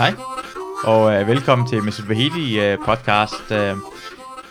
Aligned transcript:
Hej, 0.00 0.14
og 0.84 1.14
øh, 1.14 1.26
velkommen 1.26 1.68
til 1.68 1.82
Mesut 1.82 2.08
Vahedi 2.08 2.60
øh, 2.60 2.78
podcast. 2.84 3.52
Øh, 3.52 3.76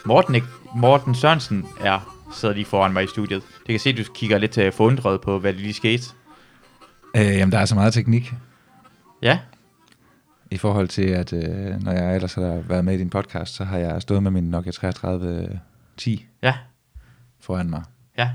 Morten, 0.06 0.44
Morten 0.76 1.16
Sørensen 1.16 1.66
er 1.82 2.16
sidder 2.34 2.56
lige 2.56 2.66
foran 2.66 2.94
mig 2.94 3.04
i 3.04 3.08
studiet. 3.08 3.44
Det 3.60 3.68
kan 3.68 3.80
se, 3.80 3.90
at 3.90 3.98
du 3.98 4.04
kigger 4.14 4.38
lidt 4.38 4.58
øh, 4.58 4.74
forundret 4.74 5.22
på, 5.22 5.40
hvad 5.40 5.54
det 5.54 5.62
lige 5.62 5.74
skete. 5.74 6.04
Øh, 7.16 7.26
jamen, 7.26 7.52
der 7.52 7.60
er 7.60 7.66
så 7.66 7.76
meget 7.76 7.94
teknik 7.94 8.34
Ja, 9.22 9.40
i 10.52 10.58
forhold 10.58 10.88
til, 10.88 11.06
at 11.06 11.34
øh, 11.34 11.84
når 11.84 11.92
jeg 11.92 12.16
ellers 12.16 12.34
har 12.34 12.64
været 12.68 12.86
med 12.86 12.94
i 12.94 12.98
din 12.98 13.10
podcast, 13.10 13.56
så 13.56 13.64
har 13.64 13.78
jeg 13.78 14.02
stået 14.02 14.24
med 14.24 14.32
min 14.32 14.44
Nokia 14.44 14.72
3310 14.72 16.26
ja, 16.44 16.54
foran 17.40 17.70
mig. 17.70 17.84
ja. 18.18 18.30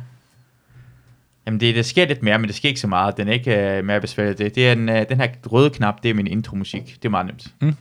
Jamen, 1.47 1.61
det, 1.61 1.75
det 1.75 1.87
sker 1.87 2.07
lidt 2.07 2.23
mere, 2.23 2.39
men 2.39 2.47
det 2.49 2.55
sker 2.57 2.69
ikke 2.69 2.81
så 2.81 2.87
meget. 2.87 3.17
Den 3.17 3.29
er 3.29 3.33
ikke 3.33 3.77
øh, 3.79 3.85
mere 3.85 4.01
besværlig. 4.01 4.39
Det, 4.39 4.55
det 4.55 4.69
er 4.69 4.73
en, 4.73 4.89
øh, 4.89 5.09
den 5.09 5.21
her 5.21 5.29
røde 5.53 5.71
knap, 5.71 6.03
det 6.03 6.11
er 6.11 6.15
min 6.15 6.27
intromusik. 6.27 6.87
Det 7.03 7.05
er 7.05 7.11
meget 7.11 7.27
nemt. 7.27 7.55
Mm. 7.61 7.77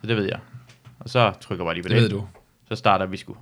Så 0.00 0.06
det 0.06 0.16
ved 0.16 0.24
jeg. 0.24 0.38
Og 1.00 1.08
så 1.10 1.32
trykker 1.40 1.64
jeg 1.64 1.66
bare 1.66 1.74
lige 1.74 1.82
på 1.82 1.88
Det 1.88 1.96
den. 1.96 2.02
ved 2.02 2.10
du. 2.10 2.26
Så 2.68 2.74
starter 2.74 3.06
vi 3.06 3.16
sgu. 3.16 3.36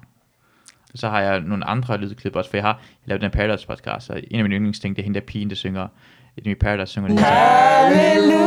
Og 0.92 0.98
så 0.98 1.08
har 1.08 1.20
jeg 1.20 1.40
nogle 1.40 1.64
andre 1.64 1.96
lydklip 1.98 2.36
også, 2.36 2.50
for 2.50 2.56
jeg 2.56 2.64
har 2.64 2.72
jeg 2.72 3.08
lavet 3.08 3.20
den 3.22 3.30
Paradise 3.30 3.66
podcast, 3.66 4.10
og 4.10 4.20
en 4.30 4.38
af 4.38 4.44
mine 4.44 4.54
yndlingsting, 4.56 4.96
det 4.96 5.02
er 5.02 5.04
hende 5.04 5.20
der 5.20 5.26
pigen, 5.26 5.50
der 5.50 5.56
synger, 5.56 5.88
et 6.36 6.46
nye 6.46 6.54
Paradise 6.54 6.92
synger 6.92 7.08
den 7.08 7.18
her 7.18 8.42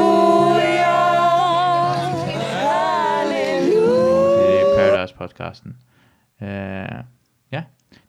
Det 4.40 4.62
er 4.62 4.76
Paradise 4.78 5.16
podcasten. 5.16 5.76
Uh, 6.42 6.48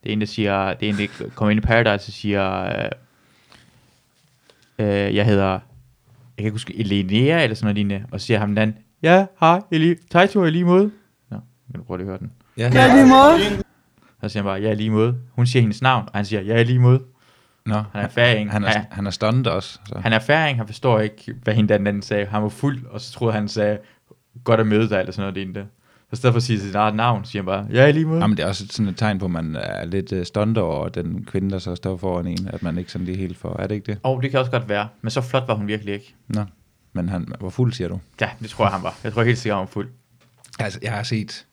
det 0.05 0.09
er 0.09 0.13
en, 0.13 0.21
der 0.21 0.27
siger, 0.27 0.75
det 0.75 0.89
er 0.89 0.93
en, 0.93 0.99
der 0.99 1.29
kommer 1.35 1.51
ind 1.51 1.59
i 1.59 1.67
Paradise 1.67 2.09
og 2.09 2.13
siger, 2.13 2.65
uh, 2.69 2.85
uh, 4.79 4.85
jeg 5.15 5.27
hedder, 5.27 5.51
jeg 5.53 5.59
kan 6.39 6.45
ikke 6.45 6.51
huske, 6.55 6.81
Elenea 6.81 7.43
eller 7.43 7.55
sådan 7.55 7.65
noget 7.67 7.75
lignende, 7.75 8.07
og 8.11 8.21
så 8.21 8.27
siger 8.27 8.39
ham 8.39 8.49
den 8.49 8.59
anden, 8.59 8.77
ja, 9.03 9.27
hej, 9.41 9.61
Eli, 9.71 9.95
Taito 10.11 10.41
er 10.45 10.51
lige 10.51 10.65
måde. 10.65 10.91
Nå, 11.31 11.37
kan 11.71 11.81
du 11.81 11.83
prøve 11.85 11.99
lige 11.99 12.05
at 12.07 12.09
høre 12.11 12.19
den. 12.19 12.33
Ja, 12.57 12.71
Så 14.23 14.29
siger 14.29 14.43
han 14.43 14.45
bare, 14.49 14.61
ja, 14.61 14.73
lige 14.73 14.91
måde. 14.91 15.17
Hun 15.33 15.47
siger 15.47 15.61
hendes 15.61 15.83
navn, 15.83 16.05
og 16.13 16.19
han 16.19 16.25
siger, 16.25 16.43
ja, 16.43 16.63
lige 16.63 16.79
måde. 16.79 17.03
Nå, 17.67 17.75
Han 17.93 18.05
er 18.05 18.09
færing. 18.09 18.53
han 18.53 18.65
er, 18.65 18.71
Ja. 18.71 18.85
han 18.91 19.07
er 19.07 19.11
stunned 19.11 19.47
også. 19.47 19.79
Så. 19.89 19.99
Han 19.99 20.13
er 20.13 20.19
færing, 20.19 20.59
han 20.59 20.67
forstår 20.67 21.01
ikke, 21.01 21.35
hvad 21.43 21.55
hende 21.55 21.75
den 21.75 21.87
anden 21.87 22.03
sagde. 22.03 22.27
Han 22.27 22.43
var 22.43 22.49
fuld, 22.49 22.87
og 22.87 23.01
så 23.01 23.13
troede 23.13 23.35
han 23.35 23.49
sagde, 23.49 23.79
godt 24.45 24.61
at 24.61 24.67
møde 24.67 24.89
dig, 24.89 24.99
eller 24.99 25.13
sådan 25.13 25.23
noget 25.23 25.35
lignende. 25.35 25.67
Så 26.07 26.13
i 26.13 26.17
stedet 26.17 26.33
for 26.33 26.37
at 26.37 26.43
sige 26.43 26.61
sit 26.61 26.75
eget 26.75 26.95
navn, 26.95 27.25
siger 27.25 27.43
han 27.43 27.47
bare, 27.47 27.67
ja, 27.73 27.91
lige 27.91 28.05
måde. 28.05 28.21
Jamen, 28.21 28.37
det 28.37 28.43
er 28.43 28.49
også 28.49 28.67
sådan 28.71 28.89
et 28.89 28.97
tegn 28.97 29.19
på, 29.19 29.25
at 29.25 29.31
man 29.31 29.57
er 29.57 29.85
lidt 29.85 30.13
uh, 30.13 30.23
stunned 30.23 30.57
over 30.57 30.89
den 30.89 31.25
kvinde, 31.25 31.51
der 31.51 31.59
så 31.59 31.75
står 31.75 31.97
foran 31.97 32.27
en, 32.27 32.49
at 32.53 32.63
man 32.63 32.79
ikke 32.79 32.93
sådan 32.93 33.05
lige 33.05 33.19
helt 33.19 33.37
får. 33.37 33.57
Er 33.59 33.67
det 33.67 33.75
ikke 33.75 33.93
det? 33.93 34.01
Og 34.03 34.15
oh, 34.15 34.23
det 34.23 34.31
kan 34.31 34.41
også 34.41 34.51
godt 34.51 34.69
være, 34.69 34.89
men 35.03 35.11
så 35.11 35.21
flot 35.21 35.49
var 35.49 35.55
hun 35.55 35.67
virkelig 35.67 35.95
ikke. 35.95 36.15
Nå, 36.29 36.45
men 36.93 37.09
han 37.09 37.27
var 37.41 37.49
fuld, 37.49 37.73
siger 37.73 37.89
du? 37.89 38.01
Ja, 38.21 38.29
det 38.41 38.51
tror 38.51 38.65
jeg, 38.65 38.73
han 38.73 38.83
var. 38.83 38.99
Jeg 39.05 39.13
tror 39.13 39.23
helt 39.23 39.39
sikkert, 39.39 39.57
han 39.57 39.61
var 39.61 39.67
fuld. 39.67 39.89
Altså, 40.59 40.79
jeg 40.83 40.93
har 40.93 41.03
set 41.03 41.47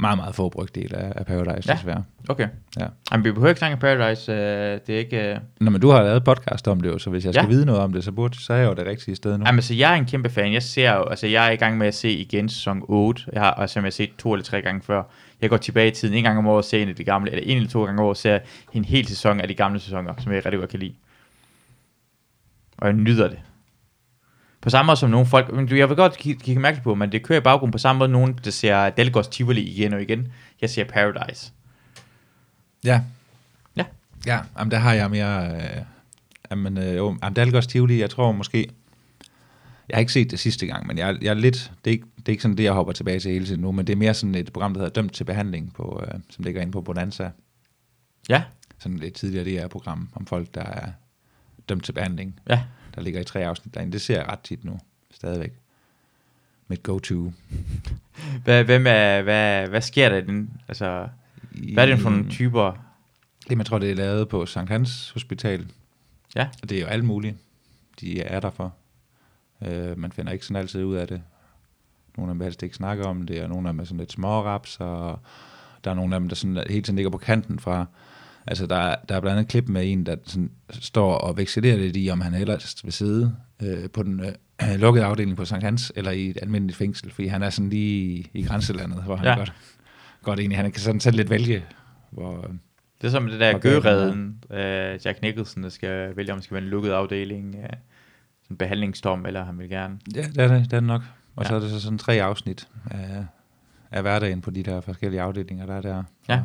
meget, 0.00 0.18
meget 0.18 0.34
få 0.34 0.48
brygdel 0.48 0.94
af, 0.94 1.12
af 1.16 1.26
Paradise, 1.26 1.70
Ja. 1.70 1.74
desværre. 1.76 2.04
Okay. 2.28 2.48
Ja. 2.80 2.86
Jamen, 3.12 3.24
vi 3.24 3.30
behøver 3.32 3.48
ikke 3.48 3.58
snakke 3.58 3.76
Paradise. 3.76 4.32
Øh, 4.32 4.80
det 4.86 4.94
er 4.94 4.98
ikke... 4.98 5.30
Øh... 5.32 5.38
Nå, 5.60 5.70
men 5.70 5.80
du 5.80 5.90
har 5.90 6.02
lavet 6.02 6.24
podcast 6.24 6.68
om 6.68 6.80
det 6.80 6.88
jo, 6.88 6.98
så 6.98 7.10
hvis 7.10 7.24
jeg 7.24 7.34
skal 7.34 7.42
Ja. 7.44 7.48
vide 7.48 7.66
noget 7.66 7.80
om 7.80 7.92
det, 7.92 8.04
så, 8.04 8.12
burde, 8.12 8.40
så 8.42 8.52
er 8.52 8.56
jeg 8.56 8.66
jo 8.68 8.74
det 8.74 8.86
rigtige 8.86 9.16
sted 9.16 9.38
nu. 9.38 9.44
Jamen, 9.46 9.62
så 9.62 9.74
jeg 9.74 9.92
er 9.92 9.96
en 9.96 10.06
kæmpe 10.06 10.28
fan. 10.30 10.52
Jeg 10.52 10.62
ser 10.62 10.94
jo, 10.94 11.04
altså 11.04 11.26
jeg 11.26 11.46
er 11.46 11.50
i 11.50 11.56
gang 11.56 11.78
med 11.78 11.86
at 11.86 11.94
se 11.94 12.10
igen 12.12 12.48
sæson 12.48 12.82
8. 12.88 13.22
Jeg 13.32 13.40
har, 13.42 13.50
og 13.50 13.70
som 13.70 13.80
jeg 13.82 13.86
har 13.86 13.90
set 13.90 14.10
to 14.18 14.32
eller 14.34 14.44
tre 14.44 14.62
gange 14.62 14.82
før. 14.82 15.02
Jeg 15.40 15.50
går 15.50 15.56
tilbage 15.56 15.88
i 15.88 15.94
tiden 15.94 16.14
en 16.14 16.24
gang 16.24 16.38
om 16.38 16.46
året 16.46 16.56
og 16.58 16.64
ser 16.64 16.82
en 16.82 16.88
af 16.88 16.94
de 16.96 17.04
gamle, 17.04 17.30
eller 17.30 17.44
en 17.46 17.56
eller 17.56 17.70
to 17.70 17.84
gange 17.84 18.00
om 18.00 18.06
året 18.06 18.16
ser 18.16 18.38
en 18.72 18.84
hel 18.84 19.06
sæson 19.06 19.40
af 19.40 19.48
de 19.48 19.54
gamle 19.54 19.80
sæsoner, 19.80 20.14
som 20.18 20.32
jeg 20.32 20.44
rigtig 20.46 20.58
godt 20.60 20.70
kan 20.70 20.78
lide. 20.80 20.94
Og 22.78 22.86
jeg 22.86 22.94
nyder 22.94 23.28
det. 23.28 23.38
På 24.60 24.70
samme 24.70 24.86
måde 24.86 24.96
som 24.96 25.10
nogle 25.10 25.26
folk, 25.26 25.52
men 25.52 25.76
jeg 25.76 25.88
vil 25.88 25.96
godt 25.96 26.16
kigge, 26.16 26.58
mærke 26.58 26.80
på, 26.84 26.94
men 26.94 27.12
det 27.12 27.22
kører 27.22 27.40
i 27.40 27.42
baggrunden 27.42 27.72
på 27.72 27.78
samme 27.78 27.98
måde 27.98 28.10
nogen, 28.10 28.38
der 28.44 28.50
ser 28.50 28.90
Dalgårds 28.90 29.28
Tivoli 29.28 29.62
igen 29.62 29.92
og 29.92 30.02
igen. 30.02 30.32
Jeg 30.60 30.70
ser 30.70 30.84
Paradise. 30.84 31.52
Ja. 32.84 33.00
Ja. 33.76 33.84
Ja, 34.26 34.40
jamen, 34.58 34.70
der 34.70 34.78
har 34.78 34.92
jeg 34.92 35.10
mere... 35.10 35.54
Øh, 35.54 35.82
jamen, 36.50 36.78
øh, 36.78 36.96
jo, 36.96 37.16
jamen, 37.22 37.34
Dalgårds 37.34 37.66
Tivoli, 37.66 38.00
jeg 38.00 38.10
tror 38.10 38.32
måske... 38.32 38.68
Jeg 39.88 39.96
har 39.96 40.00
ikke 40.00 40.12
set 40.12 40.30
det 40.30 40.38
sidste 40.38 40.66
gang, 40.66 40.86
men 40.86 40.98
jeg, 40.98 41.18
jeg 41.22 41.30
er 41.30 41.34
lidt... 41.34 41.72
Det 41.84 41.90
er, 41.90 41.92
ikke, 41.92 42.06
det 42.16 42.28
er 42.28 42.32
ikke 42.32 42.42
sådan 42.42 42.56
det, 42.56 42.64
jeg 42.64 42.72
hopper 42.72 42.92
tilbage 42.92 43.20
til 43.20 43.32
hele 43.32 43.46
tiden 43.46 43.60
nu, 43.60 43.72
men 43.72 43.86
det 43.86 43.92
er 43.92 43.96
mere 43.96 44.14
sådan 44.14 44.34
et 44.34 44.52
program, 44.52 44.74
der 44.74 44.80
hedder 44.80 44.92
Dømt 44.92 45.12
til 45.12 45.24
behandling, 45.24 45.72
på, 45.74 46.02
øh, 46.06 46.20
som 46.30 46.44
ligger 46.44 46.60
inde 46.60 46.72
på 46.72 46.80
Bonanza. 46.80 47.30
Ja, 48.28 48.42
Sådan 48.78 49.02
et 49.02 49.14
tidligere 49.14 49.64
DR-program 49.64 50.08
om 50.14 50.26
folk, 50.26 50.54
der 50.54 50.62
er 50.62 50.90
dømt 51.68 51.84
til 51.84 51.92
behandling. 51.92 52.40
ja. 52.50 52.62
Der 52.98 53.04
ligger 53.04 53.20
i 53.20 53.24
tre 53.24 53.46
afsnit 53.46 53.74
derinde. 53.74 53.92
Det 53.92 54.00
ser 54.00 54.16
jeg 54.16 54.28
ret 54.28 54.40
tit 54.40 54.64
nu, 54.64 54.78
stadigvæk. 55.10 55.52
Mit 56.68 56.82
go-to. 56.82 57.32
Hvad, 58.44 58.64
hvem 58.64 58.86
er, 58.86 59.22
hvad, 59.22 59.68
hvad 59.68 59.80
sker 59.80 60.08
der 60.08 60.16
i 60.16 60.20
den? 60.20 60.60
Altså, 60.68 61.08
hvad 61.50 61.88
er 61.88 61.94
det 61.94 61.98
for 61.98 62.10
nogle 62.10 62.30
typer? 62.30 62.72
Jamen, 63.50 63.58
jeg 63.58 63.66
tror, 63.66 63.78
det 63.78 63.90
er 63.90 63.94
lavet 63.94 64.28
på 64.28 64.46
Sankt 64.46 64.70
Hans 64.70 65.10
Hospital. 65.10 65.66
Ja. 66.36 66.48
Og 66.62 66.70
det 66.70 66.76
er 66.76 66.80
jo 66.80 66.86
alt 66.86 67.04
muligt, 67.04 67.36
de 68.00 68.20
er 68.20 68.40
der 68.40 68.50
for. 68.50 68.74
Øh, 69.62 69.98
man 69.98 70.12
finder 70.12 70.32
ikke 70.32 70.44
sådan 70.46 70.62
altid 70.62 70.84
ud 70.84 70.96
af 70.96 71.08
det. 71.08 71.22
Nogle 72.16 72.30
af 72.30 72.34
dem 72.34 72.40
helst 72.40 72.62
ikke 72.62 72.76
snakke 72.76 73.04
om 73.04 73.26
det, 73.26 73.42
og 73.42 73.48
nogle 73.48 73.68
af 73.68 73.72
dem 73.72 73.80
er 73.80 73.84
sådan 73.84 73.98
lidt 73.98 74.12
småraps, 74.12 74.76
og 74.80 75.20
der 75.84 75.90
er 75.90 75.94
nogle 75.94 76.14
af 76.14 76.20
dem, 76.20 76.28
der 76.28 76.36
sådan 76.36 76.64
hele 76.70 76.82
tiden 76.82 76.96
ligger 76.96 77.10
på 77.10 77.18
kanten 77.18 77.58
fra. 77.58 77.86
Altså, 78.48 78.66
der, 78.66 78.76
er- 78.76 78.96
der 79.08 79.16
er 79.16 79.20
blandt 79.20 79.32
andet 79.38 79.42
et 79.44 79.50
klip 79.50 79.68
med 79.68 79.92
en, 79.92 80.06
der 80.06 80.16
sådan 80.24 80.50
står 80.70 81.14
og 81.14 81.36
vekselerer 81.36 81.76
lidt 81.76 81.96
i, 81.96 82.08
om 82.10 82.20
han 82.20 82.34
ellers 82.34 82.84
vil 82.84 82.92
sidde 82.92 83.34
øh, 83.62 83.90
på 83.90 84.02
den 84.02 84.20
øh, 84.20 84.74
lukkede 84.80 85.04
afdeling 85.04 85.36
på 85.36 85.44
Sankt 85.44 85.64
Hans, 85.64 85.92
eller 85.96 86.10
i 86.10 86.26
et 86.30 86.38
almindeligt 86.42 86.76
fængsel, 86.78 87.10
fordi 87.10 87.28
han 87.28 87.42
er 87.42 87.50
sådan 87.50 87.70
lige 87.70 88.26
i, 88.34 88.42
grænselandet, 88.44 89.02
hvor 89.04 89.16
han 89.16 89.26
Ja. 89.26 89.34
godt, 89.36 89.52
godt 90.22 90.38
egentlig, 90.40 90.58
han 90.58 90.72
kan 90.72 90.80
sådan 90.80 91.00
selv 91.00 91.16
lidt 91.16 91.30
vælge, 91.30 91.64
hvor, 92.10 92.50
Det 93.00 93.06
er 93.06 93.10
som 93.10 93.26
det 93.26 93.40
der 93.40 93.54
Okay, 93.54 93.62
gøredden, 93.80 94.44
øh, 94.50 94.98
Jack 95.04 95.22
Nicholson, 95.22 95.62
der 95.62 95.68
skal 95.68 96.16
vælge, 96.16 96.32
om 96.32 96.36
det 96.38 96.44
skal 96.44 96.54
være 96.54 96.64
en 96.64 96.70
lukket 96.70 96.90
afdeling, 96.90 97.54
øh, 97.54 97.62
sådan 97.62 97.74
en 98.50 98.56
behandlingsdom, 98.56 99.26
eller 99.26 99.44
han 99.44 99.58
vil 99.58 99.68
gerne. 99.68 99.98
Ja, 100.14 100.22
det 100.22 100.38
er 100.38 100.48
det, 100.48 100.64
det 100.64 100.72
er 100.72 100.80
det 100.80 100.86
nok. 100.86 101.02
Og 101.36 101.44
ja. 101.44 101.48
så 101.48 101.54
er 101.54 101.60
det 101.60 101.70
så 101.70 101.80
sådan 101.80 101.98
tre 101.98 102.22
afsnit 102.22 102.68
af, 102.90 103.24
af 103.90 104.02
hverdagen 104.02 104.40
på 104.40 104.50
de 104.50 104.62
der 104.62 104.80
forskellige 104.80 105.20
afdelinger, 105.20 105.66
der 105.66 105.74
er 105.74 105.80
der. 105.80 106.02
Ja. 106.28 106.40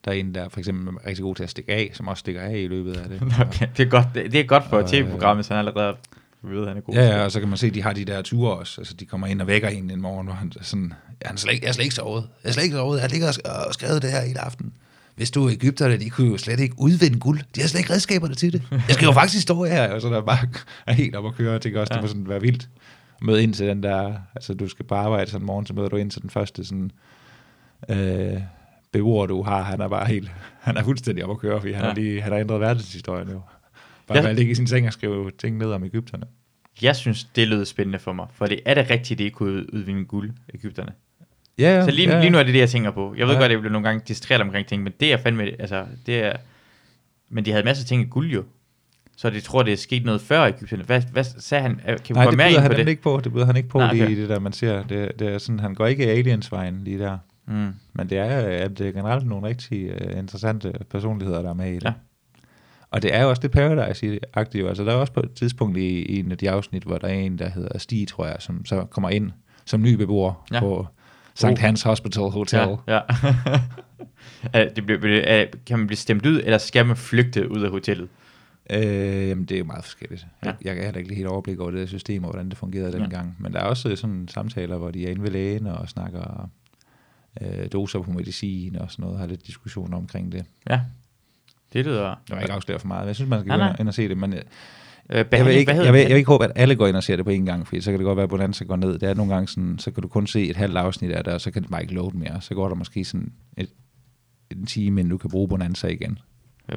Og 0.00 0.04
Der 0.04 0.10
er 0.10 0.14
en, 0.14 0.34
der 0.34 0.42
er 0.44 0.48
for 0.48 0.58
eksempel 0.58 0.94
er 0.94 1.06
rigtig 1.06 1.22
god 1.22 1.34
til 1.34 1.42
at 1.42 1.50
stikke 1.50 1.72
af, 1.72 1.90
som 1.94 2.08
også 2.08 2.20
stikker 2.20 2.40
af 2.40 2.58
i 2.58 2.66
løbet 2.66 2.96
af 2.96 3.08
det. 3.08 3.22
Okay, 3.46 3.66
det 3.76 3.86
er 3.86 3.90
godt, 3.90 4.06
det, 4.14 4.32
det 4.32 4.40
er 4.40 4.44
godt 4.44 4.64
for 4.70 4.76
Og, 4.76 4.90
tv-programmet, 4.90 5.44
så 5.46 5.54
han 5.54 5.66
allerede 5.66 5.96
ved, 6.42 6.68
han 6.68 6.76
er 6.76 6.80
god. 6.80 6.94
Ja, 6.94 7.06
ja, 7.06 7.24
og 7.24 7.32
så 7.32 7.40
kan 7.40 7.48
man 7.48 7.58
se, 7.58 7.66
at 7.66 7.74
de 7.74 7.82
har 7.82 7.92
de 7.92 8.04
der 8.04 8.22
ture 8.22 8.56
også. 8.56 8.80
Altså, 8.80 8.94
de 8.94 9.04
kommer 9.06 9.26
ind 9.26 9.40
og 9.40 9.46
vækker 9.46 9.68
en 9.68 9.90
en 9.90 10.00
morgen, 10.00 10.26
hvor 10.26 10.34
han 10.34 10.52
sådan, 10.60 10.92
ja, 11.22 11.26
han 11.26 11.34
er 11.36 11.38
slet, 11.38 11.52
ikke- 11.52 11.64
jeg 11.64 11.68
er 11.68 11.72
slet 11.72 11.84
ikke 11.84 11.94
sovet. 11.94 12.28
Jeg 12.44 12.48
er 12.48 12.52
slet 12.52 12.64
ikke 12.64 12.76
sovet. 12.76 12.96
Jeg 12.96 13.02
har 13.02 13.08
ligget 13.08 13.28
og 13.28 13.34
sk- 13.34 13.66
og 13.68 13.74
skrevet 13.74 14.02
det 14.02 14.10
her 14.12 14.20
hele 14.26 14.40
aften. 14.40 14.72
Hvis 15.16 15.30
du 15.30 15.46
er 15.46 15.52
Ægypterne, 15.52 15.96
de 15.98 16.10
kunne 16.10 16.30
jo 16.30 16.36
slet 16.38 16.60
ikke 16.60 16.74
udvinde 16.78 17.18
guld. 17.18 17.40
De 17.54 17.60
har 17.60 17.68
slet 17.68 17.80
ikke 17.80 17.92
redskaberne 17.92 18.34
til 18.34 18.52
det. 18.52 18.62
Jeg 18.70 18.80
skal 18.94 19.06
jo 19.06 19.12
faktisk 19.12 19.42
stå 19.42 19.64
her, 19.64 19.92
og 19.92 20.00
så 20.00 20.08
er 20.08 20.12
der 20.12 20.20
bare 20.22 20.48
er 20.86 20.92
helt 20.92 21.16
op 21.16 21.26
at 21.26 21.34
køre. 21.34 21.52
Jeg 21.52 21.60
tænker 21.60 21.80
også, 21.80 21.92
ja. 21.94 21.96
Ja. 21.96 22.02
det 22.02 22.04
må 22.04 22.08
sådan 22.08 22.28
være 22.28 22.40
vildt. 22.40 22.68
Møde 23.22 23.42
ind 23.42 23.54
til 23.54 23.66
den 23.66 23.82
der, 23.82 24.14
altså 24.34 24.54
du 24.54 24.68
skal 24.68 24.84
på 24.84 24.94
arbejde 24.94 25.30
sådan 25.30 25.42
en 25.42 25.46
morgen, 25.46 25.66
så 25.66 25.74
møder 25.74 25.88
du 25.88 25.96
ind 25.96 26.10
til 26.10 26.22
den 26.22 26.30
første 26.30 26.64
sådan, 26.64 26.90
øh, 27.88 28.40
beboer, 28.92 29.26
du 29.26 29.42
har. 29.42 29.62
Han 29.62 29.80
er 29.80 29.88
bare 29.88 30.06
helt, 30.06 30.30
han 30.60 30.76
er 30.76 30.82
fuldstændig 30.84 31.24
op 31.24 31.30
at 31.30 31.38
køre, 31.38 31.60
fordi 31.60 31.72
han, 31.72 31.82
Ja. 31.82 31.88
ja. 31.88 31.94
lige, 31.94 32.20
han 32.20 32.32
har 32.32 32.38
ændret 32.40 32.60
verdenshistorien 32.60 33.28
jo. 33.28 33.40
Bare 34.06 34.18
Ja. 34.18 34.26
ja. 34.26 34.32
ligge 34.32 34.52
i 34.52 34.54
sin 34.54 34.66
seng 34.66 34.86
og 34.86 34.92
skrive 34.92 35.30
ting 35.38 35.56
ned 35.58 35.72
om 35.72 35.84
Ægypterne. 35.84 36.24
Jeg 36.82 36.96
synes, 36.96 37.24
det 37.24 37.48
lød 37.48 37.64
spændende 37.64 37.98
for 37.98 38.12
mig, 38.12 38.26
for 38.34 38.46
det 38.46 38.60
er 38.64 38.74
det 38.74 38.90
rigtigt, 38.90 39.18
det 39.18 39.24
ikke 39.24 39.34
kunne 39.34 39.74
udvinde 39.74 40.04
guld, 40.04 40.30
Ægypterne. 40.54 40.92
Ja, 41.58 41.76
ja, 41.76 41.84
Så 41.84 41.90
lige, 41.90 42.10
ja. 42.10 42.20
lige 42.20 42.30
nu 42.30 42.38
er 42.38 42.42
det 42.42 42.54
det, 42.54 42.60
jeg 42.60 42.68
tænker 42.70 42.90
på. 42.90 43.14
Jeg 43.16 43.26
ved 43.26 43.34
Ja. 43.34 43.40
godt, 43.40 43.44
at 43.44 43.50
jeg 43.52 43.60
bliver 43.60 43.72
nogle 43.72 43.88
gange 43.88 44.02
distraheret 44.08 44.42
omkring 44.46 44.66
ting, 44.66 44.82
men 44.82 44.92
det 45.00 45.12
er 45.12 45.16
fandme, 45.16 45.42
altså, 45.42 45.84
det 46.06 46.24
er, 46.24 46.32
men 47.30 47.44
de 47.44 47.50
havde 47.50 47.64
masser 47.64 47.84
af 47.84 47.86
ting 47.88 48.02
i 48.02 48.04
guld 48.04 48.30
jo. 48.30 48.44
Så 49.16 49.30
de 49.30 49.40
tror, 49.40 49.62
det 49.62 49.72
er 49.72 49.76
sket 49.76 50.04
noget 50.04 50.20
før 50.20 50.44
Ægypterne. 50.44 50.82
Hvad, 50.84 51.02
hvad 51.12 51.24
sagde 51.24 51.62
han? 51.62 51.76
Kan 51.76 51.84
vi 51.86 52.14
Nej, 52.14 52.24
komme 52.24 52.30
det 52.30 52.36
mere 52.36 52.50
ind 52.50 52.58
han 52.58 52.68
på 52.68 52.72
det? 52.72 52.78
nemlig 52.78 52.90
ikke 52.90 53.02
på. 53.02 53.20
Det 53.24 53.32
byder 53.32 53.46
han 53.46 53.56
ikke 53.56 53.68
på 53.68 53.78
Nej, 53.78 53.86
Nej, 53.86 53.94
okay. 53.96 54.06
lige 54.06 54.18
i 54.18 54.20
det 54.20 54.28
der, 54.28 54.38
man 54.40 54.52
ser. 54.52 54.82
Det, 54.82 55.12
det 55.18 55.28
er 55.28 55.38
sådan, 55.38 55.60
han 55.60 55.74
går 55.74 55.86
ikke 55.86 56.06
aliens-vejen 56.06 56.84
lige 56.84 56.98
der. 56.98 57.18
Mm. 57.46 57.74
Men 57.92 58.08
det 58.10 58.18
er, 58.18 58.24
at 58.64 58.78
det 58.78 58.88
er 58.88 58.92
generelt 58.92 59.26
nogle 59.26 59.46
rigtig 59.48 59.90
uh, 59.94 60.18
interessante 60.18 60.72
personligheder, 60.90 61.42
der 61.42 61.50
er 61.50 61.54
med 61.54 61.70
i 61.70 61.74
det. 61.74 61.84
Ja. 61.84 61.92
Og 62.90 63.02
det 63.02 63.14
er 63.14 63.22
jo 63.22 63.28
også 63.30 63.42
det 63.42 63.56
Paradise-agtige. 63.56 64.68
Altså, 64.68 64.84
der 64.84 64.92
er 64.92 64.96
også 64.96 65.12
på 65.12 65.20
et 65.20 65.32
tidspunkt 65.34 65.76
i, 65.78 66.02
i 66.02 66.18
en 66.18 66.32
af 66.32 66.38
de 66.38 66.50
afsnit, 66.50 66.82
hvor 66.82 66.98
der 66.98 67.08
er 67.08 67.12
en, 67.12 67.38
der 67.38 67.48
hedder 67.48 67.78
Stig, 67.78 68.08
tror 68.08 68.26
jeg, 68.26 68.36
som 68.38 68.64
så 68.64 68.84
kommer 68.84 69.08
ind 69.10 69.30
som 69.64 69.82
ny 69.82 69.94
beboer 69.94 70.46
Ja. 70.52 70.60
på 70.60 70.86
Sankt 71.34 71.58
Oh. 71.58 71.62
Hans 71.62 71.82
Hospital 71.82 72.22
Hotel. 72.22 72.58
Ja, 72.88 73.00
ja. 74.54 74.64
Det 74.76 74.86
bliver, 74.86 75.22
er, 75.24 75.46
kan 75.66 75.78
man 75.78 75.86
blive 75.86 75.96
stemt 75.96 76.26
ud, 76.26 76.40
eller 76.44 76.58
skal 76.58 76.86
man 76.86 76.96
flygte 76.96 77.50
ud 77.50 77.62
af 77.62 77.70
hotellet? 77.70 78.08
Øh, 78.70 79.28
jamen, 79.28 79.44
det 79.44 79.54
er 79.54 79.58
jo 79.58 79.64
meget 79.64 79.84
forskelligt. 79.84 80.26
Ja. 80.44 80.48
Jeg, 80.48 80.56
jeg 80.64 80.74
kan 80.74 80.84
heller 80.84 80.98
ikke 81.00 81.14
helt 81.14 81.26
overblik 81.28 81.58
over 81.60 81.70
det 81.70 81.80
der 81.80 81.86
system, 81.86 82.24
og 82.24 82.30
hvordan 82.30 82.48
det 82.48 82.58
fungerede 82.58 82.90
Ja. 82.90 82.96
ja. 82.96 83.02
dengang. 83.02 83.36
Men 83.38 83.52
der 83.52 83.58
er 83.60 83.64
også 83.64 83.96
sådan 83.96 84.28
samtaler, 84.28 84.76
hvor 84.76 84.90
de 84.90 85.06
er 85.06 85.10
inde 85.10 85.22
ved 85.22 85.30
lægen 85.30 85.66
og 85.66 85.88
snakker 85.88 86.50
øh, 87.40 87.68
doser 87.72 88.02
på 88.02 88.10
medicin 88.10 88.76
og 88.76 88.90
sådan 88.90 89.02
noget, 89.04 89.18
har 89.18 89.26
lidt 89.26 89.46
diskussioner 89.46 89.96
omkring 89.96 90.32
det. 90.32 90.46
Ja. 90.70 90.80
Det 91.72 91.84
lyder... 91.84 92.02
Jeg 92.28 92.36
vil 92.36 92.42
ikke 92.42 92.52
afsløre 92.52 92.78
for 92.78 92.86
meget, 92.88 93.06
jeg 93.06 93.14
synes, 93.14 93.30
man 93.30 93.40
skal 93.40 93.48
Nej, 93.48 93.58
gå 93.66 93.70
ind- 93.72 93.80
ind 93.80 93.88
og 93.88 93.94
se 93.94 94.08
det. 94.08 94.18
Men 94.18 94.32
øh, 94.32 94.40
Jeg 95.10 95.26
vil, 95.46 95.54
ikke, 95.54 95.72
jeg, 95.72 95.92
vil, 95.92 96.00
jeg 96.00 96.08
vil 96.08 96.16
ikke 96.16 96.28
håbe, 96.28 96.44
at 96.44 96.52
alle 96.54 96.76
går 96.76 96.86
ind 96.86 96.96
og 96.96 97.02
ser 97.02 97.16
det 97.16 97.24
på 97.24 97.30
en 97.30 97.46
gang, 97.46 97.66
for 97.66 97.80
så 97.80 97.90
kan 97.90 97.98
det 98.00 98.04
godt 98.04 98.16
være, 98.16 98.24
at 98.24 98.30
Bonanza 98.30 98.64
går 98.64 98.76
ned. 98.76 98.98
Det 98.98 99.08
er 99.08 99.14
nogle 99.14 99.34
gange 99.34 99.48
sådan, 99.48 99.78
så 99.78 99.90
kan 99.90 100.02
du 100.02 100.08
kun 100.08 100.26
se 100.26 100.48
et 100.50 100.56
halvt 100.56 100.76
afsnit 100.76 101.10
af 101.10 101.24
det, 101.24 101.32
og 101.32 101.40
så 101.40 101.50
kan 101.50 101.62
det 101.62 101.70
bare 101.70 101.82
ikke 101.82 101.94
load 101.94 102.12
mere. 102.12 102.40
Så 102.40 102.54
går 102.54 102.68
der 102.68 102.74
måske 102.74 103.04
sådan 103.04 103.32
et, 103.56 103.70
en 104.50 104.66
time, 104.66 105.00
inden 105.00 105.10
du 105.10 105.18
kan 105.18 105.30
bruge 105.30 105.48
Bonanza 105.48 105.86
igen. 105.88 106.18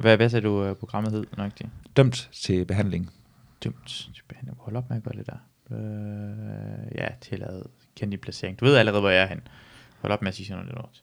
Hvad, 0.00 0.16
hvad 0.16 0.28
sagde 0.30 0.46
du, 0.46 0.64
øh, 0.64 0.76
programmet 0.76 1.12
hed? 1.12 1.24
Nøjagtigt? 1.36 1.68
Dømt 1.96 2.28
til 2.32 2.64
behandling. 2.64 3.10
Dømt 3.64 3.86
til 3.86 4.22
behandling. 4.28 4.56
Hold 4.60 4.76
op 4.76 4.88
med 4.90 4.96
at 4.96 5.02
gøre 5.02 5.14
det 5.16 5.26
der. 5.26 5.36
Øh, 5.76 6.98
ja, 6.98 7.06
tilladet 7.20 7.66
kendt 7.96 8.14
i 8.14 8.16
placering. 8.16 8.60
Du 8.60 8.64
ved 8.64 8.76
allerede, 8.76 9.00
hvor 9.00 9.10
jeg 9.10 9.22
er 9.22 9.26
hen. 9.26 9.40
Hold 10.04 10.12
op 10.12 10.22
med 10.22 10.28
at 10.28 10.34
sige 10.34 10.46
sådan 10.46 10.64
noget 10.64 10.74
lort. 10.76 11.02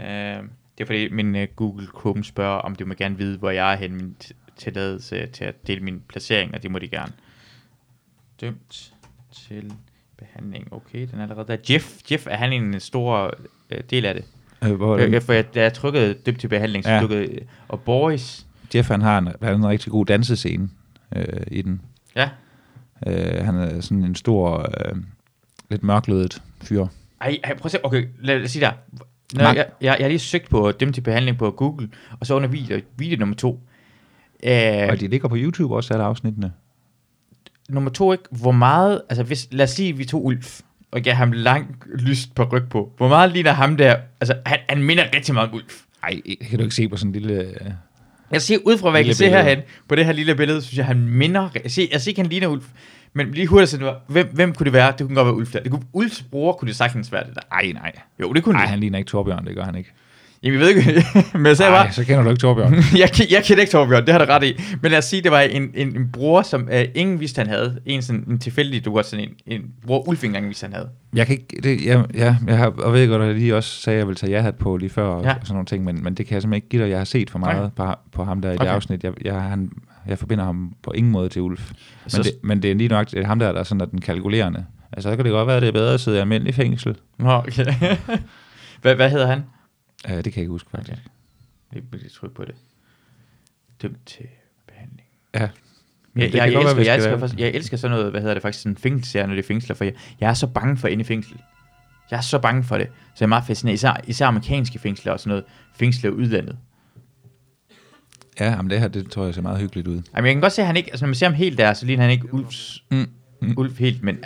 Øh, 0.00 0.48
det 0.78 0.80
er 0.80 0.86
fordi, 0.86 1.08
min 1.08 1.34
uh, 1.34 1.42
Google 1.56 1.86
Chrome 2.00 2.24
spørger, 2.24 2.58
om 2.58 2.76
de 2.76 2.84
må 2.84 2.94
gerne 2.94 3.18
vide, 3.18 3.38
hvor 3.38 3.50
jeg 3.50 3.72
er 3.72 3.76
hen, 3.76 3.94
min 3.96 4.16
tilladelse 4.56 5.26
til 5.26 5.44
at 5.44 5.66
dele 5.66 5.80
min 5.80 6.02
placering, 6.08 6.54
og 6.54 6.62
det 6.62 6.70
må 6.70 6.78
de 6.78 6.88
gerne. 6.88 7.12
Dømt 8.40 8.94
til 9.32 9.72
behandling. 10.18 10.72
Okay, 10.72 11.08
den 11.10 11.18
er 11.18 11.22
allerede 11.22 11.48
der. 11.48 11.56
Jeff, 11.70 12.10
Jeff 12.10 12.26
er 12.26 12.36
han 12.36 12.52
en 12.52 12.80
stor 12.80 13.34
øh, 13.70 13.80
del 13.90 14.04
af 14.04 14.14
det? 14.14 14.24
Øh, 14.64 14.74
hvor, 14.74 14.96
Øh, 14.96 15.22
for 15.22 15.32
jeg, 15.32 15.54
da 15.54 15.62
jeg 15.62 15.72
trykkede 15.72 16.14
dømt 16.14 16.40
til 16.40 16.48
behandling, 16.48 16.84
så 16.84 16.90
ja. 16.90 17.00
dukkede, 17.00 17.38
og 17.68 17.80
Boris, 17.80 18.46
Jeff 18.74 18.88
han 18.88 19.00
har 19.00 19.18
en, 19.18 19.26
han 19.26 19.36
har 19.42 19.54
en 19.54 19.66
rigtig 19.66 19.92
god 19.92 20.06
dansescene 20.06 20.70
øh, 21.16 21.42
i 21.46 21.62
den. 21.62 21.82
ja, 22.16 22.30
Øh, 23.06 23.44
han 23.44 23.54
er 23.54 23.80
sådan 23.80 24.04
en 24.04 24.14
stor, 24.14 24.58
øh, 24.58 24.96
lidt 25.70 25.82
mørklødet 25.82 26.42
fyr. 26.62 26.86
Ej, 27.22 27.38
ej, 27.44 27.54
prøv 27.56 27.64
at 27.66 27.70
se. 27.72 27.84
Okay, 27.84 28.04
lad, 28.20 28.34
lad 28.36 28.44
os 28.44 28.50
sige 28.50 28.64
der. 28.64 28.72
Når 29.34 29.42
Nej. 29.42 29.52
jeg, 29.56 29.66
jeg, 29.80 29.96
jeg 29.98 30.04
har 30.04 30.08
lige 30.08 30.18
søgt 30.18 30.50
på 30.50 30.72
dem 30.72 30.92
til 30.92 31.00
behandling 31.00 31.38
på 31.38 31.50
Google, 31.50 31.88
og 32.20 32.26
så 32.26 32.34
under 32.34 32.48
video, 32.48 32.80
video 32.96 33.18
nummer 33.18 33.34
to. 33.36 33.60
Øh, 34.42 34.88
Og 34.90 35.00
de 35.00 35.08
ligger 35.08 35.28
på 35.28 35.36
YouTube 35.38 35.74
også, 35.74 35.94
alle 35.94 36.04
afsnittene. 36.04 36.52
nummer 37.68 37.90
to, 37.90 38.12
ikke? 38.12 38.24
Hvor 38.30 38.52
meget, 38.52 39.02
altså 39.08 39.22
hvis, 39.24 39.48
lad 39.50 39.64
os 39.64 39.70
sige, 39.70 39.96
vi 39.96 40.04
tog 40.04 40.24
Ulf, 40.24 40.60
og 40.90 41.00
gav 41.00 41.14
ham 41.14 41.32
lang 41.32 41.82
lyst 41.94 42.34
på 42.34 42.44
ryg 42.44 42.68
på. 42.68 42.92
Hvor 42.96 43.08
meget 43.08 43.32
ligner 43.32 43.52
ham 43.52 43.76
der? 43.76 43.96
Altså, 44.20 44.34
han, 44.46 44.58
han 44.68 44.82
minder 44.82 45.04
rigtig 45.14 45.34
meget 45.34 45.48
om 45.48 45.54
Ulf. 45.54 45.80
Ej, 46.02 46.20
kan 46.48 46.58
du 46.58 46.64
ikke 46.64 46.74
se 46.74 46.88
på 46.88 46.96
sådan 46.96 47.08
en 47.08 47.12
lille... 47.12 47.34
Øh, 47.42 47.70
Jeg 48.32 48.42
ser 48.42 48.58
ud 48.64 48.78
fra, 48.78 48.90
hvad 48.90 49.00
jeg 49.00 49.06
kan 49.06 49.14
se 49.14 49.28
herhen, 49.28 49.58
på 49.88 49.94
det 49.94 50.04
her 50.04 50.12
lille 50.12 50.34
billede, 50.34 50.62
synes 50.62 50.78
jeg, 50.78 50.86
han 50.86 51.08
minder... 51.08 51.48
Jeg 51.62 51.70
ser, 51.70 51.86
jeg 51.92 52.00
ser 52.00 52.08
ikke, 52.10 52.20
han 52.20 52.30
ligner 52.30 52.48
Ulf. 52.48 52.64
Men 53.14 53.30
lige 53.30 53.46
hurtigt, 53.46 53.70
så 53.70 53.94
hvem, 54.08 54.28
hvem 54.32 54.54
kunne 54.54 54.64
det 54.64 54.72
være? 54.72 54.92
Det 54.98 55.06
kunne 55.06 55.14
godt 55.16 55.26
være 55.26 55.34
Ulf 55.34 55.52
der. 55.52 55.60
Det 55.60 55.70
kunne, 55.70 55.82
Ulfs 55.92 56.22
bror 56.22 56.52
kunne 56.52 56.68
det 56.68 56.76
sagtens 56.76 57.12
være 57.12 57.24
det 57.26 57.34
der. 57.34 57.40
ej, 57.52 57.72
nej. 57.74 57.92
Jo, 58.20 58.32
det 58.32 58.42
kunne 58.42 58.52
Nej, 58.52 58.62
det. 58.62 58.70
han 58.70 58.78
ligner 58.80 58.98
ikke 58.98 59.08
Torbjørn, 59.08 59.46
det 59.46 59.54
gør 59.56 59.64
han 59.64 59.74
ikke. 59.74 59.92
Jamen, 60.42 60.60
jeg 60.60 60.66
ved 60.66 60.76
ikke, 60.76 61.04
men 61.38 61.46
jeg 61.46 61.56
sagde 61.56 61.72
bare, 61.72 61.84
Nej, 61.84 61.92
så 61.92 62.04
kender 62.04 62.22
du 62.22 62.30
ikke 62.30 62.40
Torbjørn. 62.40 62.72
jeg, 63.02 63.10
jeg 63.30 63.42
kender 63.44 63.60
ikke 63.60 63.70
Torbjørn, 63.70 64.06
det 64.06 64.12
har 64.14 64.24
du 64.24 64.32
ret 64.32 64.42
i. 64.44 64.60
Men 64.82 64.90
lad 64.90 64.98
os 64.98 65.04
sige, 65.04 65.22
det 65.22 65.30
var 65.30 65.40
en, 65.40 65.70
en, 65.74 65.96
en 65.96 66.08
bror, 66.12 66.42
som 66.42 66.62
uh, 66.72 66.80
ingen 66.94 67.20
vidste, 67.20 67.38
han 67.38 67.46
havde. 67.48 67.80
En 67.86 68.02
sådan 68.02 68.24
en 68.28 68.38
tilfældig, 68.38 68.84
du 68.84 68.94
var 68.94 69.02
sådan 69.02 69.24
en, 69.24 69.54
en 69.54 69.62
bror, 69.86 70.08
Ulf 70.08 70.18
ikke 70.22 70.26
engang 70.26 70.46
vidste, 70.46 70.64
han 70.64 70.72
havde. 70.74 70.88
Jeg 71.14 71.26
kan 71.26 71.36
ikke, 71.36 71.60
det, 71.62 71.84
jeg, 71.86 72.04
ja, 72.14 72.36
jeg 72.46 72.56
har, 72.58 72.66
og 72.66 72.92
ved 72.92 73.08
godt, 73.08 73.22
at 73.22 73.28
jeg 73.28 73.36
lige 73.36 73.56
også 73.56 73.82
sagde, 73.82 73.94
at 73.96 73.98
jeg 73.98 74.06
ville 74.06 74.16
tage 74.16 74.32
ja-hat 74.32 74.54
på 74.54 74.76
lige 74.76 74.90
før, 74.90 75.04
og 75.04 75.24
Ja. 75.24 75.34
sådan 75.42 75.54
nogle 75.54 75.66
ting, 75.66 75.84
men, 75.84 76.04
men 76.04 76.14
det 76.14 76.26
kan 76.26 76.34
jeg 76.34 76.42
simpelthen 76.42 76.56
ikke 76.64 76.68
give 76.68 76.82
dig. 76.82 76.90
Jeg 76.90 76.98
har 76.98 77.04
set 77.04 77.30
for 77.30 77.38
meget 77.38 77.72
på, 77.76 77.86
på 78.12 78.24
ham 78.24 78.40
der 78.42 78.48
i 78.48 78.52
det 78.52 78.60
Okay. 78.60 78.70
afsnit. 78.70 79.04
Jeg, 79.04 79.12
jeg, 79.24 79.34
han, 79.42 79.70
jeg 80.06 80.18
forbinder 80.18 80.44
ham 80.44 80.74
på 80.82 80.90
ingen 80.92 81.12
måde 81.12 81.28
til 81.28 81.42
Ulf. 81.42 81.70
Men, 82.04 82.10
Så- 82.10 82.22
det, 82.22 82.32
men 82.42 82.62
det 82.62 82.70
er 82.70 82.74
lige 82.74 82.88
nok 82.88 83.10
det 83.10 83.18
er 83.22 83.26
ham 83.26 83.38
der, 83.38 83.52
der 83.52 83.60
er 83.60 83.64
sådan, 83.64 83.80
at 83.80 83.90
den 83.90 84.00
kalkulerende. 84.00 84.66
Altså, 84.92 85.10
så 85.10 85.16
kan 85.16 85.24
det 85.24 85.32
godt 85.32 85.46
være, 85.46 85.56
at 85.56 85.62
det 85.62 85.68
er 85.68 85.72
bedre 85.72 85.94
at 85.94 86.00
sidde 86.00 86.16
i 86.18 86.20
almindelig 86.20 86.54
fængsel. 86.54 86.96
Nå, 87.18 87.30
okay. 87.32 87.64
hvad, 88.82 88.94
hvad 88.94 89.10
hedder 89.10 89.26
han? 89.26 89.44
Uh, 90.08 90.10
det 90.16 90.24
kan 90.24 90.32
jeg 90.32 90.38
ikke 90.38 90.50
huske, 90.50 90.70
faktisk. 90.70 90.92
Okay. 90.92 91.02
Jeg 91.74 91.82
vil 91.90 92.10
trykke 92.10 92.34
på 92.36 92.44
det. 92.44 92.54
Dømt 93.82 94.06
til 94.06 94.26
behandling. 94.66 95.06
Ja. 95.34 95.40
Jeg, 95.40 95.50
jeg, 96.16 96.34
jeg, 96.34 96.52
være, 96.52 96.60
elsker, 96.62 96.74
vi 96.74 96.86
jeg, 96.86 96.94
elsker, 96.94 97.10
være- 97.10 97.20
faktisk- 97.20 97.38
jeg 97.40 97.48
elsker 97.48 97.76
sådan 97.76 97.96
noget, 97.96 98.10
hvad 98.10 98.20
hedder 98.20 98.34
det 98.34 98.42
faktisk, 98.42 98.62
sådan 98.62 98.76
fængselsserie, 98.76 99.26
når 99.26 99.34
det 99.34 99.42
er 99.42 99.46
fængsler, 99.46 99.76
for 99.76 99.84
jeg, 99.84 99.94
jeg 100.20 100.30
er 100.30 100.34
så 100.34 100.46
bange 100.46 100.76
for 100.76 100.88
at 100.88 101.00
i 101.00 101.04
fængsel. 101.04 101.36
Jeg 102.10 102.16
er 102.16 102.20
så 102.20 102.38
bange 102.38 102.64
for 102.64 102.78
det, 102.78 102.86
så 102.86 103.16
jeg 103.20 103.26
er 103.26 103.28
meget 103.28 103.44
fascineret, 103.44 103.74
især, 103.74 104.00
især 104.06 104.26
amerikanske 104.26 104.78
fængsler 104.78 105.12
og 105.12 105.20
sådan 105.20 105.28
noget, 105.28 105.44
fængsler 105.74 106.10
i 106.10 106.12
udlandet. 106.12 106.58
Ja, 108.40 108.62
men 108.62 108.70
det 108.70 108.80
her, 108.80 108.88
det 108.88 109.10
tror 109.10 109.24
jeg 109.24 109.34
ser 109.34 109.42
meget 109.42 109.60
hyggeligt 109.60 109.88
ud. 109.88 110.02
Jamen, 110.16 110.26
jeg 110.26 110.34
kan 110.34 110.40
godt 110.40 110.52
se, 110.52 110.62
at 110.62 110.66
han 110.66 110.76
ikke, 110.76 110.90
altså 110.90 111.04
når 111.04 111.08
man 111.08 111.14
ser 111.14 111.26
ham 111.26 111.34
helt 111.34 111.58
der, 111.58 111.72
så 111.74 111.86
ligner 111.86 112.02
han 112.02 112.10
ikke 112.10 112.34
Ulfs, 112.34 112.82
Mm. 112.90 113.06
Mm. 113.40 113.54
Ulf 113.56 113.78
helt, 113.78 114.02
men, 114.02 114.18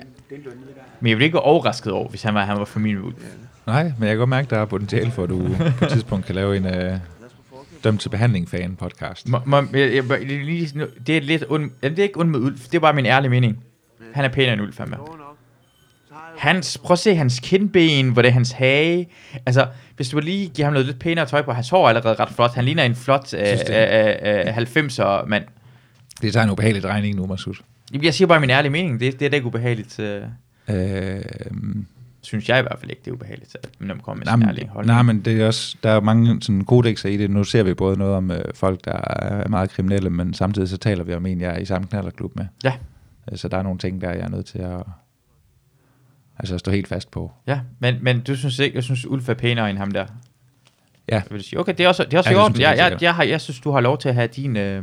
men 1.01 1.09
jeg 1.11 1.17
ville 1.17 1.25
ikke 1.25 1.35
være 1.35 1.43
overrasket 1.43 1.93
over, 1.93 2.09
hvis 2.09 2.23
han 2.23 2.35
var, 2.35 2.45
han 2.45 2.59
var 2.59 2.65
familie 2.65 2.97
med 2.99 3.07
Ulf. 3.07 3.17
Nej, 3.67 3.83
men 3.83 3.95
jeg 4.01 4.09
kan 4.09 4.19
godt 4.19 4.29
mærke, 4.31 4.45
at 4.47 4.51
der 4.51 4.59
er 4.59 4.65
potentiale 4.65 5.11
for, 5.11 5.23
at 5.23 5.29
du 5.31 5.49
på 5.79 5.85
et 5.85 5.91
tidspunkt 5.91 6.27
kan 6.27 6.35
lave 6.35 6.57
en 6.57 6.65
uh, 6.65 6.99
dømt 7.85 8.01
til 8.01 8.09
behandling-fan 8.09 8.77
podcast. 8.77 9.29
Må, 9.29 9.39
må, 9.47 9.63
jeg, 9.73 10.05
jeg, 10.11 10.21
lige, 10.27 10.87
det 11.07 11.17
er 11.17 11.21
lidt 11.21 11.45
ond, 11.49 11.71
det 11.83 11.99
er 11.99 12.03
ikke 12.03 12.21
ondt 12.21 12.31
med 12.31 12.41
Ulf, 12.41 12.65
det 12.65 12.75
er 12.75 12.81
bare 12.81 12.93
min 12.95 13.07
ærlige 13.07 13.31
mening. 13.31 13.59
Han 14.13 14.25
er 14.25 14.29
pænere 14.29 14.53
end 14.53 14.63
Ulf, 14.63 14.79
han 14.79 14.93
er. 14.93 15.27
Hans, 16.39 16.79
prøv 16.79 16.93
at 16.93 16.99
se 16.99 17.15
hans 17.15 17.41
kindben, 17.41 18.11
hvor 18.11 18.23
det 18.23 18.29
er 18.29 18.33
hans 18.33 18.53
hage. 18.53 19.09
Altså, 19.47 19.67
hvis 19.97 20.09
du 20.09 20.19
lige 20.21 20.49
giver 20.49 20.67
ham 20.67 20.73
noget 20.73 20.87
lidt 20.87 20.99
pænere 20.99 21.27
tøj 21.27 21.43
på, 21.43 21.53
hans 21.53 21.69
hår 21.71 21.85
er 21.85 21.89
allerede 21.89 22.15
ret 22.15 22.29
flot. 22.31 22.55
Han 22.55 22.65
ligner 22.65 22.83
en 22.83 22.95
flot 22.95 23.35
øh, 23.35 23.41
det. 23.41 23.71
øh, 23.71 24.47
øh, 24.47 24.57
90'er 24.57 25.27
mand. 25.27 25.45
Det 26.23 26.33
tager 26.33 26.45
en 26.45 26.51
ubehagelig 26.51 26.83
drejning 26.83 27.17
nu, 27.17 27.27
Masud. 27.27 27.55
Jeg 28.03 28.15
siger 28.15 28.29
bare 28.29 28.41
min 28.41 28.51
ærlige 28.51 28.73
mening. 28.73 29.01
Det, 29.01 29.21
det 29.21 29.27
er 29.27 29.31
da 29.31 29.37
ikke 29.37 29.47
ubehageligt. 29.47 29.99
Øh, 29.99 30.23
Øh, 30.69 31.23
synes 32.23 32.49
jeg 32.49 32.59
i 32.59 32.63
hvert 32.63 32.77
fald 32.81 32.91
ikke, 32.91 33.03
det 33.05 33.11
er 33.11 33.15
ubehageligt, 33.15 33.57
at- 33.63 33.69
man 33.79 33.99
kommer 34.01 34.19
med 34.19 34.27
nej, 34.27 34.37
sin 34.37 34.49
ærlige 34.49 34.69
holdning. 34.69 34.95
nej, 34.95 35.03
men 35.03 35.21
det 35.21 35.41
er 35.41 35.47
også, 35.47 35.77
der 35.83 35.91
er 35.91 36.01
mange 36.01 36.43
sådan 36.43 36.65
kodexer 36.65 37.09
i 37.09 37.17
det. 37.17 37.31
Nu 37.31 37.45
ser 37.45 37.63
vi 37.63 37.75
både 37.75 37.99
noget 37.99 38.15
om 38.15 38.31
øh, 38.31 38.45
folk, 38.55 38.85
der 38.85 38.93
er 38.93 39.49
meget 39.49 39.71
kriminelle, 39.71 40.11
men 40.11 40.35
samtidig 40.35 40.69
så 40.69 40.77
taler 40.77 41.05
vi 41.05 41.15
om 41.15 41.27
en, 41.27 41.41
jeg 41.41 41.55
er 41.55 41.59
i 41.59 41.65
samme 41.65 41.87
knallerklub 41.89 42.37
med. 42.37 42.45
Ja. 42.65 42.73
Øh, 43.33 43.39
Så 43.39 43.49
der 43.49 43.57
er 43.59 43.63
nogle 43.63 43.79
ting, 43.79 44.01
der 44.01 44.11
jeg 44.11 44.21
er 44.21 44.29
nødt 44.29 44.47
til 44.47 44.59
at, 44.59 44.83
altså 46.39 46.55
at 46.55 46.61
stå 46.61 46.71
helt 46.71 46.89
fast 46.89 47.11
på. 47.11 47.33
Ja, 47.47 47.61
men, 47.79 47.95
men 48.01 48.21
du 48.21 48.37
synes 48.37 48.59
ikke, 48.59 48.75
jeg 48.77 48.85
synes 48.85 49.07
Ulf 49.07 49.29
er 49.29 49.35
pænere 49.35 49.71
end 49.71 49.79
ham 49.79 49.91
der. 49.91 50.07
Ja. 51.09 51.23
Vil 51.31 51.39
du 51.39 51.45
sige, 51.45 51.61
okay, 51.61 51.75
det 51.79 51.85
er 51.85 51.89
også, 51.89 52.05
det 52.05 52.15
er 52.15 52.19
også 52.19 52.31
Ja, 52.31 52.35
i 52.35 52.39
det 52.39 52.45
orden. 52.45 52.61
jeg 52.61 52.77
Jeg, 52.79 52.91
jeg, 52.93 53.03
jeg, 53.03 53.15
har, 53.15 53.23
jeg 53.23 53.41
synes, 53.41 53.61
du 53.61 53.71
har 53.71 53.81
lov 53.81 53.99
til 53.99 54.09
at 54.09 54.15
have 54.15 54.27
dine 54.29 54.61
øh, 54.61 54.83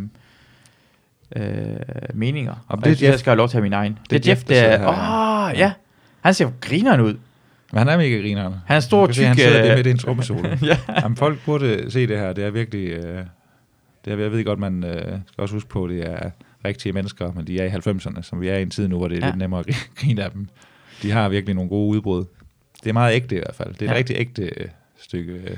øh, 1.35 1.75
meninger. 2.13 2.65
Og, 2.67 2.77
det 2.77 2.83
det 2.85 2.87
er 2.87 2.89
jeg 2.91 2.97
synes, 2.97 3.09
jeg 3.09 3.19
skal 3.19 3.29
have 3.31 3.37
lov 3.37 3.49
til 3.49 3.57
at 3.57 3.61
have 3.61 3.63
min 3.63 3.73
egen. 3.73 3.99
Det, 4.09 4.09
Det 4.09 4.27
er 4.27 4.31
er 4.31 4.35
Jeff, 4.35 4.43
der 4.43 4.77
der... 4.77 4.87
Åh, 4.87 5.47
oh, 5.51 5.57
ja. 5.59 5.73
Han 6.21 6.33
ser 6.33 6.51
grineren 6.61 7.01
ud. 7.01 7.13
Men 7.71 7.77
han 7.77 7.89
er 7.89 7.97
mega 7.97 8.17
grineren. 8.21 8.53
Han 8.65 8.75
er 8.75 8.79
stor, 8.79 9.05
kan 9.05 9.15
se, 9.15 9.23
Han 9.25 9.35
tyk, 9.35 9.43
sidder 9.43 9.69
øh, 9.71 9.75
midt 9.77 9.87
i 9.87 9.91
en 9.91 9.97
trommesolo. 9.97 10.49
ja. 10.61 10.77
Jamen, 11.01 11.17
folk 11.17 11.39
burde 11.45 11.91
se 11.91 12.07
det 12.07 12.17
her. 12.19 12.33
Det 12.33 12.43
er 12.43 12.49
virkelig... 12.49 12.87
Øh, 12.89 13.25
det 14.05 14.13
er, 14.13 14.17
jeg 14.17 14.31
ved 14.31 14.45
godt, 14.45 14.59
man 14.59 14.83
øh, 14.83 15.01
skal 15.01 15.41
også 15.41 15.55
huske 15.55 15.69
på, 15.69 15.87
det 15.87 16.09
er 16.09 16.29
rigtige 16.65 16.93
mennesker, 16.93 17.31
men 17.31 17.47
de 17.47 17.59
er 17.59 17.65
i 17.65 17.69
90'erne, 17.69 18.21
som 18.21 18.41
vi 18.41 18.47
er 18.49 18.57
i 18.57 18.61
en 18.61 18.69
tid 18.69 18.87
nu, 18.87 18.97
hvor 18.97 19.07
det 19.07 19.17
er 19.17 19.21
Ja. 19.21 19.25
lidt 19.27 19.37
nemmere 19.37 19.59
at 19.59 19.65
gri- 19.69 19.89
grine 20.01 20.23
af 20.23 20.31
dem. 20.31 20.47
De 21.03 21.11
har 21.11 21.29
virkelig 21.29 21.55
nogle 21.55 21.69
gode 21.69 21.87
udbrud. 21.97 22.25
Det 22.83 22.89
er 22.89 22.93
meget 22.93 23.15
ægte 23.15 23.35
i 23.35 23.39
hvert 23.39 23.55
fald. 23.55 23.73
Det 23.73 23.81
er 23.81 23.85
et 23.85 23.93
Ja. 23.93 23.97
rigtig 23.97 24.15
ægte 24.19 24.41
øh, 24.43 24.67
stykke 25.01 25.33
øh, 25.33 25.57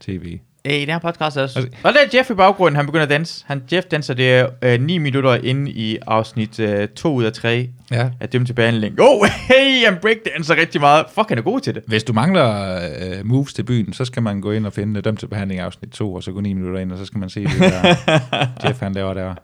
tv. 0.00 0.38
Øh, 0.64 0.72
I 0.72 0.80
den 0.80 0.88
her 0.88 0.98
podcast 0.98 1.36
også. 1.36 1.58
Altså- 1.58 1.76
Og 1.82 1.92
der 1.92 1.98
er 2.00 2.18
Jeff 2.18 2.30
i 2.30 2.34
baggrunden, 2.34 2.76
han 2.76 2.86
begynder 2.86 3.02
at 3.04 3.10
danse. 3.10 3.44
Han, 3.46 3.62
Jeff 3.72 3.86
danser 3.86 4.14
det 4.14 4.46
øh, 4.62 4.80
9 4.80 4.98
minutter 4.98 5.34
inde 5.34 5.70
i 5.70 5.98
afsnit 6.06 6.60
2 6.96 7.14
ud 7.14 7.24
af 7.24 7.32
3 7.32 7.68
Ja. 7.90 8.10
af 8.20 8.28
dem 8.28 8.46
til 8.46 8.52
behandling. 8.52 9.00
Oh, 9.00 9.26
hey, 9.48 9.84
han 9.84 9.96
breakdancer 10.02 10.56
rigtig 10.56 10.80
meget. 10.80 11.04
Fuck, 11.14 11.28
han 11.28 11.38
er 11.38 11.42
god 11.42 11.60
til 11.60 11.74
det. 11.74 11.82
Hvis 11.86 12.04
du 12.04 12.12
mangler 12.12 12.78
øh, 13.18 13.26
moves 13.26 13.52
til 13.54 13.62
byen, 13.62 13.92
så 13.92 14.04
skal 14.04 14.22
man 14.22 14.40
gå 14.40 14.52
ind 14.52 14.66
og 14.66 14.72
finde 14.72 15.00
dem 15.02 15.16
til 15.16 15.26
behandling 15.26 15.60
afsnit 15.60 15.90
2, 15.90 16.14
og 16.14 16.22
så 16.22 16.32
gå 16.32 16.40
9 16.40 16.52
minutter 16.52 16.80
ind, 16.80 16.92
og 16.92 16.98
så 16.98 17.04
skal 17.04 17.18
man 17.18 17.30
se 17.30 17.44
det 17.44 17.50
der, 17.60 17.94
Jeff 18.68 18.80
han 18.80 18.92
laver 18.92 19.14
der. 19.14 19.34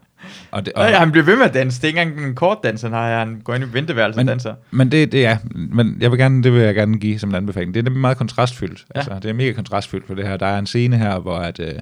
Og 0.51 0.67
det, 0.67 0.73
og, 0.73 0.85
Og, 0.85 0.99
han 0.99 1.12
bliver 1.12 1.25
ved 1.25 1.37
med 1.37 1.45
at 1.45 1.55
danse. 1.55 1.77
Det 1.79 1.85
er 1.85 1.89
ikke 1.89 2.01
engang 2.01 2.29
en 2.29 2.35
kort 2.35 2.59
dans, 2.62 2.83
han 2.83 2.93
har. 2.93 3.19
Han 3.19 3.41
går 3.45 3.55
ind 3.55 3.65
i 3.65 3.67
venteværelset 3.73 4.19
og 4.19 4.25
Men, 4.25 4.29
danser. 4.29 4.55
men 4.71 4.93
det, 4.93 5.12
det 5.12 5.27
er, 5.27 5.37
men 5.55 5.97
jeg 6.01 6.11
vil 6.11 6.19
gerne, 6.19 6.43
det 6.43 6.53
vil 6.53 6.61
jeg 6.61 6.75
gerne 6.75 6.99
give 6.99 7.19
som 7.19 7.29
en 7.31 7.35
anbefaling. 7.35 7.75
Det 7.75 7.81
er 7.81 7.85
nemlig 7.85 8.01
meget 8.01 8.17
kontrastfyldt. 8.17 8.85
Ja. 8.95 9.01
Ja. 9.01 9.01
Altså, 9.01 9.19
det 9.23 9.31
er 9.31 9.35
mega 9.35 9.53
kontrastfyldt 9.53 10.07
for 10.07 10.15
det 10.15 10.29
her. 10.29 10.37
Der 10.37 10.47
er 10.47 10.59
en 10.59 10.67
scene 10.67 10.97
her, 10.99 11.19
hvor 11.19 11.37
at, 11.37 11.61
øh, 11.61 11.73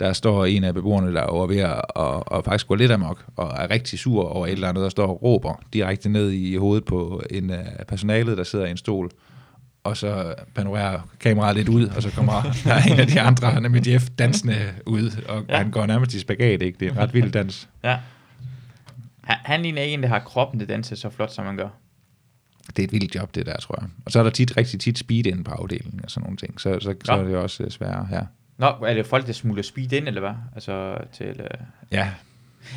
der 0.00 0.12
står 0.12 0.44
en 0.44 0.64
af 0.64 0.74
beboerne, 0.74 1.14
der 1.14 1.20
er 1.20 1.26
over 1.26 1.46
ved 1.46 1.58
at 1.58 1.82
og, 1.88 2.32
og 2.32 2.44
faktisk 2.44 2.66
gå 2.68 2.74
lidt 2.74 2.92
amok, 2.92 3.24
og 3.36 3.52
er 3.56 3.70
rigtig 3.70 3.98
sur 3.98 4.24
over 4.24 4.46
et 4.46 4.52
eller 4.52 4.68
andet, 4.68 4.82
der 4.82 4.88
står 4.88 5.06
og 5.06 5.22
råber 5.22 5.60
direkte 5.72 6.08
ned 6.08 6.30
i 6.30 6.56
hovedet 6.56 6.84
på 6.84 7.22
en 7.30 7.50
af 7.50 7.84
personalet, 7.88 8.36
der 8.38 8.44
sidder 8.44 8.66
i 8.66 8.70
en 8.70 8.76
stol. 8.76 9.10
Og 9.88 9.96
så 9.96 10.34
panorerer 10.54 11.00
kameraet 11.20 11.56
lidt 11.56 11.68
ud, 11.68 11.86
og 11.86 12.02
så 12.02 12.10
kommer 12.10 12.42
der 12.64 12.74
er 12.74 12.82
en 12.82 13.00
af 13.00 13.06
de 13.06 13.20
andre, 13.20 13.60
nemlig 13.60 13.88
Jeff, 13.88 14.04
dansende 14.18 14.72
ud, 14.86 15.10
og 15.28 15.44
Ja. 15.48 15.52
ja. 15.54 15.58
han 15.58 15.70
går 15.70 15.86
nærmest 15.86 16.14
i 16.14 16.18
spagat, 16.20 16.62
ikke? 16.62 16.78
Det 16.80 16.88
er 16.88 16.92
en 16.92 16.98
ret 16.98 17.14
vild 17.14 17.32
dans. 17.32 17.68
Ja. 17.84 17.98
Han, 19.24 19.36
han 19.44 19.62
ligner 19.62 19.82
en, 19.82 20.02
der 20.02 20.08
har 20.08 20.18
kroppen 20.18 20.58
til 20.60 20.68
danse 20.68 20.96
så 20.96 21.10
flot, 21.10 21.32
som 21.32 21.44
man 21.44 21.56
gør. 21.56 21.68
det 22.76 22.78
er 22.78 22.84
et 22.84 22.92
vildt 22.92 23.14
job, 23.14 23.34
det 23.34 23.46
der, 23.46 23.56
tror 23.56 23.76
jeg. 23.80 23.88
Og 24.06 24.12
så 24.12 24.18
er 24.18 24.22
der 24.22 24.30
tit, 24.30 24.56
rigtig 24.56 24.80
tit 24.80 24.98
speed 24.98 25.26
inde 25.26 25.44
på 25.44 25.50
afdelingen 25.50 26.00
og 26.04 26.10
sådan 26.10 26.24
nogle 26.24 26.36
ting. 26.36 26.60
Så, 26.60 26.78
så, 26.80 26.94
så 27.04 27.16
Nå. 27.16 27.22
er 27.22 27.26
det 27.26 27.36
også 27.36 27.62
øh, 27.62 27.70
sværere 27.70 28.06
her. 28.10 28.24
Nå, 28.58 28.66
er 28.86 28.94
det 28.94 29.06
folk, 29.06 29.26
der 29.26 29.32
smugler 29.32 29.62
speed 29.62 29.92
ind, 29.92 30.08
eller 30.08 30.20
hvad? 30.20 30.34
Altså 30.54 30.98
til... 31.12 31.26
Øh, 31.26 31.46
Ja, 31.92 32.10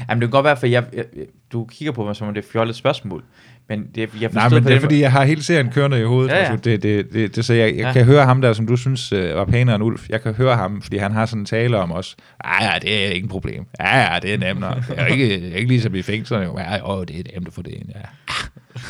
Jamen, 0.10 0.22
det 0.22 0.28
kan 0.28 0.32
godt 0.32 0.44
være, 0.44 0.58
for 0.58 0.68
jeg, 0.68 0.86
jeg, 0.94 1.06
du 1.52 1.66
kigger 1.66 1.92
på 1.92 2.06
mig, 2.06 2.16
som 2.16 2.28
om 2.28 2.34
det 2.34 2.42
er 2.42 2.46
et 2.48 2.52
fjollet 2.52 2.76
spørgsmål. 2.76 3.24
Men 3.70 3.88
det, 3.96 4.10
jeg 4.22 4.30
Nej, 4.34 4.50
men 4.50 4.64
det 4.64 4.76
er 4.76 4.80
fordi, 4.80 5.00
jeg 5.02 5.12
har 5.12 5.24
hele 5.26 5.44
serien 5.44 5.70
kørende 5.72 6.00
i 6.02 6.04
hovedet. 6.04 6.32
Ja, 6.32 6.38
ja. 6.38 6.42
Altså, 6.52 6.56
det, 6.64 6.84
det, 6.84 7.14
det, 7.14 7.36
det, 7.36 7.46
så 7.46 7.54
jeg, 7.54 7.68
jeg 7.68 7.76
Ja. 7.78 7.94
kan 7.94 8.06
høre 8.06 8.26
ham 8.26 8.42
der, 8.42 8.54
som 8.54 8.68
du 8.68 8.76
synes 8.76 9.12
øh, 9.12 9.36
var 9.36 9.46
pænere 9.46 9.76
end 9.76 9.84
Ulf. 9.84 10.10
Jeg 10.10 10.22
kan 10.22 10.34
høre 10.34 10.56
ham, 10.56 10.82
fordi 10.82 10.98
han 10.98 11.12
har 11.12 11.26
sådan 11.26 11.42
en 11.42 11.46
tale 11.46 11.78
om 11.78 11.92
os. 11.92 12.16
Ja, 12.46 12.64
ja, 12.74 12.80
det 12.80 13.06
er 13.06 13.10
ikke 13.10 13.26
et 13.26 13.32
problem. 13.32 13.66
Ja, 13.80 14.14
ja, 14.14 14.20
det 14.20 14.34
er 14.34 14.38
nemt 14.38 14.60
nok. 14.60 14.76
Det 14.88 15.00
er 15.00 15.06
ikke, 15.06 15.40
ikke 15.52 15.68
ligesom 15.68 15.96
i 15.96 16.02
fængslerne. 16.02 16.60
Ja, 16.62 16.92
åh, 16.94 17.06
det 17.08 17.20
er 17.20 17.24
nemt 17.34 17.48
at 17.48 17.54
få 17.54 17.62
det 17.62 17.74
ind. 17.74 17.90
Ja, 17.96 18.02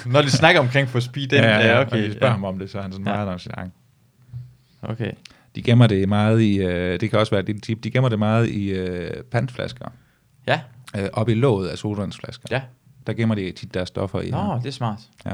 Når 0.06 0.22
de 0.22 0.30
snakker 0.32 0.62
omkring 0.62 0.88
for 0.90 1.00
speed, 1.00 1.28
den, 1.28 1.44
ja, 1.44 1.68
ja, 1.68 1.82
okay. 1.82 1.92
Og 1.92 1.98
vi 2.08 2.12
spørger 2.14 2.34
ham 2.34 2.44
om 2.44 2.60
det, 2.60 2.70
så 2.70 2.78
er 2.78 2.82
han 2.82 2.92
sådan 2.92 3.06
Ja. 3.08 3.14
meget 3.14 3.28
nonchalant. 3.28 3.74
Okay. 4.82 5.12
De 5.56 5.62
gemmer 5.62 5.88
det 5.88 6.10
meget 6.10 6.42
i, 6.42 6.58
øh, 6.60 7.00
det 7.00 7.10
kan 7.10 7.20
også 7.20 7.32
være 7.32 7.40
et 7.40 7.46
lille 7.46 7.62
tip, 7.62 7.84
de 7.84 7.92
gemmer 7.92 8.10
det 8.10 8.20
meget 8.20 8.50
i 8.50 8.70
øh, 8.70 9.12
pantflasker. 9.32 9.86
Ja, 10.48 10.60
Øh, 10.98 11.08
op 11.14 11.30
i 11.30 11.34
låget 11.34 11.68
af 11.70 11.78
solvandsflasker. 11.78 12.48
ja. 12.52 12.62
Der 13.08 13.14
gemmer 13.14 13.36
de 13.36 13.52
tit 13.52 13.74
deres 13.74 13.88
stoffer 13.88 14.22
i. 14.22 14.30
Nå, 14.32 14.56
det 14.58 14.66
er 14.66 14.72
smart. 14.72 15.00
Ja. 15.26 15.30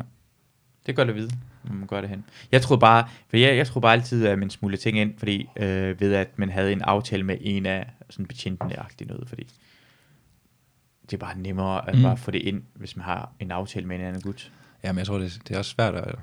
Det 0.86 0.92
er 0.92 0.96
godt 0.96 1.10
at 1.10 1.16
vide, 1.16 1.32
hvor 1.64 1.76
man 1.76 1.88
gør 1.88 2.02
det 2.02 2.10
hen. 2.10 2.24
Jeg 2.52 2.62
troede 2.62 2.80
bare, 2.80 3.08
for 3.30 3.38
jeg, 3.38 3.58
jeg 3.58 3.68
troede 3.68 3.82
bare 3.82 3.94
altid, 3.94 4.26
at 4.28 4.40
man 4.40 4.50
smuglede 4.50 4.82
ting 4.82 4.98
ind, 5.00 5.14
fordi 5.18 5.50
øh, 5.58 6.00
ved 6.02 6.14
at 6.14 6.40
man 6.40 6.50
havde 6.50 6.72
en 6.72 6.82
aftale 6.82 7.24
med 7.24 7.38
en 7.42 7.66
af 7.66 7.90
sådan 8.10 8.26
betjentene 8.26 8.76
noget, 9.08 9.28
fordi 9.30 9.48
det 11.02 11.14
er 11.14 11.18
bare 11.18 11.38
nemmere 11.38 11.90
at 11.90 11.96
Mm. 11.96 12.02
bare 12.04 12.18
få 12.18 12.32
det 12.32 12.42
ind, 12.42 12.64
hvis 12.74 12.96
man 12.96 13.06
har 13.06 13.32
en 13.40 13.52
aftale 13.52 13.86
med 13.86 13.96
en 13.96 14.02
anden 14.02 14.22
gut. 14.22 14.52
Jamen, 14.84 14.98
jeg 15.00 15.08
tror, 15.08 15.18
det, 15.18 15.40
det 15.48 15.54
er 15.54 15.58
også 15.60 15.72
svært 15.72 15.96
at 15.96 16.16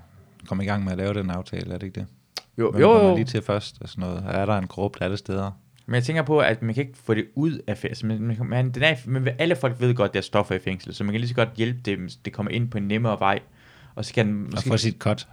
komme 0.47 0.65
i 0.65 0.67
gang 0.67 0.85
med 0.85 0.93
at 0.93 0.99
lave 0.99 1.15
den 1.15 1.31
aftale, 1.31 1.75
er 1.75 1.79
det 1.79 1.87
ikke 1.87 2.01
det? 2.01 2.07
Jo, 2.59 2.71
Hvem 2.71 2.81
jo, 2.83 2.93
kommer 2.93 3.09
jo. 3.11 3.17
lige 3.17 3.25
til 3.25 3.43
først 3.43 3.77
og 3.83 3.89
sådan 3.89 4.01
noget? 4.09 4.25
Er 4.27 4.47
der 4.47 4.59
en 4.59 4.67
gruppe 4.67 5.03
alle 5.03 5.17
steder? 5.17 5.51
Men 5.87 5.95
jeg 5.95 6.05
tænker 6.05 6.23
på, 6.23 6.38
at 6.38 6.62
man 6.62 6.75
kan 6.75 6.85
ikke 6.87 6.99
få 7.05 7.14
det 7.14 7.26
ud 7.35 7.61
af 7.67 7.79
fængsel. 7.79 8.07
Man, 8.07 8.21
man, 8.21 8.37
man, 8.41 8.71
den 8.71 8.83
er, 8.83 8.97
men 9.07 9.29
alle 9.38 9.57
folk 9.57 9.81
ved 9.81 9.95
godt, 9.95 10.09
at 10.09 10.14
der 10.14 10.21
er 10.21 10.23
stoffer 10.23 10.55
i 10.55 10.59
fængsel, 10.59 10.95
så 10.95 11.05
man 11.05 11.12
kan 11.12 11.21
lige 11.21 11.29
så 11.29 11.35
godt 11.35 11.49
hjælpe 11.57 11.81
dem, 11.81 12.09
det 12.25 12.33
kommer 12.33 12.53
ind 12.53 12.69
på 12.71 12.79
en 12.79 12.88
nemmere 12.88 13.21
vej. 13.21 13.41
Og 13.95 14.05
så 14.05 14.14
kan 14.14 14.26
den 14.26 14.45
Og 14.45 14.50
måske 14.50 14.69
få 14.69 14.76
sit 14.76 14.97
cut. 14.99 15.29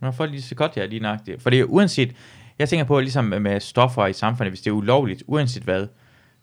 Man 0.00 0.14
får 0.14 0.26
lige 0.26 0.42
så 0.42 0.54
godt, 0.54 0.76
ja, 0.76 0.86
lige 0.86 1.00
nøjagtigt. 1.00 1.42
For 1.42 1.50
det 1.50 1.60
er 1.60 1.64
uanset, 1.64 2.14
jeg 2.58 2.68
tænker 2.68 2.84
på, 2.84 3.00
ligesom 3.00 3.24
med 3.24 3.60
stoffer 3.60 4.06
i 4.06 4.12
samfundet, 4.12 4.50
hvis 4.50 4.60
det 4.60 4.70
er 4.70 4.74
ulovligt, 4.74 5.22
uanset 5.26 5.62
hvad, 5.62 5.86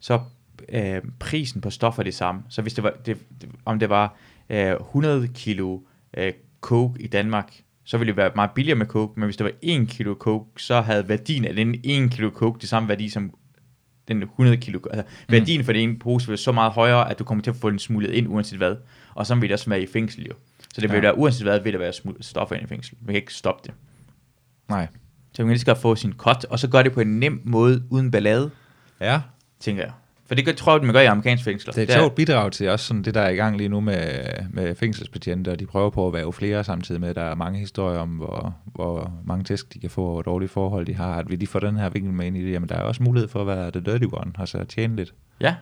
så 0.00 0.20
øh, 0.68 1.02
prisen 1.18 1.60
på 1.60 1.70
stoffer 1.70 2.02
er 2.02 2.04
det 2.04 2.14
samme. 2.14 2.42
Så 2.48 2.62
hvis 2.62 2.74
det 2.74 2.84
var, 2.84 2.92
det, 3.06 3.16
om 3.64 3.78
det 3.78 3.90
var 3.90 4.16
øh, 4.50 4.72
100 4.72 5.28
kilo 5.28 5.80
øh, 6.16 6.32
coke 6.60 7.02
i 7.02 7.06
Danmark, 7.06 7.62
så 7.84 7.98
ville 7.98 8.08
det 8.08 8.16
være 8.16 8.30
meget 8.34 8.50
billigere 8.50 8.78
med 8.78 8.86
coke, 8.86 9.20
men 9.20 9.24
hvis 9.24 9.36
det 9.36 9.44
var 9.44 9.52
1 9.62 9.88
kilo 9.88 10.14
coke, 10.14 10.62
så 10.62 10.80
havde 10.80 11.08
værdien 11.08 11.44
af 11.44 11.54
den 11.54 11.74
1 11.84 12.10
kilo 12.10 12.30
coke 12.30 12.60
det 12.60 12.68
samme 12.68 12.88
værdi 12.88 13.08
som 13.08 13.34
den 14.08 14.22
100 14.22 14.56
kilo. 14.56 14.80
Altså, 14.90 15.02
Mm. 15.28 15.32
værdien 15.32 15.64
for 15.64 15.72
den 15.72 15.82
ene 15.82 15.98
pose 15.98 16.28
vil 16.28 16.38
så 16.38 16.52
meget 16.52 16.72
højere, 16.72 17.10
at 17.10 17.18
du 17.18 17.24
kommer 17.24 17.42
til 17.42 17.50
at 17.50 17.56
få 17.56 17.70
den 17.70 17.78
smuglet 17.78 18.10
ind, 18.10 18.28
uanset 18.28 18.58
hvad. 18.58 18.76
Og 19.14 19.26
så 19.26 19.34
vil 19.34 19.42
det 19.42 19.52
også 19.52 19.70
være 19.70 19.80
i 19.82 19.86
fængsel 19.86 20.24
jo. 20.26 20.32
Så 20.74 20.80
det 20.80 20.90
vil 20.90 20.96
Ja. 20.96 21.00
være, 21.02 21.18
uanset 21.18 21.42
hvad, 21.46 21.60
vil 21.60 21.72
der 21.72 21.78
være 21.78 21.92
stoffer 22.20 22.54
ind 22.56 22.64
i 22.64 22.68
fængsel. 22.68 22.96
Man 23.00 23.06
kan 23.06 23.16
ikke 23.16 23.34
stoppe 23.34 23.62
det. 23.66 23.74
Nej. 24.68 24.86
Så 25.32 25.42
man 25.42 25.48
kan 25.48 25.56
lige 25.56 25.64
godt 25.64 25.78
få 25.78 25.96
sin 25.96 26.12
cut, 26.12 26.44
og 26.44 26.58
så 26.58 26.68
gør 26.68 26.82
det 26.82 26.92
på 26.92 27.00
en 27.00 27.20
nem 27.20 27.40
måde, 27.44 27.82
uden 27.90 28.10
ballade, 28.10 28.50
Ja, 29.00 29.20
tænker 29.60 29.82
jeg. 29.82 29.92
For 30.28 30.34
det 30.34 30.56
tror 30.56 30.72
jeg, 30.72 30.84
man 30.84 30.92
gør 30.92 31.00
i 31.00 31.06
amerikanske 31.06 31.44
fængsler. 31.44 31.72
det 31.72 31.82
er 31.82 31.86
et 31.86 31.92
sjovt 31.92 32.14
bidrag 32.14 32.52
til 32.52 32.68
også 32.68 32.86
sådan 32.86 33.02
det, 33.02 33.14
der 33.14 33.20
er 33.20 33.28
i 33.28 33.36
gang 33.36 33.56
lige 33.56 33.68
nu 33.68 33.80
med, 33.80 34.24
med 34.50 34.74
fængselsbetjente, 34.74 35.48
og 35.48 35.60
de 35.60 35.66
prøver 35.66 35.90
på 35.90 36.06
at 36.06 36.12
være 36.12 36.32
flere 36.32 36.64
samtidig 36.64 37.00
med, 37.00 37.08
at 37.08 37.16
der 37.16 37.22
er 37.22 37.34
mange 37.34 37.58
historier 37.58 37.98
om, 37.98 38.08
hvor, 38.08 38.56
hvor 38.64 39.12
mange 39.24 39.44
tæsk 39.44 39.74
de 39.74 39.78
kan 39.78 39.90
få, 39.90 40.04
og 40.04 40.12
hvor 40.12 40.22
dårlige 40.22 40.48
forhold 40.48 40.86
de 40.86 40.94
har. 40.94 41.14
At 41.14 41.30
vi 41.30 41.36
lige 41.36 41.48
får 41.48 41.58
den 41.58 41.76
her 41.76 41.88
vinkel 41.88 42.12
med 42.12 42.26
ind 42.26 42.36
i 42.36 42.44
det, 42.44 42.52
jamen 42.52 42.68
der 42.68 42.74
er 42.74 42.82
også 42.82 43.02
mulighed 43.02 43.28
for 43.28 43.40
at 43.40 43.46
være 43.46 43.70
the 43.70 43.80
dirty 43.80 44.04
one, 44.12 44.32
altså 44.38 44.58
at 44.58 44.68
tjene 44.68 44.96
lidt. 44.96 45.14
Ja, 45.40 45.54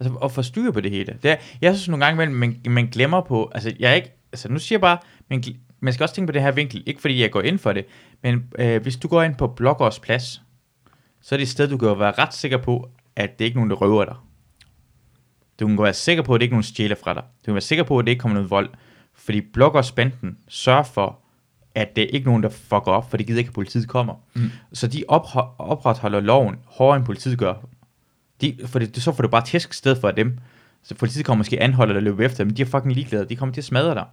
altså 0.00 0.14
at 0.14 0.32
få 0.32 0.42
styr 0.42 0.70
på 0.70 0.80
det 0.80 0.90
hele. 0.90 1.18
Det 1.22 1.30
er, 1.30 1.36
jeg 1.60 1.74
synes 1.74 1.88
nogle 1.88 2.04
gange, 2.04 2.26
man, 2.26 2.56
man 2.68 2.86
glemmer 2.86 3.20
på, 3.20 3.50
altså 3.54 3.72
jeg 3.78 3.90
er 3.90 3.94
ikke, 3.94 4.12
altså 4.32 4.48
nu 4.48 4.58
siger 4.58 4.76
jeg 4.76 4.80
bare, 4.80 4.98
man, 5.30 5.42
man 5.80 5.92
skal 5.92 6.04
også 6.04 6.14
tænke 6.14 6.26
på 6.26 6.32
det 6.32 6.42
her 6.42 6.52
vinkel, 6.52 6.82
ikke 6.86 7.00
fordi 7.00 7.22
jeg 7.22 7.30
går 7.30 7.42
ind 7.42 7.58
for 7.58 7.72
det, 7.72 7.84
men 8.22 8.44
øh, 8.58 8.82
hvis 8.82 8.96
du 8.96 9.08
går 9.08 9.22
ind 9.22 9.34
på 9.34 9.46
Bloggers 9.46 9.98
Plads, 9.98 10.42
så 11.22 11.34
er 11.34 11.36
det 11.36 11.42
et 11.42 11.48
sted, 11.48 11.68
du 11.68 11.76
kan 11.76 11.88
være 11.88 12.12
ret 12.18 12.34
sikker 12.34 12.58
på, 12.58 12.90
at 13.16 13.38
det 13.38 13.44
ikke 13.44 13.54
er 13.54 13.58
nogen, 13.58 13.70
der 13.70 13.76
røver 13.76 14.04
dig. 14.04 14.14
Du 15.60 15.66
kan 15.66 15.82
være 15.82 15.94
sikker 15.94 16.22
på, 16.22 16.34
at 16.34 16.40
det 16.40 16.44
ikke 16.44 16.52
er 16.52 16.54
nogen 16.54 16.62
der 16.62 16.68
stjæler 16.68 16.96
fra 17.04 17.14
dig. 17.14 17.22
Du 17.22 17.44
kan 17.44 17.54
være 17.54 17.60
sikker 17.60 17.84
på, 17.84 17.98
at 17.98 18.04
det 18.04 18.10
ikke 18.10 18.20
kommer 18.20 18.34
noget 18.34 18.50
vold. 18.50 18.68
Fordi 19.14 19.40
Bloggers 19.40 19.92
Banden 19.92 20.38
sørger 20.48 20.82
for, 20.82 21.18
at 21.74 21.96
det 21.96 22.04
er 22.04 22.08
ikke 22.08 22.26
nogen, 22.26 22.42
der 22.42 22.48
fucker 22.48 22.92
op, 22.92 23.10
for 23.10 23.16
det 23.16 23.26
gider 23.26 23.38
ikke, 23.38 23.48
at 23.48 23.54
politiet 23.54 23.88
kommer. 23.88 24.14
Mm. 24.34 24.50
Så 24.72 24.86
de 24.86 25.04
opretholder 25.08 26.20
loven 26.20 26.56
hårdere, 26.64 26.96
end 26.96 27.04
politiet 27.04 27.38
gør. 27.38 27.54
De, 28.40 28.58
for 28.66 28.78
det, 28.78 29.02
så 29.02 29.12
får 29.12 29.22
du 29.22 29.28
bare 29.28 29.44
tæsk 29.44 29.70
i 29.70 29.74
stedet 29.74 29.98
for 29.98 30.10
dem. 30.10 30.38
Så 30.86 30.94
politiet 30.94 31.24
kommer 31.24 31.38
måske 31.38 31.62
anholde 31.62 31.92
dig 31.92 31.96
og 31.96 32.02
løbe 32.02 32.24
efter 32.24 32.44
men 32.44 32.56
de 32.56 32.62
er 32.62 32.66
fucking 32.66 32.94
ligeglade. 32.94 33.28
De 33.28 33.36
kommer 33.36 33.52
til 33.52 33.60
at 33.60 33.64
smadre 33.64 33.94
dig. 33.94 34.04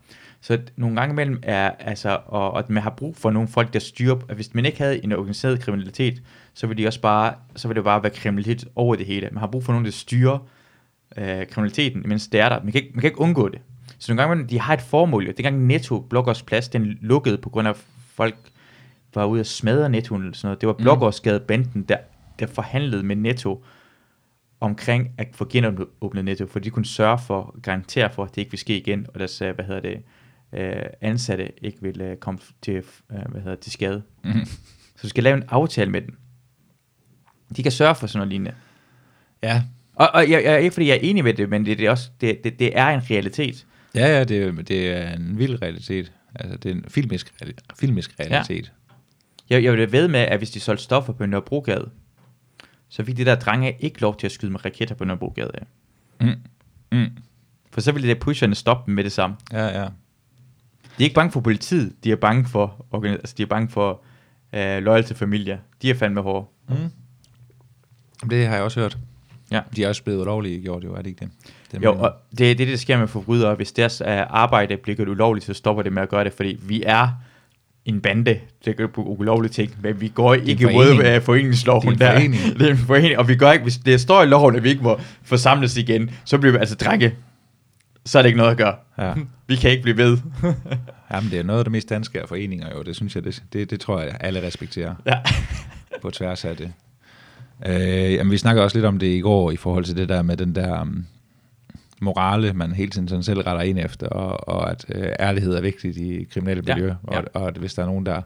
Så 0.42 0.60
nogle 0.76 0.96
gange 0.96 1.14
imellem 1.14 1.40
er, 1.44 1.72
altså, 1.80 2.20
og, 2.26 2.52
og 2.52 2.60
at 2.60 2.70
man 2.70 2.84
har 2.84 2.90
brug 2.90 3.18
for 3.18 3.32
nogle 3.32 3.48
folk, 3.48 3.74
der 3.74 3.80
styrer, 3.80 4.16
at 4.30 4.36
hvis 4.36 4.54
man 4.54 4.66
ikke 4.66 4.78
havde 4.78 5.04
en 5.04 5.12
organiseret 5.12 5.60
kriminalitet, 5.60 6.22
så 6.54 6.68
vil 6.68 6.78
de 6.78 6.88
også 6.88 7.02
bare, 7.02 7.34
så 7.56 7.68
vil 7.68 7.76
det 7.76 7.84
bare 7.84 8.04
være 8.04 8.12
kriminalitet 8.12 8.68
over 8.76 8.96
det 8.96 9.06
hele. 9.06 9.30
Man 9.32 9.40
har 9.40 9.48
brug 9.48 9.64
for 9.64 9.72
nogen, 9.74 9.86
der 9.86 9.92
styrer 9.92 10.38
øh, 11.18 11.48
kriminaliteten, 11.48 12.04
mens 12.06 12.28
det 12.28 12.40
er 12.40 12.50
der. 12.50 12.64
Man 12.64 12.72
kan, 12.72 12.82
ikke, 12.82 12.94
man 12.94 13.02
kan 13.02 13.08
ikke 13.08 13.22
undgå 13.22 13.50
det. 13.50 13.60
Så 14.00 14.12
nogle 14.12 14.22
gange, 14.22 14.34
imellem, 14.34 14.48
de 14.48 14.60
har 14.60 14.74
et 14.74 14.82
formål. 14.82 15.26
jo. 15.26 15.34
Dengang 15.38 15.66
Netto 15.66 16.00
Bloggers 16.00 16.42
Plads, 16.42 16.70
den 16.70 16.98
lukkede 17.02 17.38
på 17.38 17.50
grund 17.50 17.68
af 17.68 17.76
folk 18.16 18.36
var 19.14 19.26
ude 19.26 19.40
og 19.40 19.46
smadre 19.46 19.90
Netto 19.90 20.16
eller 20.16 20.34
sådan 20.34 20.48
noget. 20.48 20.62
Det 20.62 20.68
var 20.68 20.74
Bloggersgade 20.74 21.40
Banden, 21.40 21.84
der, 21.84 21.98
der 22.40 22.48
forhandlede 22.48 23.04
med 23.04 23.16
Netto 23.16 23.64
omkring 24.64 25.12
at 25.18 25.28
få 25.34 25.46
genåbnet 25.50 26.26
Netto, 26.26 26.46
for 26.48 26.60
de 26.60 26.70
kunne 26.70 26.86
sørge 26.86 27.20
for, 27.28 27.60
garantere 27.64 28.10
for, 28.14 28.24
at 28.24 28.30
det 28.36 28.42
ikke 28.42 28.52
vil 28.52 28.60
ske 28.60 28.78
igen, 28.78 29.06
og 29.14 29.20
deres, 29.20 29.38
hvad 29.40 29.66
hedder 29.66 29.82
det, 29.82 29.98
øh, 30.54 30.84
ansatte 31.02 31.52
ikke 31.62 31.78
vil 31.82 32.02
øh, 32.02 32.18
komme 32.18 32.40
til, 32.62 32.74
øh, 32.76 32.84
hvad 33.30 33.42
hedder, 33.42 33.56
det, 33.56 33.60
til 33.60 33.72
skade. 33.72 34.04
Mm. 34.24 34.46
Så 34.96 35.00
du 35.04 35.10
skal 35.10 35.24
lave 35.24 35.38
en 35.38 35.44
aftale 35.50 35.92
med 35.92 36.02
dem. 36.02 36.18
De 37.56 37.64
kan 37.64 37.72
sørge 37.72 37.96
for 37.96 38.08
sådan 38.08 38.18
noget 38.20 38.30
lignende. 38.30 38.54
Ja, 39.44 39.64
Og, 39.96 40.10
og 40.14 40.30
jeg, 40.30 40.44
jeg, 40.44 40.62
ikke 40.62 40.74
fordi 40.74 40.88
jeg 40.88 40.96
er 40.96 41.00
enig 41.02 41.24
med 41.24 41.34
det, 41.34 41.50
men 41.50 41.66
det, 41.66 41.78
det, 41.78 41.86
er, 41.86 41.92
også, 41.92 42.10
det, 42.22 42.44
det, 42.44 42.60
det 42.60 42.78
er 42.78 42.88
en 42.88 43.02
realitet. 43.10 43.66
ja, 43.96 44.08
ja 44.18 44.24
det, 44.24 44.44
er- 44.44 44.52
det 44.62 44.90
er 44.92 45.14
en 45.16 45.38
vild 45.40 45.62
realitet. 45.62 46.12
Altså, 46.36 46.58
det 46.58 46.72
er 46.72 46.76
en 46.76 46.86
filmisk, 46.88 47.34
filmisk 47.80 48.16
realitet. 48.20 48.72
Jeg, 49.50 49.64
jeg 49.64 49.72
vil 49.72 49.80
da 49.80 49.98
ved 49.98 50.08
med, 50.08 50.20
at 50.20 50.38
hvis 50.38 50.52
de 50.52 50.60
solgte 50.60 50.84
stoffer 50.84 51.14
på 51.14 51.26
Nørrebrogade, 51.26 51.90
så 52.94 53.04
fik 53.04 53.18
de 53.18 53.26
der 53.26 53.36
drenge 53.36 53.76
ikke 53.80 54.02
lov 54.02 54.18
til 54.18 54.28
at 54.28 54.32
skyde 54.32 54.52
med 54.52 54.66
raketter 54.66 54.96
på 54.96 55.06
Nørrebrogade. 55.06 55.52
af. 55.54 55.66
Mm. 56.22 56.36
Mm. 56.92 57.18
For 57.72 57.82
så 57.82 57.92
ville 57.92 58.08
det 58.08 58.20
pusherne 58.20 58.56
stoppe 58.56 58.86
dem 58.86 58.96
med 58.96 59.04
det 59.04 59.12
samme. 59.12 59.36
Ja, 59.52 59.82
ja. 59.82 59.84
De 60.84 61.00
er 61.00 61.04
ikke 61.04 61.16
bange 61.16 61.32
for 61.32 61.40
politiet, 61.40 61.94
de 62.04 62.12
er 62.12 62.16
bange 62.16 62.46
for, 62.46 62.86
altså, 63.04 63.36
de 63.38 63.44
er 63.44 63.48
bange 63.48 63.70
for 63.70 64.02
øh, 64.54 64.84
loyal 64.84 65.04
til 65.04 65.16
familier. 65.16 65.58
De 65.82 65.90
er 65.90 65.96
fandme 65.96 66.22
hårde. 66.22 66.46
Mm. 66.70 68.30
Det 68.30 68.48
har 68.48 68.56
jeg 68.56 68.64
også 68.64 68.80
hørt. 68.80 68.98
Ja. 69.52 69.62
De 69.76 69.84
er 69.84 69.88
også 69.88 70.04
blevet 70.04 70.22
ulovlige 70.22 70.62
gjort, 70.62 70.84
jo, 70.84 70.94
er 70.94 71.02
det 71.02 71.08
ikke 71.10 71.20
det? 71.20 71.30
det 71.72 71.84
Jo, 71.84 72.00
og 72.00 72.14
det 72.38 72.52
er 72.52 72.56
det, 72.56 72.68
der 72.68 72.78
sker 72.78 72.98
med 72.98 73.08
forbrydere. 73.08 73.56
Hvis 73.56 73.72
deres 73.72 74.02
øh, 74.02 74.08
arbejde 74.30 74.78
bliver 74.78 74.96
gjort 74.96 75.10
ulovligt, 75.10 75.46
så 75.46 75.54
stopper 75.54 75.84
det 75.84 75.94
med 75.94 76.02
at 76.02 76.10
gøre 76.10 76.24
det, 76.24 76.34
fordi 76.34 76.60
vi 76.62 76.84
er 76.86 77.10
en 77.86 78.02
bande, 78.02 78.40
der 78.66 78.74
gør 78.74 78.88
på 78.88 79.02
ulovlige 79.02 79.52
ting, 79.52 79.72
men 79.82 80.02
vi 80.02 80.08
går 80.08 80.34
ikke 80.34 80.64
forening. 80.64 81.02
øh, 81.02 81.22
foreningsloven 81.22 81.94
Det 81.94 82.02
er 82.02 82.18
en 82.18 82.32
der. 82.32 82.54
Det 82.58 82.68
er 82.68 82.72
en 82.72 82.78
forening, 82.78 83.18
og 83.18 83.28
vi 83.28 83.36
gør 83.36 83.52
ikke, 83.52 83.64
hvis 83.64 83.78
det 83.78 84.02
står 84.02 84.24
i 84.24 84.26
loven, 84.26 84.56
at 84.56 84.64
vi 84.64 84.70
ikke 84.70 84.84
må 84.84 85.00
forsamles 85.24 85.78
igen, 85.78 86.12
så 86.26 86.38
bliver 86.38 86.52
vi 86.52 86.58
altså 86.58 86.76
drenge. 86.76 87.16
Så 88.06 88.18
er 88.18 88.22
det 88.22 88.30
ikke 88.30 88.38
noget 88.38 88.52
at 88.52 88.58
gøre. 88.58 88.76
Ja. 88.98 89.14
Vi 89.48 89.56
kan 89.56 89.72
ikke 89.72 89.84
blive 89.84 89.98
ved. 89.98 90.18
Jamen, 91.14 91.32
det 91.32 91.40
er 91.40 91.44
noget 91.44 91.60
af 91.60 91.66
det 91.66 91.72
mest 91.72 91.90
danske 91.90 92.22
af 92.22 92.28
foreninger, 92.28 92.68
jo. 92.76 92.84
Det 92.84 92.96
synes 92.96 93.16
jeg, 93.16 93.24
det, 93.24 93.44
det, 93.54 93.70
det 93.70 93.80
tror 93.80 94.02
jeg, 94.02 94.18
alle 94.20 94.42
respekterer 94.42 94.96
ja. 95.06 95.14
på 96.02 96.12
tværs 96.12 96.46
af 96.46 96.58
det. 96.58 96.74
Øh, 97.66 98.14
jamen, 98.14 98.32
vi 98.32 98.38
snakker 98.38 98.62
også 98.64 98.78
lidt 98.78 98.86
om 98.86 99.00
det 99.00 99.08
i 99.08 99.20
går, 99.20 99.52
i 99.52 99.56
forhold 99.56 99.86
til 99.86 99.98
det 99.98 100.10
der 100.10 100.22
med 100.22 100.38
den 100.38 100.56
der 100.56 100.82
um, 100.82 101.06
morale, 102.04 102.54
man 102.54 102.72
hele 102.72 102.92
tiden 102.92 103.08
sådan 103.08 103.24
selv 103.24 103.40
retter 103.40 103.62
ind 103.62 103.80
efter, 103.80 104.08
og, 104.08 104.50
og 104.50 104.72
at 104.72 104.86
øh, 104.90 105.10
ærlighed 105.20 105.56
er 105.56 105.62
vigtigt 105.62 105.98
i 105.98 106.28
kriminelle 106.34 106.64
Ja, 106.68 106.76
miljø, 106.76 106.88
ja. 107.12 107.18
og, 107.20 107.26
og 107.34 107.48
at 107.48 107.58
hvis 107.58 107.74
der 107.74 107.82
er 107.82 107.86
nogen, 107.86 108.06
der 108.06 108.22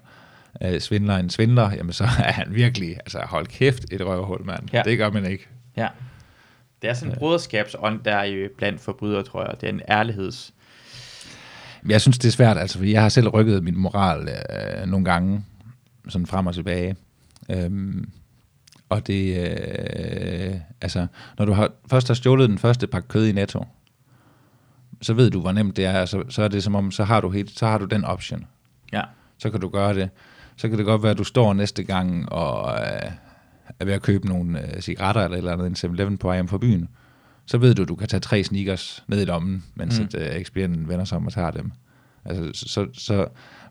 øh, 0.64 0.80
svindler 0.80 1.16
en 1.18 1.30
svindler, 1.30 1.72
jamen 1.72 1.94
så 1.94 2.04
er 2.04 2.32
han 2.32 2.48
virkelig, 2.50 2.96
altså 2.96 3.20
hold 3.20 3.48
kæft, 3.48 3.86
et 3.92 4.06
røvhul, 4.06 4.46
mand. 4.46 4.64
Ja. 4.74 4.82
Det 4.86 4.98
gør 4.98 5.12
man 5.12 5.26
ikke. 5.26 5.48
ja. 5.78 5.88
Det 6.82 6.90
er 6.90 6.94
sådan 6.94 7.14
en 7.14 7.20
broderskabsånd, 7.20 8.00
der 8.06 8.16
er 8.16 8.26
jo 8.26 8.50
blandt 8.58 8.82
forbrydere, 8.82 9.24
tror 9.24 9.46
jeg. 9.46 9.54
Det 9.62 9.70
er 9.70 9.74
en 9.74 9.82
ærligheds... 9.90 10.54
Jeg 11.90 12.02
synes, 12.02 12.18
det 12.18 12.28
er 12.28 12.32
svært, 12.32 12.58
altså, 12.58 12.78
fordi 12.78 12.92
jeg 12.92 13.02
har 13.02 13.10
selv 13.10 13.28
rykket 13.28 13.64
min 13.64 13.78
moral 13.78 14.30
øh, 14.30 14.88
nogle 14.88 15.06
gange, 15.06 15.46
sådan 16.10 16.26
frem 16.26 16.48
og 16.48 16.54
tilbage. 16.54 16.96
Øhm, 17.52 18.10
og 18.90 19.08
det, 19.08 19.38
øh, 19.38 20.56
altså, 20.82 21.08
når 21.38 21.46
du 21.46 21.54
har, 21.54 21.72
først 21.90 22.08
har 22.08 22.16
stjålet 22.16 22.50
den 22.50 22.58
første 22.58 22.88
pakke 22.88 23.08
kød 23.08 23.28
i 23.28 23.32
Netto, 23.32 23.66
så 25.02 25.14
ved 25.14 25.30
du, 25.30 25.42
hvor 25.42 25.52
nemt 25.52 25.78
det 25.78 25.86
er, 25.86 26.06
så, 26.06 26.24
så 26.30 26.44
er 26.44 26.48
det 26.48 26.64
som 26.64 26.76
om, 26.76 26.92
så 26.92 27.04
har 27.04 27.22
du, 27.22 27.30
helt, 27.30 27.60
så 27.60 27.68
har 27.68 27.78
du 27.78 27.86
den 27.86 28.06
option. 28.06 28.46
Ja. 28.94 29.02
Så 29.38 29.50
kan 29.50 29.60
du 29.62 29.70
gøre 29.70 29.94
det. 29.94 30.10
Så 30.56 30.70
kan 30.70 30.78
det 30.78 30.86
godt 30.86 31.04
være, 31.04 31.12
at 31.12 31.18
du 31.18 31.24
står 31.24 31.54
næste 31.54 31.84
gang 31.84 32.32
og 32.32 32.80
øh, 32.82 33.12
er 33.80 33.86
ved 33.86 33.94
at 33.94 34.02
købe 34.02 34.28
nogle 34.28 34.76
øh, 34.76 34.82
cigaretter 34.82 35.22
eller 35.24 35.38
eller 35.38 35.54
andet, 35.54 35.84
en 35.84 35.92
7-Eleven 35.92 36.18
på 36.18 36.28
vej 36.28 36.38
hjem 36.38 36.48
fra 36.48 36.58
byen. 36.58 36.90
så 37.46 37.58
ved 37.58 37.76
du, 37.76 37.84
du 37.84 37.96
kan 37.96 38.08
tage 38.08 38.20
tre 38.20 38.44
sneakers 38.44 39.04
ned 39.08 39.22
i 39.22 39.26
lommen, 39.26 39.64
mens 39.76 40.00
Mm. 40.00 40.06
at, 40.14 40.16
uh, 40.32 40.36
ekspedienten 40.38 40.88
vender 40.90 41.06
sig 41.06 41.16
om 41.18 41.26
og 41.26 41.34
tager 41.34 41.52
dem. 41.52 41.72
Altså, 42.26 42.50
så, 42.54 42.70
så, 42.70 42.88
så 42.94 43.28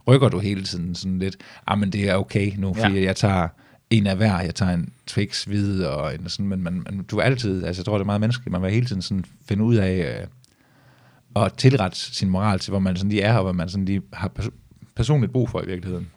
rykker 0.09 0.29
du 0.29 0.39
hele 0.39 0.65
tiden 0.65 0.95
sådan 0.95 1.19
lidt, 1.19 1.37
ah, 1.67 1.79
men 1.79 1.93
det 1.93 2.09
er 2.11 2.15
okay 2.17 2.53
nu, 2.57 2.75
Ja. 2.77 2.85
fordi 2.89 3.05
jeg 3.05 3.17
tager 3.17 3.49
en 3.91 4.07
af 4.07 4.17
hver, 4.17 4.41
jeg 4.41 4.55
tager 4.55 4.73
en 4.73 4.93
Twix 5.07 5.45
hvid, 5.45 5.85
og 5.85 6.15
en 6.15 6.29
sådan, 6.29 6.49
men 6.49 6.63
man, 6.63 6.73
man, 6.91 7.05
du 7.11 7.19
er 7.19 7.23
altid, 7.23 7.65
altså 7.65 7.81
jeg 7.81 7.85
tror, 7.87 7.95
det 7.95 8.01
er 8.03 8.07
meget 8.07 8.21
menneskeligt, 8.21 8.53
man 8.53 8.63
vil 8.63 8.71
hele 8.71 8.87
tiden 8.87 9.03
sådan 9.03 9.25
finde 9.49 9.65
ud 9.65 9.75
af, 9.75 10.19
øh, 10.21 10.27
og 11.35 11.57
tilrette 11.57 11.99
sin 11.99 12.29
moral 12.31 12.59
til, 12.59 12.71
hvor 12.71 12.79
man 12.79 12.97
sådan 12.97 13.11
lige 13.11 13.23
er, 13.23 13.37
og 13.37 13.43
hvad 13.45 13.53
man 13.53 13.69
sådan 13.69 13.85
lige 13.85 14.03
har 14.13 14.29
pers- 14.39 14.51
personligt 14.97 15.33
brug 15.33 15.51
for 15.51 15.63
i 15.63 15.67
virkeligheden. 15.67 16.09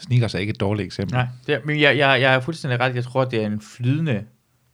Sneakers 0.00 0.34
er 0.34 0.38
ikke 0.38 0.50
et 0.50 0.60
dårligt 0.60 0.86
eksempel. 0.86 1.14
Nej, 1.14 1.26
det 1.46 1.54
er, 1.54 1.58
men 1.64 1.80
jeg, 1.80 1.98
jeg, 1.98 2.20
jeg 2.20 2.34
er 2.34 2.40
fuldstændig 2.40 2.80
ret. 2.80 2.94
Jeg 2.94 3.04
tror, 3.04 3.24
det 3.24 3.42
er 3.42 3.46
en 3.46 3.60
flydende 3.60 4.24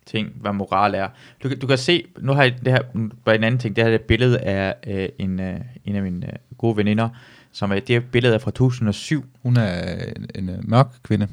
ting, 0.07 0.29
hvad 0.41 0.53
moral 0.53 0.95
er. 0.95 1.09
Du, 1.43 1.49
kan- 1.49 1.59
du 1.59 1.67
kan 1.67 1.79
se, 1.79 2.05
nu 2.21 2.33
har 2.33 2.43
jeg 2.43 2.55
det 2.65 2.73
her, 2.73 2.83
bare 3.25 3.35
en 3.35 3.45
anden 3.45 3.61
ting, 3.61 3.77
det 3.77 3.85
her 3.85 3.91
er 3.91 3.95
et 3.95 4.01
billede 4.01 4.39
af 4.39 4.75
øh, 4.87 5.09
en, 5.19 5.41
øh, 5.41 5.61
en 5.85 5.97
af 5.97 6.03
mine 6.03 6.27
øh, 6.27 6.33
gode 6.59 6.77
veninder, 6.77 7.09
som 7.53 7.71
er, 7.71 7.75
det 7.75 7.89
her 7.89 8.01
billede 8.01 8.35
er 8.35 8.39
fra 8.39 8.51
2007. 8.51 9.25
Hun 9.43 9.57
er 9.57 10.05
en, 10.17 10.27
en 10.35 10.49
øh, 10.49 10.69
mørk 10.69 10.87
kvinde. 11.03 11.29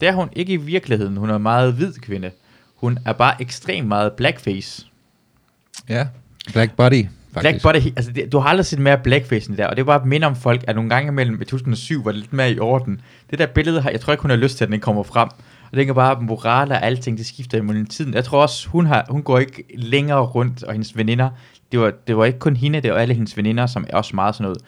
Det 0.00 0.08
er 0.08 0.12
hun 0.12 0.28
ikke 0.32 0.52
i 0.52 0.56
virkeligheden, 0.56 1.16
hun 1.16 1.30
er 1.30 1.36
en 1.36 1.42
meget 1.42 1.72
hvid 1.72 1.92
kvinde. 1.92 2.30
Hun 2.76 2.98
er 3.04 3.12
bare 3.12 3.42
ekstremt 3.42 3.88
meget 3.88 4.12
blackface. 4.12 4.86
Ja. 5.88 6.06
Black 6.52 6.76
Body, 6.76 7.06
Black 7.40 7.62
body, 7.62 7.76
altså 7.96 8.12
det, 8.12 8.32
du 8.32 8.38
har 8.38 8.48
aldrig 8.48 8.66
set 8.66 8.78
mere 8.78 8.98
blackface 8.98 9.50
end 9.50 9.56
der, 9.58 9.66
og 9.66 9.76
det 9.76 9.82
er 9.82 9.86
bare 9.86 10.00
at 10.00 10.06
minde 10.06 10.26
om 10.26 10.36
folk, 10.36 10.64
at 10.66 10.74
nogle 10.74 10.90
gange 10.90 11.08
imellem 11.08 11.42
i 11.42 11.44
2007 11.44 12.04
var 12.04 12.12
det 12.12 12.20
lidt 12.20 12.32
mere 12.32 12.52
i 12.52 12.58
orden. 12.58 13.00
Det 13.30 13.38
der 13.38 13.46
billede 13.46 13.82
her, 13.82 13.90
jeg 13.90 14.00
tror 14.00 14.12
ikke, 14.12 14.22
hun 14.22 14.30
har 14.30 14.36
lyst 14.36 14.56
til, 14.56 14.64
at 14.64 14.68
den 14.68 14.74
ikke 14.74 14.84
kommer 14.84 15.02
frem. 15.02 15.28
Og 15.70 15.76
det 15.76 15.86
kan 15.86 15.94
bare, 15.94 16.20
moral 16.20 16.72
og 16.72 16.82
alting, 16.82 17.18
det 17.18 17.26
skifter 17.26 17.58
imellem 17.58 17.86
tiden. 17.86 18.14
Jeg 18.14 18.24
tror 18.24 18.42
også, 18.42 18.68
hun, 18.68 18.86
har, 18.86 19.06
hun 19.10 19.22
går 19.22 19.38
ikke 19.38 19.64
længere 19.74 20.20
rundt, 20.20 20.62
og 20.62 20.72
hendes 20.72 20.96
veninder, 20.96 21.30
det 21.72 21.80
var, 21.80 21.92
det 22.06 22.16
var 22.16 22.24
ikke 22.24 22.38
kun 22.38 22.56
hende, 22.56 22.80
det 22.80 22.92
var 22.92 22.98
alle 22.98 23.14
hendes 23.14 23.36
veninder, 23.36 23.66
som 23.66 23.86
er 23.88 23.96
også 23.96 24.16
meget 24.16 24.34
sådan 24.34 24.44
noget 24.44 24.58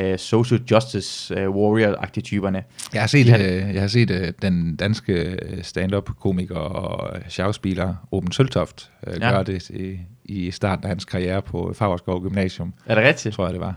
uh, 0.00 0.16
social 0.16 0.60
justice 0.70 1.34
uh, 1.48 1.56
warrior-agtige 1.56 2.22
typerne. 2.22 2.62
Jeg 2.94 3.02
har 3.02 3.06
set, 3.06 3.26
De 3.26 3.30
har 3.30 3.38
øh, 3.38 3.74
jeg 3.74 3.80
har 3.80 3.88
set 3.88 4.10
øh, 4.10 4.32
den 4.42 4.76
danske 4.76 5.12
øh, 5.12 5.62
stand-up-komiker 5.62 6.56
og 6.56 7.16
schauspieler 7.28 7.94
Ruben 8.12 8.32
Søltoft 8.32 8.90
øh, 9.06 9.14
Ja. 9.20 9.30
gøre 9.30 9.44
det 9.44 9.70
i, 9.70 9.98
i 10.24 10.50
starten 10.50 10.84
af 10.84 10.88
hans 10.88 11.04
karriere 11.04 11.42
på 11.42 11.72
Favreskov 11.74 12.22
Gymnasium, 12.22 12.74
Er 12.86 12.94
det 12.94 13.04
rigtigt? 13.04 13.34
tror 13.34 13.44
jeg 13.46 13.52
det 13.52 13.60
var. 13.60 13.74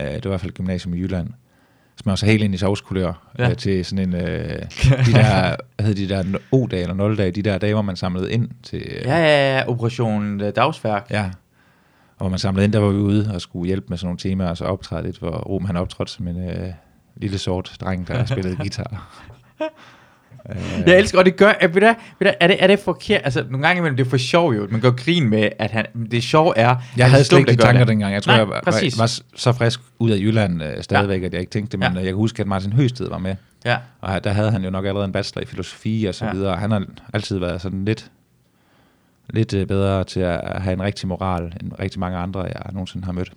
Øh, 0.00 0.06
det 0.06 0.12
var 0.24 0.30
i 0.30 0.30
hvert 0.30 0.40
fald 0.40 0.52
gymnasium 0.52 0.94
i 0.94 0.98
Jylland. 1.00 1.28
Som 2.02 2.10
også 2.12 2.26
helt 2.26 2.42
ind 2.42 2.54
i 2.54 2.56
sovskulør 2.56 3.32
Ja. 3.38 3.50
øh, 3.50 3.56
til 3.56 3.84
sådan 3.84 4.08
en, 4.08 4.14
øh, 4.14 4.22
de 5.06 5.12
der, 5.12 5.56
hvad 5.76 5.86
hed 5.86 5.94
de 5.94 6.08
der 6.08 6.24
O-dage 6.52 6.82
eller 6.82 7.14
0-dage, 7.14 7.30
de 7.30 7.42
der 7.42 7.58
dage, 7.58 7.72
hvor 7.72 7.82
man 7.82 7.96
samlede 7.96 8.32
ind 8.32 8.48
til, 8.62 8.78
øh, 8.86 9.02
Ja, 9.04 9.16
ja, 9.18 9.56
ja, 9.58 9.68
Operation 9.68 10.38
Dagsværk. 10.38 11.06
ja. 11.10 11.30
Og 12.18 12.30
man 12.30 12.38
samlede 12.38 12.64
ind, 12.64 12.72
der 12.72 12.78
var 12.78 12.88
vi 12.88 12.98
ude 12.98 13.30
og 13.34 13.40
skulle 13.40 13.66
hjælpe 13.66 13.86
med 13.88 13.98
sådan 13.98 14.06
nogle 14.06 14.18
temaer, 14.18 14.48
og 14.48 14.56
så 14.56 14.64
optræde 14.64 15.02
lidt, 15.02 15.18
hvor 15.18 15.30
Ruben 15.30 15.66
han 15.66 15.76
optrådte 15.76 16.12
som 16.12 16.28
en 16.28 16.48
øh, 16.48 16.68
lille 17.16 17.38
sort 17.38 17.76
dreng, 17.80 18.08
der 18.08 18.24
spillede 18.34 18.56
guitar. 18.56 19.20
Øh, 20.50 20.56
Jeg 20.86 20.98
elsker, 20.98 21.18
og 21.18 21.24
det 21.24 21.36
gør, 21.36 21.52
er, 21.60 21.68
ved 21.68 21.80
du, 21.80 21.86
ved 21.86 21.94
du, 22.26 22.32
er, 22.40 22.46
det, 22.46 22.56
er 22.62 22.66
det 22.66 22.78
forkert? 22.78 23.20
Altså, 23.24 23.44
nogle 23.50 23.66
gange 23.66 23.78
imellem, 23.78 23.96
det 23.96 24.06
er 24.06 24.10
for 24.10 24.16
sjov 24.16 24.54
jo. 24.54 24.66
Man 24.70 24.80
går 24.80 24.90
grin 24.90 25.28
med, 25.28 25.48
at 25.58 25.70
han, 25.70 25.86
det 26.10 26.22
sjove 26.22 26.52
er... 26.58 26.76
Jeg 26.96 27.10
havde 27.10 27.24
slet 27.24 27.38
ikke 27.38 27.52
de 27.52 27.56
tanker 27.56 27.78
det. 27.78 27.88
dengang. 27.88 28.14
Jeg 28.14 28.22
tror, 28.22 28.30
Nej, 28.32 28.38
jeg 28.38 28.48
var, 28.48 28.60
var, 28.64 28.96
var 28.98 29.20
så 29.36 29.52
frisk 29.52 29.80
ud 29.98 30.10
af 30.10 30.16
Jylland 30.16 30.62
øh, 30.62 30.82
stadigvæk, 30.82 31.20
ja. 31.20 31.26
at 31.26 31.32
jeg 31.32 31.40
ikke 31.40 31.50
tænkte 31.52 31.72
det. 31.72 31.78
Men 31.78 31.92
Ja. 31.92 31.98
jeg 31.98 32.04
kan 32.06 32.14
huske, 32.14 32.40
at 32.40 32.46
Martin 32.46 32.72
Høsted 32.72 33.08
var 33.08 33.18
med. 33.18 33.36
Ja, 33.64 33.76
Og 34.00 34.24
der 34.24 34.30
havde 34.32 34.50
han 34.50 34.64
jo 34.64 34.70
nok 34.70 34.86
allerede 34.86 35.04
en 35.06 35.12
bachelor 35.12 35.42
i 35.42 35.46
filosofi 35.46 36.04
og 36.08 36.14
så 36.14 36.24
ja. 36.26 36.32
videre. 36.32 36.56
Han 36.56 36.70
har 36.70 36.84
altid 37.14 37.38
været 37.38 37.60
sådan 37.60 37.84
lidt, 37.84 38.10
lidt 39.30 39.54
øh, 39.54 39.66
bedre 39.66 40.04
til 40.04 40.20
at 40.20 40.62
have 40.62 40.72
en 40.72 40.82
rigtig 40.82 41.08
moral, 41.08 41.42
end 41.60 41.72
rigtig 41.78 42.00
mange 42.00 42.18
andre, 42.18 42.40
jeg 42.42 42.62
nogensinde 42.72 43.04
har 43.04 43.12
mødt. 43.12 43.32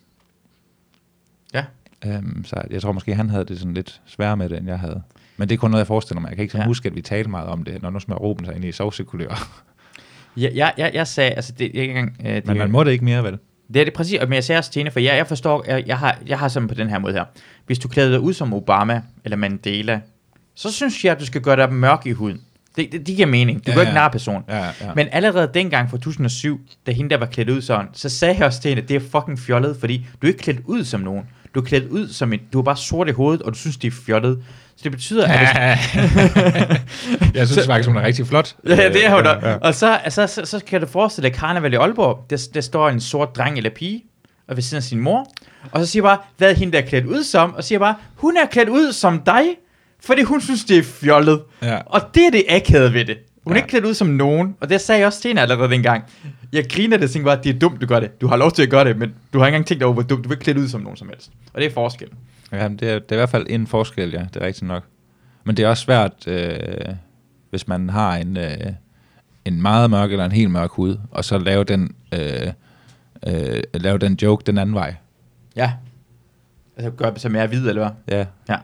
ja. 1.54 1.66
Um, 2.06 2.46
så 2.46 2.62
jeg 2.72 2.82
tror 2.82 2.92
måske, 2.92 3.16
han 3.16 3.30
havde 3.30 3.46
det 3.46 3.60
sådan 3.60 3.74
lidt 3.74 4.02
sværere 4.06 4.38
med 4.38 4.50
det, 4.50 4.58
end 4.58 4.68
jeg 4.68 4.80
havde. 4.80 5.02
Men 5.38 5.50
det 5.50 5.56
er 5.56 5.60
kun 5.60 5.72
noget, 5.72 5.80
jeg 5.82 5.88
forestiller 5.88 6.22
mig. 6.22 6.30
Jeg 6.30 6.36
kan 6.38 6.42
ikke 6.44 6.52
sådan 6.52 6.62
Ja. 6.62 6.66
ja. 6.66 6.70
huske, 6.70 6.90
at 6.90 6.96
vi 6.96 7.02
talte 7.02 7.30
meget 7.30 7.48
om 7.48 7.64
det, 7.64 7.82
når 7.82 7.90
nu 7.90 8.00
smager 8.00 8.20
Ruben 8.20 8.46
sig 8.46 8.56
ind 8.56 8.66
i 8.66 8.72
sovsekulør. 8.72 9.50
Jeg, 10.38 10.52
jeg, 10.62 10.74
jeg, 10.78 10.92
jeg 10.94 11.08
sagde, 11.08 11.32
altså 11.32 11.52
det, 11.60 11.72
jeg, 11.74 11.82
ikke 11.82 11.94
engang, 12.00 12.18
øh, 12.26 12.36
det, 12.36 12.46
Men 12.48 12.58
man 12.58 12.72
må 12.72 12.84
det 12.84 12.92
ikke 12.92 13.06
mere, 13.06 13.24
vel? 13.24 13.38
det 13.74 13.80
er 13.80 13.84
det 13.84 13.94
præcis, 13.94 14.20
men 14.22 14.34
jeg 14.34 14.44
sagde 14.44 14.60
også 14.60 14.72
til 14.72 14.80
hende, 14.80 14.92
for 14.92 15.00
jeg, 15.00 15.18
jeg 15.18 15.28
forstår, 15.28 15.64
jeg, 15.68 15.88
jeg, 15.88 15.98
har, 16.00 16.18
jeg 16.28 16.40
har 16.40 16.48
sådan 16.48 16.68
på 16.68 16.76
den 16.76 16.90
her 16.90 17.00
måde 17.00 17.14
her. 17.14 17.26
Hvis 17.66 17.80
du 17.80 17.88
klæder 17.88 18.10
dig 18.12 18.20
ud 18.20 18.34
som 18.34 18.54
Obama 18.54 19.02
eller 19.24 19.36
Mandela, 19.38 20.02
så 20.56 20.72
synes 20.72 21.06
jeg, 21.06 21.12
at 21.14 21.20
du 21.20 21.26
skal 21.26 21.42
gøre 21.42 21.56
dig 21.56 21.74
mørk 21.74 22.06
i 22.06 22.12
huden. 22.12 22.42
Det, 22.78 22.92
det, 22.92 23.08
det 23.08 23.16
giver 23.16 23.28
mening. 23.28 23.58
Du 23.58 23.64
ja, 23.68 23.72
Ja, 23.72 23.76
går 23.76 23.82
ikke 23.82 23.90
ja. 23.90 24.00
nar 24.00 24.10
person. 24.10 24.44
Ja, 24.50 24.58
ja. 24.66 24.72
Men 24.96 25.08
allerede 25.12 25.52
dengang 25.54 25.90
fra 25.90 25.98
2007, 25.98 26.60
da 26.88 26.92
hende 26.92 27.10
der 27.10 27.18
var 27.18 27.26
klædt 27.26 27.50
ud 27.50 27.62
sådan, 27.62 27.88
så 27.94 28.10
sagde 28.10 28.36
jeg 28.38 28.46
også 28.46 28.62
til 28.62 28.70
hende, 28.70 28.84
at 28.84 28.90
det 28.90 28.96
er 28.96 29.00
fucking 29.12 29.40
fjollet, 29.40 29.78
fordi 29.80 30.06
du 30.22 30.28
er 30.28 30.32
ikke 30.32 30.40
klædt 30.44 30.60
ud 30.66 30.84
som 30.84 31.00
nogen. 31.00 31.24
Du 31.56 31.60
er 31.60 31.64
klædt 31.66 31.84
ud 31.90 32.08
som 32.08 32.34
en, 32.34 32.40
du 32.54 32.60
er 32.60 32.64
bare 32.64 32.78
sort 32.78 33.10
i 33.10 33.12
hovedet, 33.12 33.42
og 33.42 33.54
du 33.54 33.58
synes, 33.58 33.78
det 33.78 33.88
er 33.88 33.96
fjollet. 34.06 34.44
Så 34.76 34.82
det 34.84 34.92
betyder, 34.92 35.28
at 35.28 35.40
hvis, 35.40 35.50
jeg 37.36 37.48
synes 37.48 37.66
faktisk, 37.66 37.88
hun 37.90 37.98
er 37.98 38.02
rigtig 38.04 38.28
flot. 38.28 38.56
Ja, 38.68 38.76
det 38.90 39.06
er 39.06 39.16
hun 39.16 39.26
ja, 39.26 39.34
da. 39.34 39.58
Og 39.62 39.76
så, 39.76 39.94
altså, 39.96 40.28
så, 40.28 40.46
så 40.46 40.62
kan 40.68 40.82
du 40.82 40.88
forestille 40.88 41.30
dig 41.30 41.38
karneval 41.38 41.74
i 41.74 41.76
Aalborg. 41.76 42.26
Der, 42.30 42.48
der 42.54 42.62
står 42.62 42.90
en 42.90 43.00
sort 43.00 43.36
dreng 43.36 43.58
eller 43.58 43.70
pige, 43.70 44.04
og 44.48 44.56
ved 44.56 44.64
siden 44.64 44.78
af 44.78 44.84
sin 44.84 45.00
mor. 45.00 45.32
Og 45.72 45.80
så 45.80 45.86
siger 45.86 46.04
bare, 46.04 46.18
hvad 46.38 46.50
er 46.50 46.54
hende 46.56 46.74
der 46.78 46.84
er 46.84 46.88
klædt 46.88 47.06
ud 47.06 47.24
som? 47.24 47.54
Og 47.56 47.64
siger 47.64 47.80
bare, 47.80 47.96
hun 48.16 48.38
er 48.38 48.46
klædt 48.46 48.70
ud 48.70 48.92
som 48.92 49.20
dig, 49.26 49.44
fordi 50.00 50.22
hun 50.24 50.42
synes, 50.42 50.66
det 50.66 50.78
er 50.78 50.84
fjollet. 50.84 51.42
Ja. 51.62 51.78
Og 51.86 52.02
det 52.16 52.26
er 52.28 52.32
det 52.32 52.44
akavede 52.50 52.94
ved 52.94 53.06
det. 53.06 53.18
Hun 53.44 53.54
er 53.54 53.58
Ja. 53.58 53.64
ikke 53.64 53.70
klædt 53.70 53.86
ud 53.86 53.94
som 53.94 54.08
nogen, 54.08 54.56
og 54.60 54.70
det 54.70 54.82
sagde 54.82 55.00
jeg 55.00 55.08
også 55.08 55.22
til 55.22 55.30
hende 55.30 55.42
allerede 55.42 55.70
dengang. 55.70 56.04
Jeg 56.54 56.66
griner 56.70 56.98
det 56.98 57.04
og 57.04 57.10
tænkte 57.12 57.26
bare, 57.26 57.40
det 57.44 57.56
er 57.56 57.60
dumt, 57.60 57.82
du 57.82 57.86
gør 57.86 58.00
det. 58.00 58.22
Du 58.22 58.28
har 58.28 58.36
lov 58.38 58.52
til 58.52 58.64
at 58.64 58.70
gøre 58.70 58.86
det, 58.86 58.98
men 58.98 59.14
du 59.34 59.40
har 59.40 59.46
ikke 59.46 59.56
engang 59.56 59.68
tænkt 59.68 59.84
over, 59.84 59.94
hvor 59.94 60.02
dumt. 60.04 60.26
Du 60.26 60.32
ikke 60.32 60.44
klædt 60.44 60.58
ud 60.58 60.68
som 60.68 60.82
nogen 60.82 60.98
som 60.98 61.10
helst. 61.10 61.32
Og 61.54 61.62
det 61.62 61.68
er 61.68 61.74
forskel. 61.74 62.08
Ja, 62.52 62.68
det, 62.68 62.82
er, 62.84 63.00
det 63.00 63.12
er 63.12 63.16
i 63.16 63.18
hvert 63.18 63.30
fald 63.30 63.46
en 63.50 63.68
forskel, 63.68 64.12
ja. 64.12 64.26
Det 64.34 64.42
er 64.42 64.46
rigtigt 64.46 64.68
nok. 64.68 64.84
Men 65.44 65.58
det 65.58 65.66
er 65.66 65.70
også 65.70 65.84
svært, 65.84 66.28
øh, 66.28 66.60
hvis 67.50 67.68
man 67.68 67.90
har 67.90 68.16
en, 68.16 68.38
øh, 68.38 68.58
en 69.46 69.62
meget 69.62 69.90
mørk 69.90 70.12
eller 70.12 70.26
en 70.26 70.32
helt 70.32 70.52
mørk 70.52 70.72
hud, 70.72 70.98
og 71.12 71.26
så 71.26 71.38
lave 71.38 71.64
den, 71.64 71.96
øh, 72.14 72.48
øh, 73.28 73.62
lave 73.74 73.98
den 73.98 74.14
joke 74.22 74.44
den 74.46 74.58
anden 74.58 74.76
vej. 74.76 74.96
Ja. 75.56 75.72
Altså 76.78 76.92
gør 76.92 77.10
det 77.10 77.22
som 77.22 77.36
jeg 77.36 77.44
er 77.44 77.48
hvid, 77.48 77.70
eller 77.70 77.92
hvad? 78.06 78.18
Ja. 78.18 78.26
Ja. 78.50 78.58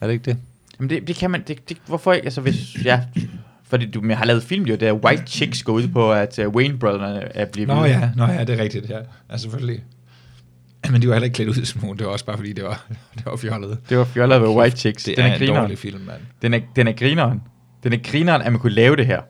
Er 0.00 0.06
det 0.06 0.12
ikke 0.12 0.24
det? 0.24 0.36
Jamen 0.82 0.90
det, 0.90 1.08
det 1.08 1.16
kan 1.16 1.30
man, 1.30 1.42
det, 1.48 1.68
det, 1.68 1.76
hvorfor 1.86 2.12
ikke, 2.12 2.24
altså 2.24 2.40
hvis, 2.40 2.84
ja, 2.84 3.00
fordi 3.68 3.90
du 3.90 4.00
men 4.00 4.16
har 4.16 4.24
lavet 4.24 4.42
film 4.42 4.64
jo, 4.64 4.74
der 4.74 4.92
White 4.92 5.22
Chicks 5.26 5.62
går 5.62 5.72
ud 5.72 5.88
på, 5.88 6.12
at 6.12 6.38
uh, 6.46 6.54
Wayne 6.54 6.78
Brotherne 6.78 7.36
er 7.36 7.44
blevet 7.44 7.68
Nå 7.68 7.84
ja, 7.84 8.10
Nå, 8.16 8.24
ja, 8.26 8.44
det 8.44 8.58
er 8.58 8.62
rigtigt, 8.62 8.90
ja. 8.90 8.98
ja 9.32 9.36
selvfølgelig. 9.36 9.84
Men 10.90 11.02
de 11.02 11.08
var 11.08 11.14
heller 11.14 11.24
ikke 11.24 11.34
klædt 11.34 11.48
ud 11.50 11.64
som 11.64 11.80
nogen, 11.80 11.98
det 11.98 12.06
var 12.06 12.12
også 12.12 12.24
bare 12.24 12.36
fordi, 12.36 12.52
det 12.52 12.64
var, 12.64 12.84
det 13.16 13.26
var 13.26 13.36
fjollet. 13.36 13.78
Det 13.88 13.98
var 13.98 14.04
fjollet 14.04 14.40
ved 14.42 14.48
White 14.48 14.76
Chicks. 14.76 15.04
Det 15.04 15.16
den 15.16 15.24
er, 15.24 15.28
er, 15.28 15.32
en 15.32 15.38
grineren. 15.38 15.60
dårlig 15.62 15.78
film, 15.78 16.00
mand. 16.00 16.20
Den 16.42 16.54
er, 16.54 16.60
den 16.76 16.88
er 16.88 16.92
grineren. 16.92 17.42
Den 17.84 17.92
er 17.92 17.98
grineren, 18.04 18.42
at 18.42 18.52
man 18.52 18.60
kunne 18.60 18.72
lave 18.72 18.96
det 18.96 19.06
her. 19.06 19.20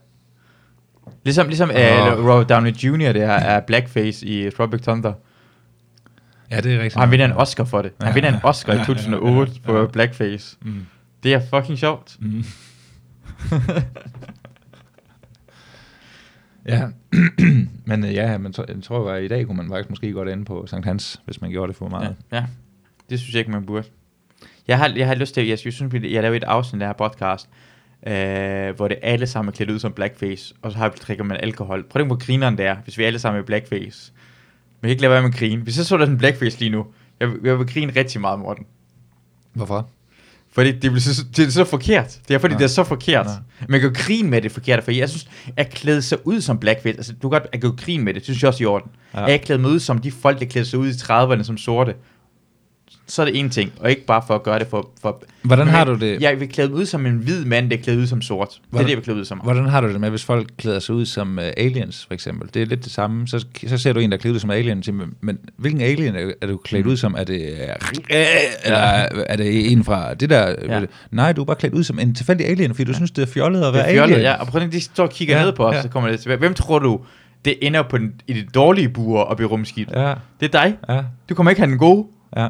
Ligesom, 1.24 1.46
ligesom 1.48 1.68
uh, 1.70 1.76
Åh. 1.76 2.18
Robert 2.28 2.48
Downey 2.48 2.70
Jr. 2.72 3.12
der 3.12 3.26
er 3.30 3.60
blackface 3.60 4.26
i 4.26 4.50
Tropic 4.50 4.80
Thunder. 4.82 5.12
Ja, 6.50 6.60
det 6.60 6.72
er 6.72 6.76
rigtigt. 6.76 6.94
Og 6.96 7.02
han 7.02 7.10
vinder 7.10 7.26
en 7.26 7.32
Oscar 7.32 7.64
for 7.64 7.82
det. 7.82 7.92
Han 8.00 8.08
Ja. 8.08 8.14
vinder 8.14 8.28
en 8.28 8.38
Oscar 8.42 8.72
i 8.72 8.76
Ja, 8.76 8.82
ja, 8.82 8.88
ja, 8.88 8.94
2008 8.94 9.52
ja. 9.54 9.72
på 9.72 9.86
blackface. 9.92 10.56
Mm. 10.62 10.86
Det 11.22 11.34
er 11.34 11.40
fucking 11.50 11.78
sjovt. 11.78 12.16
Mm. 12.20 12.44
ja, 16.72 16.88
men 17.90 18.04
øh, 18.04 18.14
ja, 18.14 18.38
men 18.38 18.54
jeg 18.68 18.82
tror, 18.82 19.10
at 19.10 19.22
i 19.22 19.28
dag 19.28 19.46
kunne 19.46 19.56
man 19.56 19.68
faktisk 19.68 19.90
måske 19.90 20.12
godt 20.12 20.28
ende 20.28 20.44
på 20.44 20.66
Sankt 20.66 20.86
Hans, 20.86 21.20
hvis 21.24 21.40
man 21.40 21.50
gjorde 21.50 21.68
det 21.68 21.76
for 21.76 21.88
meget. 21.88 22.16
Ja, 22.32 22.36
ja. 22.36 22.44
Det 23.10 23.20
synes 23.20 23.34
jeg 23.34 23.38
ikke, 23.38 23.50
man 23.50 23.66
burde. 23.66 23.86
Jeg 24.68 24.78
har, 24.78 24.92
jeg 24.96 25.06
har 25.06 25.14
lyst 25.14 25.34
til, 25.34 25.46
jeg 25.46 25.58
synes, 25.58 25.80
jeg 25.92 26.22
laver 26.22 26.36
et 26.36 26.44
afsnit 26.44 26.82
af 26.82 26.88
her 26.88 26.92
podcast, 26.92 27.48
øh, 28.06 28.76
hvor 28.76 28.88
det 28.88 28.98
alle 29.02 29.26
sammen 29.26 29.48
er 29.48 29.52
klædt 29.52 29.70
ud 29.70 29.78
som 29.78 29.92
blackface, 29.92 30.54
og 30.62 30.72
så 30.72 30.78
har 30.78 30.88
vi 30.88 30.96
drikker 30.96 31.24
man 31.24 31.36
alkohol. 31.40 31.82
Prøv 31.88 32.02
at 32.02 32.08
på 32.08 32.16
grineren 32.16 32.58
der, 32.58 32.76
hvis 32.84 32.98
vi 32.98 33.04
alle 33.04 33.18
sammen 33.18 33.40
er 33.42 33.46
blackface. 33.46 34.12
Man 34.80 34.88
kan 34.88 34.90
ikke 34.90 35.02
lade 35.02 35.12
være 35.12 35.22
med 35.22 35.30
at 35.30 35.36
grine. 35.36 35.62
Hvis 35.62 35.78
jeg 35.78 35.86
så 35.86 35.96
der 35.96 36.02
sådan 36.02 36.14
en 36.14 36.18
blackface 36.18 36.58
lige 36.58 36.70
nu, 36.70 36.86
jeg, 37.20 37.30
jeg 37.42 37.58
vil 37.58 37.66
grine 37.66 37.92
rigtig 37.96 38.20
meget, 38.20 38.38
Morten. 38.38 38.66
Hvorfor? 39.52 39.90
Fordi 40.54 40.72
det, 40.72 40.80
bliver 40.80 41.00
så, 41.00 41.24
det 41.36 41.46
er 41.46 41.50
så 41.50 41.64
forkert. 41.64 42.18
Det 42.28 42.34
er 42.34 42.38
fordi, 42.38 42.54
Nå. 42.54 42.58
det 42.58 42.64
er 42.64 42.68
så 42.68 42.84
forkert. 42.84 43.26
Nå. 43.26 43.32
Man 43.68 43.80
kan 43.80 43.88
jo 43.88 43.94
grine 43.98 44.30
med 44.30 44.42
det 44.42 44.52
forkerte, 44.52 44.82
for 44.82 44.90
jeg 44.90 45.08
synes, 45.08 45.28
at 45.56 45.70
klæde 45.70 46.02
sig 46.02 46.26
ud 46.26 46.40
som 46.40 46.58
blackface, 46.58 46.96
altså 46.96 47.12
du 47.12 47.28
kan 47.28 47.40
godt 47.40 47.50
at 47.52 47.64
jo 47.64 47.74
grine 47.78 48.04
med 48.04 48.14
det, 48.14 48.20
det 48.20 48.24
synes 48.24 48.42
jeg 48.42 48.48
også 48.48 48.62
i 48.62 48.66
orden. 48.66 48.90
Ja. 49.14 49.20
Ja. 49.20 49.24
At 49.24 49.30
jeg 49.30 49.40
klæde 49.42 49.58
mig 49.58 49.70
ud 49.70 49.80
som 49.80 49.98
de 49.98 50.12
folk, 50.12 50.40
der 50.40 50.46
klæder 50.46 50.66
sig 50.66 50.78
ud 50.78 50.88
i 50.88 50.90
30'erne 50.90 51.42
som 51.42 51.56
sorte, 51.56 51.94
så 53.14 53.22
er 53.22 53.26
det 53.26 53.38
en 53.38 53.50
ting, 53.50 53.72
og 53.80 53.90
ikke 53.90 54.06
bare 54.06 54.22
for 54.26 54.34
at 54.34 54.42
gøre 54.42 54.58
det 54.58 54.66
for... 54.66 54.90
for 55.02 55.22
Hvordan 55.42 55.66
har 55.66 55.84
du 55.84 55.94
det? 55.94 56.20
Jeg 56.22 56.40
vil 56.40 56.48
klæde 56.48 56.68
mig 56.68 56.78
ud 56.78 56.86
som 56.86 57.06
en 57.06 57.12
hvid 57.16 57.44
mand, 57.44 57.70
der 57.70 57.76
er 57.76 57.80
klædet 57.80 57.98
ud 58.00 58.06
som 58.06 58.22
sort. 58.22 58.48
Det 58.48 58.54
er 58.56 58.60
Hvordan- 58.70 58.84
det, 58.86 58.90
jeg 58.90 58.96
vil 58.96 59.04
klæde 59.04 59.18
ud 59.18 59.24
som. 59.24 59.38
Hvordan 59.38 59.66
har 59.66 59.80
du 59.80 59.88
det 59.92 60.00
med, 60.00 60.10
hvis 60.10 60.24
folk 60.24 60.50
klæder 60.58 60.78
sig 60.78 60.94
ud 60.94 61.06
som 61.06 61.38
uh, 61.38 61.44
aliens, 61.56 62.04
for 62.06 62.14
eksempel? 62.14 62.48
Det 62.54 62.62
er 62.62 62.66
lidt 62.66 62.84
det 62.84 62.92
samme. 62.92 63.28
Så, 63.28 63.44
så 63.66 63.78
ser 63.78 63.92
du 63.92 64.00
en, 64.00 64.10
der 64.10 64.16
er 64.16 64.20
klædt 64.20 64.34
ud 64.34 64.40
som 64.40 64.50
alien. 64.50 64.82
til- 64.82 64.94
Men, 64.94 65.14
men 65.20 65.38
hvilken 65.56 65.80
alien 65.80 66.16
er, 66.16 66.30
er 66.42 66.46
du 66.46 66.56
klædt 66.56 66.86
ud 66.86 66.96
som? 66.96 67.14
Er 67.18 67.24
det, 67.24 67.40
uh, 67.52 68.16
eller 68.64 68.78
er 69.26 69.36
det 69.36 69.72
en 69.72 69.84
fra 69.84 70.14
det 70.14 70.30
der? 70.30 70.54
Ja. 70.68 70.78
Ja. 70.80 70.86
Nej, 71.10 71.32
du 71.32 71.40
er 71.40 71.44
bare 71.44 71.56
klædt 71.56 71.74
ud 71.74 71.84
som 71.84 71.98
en 71.98 72.14
tilfældig 72.14 72.46
alien, 72.48 72.74
fordi 72.74 72.84
du 72.84 72.94
synes, 72.94 73.10
det 73.10 73.22
er 73.22 73.26
fjollet 73.26 73.64
at 73.64 73.74
være 73.74 73.90
fjollet, 73.92 74.14
alien. 74.14 74.20
ja. 74.20 74.40
Og 74.40 74.46
prøv 74.46 74.62
at 74.62 74.72
de 74.72 74.80
står 74.80 75.04
og 75.04 75.10
kigger 75.10 75.38
Ja, 75.38 75.44
ned 75.44 75.52
på 75.52 75.66
os, 75.66 75.74
ja. 75.76 75.82
så 75.82 75.88
kommer 75.88 76.10
det 76.10 76.20
tilbage. 76.20 76.38
Hvem 76.38 76.54
tror 76.54 76.78
du 76.78 77.00
det 77.44 77.54
ender 77.62 77.82
på 77.82 77.98
den, 77.98 78.12
i 78.26 78.32
det 78.32 78.54
dårlige 78.54 78.88
bur 78.88 79.36
i 79.40 79.44
rumskib. 79.44 79.88
Ja. 79.90 80.08
Ja, 80.08 80.14
Det 80.40 80.54
er 80.54 80.62
dig. 80.62 80.76
ja, 80.88 81.00
Du 81.28 81.34
kommer 81.34 81.50
ikke 81.50 81.60
have 81.60 81.70
den 81.70 81.78
gode. 81.78 82.06
ja. 82.36 82.48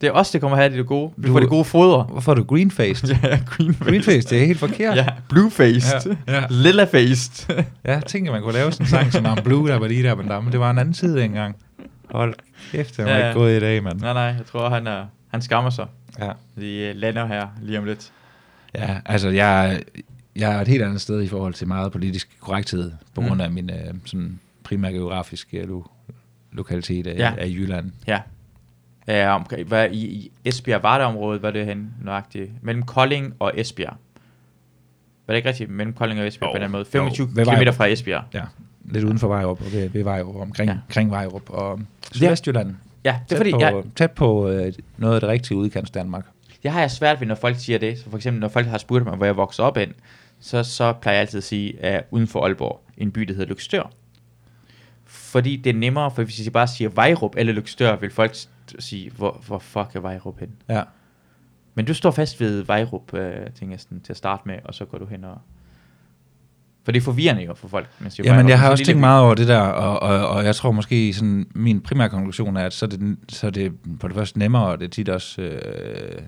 Det 0.00 0.06
er 0.06 0.10
os, 0.12 0.30
der 0.30 0.38
kommer 0.38 0.56
have 0.56 0.76
det 0.76 0.86
gode. 0.86 1.12
Vi 1.16 1.26
Du- 1.26 1.32
får 1.32 1.40
det 1.40 1.48
gode 1.48 1.64
foder. 1.64 2.02
Hvorfor 2.04 2.32
er 2.32 2.36
du 2.36 2.42
greenfaced? 2.44 3.08
ja, 3.22 3.40
green 3.46 3.74
Greenfaced, 3.80 4.22
det 4.30 4.42
er 4.42 4.46
helt 4.46 4.58
forkert. 4.58 4.96
Ja, 4.96 5.06
blue-faced. 5.28 6.16
Ja, 6.28 6.34
ja. 6.34 6.46
Lilla-faced. 6.50 7.52
Ja, 7.84 7.92
jeg 7.92 8.04
tænkte, 8.06 8.32
man 8.32 8.42
kunne 8.42 8.52
lave 8.54 8.72
sådan 8.72 8.84
en 8.86 8.90
sang 8.90 9.12
som 9.12 9.24
om 9.26 9.38
Blue, 9.44 9.68
der 9.68 9.76
var 9.78 9.88
lige 9.88 10.02
der, 10.02 10.14
men 10.14 10.28
der, 10.28 10.40
men 10.40 10.52
det 10.52 10.60
var 10.60 10.70
en 10.70 10.78
anden 10.78 10.94
tid 10.94 11.18
engang. 11.18 11.56
Hold 12.10 12.34
kæft, 12.72 12.96
det 12.96 13.04
var 13.04 13.10
Ja, 13.10 13.18
ja, 13.18 13.28
ikke 13.28 13.40
gået 13.40 13.56
i 13.56 13.60
dag, 13.60 13.82
mand. 13.82 14.00
nej, 14.00 14.12
nej, 14.12 14.22
jeg 14.22 14.46
tror, 14.52 14.68
han, 14.68 14.86
er, 14.86 15.04
han 15.28 15.42
skammer 15.42 15.70
sig. 15.70 15.86
Ja. 16.18 16.30
De 16.60 16.76
øh, 16.78 16.96
lander 16.96 17.26
her 17.26 17.46
lige 17.62 17.78
om 17.78 17.84
lidt. 17.84 18.12
ja, 18.74 18.96
altså 19.06 19.28
jeg, 19.28 19.80
jeg 20.36 20.52
er 20.56 20.60
et 20.60 20.68
helt 20.68 20.82
andet 20.82 21.00
sted 21.00 21.22
i 21.22 21.28
forhold 21.28 21.54
til 21.54 21.68
meget 21.68 21.92
politisk 21.92 22.28
korrekthed, 22.40 22.92
på 23.14 23.20
Mm. 23.20 23.26
grund 23.26 23.42
af 23.42 23.50
min 23.50 23.70
øh, 23.70 23.94
sådan 24.06 24.38
primært 24.64 24.92
geografiske 24.92 25.62
lo, 25.66 25.82
lokalitet 26.52 27.06
af, 27.06 27.14
ja. 27.18 27.32
af 27.38 27.46
Jylland. 27.48 27.90
Ja. 28.06 28.18
Ja, 29.10 29.34
omkring, 29.34 29.68
hvad, 29.68 29.90
i, 29.90 30.06
i 30.06 30.32
Esbjerg 30.44 30.82
var 30.82 31.50
det 31.50 31.66
hen 31.66 31.94
nøjagtigt. 32.02 32.50
Mellem 32.62 32.82
Kolding 32.82 33.34
og 33.38 33.52
Esbjerg. 33.54 33.96
Var 35.26 35.32
det 35.32 35.36
ikke 35.36 35.48
rigtigt? 35.48 35.70
Mellem 35.70 35.92
Kolding 35.94 36.20
og 36.20 36.26
Esbjerg 36.26 36.48
Jo, 36.54 36.58
på 36.58 36.62
den 36.64 36.70
måde. 36.70 36.80
jo. 36.80 36.90
25 36.90 37.28
Ved 37.34 37.44
km 37.46 37.76
fra 37.76 37.86
Esbjerg. 37.86 38.22
Ja, 38.34 38.42
lidt 38.84 39.04
uden 39.04 39.18
for 39.18 39.28
Vejrup, 39.28 39.60
og 39.60 39.72
ved, 39.72 39.88
ved 39.88 40.02
Vejrup, 40.04 40.36
omkring 40.36 40.70
Ja. 40.70 40.76
kring 40.88 41.10
Vejrup, 41.10 41.50
og 41.50 41.80
Sydvestjylland. 42.12 42.74
Ja, 43.04 43.10
det 43.10 43.16
er 43.18 43.20
Tæt 43.28 43.36
fordi, 43.36 43.50
på, 43.52 43.60
jeg, 43.60 43.82
tæt 43.96 44.10
på 44.10 44.48
øh, 44.48 44.72
noget 44.96 45.14
af 45.14 45.20
det 45.20 45.28
rigtige 45.30 45.56
udkants 45.56 45.90
Danmark. 45.90 46.24
jeg 46.64 46.72
har 46.72 46.80
jeg 46.80 46.90
svært 46.90 47.20
ved, 47.20 47.26
når 47.28 47.34
folk 47.34 47.56
siger 47.56 47.78
det. 47.78 47.98
Så 47.98 48.10
for 48.10 48.16
eksempel, 48.16 48.40
når 48.40 48.48
folk 48.48 48.66
har 48.66 48.78
spurgt 48.78 49.04
mig, 49.04 49.16
hvor 49.16 49.26
jeg 49.26 49.36
voksede 49.36 49.66
op 49.66 49.76
ind, 49.76 49.92
så, 50.40 50.62
så 50.62 50.92
plejer 50.92 51.14
jeg 51.16 51.20
altid 51.20 51.38
at 51.38 51.44
sige, 51.44 51.80
at 51.84 52.04
uden 52.10 52.26
for 52.26 52.44
Aalborg, 52.44 52.80
en 52.98 53.10
by, 53.12 53.20
der 53.20 53.34
hedder 53.34 53.48
Lykstør. 53.48 53.90
Fordi 55.06 55.56
det 55.56 55.70
er 55.70 55.78
nemmere, 55.78 56.10
for 56.10 56.22
hvis 56.22 56.44
jeg 56.44 56.52
bare 56.52 56.66
siger 56.68 56.88
Vejrup 56.90 57.34
eller 57.38 57.52
Lykstør, 57.52 57.96
vil 57.96 58.10
folk 58.10 58.34
s- 58.78 58.84
sige, 58.84 59.10
hvor, 59.10 59.42
hvor 59.46 59.58
fuck 59.58 59.88
er 59.94 60.00
Vejrup 60.00 60.40
hen? 60.40 60.48
Ja. 60.68 60.82
Men 61.74 61.84
du 61.84 61.94
står 61.94 62.10
fast 62.10 62.40
ved 62.40 62.62
Vejrup, 62.62 63.14
øh, 63.14 63.32
tænker 63.54 63.72
jeg 63.72 63.80
sådan, 63.80 64.00
til 64.00 64.12
at 64.12 64.16
starte 64.16 64.42
med, 64.46 64.54
og 64.64 64.74
så 64.74 64.84
går 64.84 64.98
du 64.98 65.06
hen 65.06 65.24
og... 65.24 65.38
For 66.84 66.92
det 66.92 67.00
er 67.00 67.04
forvirrende 67.04 67.42
jo 67.44 67.54
for 67.54 67.68
folk. 67.68 67.88
Man 68.00 68.10
siger 68.10 68.32
Jamen, 68.34 68.48
jeg 68.48 68.58
har 68.60 68.66
så 68.66 68.70
også 68.70 68.84
tænkt 68.84 69.00
meget 69.00 69.22
over 69.24 69.34
det 69.34 69.48
der, 69.48 69.60
og, 69.60 70.00
og, 70.00 70.28
og 70.28 70.44
jeg 70.44 70.56
tror 70.56 70.72
måske, 70.72 71.12
sådan, 71.14 71.46
min 71.54 71.80
primære 71.80 72.08
konklusion 72.08 72.56
er, 72.56 72.66
at 72.66 72.72
så 72.72 72.86
er 72.86 72.88
det, 72.90 73.16
så 73.28 73.46
er 73.46 73.50
det 73.50 73.72
på 74.00 74.08
det 74.08 74.16
første 74.16 74.38
nemmere, 74.38 74.66
og 74.66 74.80
det 74.80 74.84
er 74.86 74.90
tit 74.90 75.08
også 75.08 75.42
øh, 75.42 76.22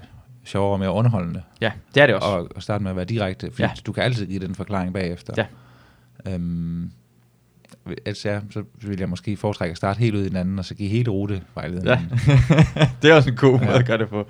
sjovere 0.44 0.72
og 0.72 0.78
mere 0.78 0.90
underholdende, 0.92 1.42
Ja, 1.60 1.72
det 1.94 2.02
er 2.02 2.06
det 2.06 2.14
også. 2.14 2.26
og 2.28 2.48
at 2.56 2.62
starte 2.62 2.82
med 2.82 2.90
at 2.90 2.96
være 2.96 3.04
direkte, 3.04 3.50
fordi 3.50 3.62
ja. 3.62 3.70
du 3.86 3.92
kan 3.92 4.02
altid 4.02 4.26
give 4.26 4.38
den 4.46 4.54
forklaring 4.54 4.92
bagefter. 4.94 5.34
Ja. 5.36 5.46
Øhm, 6.34 6.90
altså, 8.06 8.28
ja, 8.28 8.40
så 8.50 8.62
vil 8.82 8.98
jeg 8.98 9.08
måske 9.08 9.36
foretrække 9.36 9.70
at 9.70 9.76
starte 9.76 9.98
helt 9.98 10.14
ud 10.16 10.22
i 10.22 10.28
den 10.28 10.36
anden, 10.36 10.58
og 10.58 10.64
så 10.64 10.74
give 10.74 10.88
hele 10.88 11.10
rutevejledningen. 11.10 12.10
Ja. 12.28 12.36
det 13.02 13.10
er 13.10 13.14
også 13.14 13.30
en 13.30 13.36
god 13.36 13.58
Ja. 13.60 13.64
måde 13.66 13.78
at 13.78 13.86
gøre 13.86 13.98
det 13.98 14.08
på. 14.08 14.26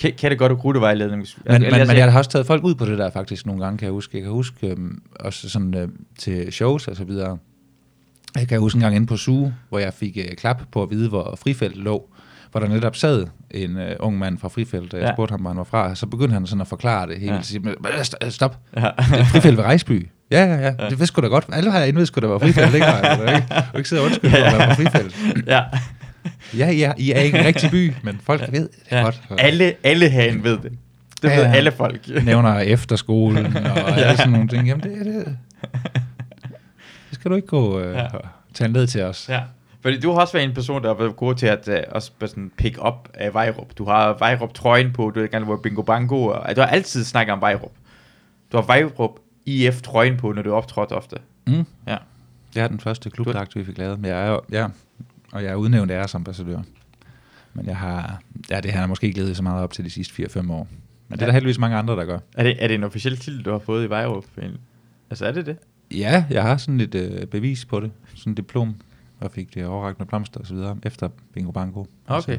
Kan, 0.00 0.12
kan 0.18 0.30
det 0.30 0.38
godt 0.38 0.50
du 0.50 0.56
rutevejledning? 0.56 1.22
hvis- 1.22 1.36
Men, 1.44 1.52
men, 1.62 1.64
altså, 1.74 1.92
men 1.92 1.96
jeg 1.98 2.12
har 2.12 2.18
også 2.18 2.30
taget 2.30 2.46
folk 2.46 2.64
ud 2.64 2.74
på 2.74 2.84
det 2.86 2.98
der 2.98 3.10
faktisk 3.10 3.46
nogle 3.46 3.64
gange, 3.64 3.78
kan 3.78 3.86
jeg 3.86 3.92
huske. 3.92 4.16
Jeg 4.16 4.22
kan 4.22 4.32
huske 4.32 4.66
øhm, 4.68 5.02
også 5.20 5.48
sådan 5.50 5.74
øh, 5.74 5.88
til 6.18 6.52
shows 6.52 6.88
og 6.88 6.96
så 6.96 7.04
videre. 7.04 7.38
Jeg 8.36 8.48
kan 8.48 8.60
huske 8.60 8.76
en 8.76 8.80
gang 8.82 8.96
inde 8.96 9.06
på 9.06 9.16
Zoo, 9.16 9.52
hvor 9.68 9.78
jeg 9.78 9.94
fik 9.94 10.16
øh, 10.16 10.36
klap 10.36 10.62
på 10.72 10.82
at 10.82 10.90
vide, 10.90 11.08
hvor 11.08 11.38
frifeltet 11.42 11.82
lå. 11.82 12.08
Hvor 12.50 12.60
der 12.60 12.68
netop 12.68 12.96
sad 12.96 13.26
en 13.50 13.76
øh, 13.76 13.96
ung 14.00 14.18
mand 14.18 14.38
fra 14.38 14.48
frifeltet, 14.48 14.94
og 14.94 15.00
jeg 15.00 15.06
Ja. 15.08 15.14
spurgte 15.14 15.32
ham, 15.32 15.40
hvor 15.40 15.50
han 15.50 15.56
var 15.56 15.64
fra. 15.64 15.94
Så 15.94 16.06
begyndte 16.06 16.32
han 16.32 16.46
sådan 16.46 16.60
at 16.60 16.66
forklare 16.66 17.08
det 17.08 17.16
hele. 17.18 17.30
Ja. 17.32 17.36
Ja. 17.36 17.42
Sige, 17.42 17.60
"Men, 17.60 17.74
øh, 17.86 18.00
st- 18.00 18.30
stop, 18.30 18.58
Ja. 18.76 18.80
det 18.80 18.86
er 19.20 19.24
frifelt 19.24 19.56
ved 19.56 19.64
Rejsby. 19.64 20.08
Ja, 20.34 20.44
ja, 20.44 20.60
ja, 20.60 20.70
det 20.70 20.90
vidste 20.90 21.06
sgu 21.06 21.20
da 21.22 21.26
godt. 21.26 21.44
Alle 21.52 21.70
har 21.70 21.78
jeg 21.80 22.06
skulle 22.06 22.28
da 22.28 22.30
være 22.32 22.40
frifelt, 22.40 22.74
ikke? 22.74 22.86
Du 22.86 23.22
ikke, 23.34 23.46
du 23.72 23.76
ikke 23.78 23.88
sidde 23.88 24.02
og 24.02 24.06
undskylde 24.06 24.30
for 24.30 24.36
at 24.46 24.58
være 24.58 24.66
fra 24.66 24.74
frifelt. 24.74 25.16
ja. 25.46 25.62
Ja, 26.58 26.70
ja, 26.70 26.92
I 26.96 27.12
er 27.12 27.20
ikke 27.20 27.38
en 27.38 27.44
rigtig 27.44 27.70
by, 27.70 27.92
men 28.02 28.20
folk 28.24 28.52
ved 28.52 28.60
det 28.60 28.70
ja. 28.92 29.02
godt. 29.02 29.22
Alle, 29.38 29.74
alle 29.84 30.08
herinde 30.08 30.44
ved 30.44 30.58
det. 30.58 30.72
Det 31.22 31.30
Ja, 31.30 31.36
ved 31.36 31.44
ja. 31.44 31.52
alle 31.52 31.72
folk. 31.72 32.24
nævner 32.24 32.58
efterskolen 32.58 33.56
og 33.56 33.98
alle 33.98 34.16
sådan 34.16 34.32
nogle 34.32 34.48
ting. 34.48 34.68
Jamen, 34.68 34.82
det, 34.82 35.06
det, 35.06 35.36
det 37.10 37.12
skal 37.12 37.30
du 37.30 37.36
ikke 37.36 37.48
gå 37.48 37.80
øh, 37.80 37.94
Ja. 37.94 38.00
ja. 38.02 38.08
tage 38.54 38.68
ned 38.72 38.86
til 38.86 39.02
os. 39.02 39.26
Ja. 39.28 39.40
Fordi 39.82 40.00
du 40.00 40.12
har 40.12 40.20
også 40.20 40.32
været 40.32 40.48
en 40.48 40.54
person, 40.54 40.82
der 40.82 40.88
har 40.88 40.94
været 40.94 41.16
god 41.16 41.34
til 41.34 41.46
at 41.46 41.68
uh, 41.68 41.74
også 41.90 42.10
sådan 42.20 42.50
pick 42.58 42.78
up 42.86 43.08
af 43.14 43.34
Vejrup. 43.34 43.66
Du 43.78 43.84
har 43.84 44.16
Vejrup 44.18 44.54
trøjen 44.54 44.92
på, 44.92 45.10
du 45.14 45.20
ved 45.20 45.28
gerne, 45.30 45.44
hvor 45.44 45.56
Bingo 45.56 45.82
Bango, 45.82 46.24
og 46.26 46.56
du 46.56 46.60
har 46.60 46.68
altid 46.68 47.04
snakket 47.04 47.32
om 47.32 47.40
Vejrup. 47.40 47.70
Du 48.52 48.56
har 48.56 48.64
Vejrup 48.64 49.10
IF 49.46 49.82
trøjen 49.82 50.16
på, 50.16 50.32
når 50.32 50.42
du 50.42 50.50
er 50.50 50.54
optrådt 50.54 50.92
ofte. 50.92 51.16
Mm. 51.46 51.64
Ja. 51.86 51.96
Det 52.54 52.62
er 52.62 52.68
den 52.68 52.80
første 52.80 53.10
klubdragt, 53.10 53.56
vi 53.56 53.64
fik 53.64 53.78
lavet. 53.78 54.00
Jeg 54.02 54.26
er 54.26 54.30
jo, 54.30 54.40
ja, 54.52 54.68
og 55.32 55.42
jeg 55.42 55.50
er 55.50 55.54
udnævnt 55.54 55.90
æresambassadør. 55.90 56.60
Men 57.54 57.66
jeg 57.66 57.76
har, 57.76 58.22
ja, 58.50 58.60
det 58.60 58.72
har 58.72 58.80
jeg 58.80 58.88
måske 58.88 59.06
ikke 59.06 59.18
levet 59.18 59.36
så 59.36 59.42
meget 59.42 59.62
op 59.62 59.72
til 59.72 59.84
de 59.84 59.90
sidste 59.90 60.22
4-5 60.22 60.52
år. 60.52 60.68
Men 61.08 61.18
det 61.18 61.22
er 61.22 61.26
der 61.26 61.32
heldigvis 61.32 61.58
mange 61.58 61.76
andre, 61.76 61.96
der 61.96 62.04
gør. 62.04 62.18
Er 62.34 62.42
det, 62.42 62.56
er 62.58 62.68
det 62.68 62.74
en 62.74 62.84
officiel 62.84 63.16
titel, 63.16 63.44
du 63.44 63.50
har 63.50 63.58
fået 63.58 63.86
i 63.86 63.90
Vejrup? 63.90 64.24
Altså 65.10 65.26
er 65.26 65.32
det 65.32 65.46
det? 65.46 65.56
Ja, 65.90 66.24
jeg 66.30 66.42
har 66.42 66.56
sådan 66.56 66.80
et 66.80 66.94
øh, 66.94 67.26
bevis 67.26 67.64
på 67.64 67.80
det. 67.80 67.90
Sådan 68.14 68.30
et 68.30 68.36
diplom, 68.36 68.74
og 69.20 69.30
fik 69.30 69.54
det 69.54 69.66
overragt 69.66 69.98
med 69.98 70.06
blomster 70.06 70.40
og 70.40 70.46
så 70.46 70.54
videre, 70.54 70.76
efter 70.82 71.08
Bingo 71.34 71.50
Bango. 71.50 71.80
Okay. 71.80 72.14
Altså, 72.14 72.38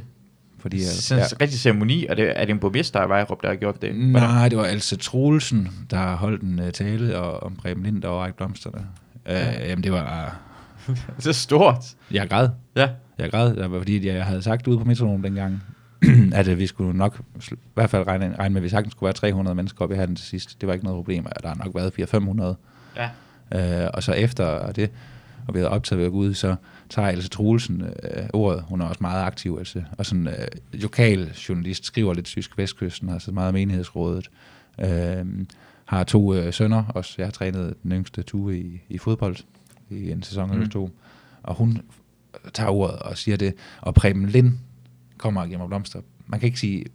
fordi 0.65 0.83
Sådan 0.83 1.23
en 1.23 1.41
rigtig 1.41 1.59
ceremoni, 1.59 2.05
og 2.05 2.17
det, 2.17 2.33
er 2.35 2.45
det 2.45 2.49
en 2.49 2.59
borgmester 2.59 3.05
i 3.05 3.09
Vejrup, 3.09 3.41
der 3.41 3.47
har 3.47 3.55
gjort 3.55 3.81
det? 3.81 3.95
Nej, 3.95 4.49
det 4.49 4.57
var 4.57 4.65
altså 4.65 4.97
Troelsen, 4.97 5.69
der 5.89 6.15
holdt 6.15 6.41
en 6.41 6.59
uh, 6.59 6.69
tale 6.69 7.17
og, 7.17 7.43
om 7.43 7.55
Preben 7.55 7.83
Lind, 7.83 8.01
der 8.01 8.07
overrækte 8.07 8.37
blomsterne. 8.37 8.85
Uh, 9.25 9.69
jamen, 9.69 9.83
det 9.83 9.91
var... 9.91 10.37
Det 11.17 11.27
er 11.27 11.31
stort. 11.31 11.83
Jeg 12.11 12.29
græd. 12.29 12.49
Ja. 12.75 12.89
Jeg 13.17 13.31
græd, 13.31 13.55
det 13.55 13.71
var 13.71 13.77
fordi 13.77 14.07
jeg 14.07 14.25
havde 14.25 14.41
sagt 14.41 14.67
ude 14.67 14.77
på 14.77 14.83
metronomen 14.83 15.23
dengang, 15.23 15.63
at 16.33 16.47
uh, 16.47 16.57
vi 16.57 16.67
skulle 16.67 16.97
nok, 16.97 17.21
i 17.51 17.55
hvert 17.73 17.89
fald 17.89 18.07
regne, 18.07 18.35
regne 18.39 18.53
med, 18.53 18.59
at 18.59 18.63
vi 18.63 18.69
sagtens 18.69 18.91
skulle 18.91 19.07
være 19.07 19.13
300 19.13 19.55
mennesker 19.55 19.81
oppe 19.81 19.95
i 19.95 19.97
hatten 19.97 20.15
til 20.15 20.25
sidst. 20.25 20.61
Det 20.61 20.67
var 20.67 20.73
ikke 20.73 20.85
noget 20.85 20.97
problem, 20.97 21.25
og 21.25 21.43
der 21.43 21.47
har 21.47 21.55
nok 21.55 21.75
været 21.75 22.55
400-500. 22.95 23.01
Ja. 23.51 23.85
Uh, 23.85 23.89
og 23.93 24.03
så 24.03 24.11
efter 24.11 24.71
det, 24.71 24.91
og 25.47 25.53
vi 25.53 25.59
havde 25.59 25.69
optaget 25.69 26.03
ved 26.03 26.11
Gud, 26.11 26.33
så 26.33 26.55
tager 26.89 27.09
Else 27.09 27.29
Troelsen 27.29 27.81
øh, 27.81 28.25
ordet. 28.33 28.63
Hun 28.67 28.81
er 28.81 28.85
også 28.85 28.99
meget 29.01 29.23
aktiv, 29.23 29.55
altså. 29.59 29.83
Og 29.97 30.05
sådan 30.05 30.27
øh, 30.27 30.47
lokal 30.73 31.33
journalist, 31.49 31.85
skriver 31.85 32.13
lidt 32.13 32.25
tysk 32.25 32.57
vestkysten, 32.57 33.09
har 33.09 33.19
så 33.19 33.31
meget 33.31 33.53
menighedsrådet. 33.53 34.29
Øh, 34.79 35.25
har 35.85 36.03
to 36.03 36.33
øh, 36.35 36.53
sønner, 36.53 36.83
også 36.83 37.15
jeg 37.17 37.25
har 37.25 37.31
trænet 37.31 37.73
den 37.83 37.91
yngste 37.91 38.23
Tue 38.23 38.59
i, 38.59 38.81
i 38.89 38.97
fodbold 38.97 39.35
i 39.89 40.11
en 40.11 40.23
sæson 40.23 40.49
eller 40.51 40.65
Mm. 40.65 40.69
to. 40.71 40.89
Og 41.43 41.55
hun 41.55 41.81
tager 42.53 42.69
ordet 42.69 42.99
og 42.99 43.17
siger 43.17 43.37
det, 43.37 43.53
og 43.81 43.93
Preben 43.93 44.25
Lind 44.25 44.53
kommer 45.17 45.45
mig 45.47 45.67
blomster. 45.67 46.01
Man 46.27 46.39
kan 46.39 46.47
ikke 46.47 46.59
sige 46.59 46.85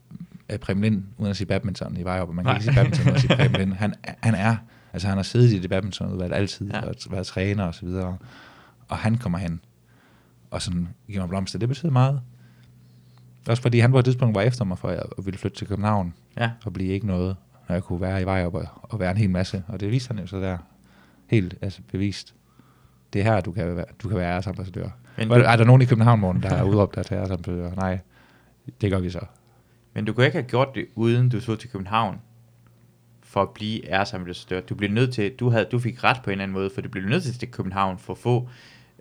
uh, 0.52 0.58
Preben 0.58 0.82
Lind, 0.82 1.02
uden 1.18 1.30
at 1.30 1.36
sige 1.36 1.46
badminton 1.46 1.96
i 1.96 2.02
Vejrup, 2.04 2.28
og 2.28 2.34
man 2.34 2.44
kan 2.44 2.50
Nej. 2.50 2.54
ikke 2.56 2.64
sige 2.64 2.74
badminton 2.74 3.04
uden 3.06 3.14
at 3.14 3.20
sige 3.20 3.36
Preben 3.36 3.56
Lind. 3.60 3.72
Han, 3.72 3.94
han 4.04 4.34
er, 4.34 4.56
altså 4.92 5.08
han 5.08 5.16
har 5.18 5.22
siddet 5.22 5.50
i 5.52 5.58
det 5.58 5.70
badmintonudvalg 5.70 6.32
altid, 6.32 6.70
ja. 6.70 6.80
og 6.80 6.94
været 7.10 7.26
træner 7.26 7.64
og 7.64 7.74
så 7.74 7.86
videre. 7.86 8.16
Og 8.88 8.96
han 8.96 9.16
kommer 9.18 9.38
hen 9.38 9.60
og 10.50 10.62
sådan 10.62 10.88
giver 11.06 11.20
mig 11.20 11.28
blomster. 11.28 11.58
Det 11.58 11.68
betyder 11.68 11.92
meget. 11.92 12.20
Også 13.48 13.62
fordi 13.62 13.78
han 13.78 13.90
på 13.90 13.98
et 13.98 14.04
tidspunkt 14.04 14.34
var 14.34 14.40
efter 14.42 14.64
mig, 14.64 14.78
for 14.78 14.90
jeg 14.90 15.02
ville 15.24 15.38
flytte 15.38 15.56
til 15.58 15.66
København 15.66 16.14
Ja. 16.36 16.50
og 16.64 16.72
blive 16.72 16.88
ikke 16.92 17.06
noget, 17.06 17.36
når 17.68 17.74
jeg 17.74 17.82
kunne 17.84 18.00
være 18.00 18.22
i 18.22 18.24
Vejrup 18.24 18.54
og, 18.54 18.66
og 18.82 19.00
være 19.00 19.10
en 19.10 19.16
hel 19.16 19.30
masse. 19.30 19.64
Og 19.68 19.80
det 19.80 19.90
viste 19.90 20.08
han 20.08 20.18
jo 20.18 20.26
så 20.26 20.40
der. 20.40 20.58
Helt 21.26 21.54
altså 21.62 21.80
bevist. 21.92 22.34
Det 23.12 23.20
er 23.20 23.24
her, 23.24 23.40
du 23.40 23.52
kan 23.52 23.76
være, 23.76 23.84
du 24.02 24.08
kan 24.08 24.16
være 24.18 24.34
æresambassadør. 24.34 24.88
Men 25.18 25.28
du- 25.28 25.34
er 25.34 25.56
der 25.56 25.64
nogen 25.64 25.82
i 25.82 25.84
København, 25.84 26.20
morgen, 26.20 26.42
der 26.42 26.54
har 26.56 26.64
udråbt 26.64 26.94
dig 26.94 27.06
til 27.06 27.14
æresambassadør? 27.14 27.74
Nej, 27.74 27.98
det 28.80 28.90
gør 28.90 28.98
vi 29.00 29.10
så. 29.10 29.20
Men 29.94 30.04
du 30.04 30.12
kunne 30.12 30.26
ikke 30.26 30.38
have 30.38 30.48
gjort 30.48 30.68
det, 30.74 30.86
uden 30.94 31.28
du 31.28 31.40
så 31.40 31.56
til 31.56 31.70
København 31.70 32.16
for 33.22 33.42
at 33.42 33.50
blive 33.50 33.88
æresambassadør. 33.90 34.60
Du 34.60 34.74
blev 34.74 34.90
nødt 34.90 35.14
til, 35.14 35.32
du, 35.40 35.48
havde, 35.50 35.64
du 35.72 35.78
fik 35.78 36.04
ret 36.04 36.16
på 36.24 36.30
en 36.30 36.32
eller 36.32 36.42
anden 36.42 36.54
måde, 36.54 36.70
for 36.74 36.80
du 36.80 36.88
blev 36.88 37.04
nødt 37.08 37.22
til 37.22 37.38
til 37.38 37.50
København 37.50 37.98
for 37.98 38.12
at 38.12 38.18
få, 38.18 38.48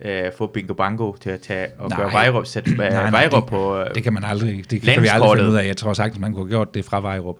øh, 0.05 0.31
få 0.37 0.47
Bingo 0.47 0.73
Bango 0.73 1.13
til 1.15 1.29
at 1.29 1.39
tage 1.41 1.67
og 1.77 1.89
Nej. 1.89 1.99
gøre 1.99 2.11
Vejrup, 2.13 2.45
sætte 2.45 2.71
Nej, 2.77 2.87
øh, 2.87 2.93
nej, 2.93 3.09
Vejrup 3.09 3.43
det- 3.43 3.49
på... 3.49 3.77
Øh, 3.77 3.95
Det 3.95 4.03
kan 4.03 4.13
man 4.13 4.23
aldrig, 4.23 4.71
det 4.71 4.81
kan 4.81 5.01
vi 5.01 5.07
aldrig 5.07 5.37
finde 5.39 5.51
ud 5.51 5.55
af. 5.55 5.67
Jeg 5.67 5.77
tror 5.77 5.93
sagt, 5.93 6.13
at 6.15 6.19
man 6.19 6.33
kunne 6.33 6.43
have 6.45 6.49
gjort 6.49 6.73
det 6.73 6.85
fra 6.85 7.01
Vejrup. 7.01 7.37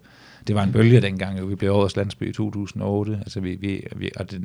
Det 0.48 0.56
var 0.56 0.64
en 0.64 0.72
bølge 0.72 1.02
dengang, 1.02 1.50
vi 1.50 1.56
blev 1.56 1.74
årets 1.74 1.96
landsby 1.98 2.30
i 2.30 2.34
2008. 2.34 3.18
Altså 3.22 3.40
vi, 3.40 3.56
vi, 3.56 3.84
vi 3.96 4.10
og 4.16 4.32
det, 4.32 4.42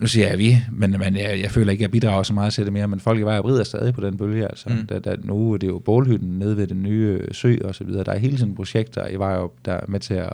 nu 0.00 0.06
siger 0.06 0.28
jeg 0.28 0.38
vi, 0.38 0.56
men, 0.72 0.90
men 0.98 1.16
jeg, 1.16 1.40
jeg 1.42 1.50
føler 1.50 1.72
ikke, 1.72 1.82
at 1.82 1.82
jeg 1.82 1.90
bidrager 1.90 2.22
så 2.22 2.34
meget 2.34 2.52
til 2.52 2.64
det 2.64 2.72
mere, 2.72 2.88
men 2.88 3.00
folk 3.00 3.18
i 3.20 3.22
Vejrup 3.22 3.44
rider 3.44 3.64
stadig 3.64 3.94
på 3.94 4.00
den 4.00 4.16
bølge. 4.16 4.44
Altså. 4.48 4.68
Mm. 4.68 4.86
Der, 4.86 4.98
der, 4.98 5.16
nu 5.24 5.52
er 5.52 5.56
det 5.56 5.66
jo 5.66 5.78
bålhytten 5.78 6.38
nede 6.38 6.56
ved 6.56 6.66
den 6.66 6.82
nye 6.82 7.20
sø 7.32 7.56
og 7.64 7.74
så 7.74 7.84
videre. 7.84 8.04
Der 8.04 8.12
er 8.12 8.18
hele 8.18 8.36
tiden 8.36 8.54
projekter 8.54 9.08
i 9.08 9.16
Vejrup, 9.16 9.52
der 9.64 9.72
er 9.72 9.84
med 9.88 10.00
til 10.00 10.14
at, 10.14 10.32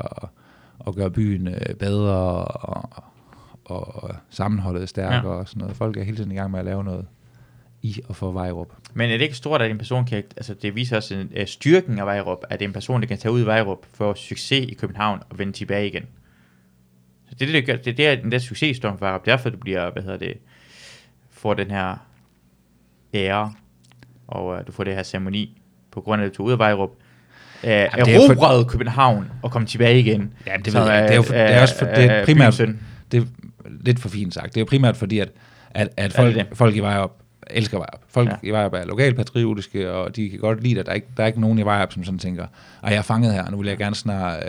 at 0.86 0.94
gøre 0.94 1.10
byen 1.10 1.48
øh, 1.48 1.74
bedre 1.78 2.12
og, 2.14 2.94
og 2.94 3.04
sammenholdet 4.30 4.88
stærkere 4.88 5.32
Ja. 5.32 5.38
og 5.38 5.48
sådan 5.48 5.60
noget. 5.60 5.76
Folk 5.76 5.96
er 5.96 6.02
hele 6.02 6.16
tiden 6.16 6.32
i 6.32 6.34
gang 6.34 6.50
med 6.50 6.58
at 6.58 6.64
lave 6.64 6.84
noget 6.84 7.06
i 7.82 8.00
og 8.08 8.16
for 8.16 8.32
Vejrup. 8.32 8.68
Men 8.94 9.10
er 9.10 9.16
det 9.16 9.24
ikke 9.24 9.36
stort, 9.36 9.62
at 9.62 9.70
en 9.70 9.78
person 9.78 10.04
kan, 10.04 10.22
altså 10.36 10.54
det 10.54 10.74
viser 10.74 10.96
også 10.96 11.14
en, 11.14 11.30
uh, 11.40 11.46
styrken 11.46 11.98
af 11.98 12.06
Vejrup, 12.06 12.38
at 12.50 12.58
det 12.58 12.64
er 12.64 12.68
en 12.68 12.72
person, 12.72 13.00
der 13.00 13.06
kan 13.06 13.18
tage 13.18 13.32
ud 13.32 13.40
i 13.42 13.46
Vejrup 13.46 13.86
for 13.94 14.14
succes 14.14 14.66
i 14.66 14.74
København 14.74 15.20
og 15.30 15.38
vende 15.38 15.52
tilbage 15.52 15.86
igen. 15.86 16.02
Så 17.28 17.34
Det 17.38 17.42
er 17.42 17.46
det, 17.46 17.54
det, 17.54 17.66
gør, 17.66 17.76
det, 17.76 18.00
er 18.00 18.14
det, 18.14 18.22
den 18.22 18.32
der 18.32 18.38
succeshistorie 18.38 18.98
for 18.98 19.06
Vejrup. 19.06 19.26
Derfor 19.26 19.50
du 19.50 19.56
bliver, 19.56 19.90
hvad 19.90 20.02
hedder 20.02 20.18
det, 20.18 20.34
får 21.30 21.54
den 21.54 21.70
her 21.70 21.96
ære, 23.14 23.52
og 24.28 24.46
uh, 24.46 24.58
du 24.66 24.72
får 24.72 24.84
det 24.84 24.94
her 24.94 25.02
ceremoni, 25.02 25.62
på 25.90 26.00
grund 26.00 26.22
af, 26.22 26.26
at 26.26 26.36
du 26.36 26.42
er 26.42 26.46
ude 26.46 26.52
af 26.52 26.58
Vejrup. 26.58 26.90
Uh, 26.90 26.96
det 27.62 27.72
er 27.72 27.88
erobrede 27.96 28.64
for... 28.64 28.70
København 28.70 29.30
og 29.42 29.50
kom 29.50 29.66
tilbage 29.66 30.00
igen. 30.00 30.32
Ja, 30.46 30.56
det 30.64 30.74
ved 30.74 30.82
jeg. 30.90 31.02
Det 31.02 31.10
er, 31.10 31.16
jo 31.16 31.22
for, 31.22 31.32
det 31.32 31.42
er 31.42 31.62
også 31.62 31.78
for, 31.78 31.86
det 31.86 32.04
er 32.04 32.24
primært, 32.24 32.62
det 33.12 33.22
er 33.22 33.26
lidt 33.86 34.00
for 34.00 34.08
fint 34.08 34.34
sagt. 34.34 34.46
Det 34.46 34.56
er 34.56 34.60
jo 34.60 34.66
primært 34.68 34.96
fordi, 34.96 35.18
at, 35.18 35.32
at, 35.70 35.88
at 35.96 36.12
folk, 36.12 36.34
det 36.34 36.46
det? 36.48 36.56
folk 36.58 36.76
i 36.76 36.80
Vejrup 36.80 37.12
elsker 37.50 37.78
Vejrup. 37.78 38.00
Folk 38.08 38.28
ja. 38.28 38.36
i 38.42 38.50
Vejrup 38.50 38.72
er 38.72 38.84
lokalpatriotiske, 38.84 39.92
og 39.92 40.16
de 40.16 40.30
kan 40.30 40.38
godt 40.38 40.62
lide 40.62 40.80
at 40.80 40.86
Der 40.86 40.92
er 40.92 40.96
ikke, 40.96 41.06
der 41.16 41.22
er 41.22 41.26
ikke 41.26 41.40
nogen 41.40 41.58
i 41.58 41.62
Vejrup, 41.62 41.92
som 41.92 42.04
sådan 42.04 42.18
tænker, 42.18 42.46
at 42.82 42.90
jeg 42.90 42.98
er 42.98 43.02
fanget 43.02 43.32
her, 43.32 43.50
nu 43.50 43.56
vil 43.56 43.68
jeg 43.68 43.78
gerne 43.78 43.94
snart 43.94 44.42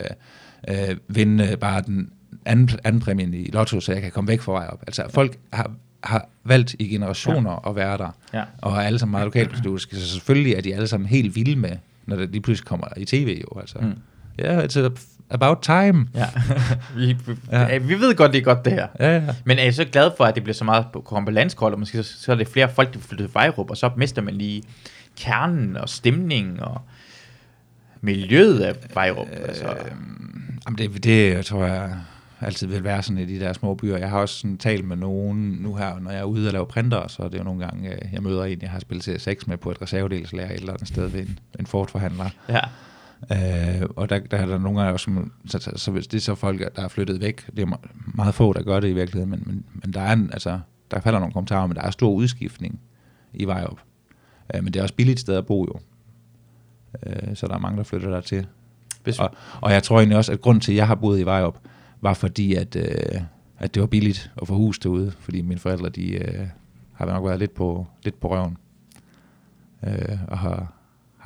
øh, 0.67 0.89
øh, 0.89 0.97
vinde 1.08 1.58
bare 1.60 1.82
den 1.82 2.10
anden, 2.45 2.69
anden 2.84 3.02
præmien 3.02 3.34
i 3.34 3.50
Lotto, 3.54 3.80
så 3.80 3.93
jeg 3.93 4.02
kan 4.02 4.12
komme 4.12 4.28
væk 4.28 4.41
fra 4.41 4.52
Vejrup. 4.52 4.80
Altså, 4.88 5.04
folk 5.10 5.38
har, 5.54 5.71
har 6.04 6.30
valgt 6.43 6.76
i 6.80 6.88
generationer 6.88 7.52
ja. 7.52 7.69
at 7.69 7.76
være 7.76 7.97
der, 7.97 8.10
ja. 8.34 8.43
og 8.62 8.73
er 8.73 8.82
alle 8.82 9.00
sammen 9.00 9.12
meget 9.12 9.26
lokalpatriotiske, 9.26 9.95
så 9.95 10.08
selvfølgelig 10.08 10.54
er 10.54 10.62
de 10.62 10.76
alle 10.76 10.88
sammen 10.88 11.10
helt 11.10 11.36
vilde 11.36 11.56
med, 11.56 11.78
når 12.06 12.15
det 12.15 12.30
lige 12.32 12.41
pludselig 12.41 12.67
kommer 12.67 12.88
i 12.97 13.06
tv 13.06 13.41
jo. 13.41 13.60
Altså. 13.60 13.78
Mm. 13.82 13.93
Ja, 14.38 14.54
yeah, 14.54 14.63
it's 14.63 14.91
about 15.30 15.58
time. 15.62 16.08
Ja. 16.16 16.26
vi, 16.98 17.18
vi, 17.26 17.36
ja. 17.52 17.78
vi 17.78 18.00
ved 18.00 18.16
godt, 18.16 18.34
det 18.34 18.40
er 18.40 18.44
godt 18.44 18.66
det 18.66 18.74
her. 18.74 18.88
Ja, 19.00 19.16
ja. 19.16 19.24
Men 19.46 19.60
er 19.60 19.63
I 19.63 19.72
så 19.72 19.86
glad 19.86 20.12
for, 20.18 20.24
at 20.24 20.36
det 20.36 20.44
bliver 20.44 20.54
så 20.54 20.63
meget 20.63 20.86
på, 20.94 21.24
landskort, 21.30 21.74
og 21.74 21.80
måske 21.80 22.04
så, 22.04 22.22
så 22.22 22.32
er 22.32 22.36
det 22.36 22.48
flere 22.48 22.70
folk, 22.70 22.94
der 22.94 23.00
flytter 23.00 23.26
til 23.26 23.34
Vejrup, 23.34 23.70
og 23.70 23.78
så 23.78 23.90
mister 23.98 24.22
man 24.22 24.34
lige 24.34 24.63
kernen 25.18 25.78
og 25.78 25.90
stemningen 25.90 26.60
og 26.60 26.82
miljøet 28.02 28.60
af 28.60 28.76
Vejrup? 28.94 29.28
Øh, 29.28 29.38
altså. 29.48 29.76
Jamen 30.66 30.78
det, 30.78 31.04
det 31.04 31.46
tror 31.46 31.66
jeg 31.66 31.96
altid 32.42 32.68
vil 32.68 32.84
være 32.84 33.04
sådan 33.04 33.18
i 33.18 33.26
de 33.26 33.40
der 33.40 33.54
små 33.54 33.76
byer. 33.76 33.98
Jeg 33.98 34.10
har 34.10 34.20
også 34.20 34.36
sådan 34.40 34.58
talt 34.58 34.86
med 34.86 34.96
nogen 34.98 35.58
nu 35.62 35.76
her, 35.76 36.00
når 36.00 36.12
jeg 36.12 36.20
er 36.20 36.24
ude 36.24 36.48
og 36.48 36.54
lave 36.54 36.66
printer, 36.66 37.08
så 37.08 37.24
er 37.24 37.30
det 37.30 37.38
jo 37.38 37.44
nogle 37.44 37.66
gange, 37.66 37.90
øh, 37.90 38.13
jeg 38.13 38.24
møder 38.24 38.44
en, 38.44 38.62
jeg 38.62 38.70
har 38.70 38.80
spillet 38.80 39.08
C6 39.08 39.44
med 39.48 39.58
på 39.58 39.72
et 39.72 39.82
reservedelslærer 39.82 40.52
et 40.52 40.60
eller 40.60 40.74
andet 40.74 40.88
sted 40.88 41.08
ved 41.08 41.20
en, 41.20 41.40
en 41.60 41.66
Ford-forhandler. 41.66 42.30
Ja. 42.50 42.60
Øh, 43.32 43.90
og 43.96 44.10
der, 44.10 44.20
der 44.20 44.38
er 44.38 44.46
der 44.46 44.58
nogle 44.58 44.82
gange 44.82 45.00
som, 45.00 45.32
så, 45.46 45.60
så, 45.60 45.72
så, 45.76 45.92
hvis 45.92 46.08
det 46.08 46.18
er 46.18 46.22
så 46.22 46.36
folk, 46.36 46.76
der 46.76 46.84
er 46.84 46.88
flyttet 46.88 47.22
væk, 47.22 47.48
det 47.56 47.60
er 47.60 47.78
meget 48.16 48.36
få, 48.36 48.54
der 48.54 48.64
gør 48.64 48.80
det 48.80 48.90
i 48.90 48.94
virkeligheden, 48.94 49.30
men, 49.30 49.44
men, 49.46 49.66
men 49.74 49.94
der 49.94 50.02
er 50.02 50.14
en, 50.14 50.30
altså, 50.34 50.60
der 50.92 51.00
falder 51.00 51.20
nogle 51.20 51.34
kommentarer, 51.34 51.68
men 51.68 51.76
der 51.76 51.82
er 51.82 51.92
stor 51.92 52.12
udskiftning 52.12 52.80
i 53.34 53.46
Vejrup. 53.46 53.80
Øh, 54.56 54.64
men 54.64 54.74
det 54.74 54.80
er 54.80 54.84
også 54.84 54.96
billigt 54.96 55.20
sted 55.20 55.36
at 55.36 55.46
bo 55.46 55.66
jo. 55.66 55.80
Øh, 57.06 57.36
så 57.36 57.48
der 57.48 57.54
er 57.54 57.60
mange, 57.60 57.78
der 57.78 57.84
flytter 57.84 58.10
der 58.10 58.22
til. 58.22 58.48
Og, 59.20 59.32
og 59.62 59.72
jeg 59.72 59.84
tror 59.84 59.98
egentlig 59.98 60.18
også, 60.18 60.32
at 60.32 60.42
grunden 60.42 60.62
til, 60.62 60.72
at 60.72 60.78
jeg 60.78 60.88
har 60.88 60.96
boet 60.96 61.20
i 61.20 61.26
Vejrup, 61.26 61.58
var 62.02 62.14
fordi, 62.14 62.56
at, 62.56 62.76
øh, 62.76 63.22
at 63.60 63.74
det 63.74 63.82
var 63.82 63.88
billigt 63.88 64.32
at 64.42 64.48
få 64.48 64.56
hus 64.56 64.80
derude, 64.80 65.12
fordi 65.12 65.42
mine 65.42 65.60
forældre, 65.60 65.90
de 65.90 66.12
øh, 66.12 66.48
har 66.94 67.06
nok 67.06 67.26
været 67.26 67.40
lidt 67.40 67.54
på, 67.54 67.88
lidt 68.04 68.20
på 68.20 68.32
røven, 68.32 68.58
øh, 69.88 70.18
og 70.28 70.38
har, 70.38 70.74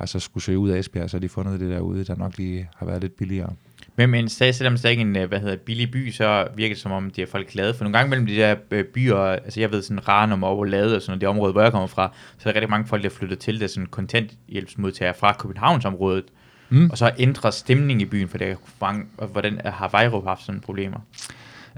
har 0.02 0.08
så 0.08 0.20
skulle 0.20 0.44
søge 0.44 0.58
ud 0.58 0.70
af 0.70 0.78
Esbjerg, 0.78 1.10
så 1.10 1.16
har 1.16 1.20
de 1.20 1.28
fundet 1.28 1.60
det 1.60 1.70
derude, 1.70 2.04
der 2.04 2.16
nok 2.16 2.38
lige 2.38 2.68
har 2.76 2.86
været 2.86 3.02
lidt 3.02 3.16
billigere. 3.16 3.52
Men, 3.96 4.10
men 4.10 4.28
stadig, 4.28 4.54
selvom 4.54 4.74
det 4.74 4.84
er 4.84 4.88
ikke 4.88 5.00
en 5.00 5.16
øh, 5.16 5.28
hvad 5.28 5.40
hedder, 5.40 5.56
billig 5.56 5.90
by, 5.90 6.10
så 6.10 6.48
virker 6.56 6.74
det 6.74 6.82
som 6.82 6.92
om, 6.92 7.10
de 7.10 7.22
er 7.22 7.26
folk 7.26 7.50
glade. 7.50 7.74
For 7.74 7.84
nogle 7.84 7.98
gange 7.98 8.10
mellem 8.10 8.26
de 8.26 8.36
der 8.36 8.56
øh, 8.70 8.84
byer, 8.84 9.18
altså 9.18 9.60
jeg 9.60 9.72
ved 9.72 9.82
sådan 9.82 10.08
Ranum 10.08 10.44
og 10.44 10.64
Lade 10.64 10.96
og 10.96 11.02
sådan 11.02 11.20
det 11.20 11.28
område, 11.28 11.52
hvor 11.52 11.62
jeg 11.62 11.72
kommer 11.72 11.86
fra, 11.86 12.12
så 12.38 12.48
er 12.48 12.52
der 12.52 12.60
rigtig 12.60 12.70
mange 12.70 12.86
folk, 12.86 13.02
der 13.02 13.08
er 13.08 13.14
flyttet 13.14 13.38
til, 13.38 13.60
det 13.60 13.70
sådan 13.70 13.86
kontanthjælpsmodtagere 13.86 15.14
fra 15.14 15.36
Københavnsområdet, 15.38 16.24
mm. 16.70 16.90
og 16.90 16.98
så 16.98 17.10
ændrer 17.18 17.50
stemningen 17.50 18.00
i 18.00 18.04
byen, 18.04 18.28
for 18.28 18.38
det 18.38 18.56
er, 18.80 19.26
hvordan 19.26 19.60
har 19.64 19.88
Vejrup 19.88 20.24
haft 20.24 20.44
sådan 20.44 20.60
problemer? 20.60 20.98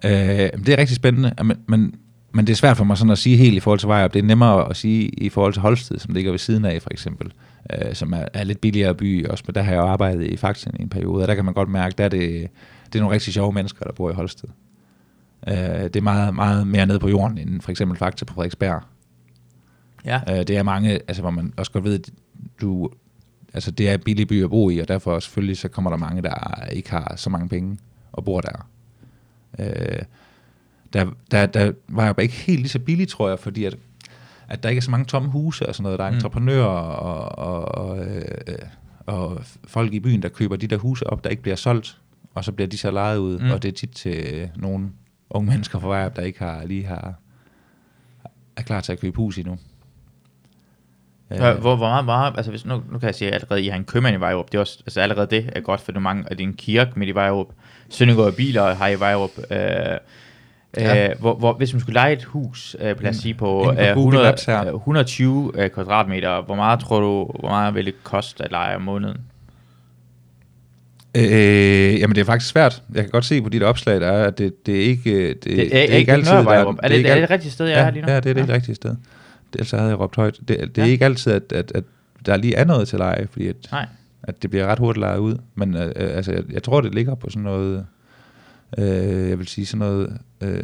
Øh, 0.04 0.10
det 0.10 0.68
er 0.68 0.78
rigtig 0.78 0.96
spændende, 0.96 1.34
men, 1.44 1.56
men, 1.66 1.94
men 2.34 2.46
det 2.46 2.52
er 2.52 2.56
svært 2.56 2.76
for 2.76 2.84
mig 2.84 2.98
sådan 2.98 3.10
at 3.10 3.18
sige 3.18 3.36
helt 3.36 3.54
i 3.54 3.60
forhold 3.60 3.78
til 3.78 3.88
Vejrup. 3.88 4.12
Det 4.12 4.18
er 4.18 4.26
nemmere 4.26 4.70
at 4.70 4.76
sige 4.76 5.08
i 5.08 5.28
forhold 5.28 5.52
til 5.52 5.62
Holsted, 5.62 5.98
som 5.98 6.14
ligger 6.14 6.30
ved 6.30 6.38
siden 6.38 6.64
af 6.64 6.82
for 6.82 6.90
eksempel 6.90 7.32
øh, 7.72 7.94
som 7.94 8.12
er, 8.12 8.24
er 8.34 8.44
lidt 8.44 8.60
billigere 8.60 8.94
by 8.94 9.26
også, 9.26 9.44
men 9.46 9.54
der 9.54 9.62
har 9.62 9.72
jeg 9.72 9.78
jo 9.78 9.86
arbejdet 9.86 10.26
i 10.26 10.36
Faxen 10.36 10.72
i 10.78 10.82
en 10.82 10.88
periode, 10.88 11.24
og 11.24 11.28
der 11.28 11.34
kan 11.34 11.44
man 11.44 11.54
godt 11.54 11.68
mærke, 11.68 11.94
der 11.98 12.04
er 12.04 12.08
det, 12.08 12.50
det 12.86 12.94
er 12.94 13.00
nogle 13.00 13.14
rigtig 13.14 13.34
sjove 13.34 13.52
mennesker, 13.52 13.84
der 13.84 13.92
bor 13.92 14.10
i 14.10 14.14
Holsted. 14.14 14.48
Øh, 15.48 15.54
det 15.54 15.96
er 15.96 16.00
meget, 16.00 16.34
meget 16.34 16.66
mere 16.66 16.86
nede 16.86 16.98
på 16.98 17.08
jorden, 17.08 17.38
end 17.38 17.60
for 17.60 17.70
eksempel 17.70 17.98
Faxe 17.98 18.24
på 18.24 18.34
Frederiksberg. 18.34 18.82
Ja. 20.04 20.20
Øh, 20.28 20.38
det 20.46 20.56
er 20.56 20.62
mange, 20.62 20.90
altså 20.90 21.22
hvor 21.22 21.30
man 21.30 21.52
også 21.56 21.72
godt 21.72 21.84
ved, 21.84 21.94
at 21.94 22.10
du, 22.60 22.90
altså 23.54 23.70
det 23.70 23.90
er 23.90 23.96
billig 23.96 24.28
by 24.28 24.44
at 24.44 24.50
bo 24.50 24.70
i, 24.70 24.78
og 24.78 24.88
derfor 24.88 25.20
selvfølgelig 25.20 25.56
så 25.56 25.68
kommer 25.68 25.90
der 25.90 25.96
mange, 25.96 26.22
der 26.22 26.66
ikke 26.72 26.90
har 26.90 27.14
så 27.16 27.30
mange 27.30 27.48
penge 27.48 27.78
og 28.12 28.24
bor 28.24 28.40
der. 28.40 28.68
Øh, 29.58 30.02
der, 30.94 31.07
der, 31.30 31.46
der 31.46 31.72
var 31.88 32.04
jeg 32.04 32.16
bare 32.16 32.24
ikke 32.24 32.35
helt 32.35 32.61
lige 32.61 32.68
så 32.68 32.78
billig, 32.78 33.09
tror 33.09 33.28
jeg, 33.28 33.38
fordi 33.38 33.64
at 33.64 33.76
at 34.48 34.62
der 34.62 34.68
ikke 34.68 34.78
er 34.78 34.83
så 34.83 34.90
mange 34.90 35.07
tomme 35.07 35.28
huse 35.28 35.66
og 35.66 35.74
sådan 35.74 35.83
noget. 35.83 35.98
Der 35.98 36.04
er 36.04 36.11
mm. 36.11 36.16
entreprenører 36.16 36.64
og, 36.64 37.38
og, 37.38 37.88
og, 37.88 38.07
øh, 38.07 38.59
og 39.07 39.40
folk 39.66 39.92
i 39.92 40.00
byen, 40.00 40.22
der 40.22 40.28
køber 40.28 40.57
de 40.57 40.66
der 40.66 40.76
huse 40.76 41.07
op, 41.07 41.24
der 41.24 41.30
ikke 41.30 41.42
bliver 41.42 41.57
solgt, 41.57 41.98
og 42.35 42.44
så 42.44 42.52
bliver 42.52 42.68
de 42.68 42.78
så 42.78 42.90
lejet 42.90 43.18
ud, 43.18 43.38
mm. 43.38 43.50
og 43.50 43.62
det 43.62 43.68
er 43.68 43.72
tit 43.72 43.90
til 43.90 44.50
nogle 44.57 44.90
unge 45.30 45.50
mennesker 45.50 45.78
fra 45.78 45.88
vej 45.88 46.09
der 46.09 46.22
ikke 46.22 46.38
har 46.38 46.64
lige 46.64 46.85
har 46.85 47.14
er 48.57 48.62
klar 48.62 48.80
til 48.80 48.92
at 48.92 49.00
købe 49.00 49.16
hus 49.16 49.38
endnu. 49.38 49.59
Øh. 51.30 51.38
hvor, 51.38 51.54
hvor 51.54 51.76
meget, 51.76 52.04
meget, 52.04 52.35
altså 52.37 52.50
hvis, 52.50 52.66
nu, 52.66 52.83
nu 52.92 52.98
kan 52.98 53.07
jeg 53.07 53.14
sige, 53.14 53.28
at 53.28 53.35
allerede 53.35 53.62
I 53.62 53.68
har 53.68 53.76
en 53.76 53.85
købmand 53.85 54.16
i 54.16 54.20
Vejrup, 54.20 54.46
det 54.52 54.54
er 54.54 54.61
også, 54.61 54.83
altså 54.87 55.00
allerede 55.00 55.26
det 55.26 55.50
er 55.57 55.61
godt, 55.61 55.80
for 55.80 55.92
er 55.92 55.98
mange, 55.98 56.24
at 56.30 56.38
det 56.38 56.44
er 56.44 56.48
en 56.48 56.54
kirke 56.54 56.92
midt 56.96 57.09
i 57.09 57.14
Vejrup, 57.14 57.46
Søndergaard 57.88 58.33
Biler 58.33 58.74
har 58.74 58.88
i 58.88 59.00
Vejrup, 59.00 59.30
øh, 59.50 59.98
Ja. 60.76 61.08
Øh, 61.08 61.20
hvor, 61.20 61.34
hvor, 61.34 61.52
hvis 61.52 61.72
man 61.72 61.80
skulle 61.80 61.94
lege 61.94 62.12
et 62.12 62.24
hus, 62.24 62.76
øh, 62.80 63.02
lad 63.02 63.10
os 63.10 63.16
sige 63.16 63.34
på, 63.34 63.74
øh, 63.78 63.88
100, 63.88 64.34
øh, 64.48 64.74
120 64.74 65.52
øh, 65.54 65.70
kvadratmeter, 65.70 66.42
hvor 66.42 66.54
meget 66.54 66.80
tror 66.80 67.00
du, 67.00 67.30
hvor 67.40 67.48
meget 67.48 67.74
vil 67.74 67.87
det 67.87 67.94
koste 68.04 68.44
at 68.44 68.50
lege 68.50 68.76
om 68.76 68.82
måneden? 68.82 69.16
Øh, 71.16 72.00
jamen 72.00 72.14
det 72.14 72.20
er 72.20 72.24
faktisk 72.24 72.50
svært. 72.50 72.82
Jeg 72.94 73.02
kan 73.02 73.10
godt 73.10 73.24
se 73.24 73.42
på 73.42 73.48
dit 73.48 73.62
opslag, 73.62 74.00
der 74.00 74.06
er, 74.06 74.26
at 74.26 74.38
det, 74.38 74.66
det 74.66 74.76
er 74.76 74.84
ikke 74.84 75.28
det, 75.28 75.44
det, 75.44 75.56
det, 75.56 75.66
er, 75.66 75.68
det 75.70 75.92
er 75.92 75.96
ikke 75.96 76.12
altid... 76.12 76.30
Der, 76.30 76.38
er, 76.38 76.64
det, 76.64 76.78
er, 76.82 76.88
det, 76.88 77.10
er 77.10 77.20
det 77.20 77.30
rigtige 77.30 77.52
sted, 77.52 77.66
jeg 77.66 77.76
ja, 77.76 77.84
er 77.84 77.90
lige 77.90 78.02
nu? 78.02 78.12
Ja, 78.12 78.20
det 78.20 78.30
er 78.30 78.34
det 78.34 78.42
okay. 78.42 78.54
rigtige 78.54 78.74
sted. 78.74 78.96
Ellers 79.52 79.70
havde 79.70 79.88
jeg 79.88 80.00
råbt 80.00 80.16
højt. 80.16 80.38
Det, 80.48 80.48
det 80.48 80.78
ja. 80.78 80.82
er 80.82 80.87
ikke 80.87 81.04
altid, 81.04 81.32
at, 81.32 81.52
at, 81.52 81.72
at 81.74 81.84
der 82.26 82.37
lige 82.37 82.54
er 82.54 82.64
noget 82.64 82.88
til 82.88 82.98
leje, 82.98 83.26
fordi 83.30 83.48
at, 83.48 83.56
Nej. 83.72 83.87
at 84.22 84.42
det 84.42 84.50
bliver 84.50 84.66
ret 84.66 84.78
hurtigt 84.78 85.00
lejet 85.00 85.18
ud. 85.18 85.37
Men 85.54 85.76
øh, 85.76 85.92
altså, 85.96 86.32
jeg, 86.32 86.42
jeg 86.52 86.62
tror, 86.62 86.80
det 86.80 86.94
ligger 86.94 87.14
på 87.14 87.30
sådan 87.30 87.42
noget, 87.42 87.87
øh, 88.78 89.28
jeg 89.28 89.38
vil 89.38 89.46
sige 89.46 89.66
sådan 89.66 89.78
noget... 89.78 90.18
Øh, 90.44 90.62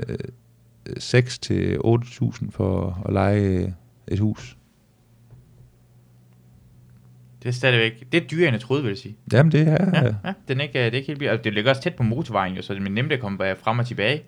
6 0.99 1.39
til 1.39 1.79
8.000 1.85 2.51
for 2.51 3.03
at 3.07 3.13
lege 3.13 3.75
et 4.09 4.19
hus. 4.19 4.57
Det 7.43 7.49
er 7.49 7.53
stadigvæk, 7.53 8.13
det 8.13 8.23
er 8.23 8.27
dyrere 8.27 8.49
end 8.49 8.55
jeg 8.55 8.61
troede, 8.61 8.83
vil 8.83 8.91
jeg 8.91 8.99
sige. 8.99 9.17
Jamen 9.33 9.53
det 9.53 9.61
er... 9.61 10.03
Ja, 10.03 10.05
ja 10.25 10.33
den 10.49 10.61
er 10.61 10.63
ikke, 10.63 10.79
det 10.79 10.95
er 10.95 10.97
ikke 10.97 11.07
helt 11.07 11.19
billigt. 11.19 11.45
Det 11.45 11.55
ligger 11.55 11.71
også 11.71 11.83
tæt 11.83 11.95
på 11.95 12.03
motorvejen, 12.03 12.55
jo, 12.55 12.63
så 12.63 12.75
det 12.75 12.87
er 12.87 12.91
nemt 12.91 13.13
at 13.13 13.21
komme 13.21 13.39
frem 13.63 13.79
og 13.79 13.87
tilbage. 13.87 14.23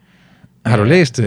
Har 0.66 0.76
du 0.76 0.84
læst, 0.84 1.18
uh, 1.18 1.26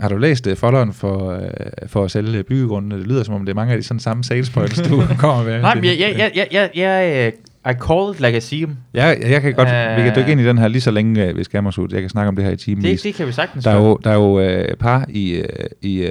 har 0.00 0.08
du 0.08 0.16
læst 0.16 0.46
uh, 0.46 0.56
folderen 0.56 0.92
for, 0.92 1.36
uh, 1.36 1.88
for 1.88 2.04
at 2.04 2.10
sælge 2.10 2.42
byggegrundene? 2.42 2.98
Det 2.98 3.06
lyder 3.06 3.22
som 3.22 3.34
om, 3.34 3.44
det 3.44 3.52
er 3.52 3.54
mange 3.54 3.72
af 3.72 3.78
de 3.78 3.82
sådan 3.82 4.00
samme 4.00 4.24
sales 4.24 4.50
points, 4.50 4.80
du 4.80 5.02
kommer 5.18 5.44
med. 5.44 5.60
Nej, 5.60 5.74
men 5.74 5.84
jeg, 5.84 5.98
jeg, 5.98 6.32
jeg, 6.34 6.48
jeg, 6.52 6.70
jeg, 6.74 7.32
I 7.70 7.72
call 7.72 8.14
it 8.14 8.20
like 8.20 8.36
I 8.36 8.40
see 8.40 8.60
them. 8.60 8.76
Ja, 8.94 9.06
jeg 9.30 9.42
kan 9.42 9.54
godt, 9.54 9.68
uh, 9.68 9.96
vi 9.96 10.02
kan 10.02 10.16
dykke 10.16 10.32
ind 10.32 10.40
i 10.40 10.44
den 10.44 10.58
her 10.58 10.68
lige 10.68 10.80
så 10.80 10.90
længe, 10.90 11.30
uh, 11.30 11.36
vi 11.36 11.44
skal 11.44 11.66
ud. 11.66 11.88
Jeg 11.92 12.00
kan 12.00 12.10
snakke 12.10 12.28
om 12.28 12.36
det 12.36 12.44
her 12.44 12.52
i 12.52 12.56
timen. 12.56 12.84
Det, 12.84 13.02
det 13.02 13.14
kan 13.14 13.26
vi 13.26 13.32
sagtens. 13.32 13.64
Der 13.64 13.70
er 13.70 13.76
jo, 13.76 13.98
der 14.04 14.10
er 14.10 14.14
jo 14.14 14.60
uh, 14.60 14.76
par 14.80 15.06
i, 15.08 15.38
uh, 15.38 15.44
i, 15.82 16.04
uh, 16.04 16.08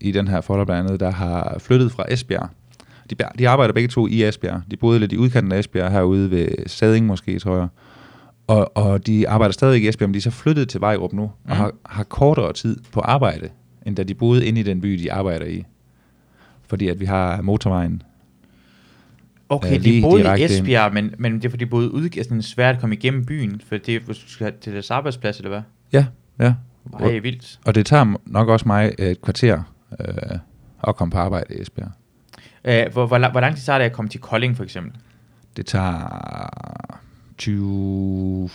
i 0.00 0.10
den 0.12 0.28
her 0.28 0.40
folder 0.40 0.64
blandt 0.64 0.86
andet, 0.86 1.00
der 1.00 1.10
har 1.10 1.56
flyttet 1.58 1.92
fra 1.92 2.04
Esbjerg. 2.08 2.48
De, 3.10 3.16
de 3.38 3.48
arbejder 3.48 3.74
begge 3.74 3.88
to 3.88 4.06
i 4.06 4.24
Esbjerg. 4.24 4.62
De 4.70 4.76
boede 4.76 4.98
lidt 4.98 5.12
i 5.12 5.16
udkanten 5.16 5.52
af 5.52 5.58
Esbjerg, 5.58 5.92
herude 5.92 6.30
ved 6.30 6.48
Sading 6.66 7.06
måske, 7.06 7.38
tror 7.38 7.56
jeg. 7.56 7.68
Og, 8.46 8.76
og 8.76 9.06
de 9.06 9.28
arbejder 9.28 9.52
stadig 9.52 9.82
i 9.82 9.88
Esbjerg, 9.88 10.08
men 10.08 10.14
de 10.14 10.18
er 10.18 10.22
så 10.22 10.30
flyttet 10.30 10.68
til 10.68 10.80
Vejrup 10.80 11.12
nu, 11.12 11.22
mm. 11.22 11.50
og 11.50 11.56
har, 11.56 11.72
har 11.86 12.04
kortere 12.04 12.52
tid 12.52 12.76
på 12.92 13.00
arbejde, 13.00 13.48
end 13.86 13.96
da 13.96 14.02
de 14.02 14.14
boede 14.14 14.46
inde 14.46 14.60
i 14.60 14.62
den 14.62 14.80
by, 14.80 14.88
de 14.88 15.12
arbejder 15.12 15.46
i. 15.46 15.64
Fordi 16.68 16.88
at 16.88 17.00
vi 17.00 17.04
har 17.04 17.42
motorvejen 17.42 18.02
Okay, 19.50 19.78
øh, 19.78 19.84
de 19.84 20.02
boede 20.02 20.40
i 20.40 20.44
Esbjerg, 20.44 20.94
men, 20.94 21.14
men 21.18 21.34
det 21.34 21.44
er 21.44 21.50
fordi, 21.50 21.64
de 21.64 21.70
boede 21.70 21.94
ude, 21.94 22.04
altså, 22.04 22.34
det 22.34 22.38
er 22.38 22.42
svært 22.42 22.74
at 22.74 22.80
komme 22.80 22.96
igennem 22.96 23.26
byen, 23.26 23.62
for 23.68 23.76
det 23.76 23.96
er, 23.96 24.50
til 24.60 24.72
deres 24.72 24.90
arbejdsplads, 24.90 25.36
eller 25.36 25.48
hvad? 25.48 25.62
Ja, 25.92 26.06
ja. 26.40 26.54
Ej, 27.00 27.18
vildt. 27.18 27.60
Og 27.64 27.74
det 27.74 27.86
tager 27.86 28.16
nok 28.26 28.48
også 28.48 28.68
mig 28.68 28.94
et 28.98 29.22
kvarter 29.22 29.62
øh, 30.00 30.38
at 30.88 30.96
komme 30.96 31.12
på 31.12 31.18
arbejde 31.18 31.54
i 31.54 31.60
Esbjerg. 31.60 31.90
Øh, 32.64 32.92
hvor, 32.92 33.06
hvor, 33.06 33.30
hvor 33.30 33.40
lang 33.40 33.56
tid 33.56 33.64
tager 33.64 33.78
det 33.78 33.84
at 33.84 33.92
komme 33.92 34.08
til 34.08 34.20
Kolding, 34.20 34.56
for 34.56 34.64
eksempel? 34.64 34.92
Det 35.56 35.66
tager 35.66 36.50
20 37.38 38.50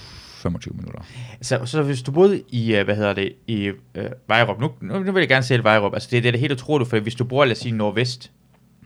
25 0.46 0.74
minutter. 0.78 1.00
Så, 1.42 1.66
så 1.66 1.84
hvis 1.84 2.02
du 2.02 2.12
boede 2.12 2.42
i, 2.50 2.76
øh, 2.76 2.86
hvad 2.86 2.96
hedder 2.96 3.14
det, 3.14 3.34
i 3.48 3.72
øh, 3.96 4.10
Vejrup, 4.28 4.60
nu, 4.60 4.72
nu, 4.82 5.00
nu 5.00 5.12
vil 5.12 5.22
jeg 5.22 5.30
gerne 5.30 5.44
sælge 5.44 5.64
Vejrup, 5.64 5.94
altså 5.94 6.10
det, 6.12 6.24
det 6.24 6.30
er 6.30 6.32
det 6.32 6.40
helt 6.40 6.54
utroligt, 6.54 6.90
for 6.90 7.00
hvis 7.00 7.16
du 7.16 7.24
bor, 7.24 7.46
lad 7.46 7.52
os 7.52 7.58
sige, 7.58 7.72
nordvest, 7.72 8.32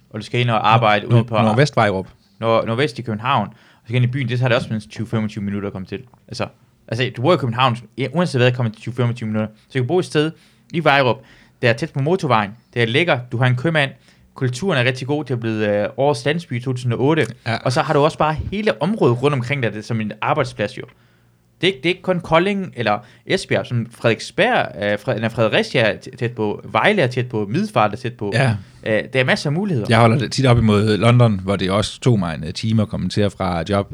og 0.09 0.19
du 0.19 0.25
skal 0.25 0.39
ind 0.41 0.49
og 0.49 0.73
arbejde 0.73 1.05
Nord, 1.05 1.13
ude 1.15 1.23
på... 1.23 1.35
Nordvest 1.35 1.75
Vejrup. 1.75 2.07
Nord, 2.39 2.65
nordvest 2.65 2.99
i 2.99 3.01
København, 3.01 3.47
og 3.47 3.53
så 3.75 3.83
skal 3.85 3.95
ind 3.95 4.05
i 4.05 4.07
byen, 4.07 4.29
det 4.29 4.39
tager 4.39 4.47
det 4.47 4.57
også 4.57 4.67
mindst 4.69 4.89
20-25 4.99 5.39
minutter 5.39 5.67
at 5.69 5.73
komme 5.73 5.85
til. 5.85 6.03
Altså, 6.27 6.47
Altså, 6.91 7.11
du 7.17 7.21
bor 7.21 7.33
i 7.33 7.37
København, 7.37 7.77
ja, 7.97 8.07
uanset 8.13 8.41
hvad, 8.41 8.51
kommer 8.51 8.71
til 8.71 8.89
20-25 8.91 9.25
minutter. 9.25 9.47
Så 9.57 9.73
du 9.73 9.79
kan 9.79 9.87
bo 9.87 9.99
et 9.99 10.05
sted 10.05 10.31
i 10.73 10.83
Vejrup, 10.83 11.17
der 11.61 11.69
er 11.69 11.73
tæt 11.73 11.93
på 11.93 11.99
motorvejen, 11.99 12.51
det 12.73 12.81
er 12.81 12.85
lækker, 12.85 13.19
du 13.31 13.37
har 13.37 13.45
en 13.45 13.55
købmand, 13.55 13.91
kulturen 14.33 14.77
er 14.79 14.83
rigtig 14.83 15.07
god, 15.07 15.23
det 15.23 15.31
er 15.31 15.35
blevet 15.37 15.67
øh, 15.69 15.89
årets 15.97 16.25
landsby 16.25 16.53
i 16.53 16.59
2008, 16.59 17.25
Ja. 17.47 17.57
og 17.65 17.71
så 17.71 17.81
har 17.81 17.93
du 17.93 17.99
også 17.99 18.17
bare 18.17 18.33
hele 18.51 18.81
området 18.81 19.21
rundt 19.23 19.33
omkring 19.33 19.63
dig, 19.63 19.71
det 19.73 19.79
er 19.79 19.83
som 19.83 20.01
en 20.01 20.11
arbejdsplads 20.21 20.77
jo. 20.77 20.83
Det 21.61 21.67
er, 21.67 21.71
ikke, 21.73 21.77
det 21.83 21.85
er 21.85 21.89
ikke 21.89 22.01
kun 22.01 22.19
Kolding 22.19 22.73
eller 22.75 22.99
Esbjerg, 23.25 23.65
som 23.65 23.87
Frederiksberg, 23.91 24.67
øh, 24.83 24.99
Fred, 24.99 25.15
eller 25.15 25.29
Fredericia 25.29 25.81
er 25.81 25.93
tæ- 25.95 26.15
tæt 26.15 26.31
på, 26.31 26.61
Vejle 26.71 27.01
er 27.01 27.07
tæt 27.07 27.27
på, 27.29 27.45
Middelfart 27.49 27.93
er 27.93 27.97
tæt 27.97 28.13
på. 28.13 28.31
Ja. 28.33 28.55
Øh, 28.85 29.03
der 29.13 29.19
er 29.19 29.23
masser 29.23 29.49
af 29.49 29.53
muligheder. 29.53 29.87
Jeg 29.89 29.99
holder 29.99 30.17
det 30.17 30.31
tit 30.31 30.45
op 30.45 30.57
imod 30.57 30.97
London, 30.97 31.39
hvor 31.43 31.55
det 31.55 31.71
også 31.71 31.99
tog 31.99 32.19
mig 32.19 32.35
en 32.35 32.43
øh, 32.43 32.53
time 32.53 32.81
at 32.81 32.87
komme 32.89 33.09
til 33.09 33.29
fra 33.29 33.63
job 33.69 33.93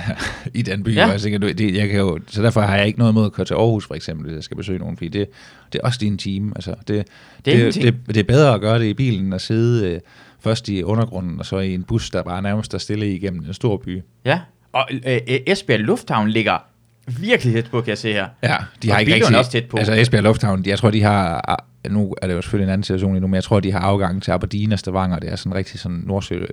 i 0.54 0.62
den 0.62 0.82
by. 0.82 0.94
Ja. 0.94 1.06
Jeg 1.06 1.20
tænker, 1.20 1.38
det, 1.38 1.74
jeg 1.74 1.88
kan 1.88 1.98
jo, 1.98 2.18
så 2.26 2.42
derfor 2.42 2.60
har 2.60 2.76
jeg 2.76 2.86
ikke 2.86 2.98
noget 2.98 3.12
imod 3.12 3.26
at 3.26 3.32
køre 3.32 3.46
til 3.46 3.54
Aarhus, 3.54 3.86
for 3.86 3.94
eksempel, 3.94 4.24
hvis 4.26 4.34
jeg 4.34 4.42
skal 4.44 4.56
besøge 4.56 4.78
nogen, 4.78 4.96
fordi 4.96 5.08
det, 5.08 5.26
det 5.72 5.80
er 5.82 5.86
også 5.86 5.98
lige 6.00 6.10
en 6.10 6.18
time. 6.18 6.52
Altså, 6.56 6.74
det, 6.88 7.06
Det 7.44 7.54
er 7.54 7.64
det, 7.64 7.74
det, 7.74 7.94
det, 8.06 8.16
er 8.16 8.22
bedre 8.24 8.54
at 8.54 8.60
gøre 8.60 8.78
det 8.78 8.84
i 8.86 8.94
bilen, 8.94 9.32
at 9.32 9.40
sidde 9.40 9.90
øh, 9.90 10.00
først 10.40 10.68
i 10.68 10.82
undergrunden, 10.82 11.38
og 11.40 11.46
så 11.46 11.58
i 11.58 11.74
en 11.74 11.82
bus, 11.82 12.10
der 12.10 12.22
bare 12.22 12.42
nærmest 12.42 12.74
er 12.74 12.78
stille 12.78 13.14
igennem 13.14 13.44
en 13.48 13.54
stor 13.54 13.76
by. 13.76 14.02
Ja, 14.24 14.40
og 14.72 14.88
øh, 14.92 15.18
Esbjerg 15.26 15.80
Lufthavn 15.80 16.28
ligger 16.28 16.58
virkelig 17.06 17.54
tæt 17.54 17.70
på, 17.70 17.80
kan 17.80 17.88
jeg 17.88 17.98
se 17.98 18.12
her. 18.12 18.26
Ja, 18.42 18.56
de 18.82 18.88
Og 18.88 18.94
har 18.94 19.00
ikke 19.00 19.12
Billund 19.12 19.22
er 19.22 19.26
rigtig... 19.26 19.38
også 19.38 19.50
tæt 19.50 19.64
på. 19.64 19.76
Altså 19.76 19.92
Esbjerg 19.94 20.22
Lufthavn, 20.22 20.66
jeg 20.66 20.78
tror, 20.78 20.90
de 20.90 21.02
har... 21.02 21.44
ah, 21.48 21.92
Nu 21.92 22.14
er 22.22 22.26
det 22.26 22.34
jo 22.34 22.42
selvfølgelig 22.42 22.64
en 22.66 22.72
anden 22.72 22.82
situation 22.84 23.12
lige 23.12 23.20
nu, 23.20 23.26
men 23.26 23.34
jeg 23.34 23.44
tror, 23.44 23.60
de 23.60 23.72
har 23.72 23.78
afgang 23.80 24.22
til 24.22 24.30
Aberdeen 24.30 24.72
og 24.72 24.78
Stavanger. 24.78 25.18
Det 25.18 25.32
er 25.32 25.36
sådan 25.36 25.54
rigtig 25.54 25.80
sådan 25.80 26.02
Nordsø 26.06 26.34
øh, 26.34 26.46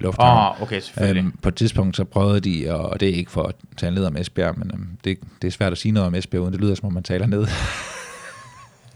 Lufthavn. 0.00 0.38
Åh, 0.38 0.50
oh, 0.50 0.62
okay, 0.62 0.80
selvfølgelig. 0.80 1.22
Øhm, 1.22 1.32
på 1.42 1.48
et 1.48 1.54
tidspunkt 1.54 1.96
så 1.96 2.04
prøvede 2.04 2.40
de, 2.40 2.66
og, 2.70 2.80
og 2.90 3.00
det 3.00 3.08
er 3.08 3.14
ikke 3.14 3.30
for 3.30 3.42
at 3.42 3.54
tage 3.76 3.88
en 3.88 3.94
led 3.94 4.04
om 4.04 4.16
Esbjerg, 4.16 4.58
men 4.58 4.70
øhm, 4.74 4.88
det, 5.04 5.18
det 5.42 5.48
er 5.48 5.52
svært 5.52 5.72
at 5.72 5.78
sige 5.78 5.92
noget 5.92 6.06
om 6.06 6.14
Esbjerg, 6.14 6.42
uden 6.42 6.52
det 6.52 6.60
lyder 6.60 6.74
som 6.74 6.86
om 6.86 6.92
man 6.92 7.02
taler 7.02 7.26
ned 7.26 7.46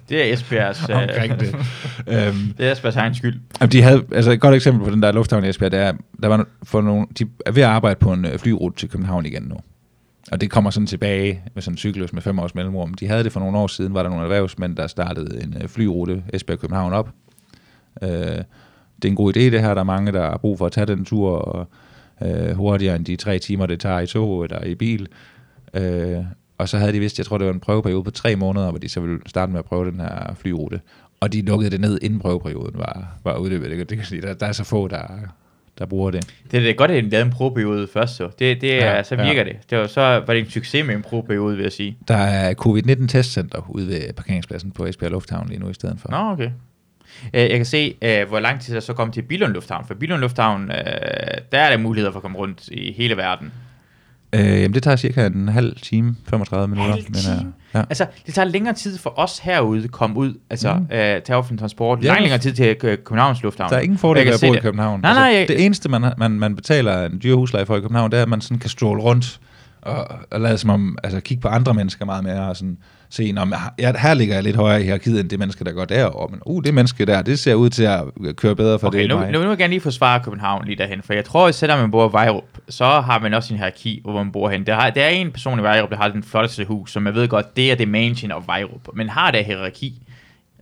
det 0.08 0.28
er 0.28 0.32
Esbjergs, 0.32 0.88
øh, 0.90 0.96
omkring 1.02 1.40
det. 1.40 1.54
øhm, 2.08 2.34
det 2.58 2.66
er 2.66 2.72
Esbjergs 2.72 2.96
egen 2.96 3.14
skyld. 3.14 3.40
jamen, 3.60 3.72
de 3.72 3.82
havde, 3.82 4.02
altså 4.12 4.30
et 4.30 4.40
godt 4.40 4.54
eksempel 4.54 4.84
på 4.84 4.90
den 4.90 5.02
der 5.02 5.12
lufthavn 5.12 5.44
i 5.44 5.48
Esbjerg, 5.48 5.72
der, 5.72 5.78
er, 5.78 5.92
der 6.22 6.28
var 6.28 6.46
for 6.62 6.80
nogle, 6.80 7.06
de 7.18 7.26
er 7.46 7.50
ved 7.52 7.62
at 7.62 7.68
arbejde 7.68 7.98
på 8.00 8.12
en 8.12 8.24
øh, 8.24 8.38
flyrute 8.38 8.76
til 8.76 8.88
København 8.88 9.26
igen 9.26 9.42
nu. 9.42 9.56
Og 10.32 10.40
det 10.40 10.50
kommer 10.50 10.70
sådan 10.70 10.86
tilbage 10.86 11.42
med 11.54 11.62
sådan 11.62 11.74
en 11.74 11.78
cyklus 11.78 12.12
med 12.12 12.22
fem 12.22 12.38
års 12.38 12.54
mellemrum. 12.54 12.94
De 12.94 13.06
havde 13.06 13.24
det 13.24 13.32
for 13.32 13.40
nogle 13.40 13.58
år 13.58 13.66
siden, 13.66 13.94
var 13.94 14.02
der 14.02 14.10
nogle 14.10 14.24
erhvervsmænd, 14.24 14.76
der 14.76 14.86
startede 14.86 15.42
en 15.42 15.56
øh, 15.62 15.68
flyrute 15.68 16.24
Esbjerg-København 16.32 16.92
op. 16.92 17.08
Øh, 18.02 18.08
det 18.08 19.04
er 19.04 19.08
en 19.08 19.14
god 19.14 19.36
idé 19.36 19.40
det 19.40 19.60
her, 19.60 19.74
der 19.74 19.80
er 19.80 19.84
mange, 19.84 20.12
der 20.12 20.30
har 20.30 20.36
brug 20.36 20.58
for 20.58 20.66
at 20.66 20.72
tage 20.72 20.86
den 20.86 21.04
tur, 21.04 21.30
og 21.30 21.68
øh, 22.22 22.56
hurtigere 22.56 22.96
end 22.96 23.04
de 23.04 23.16
tre 23.16 23.38
timer, 23.38 23.66
det 23.66 23.80
tager 23.80 24.00
i 24.00 24.06
tog 24.06 24.44
eller 24.44 24.64
i 24.64 24.74
bil. 24.74 25.08
Øh, 25.74 26.24
og 26.58 26.68
så 26.68 26.78
havde 26.78 26.92
de 26.92 27.00
vist, 27.00 27.18
jeg 27.18 27.26
tror 27.26 27.38
det 27.38 27.46
var 27.46 27.52
en 27.52 27.60
prøveperiode 27.60 28.04
på 28.04 28.10
tre 28.10 28.36
måneder, 28.36 28.70
hvor 28.70 28.78
de 28.78 28.88
så 28.88 29.00
ville 29.00 29.20
starte 29.26 29.52
med 29.52 29.58
at 29.58 29.64
prøve 29.64 29.90
den 29.90 30.00
her 30.00 30.34
flyrute. 30.34 30.80
Og 31.20 31.32
de 31.32 31.42
lukkede 31.42 31.70
det 31.70 31.80
ned, 31.80 31.98
inden 32.02 32.20
prøveperioden 32.20 32.78
var, 32.78 33.18
var 33.24 33.36
udløbet. 33.36 33.70
Det, 33.70 33.90
det 33.90 33.98
kan 33.98 34.06
sige, 34.06 34.22
der, 34.22 34.34
der 34.34 34.46
er 34.46 34.52
så 34.52 34.64
få, 34.64 34.88
der, 34.88 35.06
der 35.82 35.88
bruger 35.88 36.10
det. 36.10 36.32
Det 36.50 36.58
er 36.60 36.64
da 36.64 36.72
godt, 36.72 36.90
at 36.90 37.04
de 37.04 37.10
lavede 37.10 37.26
en 37.26 37.32
prøveperiode 37.32 37.88
først, 37.92 38.16
så. 38.16 38.28
Det, 38.38 38.60
det 38.60 38.82
er, 38.82 38.94
Ja, 38.96 39.02
så 39.02 39.14
ja. 39.14 39.24
virker 39.24 39.44
det. 39.44 39.56
det 39.70 39.78
var, 39.78 39.86
så 39.86 40.00
var 40.00 40.20
det 40.34 40.38
en 40.38 40.50
succes 40.50 40.86
med 40.86 40.94
en 40.94 41.02
prøveperiode, 41.02 41.56
vil 41.56 41.62
jeg 41.62 41.72
sige. 41.72 41.96
Der 42.08 42.16
er 42.16 42.54
covid-19 42.66 43.06
testcenter 43.06 43.66
ude 43.68 43.86
ved 43.88 44.12
parkeringspladsen 44.12 44.70
på 44.70 44.86
Esbjerg 44.86 45.10
Lufthavn 45.12 45.48
lige 45.48 45.60
nu 45.60 45.68
i 45.68 45.74
stedet 45.74 46.00
for. 46.00 46.10
Nå, 46.10 46.32
okay. 46.32 46.50
Øh, 47.34 47.40
Jeg 47.40 47.50
kan 47.56 47.64
se, 47.64 47.94
øh, 48.02 48.28
hvor 48.28 48.40
lang 48.40 48.60
tid 48.60 48.74
der 48.74 48.80
så 48.80 48.92
kom 48.92 49.12
til 49.12 49.22
Billund 49.22 49.52
Lufthavn. 49.52 49.84
For 49.86 49.94
Billund 49.94 50.20
Lufthavn, 50.20 50.70
øh, 50.70 50.76
der 51.52 51.58
er 51.58 51.70
der 51.70 51.76
muligheder 51.76 52.12
for 52.12 52.18
at 52.18 52.22
komme 52.22 52.38
rundt 52.38 52.68
i 52.68 52.92
hele 52.92 53.16
verden. 53.16 53.52
Øh, 54.34 54.40
jamen, 54.46 54.74
det 54.74 54.82
tager 54.82 54.96
cirka 54.96 55.26
en 55.26 55.48
halv 55.48 55.76
time, 55.76 56.16
35 56.28 56.68
minutter. 56.68 56.92
Halv 56.94 57.04
mener 57.08 57.18
jeg. 57.30 57.38
time? 57.38 57.52
Ja. 57.74 57.78
Altså, 57.78 58.06
det 58.26 58.34
tager 58.34 58.46
længere 58.48 58.74
tid 58.74 58.98
for 58.98 59.18
os 59.20 59.38
herude 59.38 59.84
at 59.84 59.90
komme 59.90 60.16
ud, 60.16 60.34
altså 60.50 60.74
mm. 60.74 60.96
Øh, 60.96 61.22
til 61.22 61.34
offentlig 61.34 61.60
transport. 61.60 62.02
Ja. 62.02 62.06
Langt 62.08 62.22
længere 62.22 62.38
tid 62.38 62.52
til 62.52 62.66
øh, 62.84 62.98
Københavns 63.04 63.42
Lufthavn. 63.42 63.70
Der 63.70 63.76
er 63.76 63.80
ingen 63.80 63.98
fordel 63.98 64.26
ved 64.26 64.32
at 64.32 64.40
bo 64.46 64.54
i. 64.54 64.58
København. 64.58 65.04
Altså, 65.04 65.20
Nej, 65.20 65.30
nej, 65.30 65.38
jeg- 65.38 65.48
Det 65.48 65.64
eneste, 65.64 65.88
man, 65.88 66.12
man, 66.18 66.30
man 66.30 66.56
betaler 66.56 67.06
en 67.06 67.20
dyr 67.22 67.34
husleje 67.34 67.66
for 67.66 67.76
i 67.76 67.80
København, 67.80 68.10
det 68.10 68.18
er, 68.18 68.22
at 68.22 68.28
man 68.28 68.40
sådan 68.40 68.58
kan 68.58 68.70
stråle 68.70 69.02
rundt 69.02 69.40
og, 69.82 70.08
og 70.30 70.40
lade 70.40 70.58
som 70.58 70.70
om, 70.70 70.98
altså 71.02 71.20
kigge 71.20 71.40
på 71.40 71.48
andre 71.48 71.74
mennesker 71.74 72.04
meget 72.04 72.24
mere, 72.24 72.48
og 72.48 72.56
sådan 72.56 72.76
se, 73.12 73.32
når 73.32 73.72
ja, 73.78 73.92
her 73.98 74.14
ligger 74.14 74.34
jeg 74.34 74.42
lidt 74.42 74.56
højere 74.56 74.80
i 74.80 74.84
hierarkiet, 74.84 75.20
end 75.20 75.30
det 75.30 75.38
menneske, 75.38 75.64
der 75.64 75.72
går 75.72 75.84
derover, 75.84 76.28
men 76.28 76.40
uh, 76.46 76.64
det 76.64 76.74
menneske 76.74 77.04
der, 77.04 77.22
det 77.22 77.38
ser 77.38 77.54
ud 77.54 77.70
til 77.70 77.82
at 77.82 78.02
køre 78.36 78.56
bedre 78.56 78.78
for 78.78 78.86
Okay, 78.86 79.00
det 79.00 79.08
nu, 79.08 79.20
nu, 79.20 79.30
nu 79.30 79.38
vil 79.38 79.48
jeg 79.48 79.58
gerne 79.58 79.70
lige 79.70 79.80
forsvare 79.80 80.20
København 80.20 80.64
lige 80.64 80.76
derhen, 80.76 81.02
for 81.02 81.12
jeg 81.12 81.24
tror, 81.24 81.48
at 81.48 81.54
selvom 81.54 81.78
man 81.78 81.90
bor 81.90 82.08
i 82.08 82.12
Vejrup, 82.12 82.44
så 82.68 82.84
har 82.84 83.18
man 83.18 83.34
også 83.34 83.54
en 83.54 83.58
hierarki, 83.58 84.00
hvor 84.04 84.12
man 84.24 84.32
bor 84.32 84.48
hen. 84.48 84.66
Der, 84.66 84.74
har, 84.74 84.90
der 84.90 85.02
er 85.02 85.08
en 85.08 85.30
person 85.30 85.58
i 85.58 85.62
Vejrup, 85.62 85.90
der 85.90 85.96
har 85.96 86.08
den 86.08 86.22
flotteste 86.22 86.64
hus, 86.64 86.92
som 86.92 87.06
jeg 87.06 87.14
ved 87.14 87.28
godt, 87.28 87.56
det 87.56 87.72
er 87.72 87.74
det 87.74 87.88
mansion 87.88 88.32
of 88.32 88.42
Vejrup, 88.46 88.88
men 88.94 89.08
har 89.08 89.30
der 89.30 89.42
hierarki. 89.42 90.02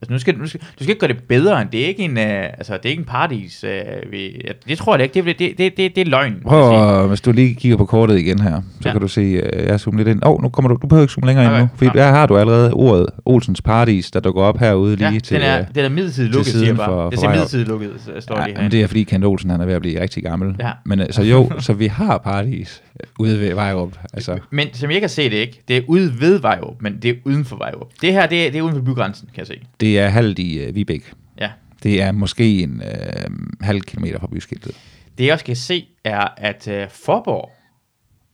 Altså, 0.02 0.12
nu 0.12 0.18
skal, 0.18 0.38
nu 0.38 0.46
skal, 0.46 0.60
du 0.60 0.66
skal 0.84 0.88
ikke 0.88 1.00
gøre 1.00 1.08
det 1.12 1.22
bedre, 1.28 1.62
end 1.62 1.70
det 1.70 1.82
er 1.84 1.86
ikke 1.86 2.02
en, 2.02 2.10
uh, 2.16 2.22
altså, 2.24 2.72
det 2.72 2.84
er 2.86 2.90
ikke 2.90 3.00
en 3.00 3.06
paradis. 3.06 3.64
Uh, 3.64 4.12
vi, 4.12 4.42
det 4.68 4.78
tror 4.78 4.92
jeg 4.94 4.98
da 4.98 5.02
ikke, 5.02 5.22
det, 5.28 5.38
det, 5.38 5.58
det, 5.58 5.76
det, 5.76 5.96
det 5.96 6.00
er 6.00 6.10
løgn. 6.10 6.34
Prøv, 6.46 7.08
hvis 7.08 7.20
du 7.20 7.32
lige 7.32 7.54
kigger 7.54 7.76
på 7.78 7.84
kortet 7.84 8.18
igen 8.18 8.40
her, 8.40 8.60
så 8.80 8.88
Ja. 8.88 8.92
kan 8.92 9.00
du 9.00 9.08
se, 9.08 9.20
uh, 9.42 9.64
jeg 9.66 9.80
zoomer 9.80 9.98
lidt 9.98 10.08
ind. 10.08 10.24
Åh, 10.24 10.30
oh, 10.32 10.42
nu 10.42 10.48
kommer 10.48 10.68
du, 10.68 10.78
du 10.82 10.86
behøver 10.86 11.02
ikke 11.04 11.12
zoome 11.12 11.26
længere 11.26 11.46
Okay, 11.46 11.60
ind 11.60 11.68
nu, 11.72 11.76
for 11.76 11.84
ja. 11.84 11.90
der 12.04 12.10
har 12.10 12.26
du 12.26 12.36
allerede 12.38 12.72
ordet 12.72 13.06
Olsens 13.24 13.62
Paradis, 13.62 14.10
der 14.10 14.20
dukker 14.20 14.42
op 14.42 14.58
herude 14.58 14.96
lige 14.96 15.08
Ja, 15.12 15.18
til... 15.18 15.36
den 15.36 15.46
er, 15.46 15.58
øh, 15.60 15.64
den 15.74 15.84
er 15.84 15.88
midlertidigt 15.88 16.32
lukket, 16.34 16.52
siger 16.52 16.74
bare. 16.74 16.86
for- 16.86 17.10
det 17.10 17.20
ser 17.20 17.28
midlertidigt 17.28 17.68
lukket, 17.68 17.90
står 18.20 18.38
Ja, 18.40 18.44
det 18.46 18.54
her. 18.56 18.62
men 18.62 18.70
det 18.70 18.82
er 18.82 18.86
fordi 18.86 19.02
Kent 19.04 19.24
Olsen 19.24 19.50
han 19.50 19.60
er 19.60 19.66
ved 19.66 19.74
at 19.74 19.80
blive 19.80 20.00
rigtig 20.00 20.22
gammel. 20.22 20.54
Ja. 20.60 20.70
Men 20.84 21.00
øh, 21.00 21.06
så 21.10 21.22
jo, 21.22 21.50
så 21.58 21.72
vi 21.72 21.86
har 21.86 22.18
paradis 22.18 22.82
ude 23.18 23.40
ved 23.40 23.54
Vejrup. 23.54 23.92
Altså, 24.12 24.38
Men 24.50 24.66
som 24.72 24.90
jeg 24.90 25.00
kan 25.00 25.08
se 25.08 25.24
det 25.30 25.36
ikke, 25.36 25.60
det 25.68 25.76
er 25.76 25.80
ude 25.86 26.12
ved 26.20 26.38
Vejrup, 26.40 26.74
men 26.80 26.98
det 27.02 27.10
er 27.10 27.14
uden 27.24 27.44
for 27.44 27.56
Vejrup. 27.56 27.86
Det 28.02 28.12
her, 28.12 28.26
det 28.26 28.46
er, 28.46 28.50
det 28.50 28.58
er 28.58 28.62
uden 28.62 28.74
for 28.74 28.82
bygrænsen, 28.82 29.28
kan 29.34 29.38
jeg 29.38 29.46
se. 29.46 29.54
det 29.80 29.89
er 29.98 30.08
halvt 30.08 30.38
i 30.38 30.68
uh, 30.68 30.74
Vibæk. 30.74 31.12
Ja. 31.40 31.50
Det 31.82 32.02
er 32.02 32.12
måske 32.12 32.62
en 32.62 32.82
øh, 32.84 33.30
halv 33.60 33.80
kilometer 33.80 34.18
fra 34.20 34.26
byskiltet. 34.26 34.74
Det 35.18 35.24
jeg 35.26 35.32
også 35.32 35.44
kan 35.44 35.56
se, 35.56 35.86
er, 36.04 36.28
at 36.36 36.68
uh, 36.70 36.74
Forborg 36.88 37.50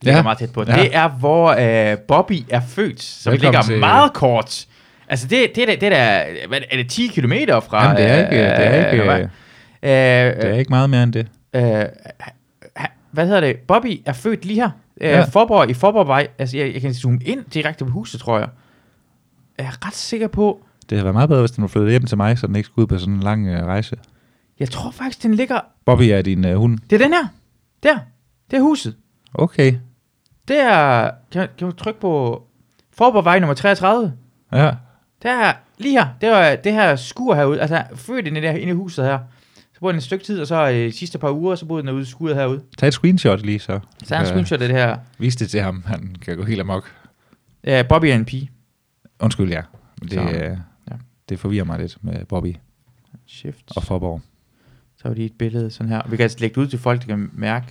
ligger 0.01 0.17
Ja. 0.17 0.23
meget 0.23 0.37
tæt 0.37 0.53
på. 0.53 0.63
Ja. 0.67 0.75
Det 0.75 0.95
er, 0.95 1.09
hvor 1.09 1.51
uh, 1.93 1.99
Bobby 1.99 2.43
er 2.49 2.61
født, 2.67 3.01
som 3.03 3.31
Velkommen 3.33 3.53
ligger 3.53 3.61
til- 3.67 3.79
meget 3.79 4.13
kort. 4.13 4.67
Altså, 5.09 5.27
det, 5.27 5.51
det, 5.55 5.67
det 5.67 5.83
er, 5.83 5.89
da- 5.89 6.47
hvad, 6.47 6.59
er 6.71 6.77
det 6.77 6.89
10 6.89 7.07
kilometer 7.07 7.59
fra... 7.59 7.83
Jamen, 7.83 7.97
det 7.97 8.05
er 8.05 8.17
ikke, 8.17 8.37
det 8.37 8.65
er 8.67 8.91
ikke, 8.91 9.03
øh, 9.03 9.19
øh, 9.19 9.21
øh, 9.23 10.41
det 10.41 10.49
er 10.49 10.57
ikke 10.57 10.69
meget 10.69 10.89
mere 10.89 11.03
end 11.03 11.13
det. 11.13 11.27
øh, 11.53 11.85
hvad 13.11 13.25
hedder 13.25 13.41
det? 13.41 13.57
Bobby 13.67 14.01
er 14.05 14.13
født 14.13 14.45
lige 14.45 14.61
her. 14.61 14.69
Øh, 15.01 15.09
Ja. 15.09 15.23
Forborg 15.23 15.69
i 15.69 15.73
Forborgvej. 15.73 16.27
Altså, 16.39 16.57
jeg, 16.57 16.73
jeg 16.73 16.81
kan 16.81 16.93
zoome 16.93 17.19
ind 17.25 17.45
direkte 17.53 17.85
på 17.85 17.91
huset, 17.91 18.19
tror 18.19 18.39
jeg. 18.39 18.47
Jeg 19.57 19.65
er 19.65 19.87
ret 19.87 19.95
sikker 19.95 20.27
på... 20.27 20.63
Det 20.89 20.97
havde 20.97 21.03
været 21.05 21.15
meget 21.15 21.29
bedre, 21.29 21.41
hvis 21.41 21.51
den 21.51 21.61
var 21.61 21.67
flyttet 21.67 21.91
hjem 21.91 22.05
til 22.05 22.17
mig, 22.17 22.37
så 22.37 22.47
den 22.47 22.55
ikke 22.55 22.65
skulle 22.65 22.83
ud 22.83 22.87
på 22.87 22.97
sådan 22.99 23.13
en 23.13 23.19
lang 23.19 23.47
øh, 23.47 23.65
rejse. 23.65 23.95
Jeg 24.59 24.69
tror 24.69 24.91
faktisk, 24.91 25.23
den 25.23 25.33
ligger... 25.33 25.59
Bobby 25.85 26.03
er 26.03 26.21
din 26.21 26.45
øh, 26.45 26.55
hund. 26.57 26.79
Det 26.89 27.01
er 27.01 27.05
den 27.05 27.13
her. 27.13 27.27
Der. 27.83 27.99
Det 28.51 28.57
er 28.57 28.61
huset. 28.61 28.95
Okay. 29.33 29.73
Det 30.47 30.59
er... 30.59 31.11
Kan, 31.31 31.47
kan 31.57 31.67
du 31.67 31.71
trykke 31.71 31.99
på... 31.99 32.43
Forborgvej 32.97 33.39
nummer 33.39 33.53
33. 33.53 34.13
Ja. 34.53 34.71
Der 35.23 35.29
er 35.31 35.53
lige 35.77 35.99
her. 35.99 36.07
Det 36.21 36.29
var 36.29 36.55
det 36.55 36.73
her 36.73 36.95
skur 36.95 37.35
herude. 37.35 37.61
Altså, 37.61 37.83
født 37.95 38.27
inde 38.27 38.39
i, 38.39 38.43
det 38.43 38.51
her, 38.51 38.57
inde 38.57 38.71
i 38.71 38.75
huset 38.75 39.05
her. 39.05 39.19
Så 39.73 39.79
boede 39.79 39.93
den 39.93 39.97
et 39.97 40.03
stykke 40.03 40.25
tid, 40.25 40.41
og 40.41 40.47
så 40.47 40.69
øh, 40.69 40.93
sidste 40.93 41.17
par 41.19 41.31
uger, 41.31 41.55
så 41.55 41.65
boede 41.65 41.83
den 41.83 41.89
ude 41.89 42.01
i 42.01 42.05
skuret 42.05 42.35
herude. 42.35 42.61
Tag 42.77 42.87
et 42.87 42.93
screenshot 42.93 43.41
lige 43.41 43.59
så. 43.59 43.79
Så 44.03 44.15
er 44.15 44.19
en 44.19 44.25
screenshot 44.25 44.61
af 44.61 44.67
det 44.67 44.77
her. 44.77 44.97
Vis 45.17 45.35
det 45.35 45.49
til 45.49 45.61
ham. 45.61 45.83
Han 45.87 46.15
kan 46.21 46.37
gå 46.37 46.43
helt 46.43 46.59
amok. 46.61 46.91
Ja, 47.63 47.83
Bobby 47.89 48.05
er 48.05 48.15
en 48.15 48.25
pige. 48.25 48.49
Undskyld, 49.19 49.49
ja. 49.49 49.61
Det, 50.01 50.11
Så, 50.11 50.19
øh. 50.21 50.57
Det 51.29 51.39
forvirrer 51.39 51.65
mig 51.65 51.79
lidt 51.79 51.97
med 52.03 52.25
Bobby 52.25 52.55
Shift. 53.27 53.63
og 53.75 53.83
Forborg. 53.83 54.21
Så 54.97 55.01
har 55.03 55.09
vi 55.09 55.15
lige 55.15 55.25
et 55.25 55.33
billede 55.39 55.71
sådan 55.71 55.89
her. 55.89 56.01
Vi 56.09 56.15
kan 56.17 56.23
altså 56.23 56.37
lægge 56.39 56.55
det 56.55 56.61
ud 56.61 56.67
til 56.67 56.79
folk, 56.79 57.01
der 57.01 57.07
kan 57.07 57.29
mærke. 57.33 57.67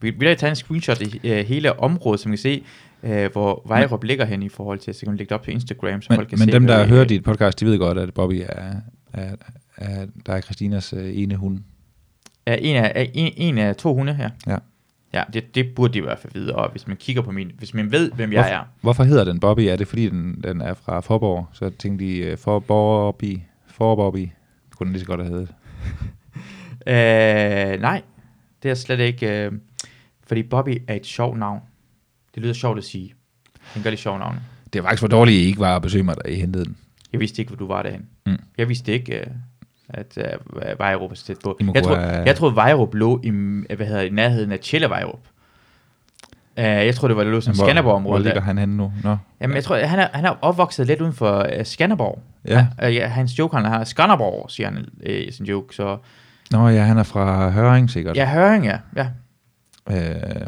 Vi 0.00 0.10
vi 0.10 0.16
vil 0.26 0.36
tage 0.36 0.50
en 0.50 0.56
screenshot 0.56 1.00
af 1.00 1.20
øh, 1.24 1.46
hele 1.46 1.80
området, 1.80 2.26
man 2.26 2.32
kan 2.32 2.38
se, 2.38 2.64
øh, 3.02 3.32
hvor 3.32 3.62
Vejrup 3.66 4.04
ligger 4.04 4.24
hen 4.24 4.42
i 4.42 4.48
forhold 4.48 4.78
til, 4.78 4.94
så 4.94 5.00
kan 5.00 5.08
man 5.08 5.16
lægge 5.16 5.28
det 5.28 5.34
op 5.38 5.44
på 5.44 5.50
Instagram, 5.50 6.02
så 6.02 6.06
Men, 6.10 6.16
folk 6.16 6.28
kan 6.28 6.38
men 6.38 6.48
se. 6.48 6.52
dem, 6.52 6.66
der 6.66 6.86
hører 6.86 7.04
dit 7.04 7.24
podcast, 7.24 7.60
de 7.60 7.66
ved 7.66 7.78
godt, 7.78 7.98
at 7.98 8.14
Bobby 8.14 8.42
er, 8.48 8.74
er, 9.12 9.36
er 9.76 10.06
der 10.26 10.32
er 10.32 10.40
Christinas 10.40 10.92
øh, 10.92 11.18
ene 11.18 11.36
hund. 11.36 11.58
er 12.46 12.54
en 12.54 12.76
af, 12.76 13.10
en, 13.14 13.32
en 13.36 13.58
af 13.58 13.76
to 13.76 13.94
hunde 13.94 14.14
her. 14.14 14.30
Ja. 14.46 14.56
Ja, 15.12 15.22
det, 15.32 15.54
det 15.54 15.74
burde 15.74 15.92
de 15.92 15.98
i 15.98 16.02
hvert 16.02 16.18
fald 16.18 16.32
vide, 16.32 16.56
og 16.56 16.70
hvis 16.70 16.86
man 16.86 16.96
kigger 16.96 17.22
på 17.22 17.30
min, 17.30 17.52
hvis 17.58 17.74
man 17.74 17.92
ved, 17.92 18.12
hvem 18.12 18.32
jeg 18.32 18.42
Hvorfor? 18.42 18.54
er. 18.54 18.64
Hvorfor 18.80 19.04
hedder 19.04 19.24
den 19.24 19.40
Bobby? 19.40 19.60
Er 19.60 19.76
det 19.76 19.88
fordi, 19.88 20.08
den, 20.08 20.40
den 20.44 20.60
er 20.60 20.74
fra 20.74 21.00
Forborg? 21.00 21.46
Så 21.52 21.70
tænkte 21.70 22.04
de, 22.04 22.18
øh, 22.18 22.38
for 22.38 22.58
Bobby, 22.58 23.38
for 23.66 23.96
Bobby. 23.96 24.18
Det 24.68 24.76
kunne 24.76 24.84
den 24.84 24.92
lige 24.92 25.00
så 25.00 25.06
godt 25.06 25.20
have 25.20 25.30
heddet. 25.30 25.54
Øh, 26.86 27.80
nej, 27.80 28.02
det 28.62 28.70
er 28.70 28.74
slet 28.74 29.00
ikke, 29.00 29.44
øh, 29.44 29.52
fordi 30.26 30.42
Bobby 30.42 30.82
er 30.88 30.94
et 30.94 31.06
sjovt 31.06 31.38
navn. 31.38 31.60
Det 32.34 32.42
lyder 32.42 32.54
sjovt 32.54 32.78
at 32.78 32.84
sige. 32.84 33.14
Den 33.74 33.82
gør 33.82 33.90
det 33.90 33.98
sjovt 33.98 34.18
navn. 34.18 34.36
Det 34.72 34.82
var 34.82 34.88
faktisk 34.88 35.00
for 35.00 35.08
dårligt, 35.08 35.36
at 35.36 35.42
I 35.42 35.46
ikke 35.46 35.60
var 35.60 35.76
at 35.76 35.82
besøge 35.82 36.04
mig, 36.04 36.14
da 36.24 36.30
I 36.30 36.34
hentede 36.34 36.64
den. 36.64 36.76
Jeg 37.12 37.20
vidste 37.20 37.42
ikke, 37.42 37.50
hvor 37.50 37.56
du 37.56 37.66
var 37.66 37.82
derhen. 37.82 38.06
Mm. 38.26 38.36
Jeg 38.58 38.68
vidste 38.68 38.92
ikke, 38.92 39.20
øh, 39.20 39.26
at 39.88 40.18
øh, 40.18 40.78
Vejrup 40.78 41.10
er 41.10 41.14
så 41.14 41.24
tæt 41.24 41.36
på. 41.44 41.56
Må 41.62 41.72
Jeg, 41.74 41.82
gå 41.82 41.88
tro, 41.88 41.94
af- 41.96 42.26
jeg 42.26 42.36
troede, 42.36 42.56
Vejrup 42.56 42.94
lå 42.94 43.20
i, 43.24 43.30
hvad 43.76 43.86
hedder, 43.86 44.02
i 44.02 44.08
nærheden 44.10 44.52
af 44.52 44.58
Tjelle 44.60 44.88
Vejrup. 44.90 45.20
Uh, 46.58 46.64
jeg 46.64 46.94
tror, 46.94 47.08
det 47.08 47.16
var 47.16 47.24
det 47.24 47.32
lå 47.32 47.40
som 47.40 47.54
Hvor- 47.54 47.62
Hvor 47.62 47.66
Skanderborg-området. 47.68 48.24
ligger 48.24 48.40
han 48.40 48.58
henne 48.58 48.76
nu? 48.76 48.92
Nå. 49.04 49.16
Jamen, 49.40 49.54
jeg 49.54 49.64
tror, 49.64 49.76
han 49.76 49.98
er, 49.98 50.08
han 50.12 50.24
er 50.24 50.34
opvokset 50.42 50.86
lidt 50.86 51.00
uden 51.00 51.12
for 51.12 51.38
uh, 51.58 51.64
Skanderborg. 51.64 52.22
Ja. 52.48 52.66
Uh, 52.86 52.94
ja, 52.94 53.06
hans 53.06 53.38
joke, 53.38 53.56
han 53.56 53.64
har 53.64 53.84
Skanderborg, 53.84 54.50
siger 54.50 54.70
han 54.70 54.78
uh, 54.78 55.10
i 55.12 55.32
sin 55.32 55.46
joke. 55.46 55.74
Så 55.74 55.98
Nå 56.50 56.68
ja, 56.68 56.82
han 56.82 56.98
er 56.98 57.02
fra 57.02 57.50
Høring 57.50 57.90
sikkert. 57.90 58.16
ja, 58.16 58.26
Høring, 58.32 58.64
ja. 58.64 58.78
ja. 58.96 59.06
Øh, 59.90 60.46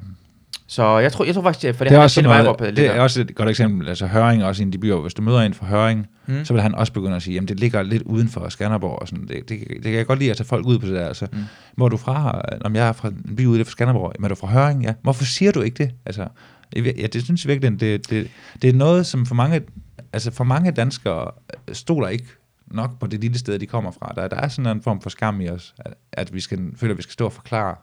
Så 0.71 0.99
jeg 0.99 1.13
tror, 1.13 1.25
jeg 1.25 1.35
tror 1.35 1.43
faktisk, 1.43 1.75
for 1.77 1.85
det, 1.85 1.91
det 1.91 1.99
er 1.99 2.03
også 2.03 2.23
noget, 2.23 2.45
Vejrup, 2.45 2.59
det 2.61 2.79
er 2.87 3.01
også 3.01 3.21
et 3.21 3.35
godt 3.35 3.49
eksempel. 3.49 3.89
Altså 3.89 4.07
Høring 4.07 4.45
også 4.45 4.63
en, 4.63 4.73
de 4.73 4.79
byer, 4.79 4.97
hvis 4.97 5.15
du 5.15 5.23
møder 5.23 5.41
en 5.41 5.55
fra 5.55 5.67
Høring, 5.67 6.07
Mm. 6.27 6.45
så 6.45 6.53
vil 6.53 6.63
han 6.63 6.75
også 6.75 6.93
begynde 6.93 7.17
at 7.17 7.23
sige, 7.23 7.35
jamen 7.35 7.49
det 7.49 7.61
ligger 7.61 7.83
lidt 7.83 8.03
uden 8.03 8.29
for 8.29 8.49
Skanderborg 8.49 8.99
og 9.03 9.09
sådan. 9.09 9.29
Det, 9.29 9.49
det, 9.49 9.61
det, 9.69 9.83
kan 9.83 9.93
jeg 9.93 10.07
godt 10.07 10.19
lide 10.19 10.31
at 10.31 10.37
tage 10.37 10.47
folk 10.47 10.67
ud 10.67 10.79
på 10.79 10.87
det 10.87 10.95
der. 10.95 11.07
Altså, 11.09 11.27
Mm. 11.33 11.39
Hvor 11.77 11.89
du 11.89 11.97
fra? 11.97 12.43
Om 12.65 12.77
jeg 12.77 12.89
er 12.89 12.93
fra 12.93 13.09
en 13.09 13.37
by 13.37 13.47
ude 13.47 13.65
for 13.65 13.71
Skanderborg. 13.71 14.13
Men 14.19 14.25
er 14.25 14.29
du 14.29 14.35
fra 14.35 14.47
Høring? 14.47 14.83
Ja. 14.83 14.93
Hvorfor 15.03 15.25
siger 15.25 15.53
du 15.53 15.61
ikke 15.61 15.85
det? 15.85 15.91
Altså, 16.07 16.27
ja, 16.77 17.07
det 17.13 17.23
synes 17.25 17.45
jeg 17.45 17.49
virkelig, 17.49 17.81
det, 17.81 18.11
det, 18.11 18.29
det 18.63 18.71
er 18.71 18.75
noget, 18.75 19.07
som 19.07 19.27
for 19.27 19.35
mange, 19.35 19.61
altså 20.13 20.31
for 20.31 20.45
mange 20.45 20.71
danskere 20.73 21.31
stoler 21.73 22.09
ikke 22.09 22.27
nok 22.67 22.99
på 23.01 23.07
det 23.07 23.21
lille 23.21 23.39
sted, 23.39 23.59
de 23.59 23.67
kommer 23.67 23.91
fra. 23.91 24.13
Der, 24.17 24.29
der 24.29 24.37
er 24.37 24.49
sådan 24.49 24.77
en 24.77 24.83
form 24.83 25.01
for 25.01 25.11
skam 25.11 25.41
i 25.41 25.49
os, 25.49 25.75
at, 25.79 25.95
at 26.13 26.35
vi 26.35 26.41
skal, 26.41 26.59
føler, 26.77 26.95
at 26.95 26.99
vi 26.99 27.03
skal 27.03 27.13
stå 27.13 27.25
og 27.25 27.33
forklare, 27.33 27.75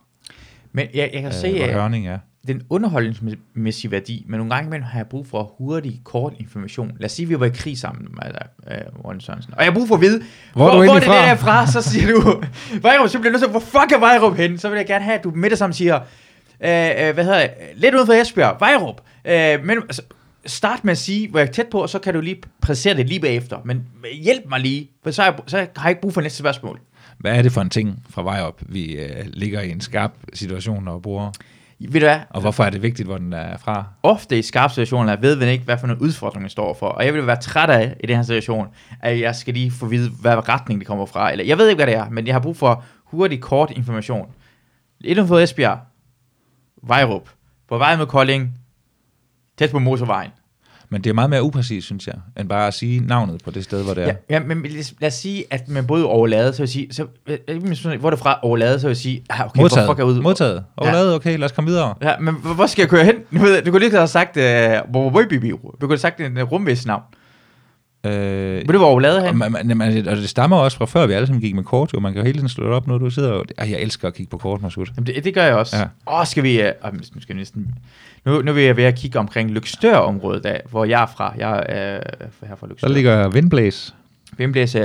Men 0.72 0.88
jeg, 0.94 1.10
jeg 1.14 1.22
kan 1.22 1.26
øh, 1.26 1.34
se, 1.34 1.48
at 1.48 1.74
Hørning 1.74 2.08
er. 2.08 2.18
den 2.48 2.62
underholdningsmæssige 2.70 3.92
værdi, 3.92 4.26
men 4.28 4.38
nogle 4.38 4.54
gange 4.54 4.68
imellem 4.68 4.84
har 4.84 5.00
jeg 5.00 5.08
brug 5.08 5.28
for 5.28 5.54
hurtig, 5.58 6.02
kort 6.04 6.34
information. 6.40 6.92
Lad 7.00 7.06
os 7.06 7.12
sige, 7.12 7.24
at 7.26 7.30
vi 7.30 7.40
var 7.40 7.46
i 7.46 7.50
krig 7.50 7.78
sammen 7.78 8.08
med 8.24 8.34
dig, 8.34 8.48
øh, 8.72 9.22
Sørensen. 9.22 9.54
Og 9.54 9.64
jeg 9.64 9.72
har 9.72 9.80
brug 9.80 9.88
for 9.88 9.96
at 9.96 10.02
vide, 10.02 10.22
Hvor 10.54 10.66
er 10.68 10.76
hvor, 10.76 10.84
hvor 10.84 10.94
er 10.94 11.00
det 11.00 11.04
fra? 11.08 11.26
der 11.30 11.36
fra? 11.36 11.68
Så 11.68 11.82
siger 11.82 12.08
du, 12.14 12.44
Vejrup, 12.82 13.10
så 13.10 13.20
bliver 13.20 13.32
du 13.32 13.34
nødt 13.34 13.44
til, 13.44 13.52
hvor 13.52 13.60
fuck 13.60 13.92
er 13.92 14.00
Vejrup 14.00 14.38
henne? 14.38 14.58
Så 14.60 14.70
vil 14.70 14.78
jeg 14.78 14.86
gerne 14.88 15.04
have, 15.06 15.18
at 15.18 15.24
du 15.24 15.32
med 15.36 15.50
det 15.50 15.58
samme 15.58 15.74
siger, 15.74 15.96
øh, 15.96 17.08
øh, 17.08 17.14
hvad 17.14 17.24
hedder 17.24 17.40
det, 17.42 17.50
lidt 17.76 17.96
uden 17.96 18.06
for 18.06 18.14
Esbjerg, 18.14 18.56
Vejrup. 18.60 19.02
Øh, 19.28 19.66
men 19.66 19.78
altså, 19.78 20.02
start 20.46 20.84
med 20.84 20.92
at 20.92 20.98
sige, 20.98 21.30
hvor 21.30 21.40
jeg 21.40 21.48
er 21.48 21.52
tæt 21.52 21.68
på, 21.72 21.82
og 21.82 21.90
så 21.90 22.00
kan 22.00 22.14
du 22.14 22.22
lige 22.22 22.42
præcisere 22.62 22.94
det 22.98 23.08
lige 23.08 23.20
bagefter. 23.20 23.58
Men 23.66 23.88
hjælp 24.24 24.44
mig 24.50 24.60
lige, 24.60 24.90
for 25.04 25.12
så 25.12 25.22
har 25.22 25.32
jeg, 25.32 25.40
så 25.48 25.58
har 25.58 25.68
jeg 25.84 25.90
ikke 25.90 26.02
brug 26.02 26.14
for 26.14 26.22
næste 26.22 26.38
spørgsmål. 26.40 26.80
Hvad 27.18 27.38
er 27.38 27.42
det 27.42 27.52
for 27.52 27.62
en 27.62 27.70
ting 27.70 28.04
fra 28.10 28.24
vej 28.24 28.42
op, 28.42 28.62
vi 28.66 28.96
øh, 28.96 29.26
ligger 29.34 29.62
i 29.62 29.72
en 29.72 29.82
skarp 29.82 30.12
situation 30.34 30.88
og 30.88 31.02
bruger? 31.02 31.32
Ved 31.80 32.00
du 32.00 32.06
hvad? 32.06 32.20
Og 32.30 32.42
hvorfor 32.42 32.64
er 32.64 32.70
det 32.70 32.82
vigtigt, 32.82 33.08
hvor 33.08 33.18
den 33.18 33.34
er 33.34 33.58
fra? 33.58 33.86
ofte 34.04 34.40
i 34.40 34.42
skarpe 34.42 34.74
situationer 34.74 35.16
ved 35.16 35.36
man 35.36 35.50
ikke, 35.50 35.64
hvad 35.64 35.78
for 35.78 35.88
en 35.88 35.98
udfordring 35.98 36.42
man 36.42 36.50
står 36.50 36.74
for. 36.74 36.88
Og 36.88 37.06
jeg 37.06 37.14
vil 37.14 37.28
være 37.28 37.42
træt 37.42 37.70
af 37.70 37.96
i 38.04 38.08
den 38.08 38.16
her 38.16 38.24
situation, 38.24 38.68
at 39.02 39.20
jeg 39.20 39.36
skal 39.36 39.54
lige 39.54 39.72
få 39.72 39.86
at 39.86 39.92
vide, 39.92 40.10
hvad 40.22 40.50
retning 40.50 40.80
det 40.80 40.88
kommer 40.88 41.06
fra. 41.06 41.32
Eller 41.32 41.46
jeg 41.46 41.58
ved 41.58 41.70
ikke, 41.70 41.78
hvad 41.78 41.88
det 41.88 41.96
er, 41.96 42.10
men 42.10 42.28
jeg 42.28 42.36
har 42.36 42.40
brug 42.40 42.58
for 42.58 42.84
hurtig, 43.04 43.42
kort 43.42 43.72
information. 43.72 44.32
Lidt 45.00 45.28
for 45.28 45.40
Esbjerg, 45.40 45.80
Vejrup, 46.84 47.30
på 47.68 47.78
vej 47.78 47.96
med 47.96 48.06
Kolding, 48.06 48.60
tæt 49.58 49.72
på 49.72 49.80
motorvejen. 49.80 50.32
Men 50.90 51.02
det 51.04 51.10
er 51.10 51.14
meget 51.14 51.30
mere 51.30 51.44
upræcis, 51.44 51.84
synes 51.84 52.08
jeg, 52.08 52.16
end 52.40 52.50
bare 52.50 52.68
at 52.68 52.74
sige 52.74 53.00
navnet 53.00 53.42
på 53.44 53.52
det 53.52 53.64
sted, 53.64 53.84
hvor 53.84 53.94
det 53.94 54.04
er. 54.04 54.08
Ja, 54.08 54.14
ja 54.30 54.40
men 54.40 54.66
lad 55.00 55.08
os- 55.08 55.14
sige, 55.14 55.44
at 55.50 55.70
man 55.70 55.88
boede 55.88 56.06
overladet, 56.06 56.56
så 56.56 56.62
vil 56.62 56.64
jeg 56.64 56.70
sige, 56.70 56.88
så, 56.94 57.06
øh, 57.28 58.00
hvor 58.00 58.06
er 58.06 58.10
det 58.10 58.20
fra 58.20 58.40
overladet, 58.44 58.82
så 58.82 58.88
vil 58.88 58.92
jeg 58.92 58.98
sige, 58.98 59.24
ah, 59.30 59.46
okay, 59.46 59.62
Modtaget. 59.62 59.86
hvor 59.88 59.94
fuck 59.94 60.00
er 60.00 60.04
ude? 60.04 60.22
Modtaget. 60.22 60.64
Overladet, 60.78 61.14
okay, 61.16 61.38
lad 61.38 61.46
os 61.46 61.52
komme 61.52 61.70
videre. 61.70 61.96
Ja, 62.02 62.14
men 62.20 62.36
hvor 62.56 62.66
skal 62.66 62.82
jeg 62.82 62.90
køre 62.90 63.06
hen? 63.06 63.16
Nu 63.32 63.40
ved 63.42 63.62
Du 63.62 63.72
kunne 63.72 63.80
lige 63.80 63.92
have 63.92 64.08
sagt, 64.08 64.38
uh, 64.38 64.44
hvor 64.92 65.10
hvor- 65.10 65.22
du 65.22 65.78
kunne 65.80 65.90
have 65.90 65.98
sagt 65.98 66.22
en 66.22 66.38
uh, 66.38 66.52
rumvæs 66.52 66.86
navn. 66.86 67.02
Øh, 68.06 68.12
Vil 68.56 68.68
du 68.68 68.72
være 68.80 68.88
overladet 68.88 69.22
hen? 69.24 69.42
og, 69.42 69.52
man, 69.52 70.08
og 70.08 70.16
det 70.18 70.30
stammer 70.30 70.58
også 70.58 70.78
fra 70.78 70.86
før, 70.86 71.06
vi 71.08 71.14
alle 71.14 71.28
sammen 71.28 71.42
gik 71.42 71.56
med 71.56 71.64
kort, 71.64 71.94
jo. 71.94 72.00
Man 72.00 72.14
kan 72.14 72.20
jo 72.22 72.26
hele 72.26 72.38
tiden 72.38 72.50
slå 72.50 72.66
det 72.66 72.74
op, 72.74 72.88
når 72.88 72.98
du 72.98 73.10
sidder 73.10 73.32
og... 73.32 73.46
Ej, 73.58 73.72
jeg 73.72 73.80
elsker 73.82 74.08
at 74.08 74.14
kigge 74.14 74.30
på 74.30 74.38
kort, 74.38 74.62
Masud. 74.62 74.86
Jamen 74.96 75.08
det, 75.08 75.24
det 75.24 75.34
gør 75.34 75.44
jeg 75.44 75.56
også. 75.56 75.78
Ja. 75.78 75.86
Åh, 76.20 76.26
skal 76.26 76.44
vi... 76.44 76.62
Nu 77.16 77.22
skal 77.22 77.36
vi 77.36 77.40
næsten... 77.40 77.68
Nu, 78.28 78.42
nu 78.42 78.54
vil 78.54 78.64
jeg 78.64 78.78
ved 78.78 78.84
at 78.84 78.96
kigge 78.96 79.20
omkring 79.20 79.52
Lykstør-området, 79.52 80.44
der, 80.44 80.58
hvor 80.70 80.86
jeg 80.86 81.02
er 81.02 81.06
fra. 81.06 81.34
Jeg 81.38 81.66
er 81.70 82.00
uh, 82.42 82.48
her 82.48 82.56
fra 82.56 82.68
Lykstør. 82.68 82.88
Der 82.88 82.94
ligger 82.94 83.30
Vindblæs. 83.30 83.96
Vimblæs, 84.38 84.76
uh, 84.76 84.82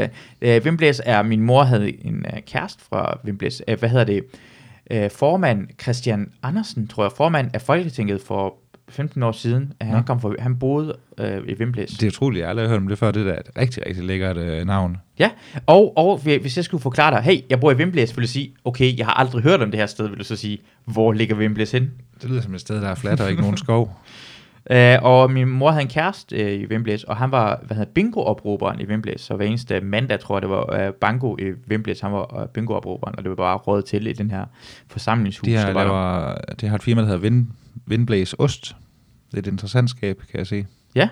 uh, 0.47 0.64
Vimblæs 0.64 1.03
er... 1.05 1.22
Min 1.22 1.40
mor 1.40 1.62
havde 1.62 2.07
en 2.07 2.26
uh, 2.32 2.38
kæreste 2.47 2.84
fra 2.88 3.18
Vimblæs. 3.24 3.62
Uh, 3.68 3.78
hvad 3.78 3.88
hedder 3.88 4.05
det? 4.05 4.24
Uh, 4.95 5.11
formand 5.11 5.68
Christian 5.82 6.32
Andersen, 6.43 6.88
tror 6.88 7.05
jeg. 7.05 7.12
Formand 7.16 7.51
af 7.55 7.62
Folketinget 7.62 8.20
for 8.20 8.55
15 8.93 9.22
år 9.22 9.32
siden. 9.32 9.72
Uh, 9.80 9.86
han, 9.86 9.97
Nå. 9.97 10.03
kom 10.03 10.20
fra, 10.20 10.34
han 10.38 10.57
boede 10.57 10.97
uh, 11.20 11.49
i 11.49 11.55
Vimblæs. 11.55 11.90
Det 11.90 12.03
er 12.03 12.11
utroligt, 12.11 12.40
jeg 12.40 12.47
har 12.47 12.51
aldrig 12.51 12.68
hørt 12.68 12.78
om 12.78 12.88
det 12.88 12.99
før. 12.99 13.11
Det 13.11 13.26
der 13.26 13.32
er 13.32 13.38
et 13.38 13.51
rigtig, 13.59 13.86
rigtig 13.86 14.05
lækkert 14.05 14.36
øh, 14.36 14.66
navn. 14.66 14.97
Ja, 15.18 15.30
og, 15.66 15.97
og 15.97 16.18
hvis 16.18 16.57
jeg 16.57 16.64
skulle 16.64 16.82
forklare 16.82 17.14
dig, 17.14 17.22
hey, 17.22 17.40
jeg 17.51 17.61
bor 17.61 17.72
i 17.72 17.76
Vimblæs, 17.76 18.16
vil 18.16 18.22
du 18.22 18.28
sige, 18.28 18.55
okay, 18.64 18.99
jeg 18.99 19.07
har 19.07 19.12
aldrig 19.12 19.43
hørt 19.43 19.62
om 19.62 19.70
det 19.70 19.80
her 19.80 19.86
sted, 19.86 20.09
vil 20.09 20.18
du 20.18 20.24
så 20.24 20.36
sige, 20.36 20.59
hvor 20.84 21.12
ligger 21.12 21.34
Vimblæs 21.34 21.72
hen? 21.72 21.90
Det 22.22 22.30
lyder 22.30 22.40
som 22.40 22.55
et 22.55 22.61
sted, 22.61 22.80
der 22.80 22.88
er 22.88 22.95
fladt 22.95 23.20
og 23.20 23.30
ikke 23.30 23.43
nogen 23.43 23.57
skov. 23.57 23.99
Uh, 24.70 24.76
og 25.11 25.30
min 25.30 25.49
mor 25.49 25.70
havde 25.70 25.82
en 25.82 25.88
kæreste 25.88 26.45
uh, 26.45 26.53
i 26.53 26.64
Vimblæs, 26.64 27.05
og 27.05 27.16
han 27.16 27.30
var 27.30 27.61
hvad 27.66 27.76
hedder, 27.76 27.93
bingo-opråberen 27.93 28.80
i 28.80 28.84
Vimblæs. 28.84 29.20
Så 29.20 29.36
hver 29.36 29.47
eneste 29.47 29.80
mandag, 29.80 30.20
tror 30.20 30.36
jeg, 30.36 30.43
det 30.43 30.51
var 30.51 30.88
uh, 30.88 30.95
bango 30.95 31.36
i 31.36 31.45
Vimblæs, 31.66 32.01
han 32.01 32.12
var 32.12 32.43
uh, 32.43 32.49
bingo-opråberen, 32.49 33.14
og 33.18 33.22
det 33.22 33.30
var 33.30 33.36
bare 33.36 33.57
råd 33.57 33.82
til 33.82 34.07
i 34.07 34.12
den 34.12 34.30
her 34.30 34.45
forsamlingshus. 34.88 35.45
De 35.45 35.51
her 35.51 35.66
der 35.66 35.72
var 35.72 36.34
der. 36.49 36.55
det 36.55 36.68
har 36.68 36.76
et 36.76 36.82
firma, 36.82 37.01
der 37.01 37.07
hedder 37.07 37.20
Vind, 37.20 37.47
Vindblæs 37.87 38.35
Ost. 38.39 38.76
Det 39.30 39.35
er 39.35 39.39
et 39.39 39.47
interessant 39.47 39.91
skab, 39.91 40.18
kan 40.30 40.39
jeg 40.39 40.47
se. 40.47 40.66
Ja. 40.95 41.09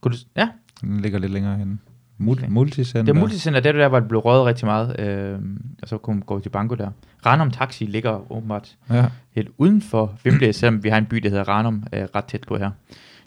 Kunne 0.00 0.12
du, 0.14 0.18
ja, 0.36 0.48
Den 0.80 1.00
ligger 1.00 1.18
lidt 1.18 1.32
længere 1.32 1.56
henne. 1.56 1.78
Mul- 2.20 2.30
Okay. 2.32 2.48
Multicenter. 2.48 3.12
det 3.12 3.18
er 3.18 3.20
multicenter, 3.22 3.60
det 3.60 3.68
er 3.68 3.72
der, 3.72 3.88
hvor 3.88 4.00
det 4.00 4.08
blev 4.08 4.20
røget 4.20 4.46
rigtig 4.46 4.66
meget, 4.66 5.00
øh, 5.00 5.38
og 5.82 5.88
så 5.88 5.98
kunne 5.98 6.14
man 6.16 6.22
gå 6.22 6.40
til 6.40 6.48
banko 6.50 6.74
der. 6.74 6.90
Ranum 7.26 7.50
Taxi 7.50 7.84
ligger 7.84 8.32
åbenbart 8.32 8.76
Ja. 8.90 9.06
helt 9.30 9.48
uden 9.58 9.82
for 9.82 10.18
Vimblæs, 10.24 10.56
selvom 10.56 10.84
vi 10.84 10.88
har 10.88 10.98
en 10.98 11.06
by, 11.06 11.16
der 11.16 11.28
hedder 11.28 11.48
Ranum, 11.48 11.84
øh, 11.92 12.02
ret 12.14 12.24
tæt 12.24 12.44
på 12.48 12.56
her. 12.56 12.70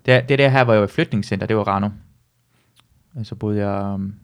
Det, 0.06 0.30
det 0.30 0.39
der 0.39 0.49
her 0.49 0.62
var 0.62 0.74
jo 0.74 0.84
et 0.84 0.89
flytningscenter, 0.89 1.47
det 1.47 1.56
var 1.56 1.64
Ranum. 1.64 1.93
Og 3.16 3.26
så 3.26 3.36
boede 3.36 3.68
jeg 3.68 3.93
um, 3.93 4.16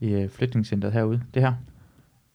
i 0.00 0.08
øh, 0.12 0.28
flytningscenteret 0.30 0.92
herude, 0.94 1.20
det 1.34 1.42
her. 1.42 1.52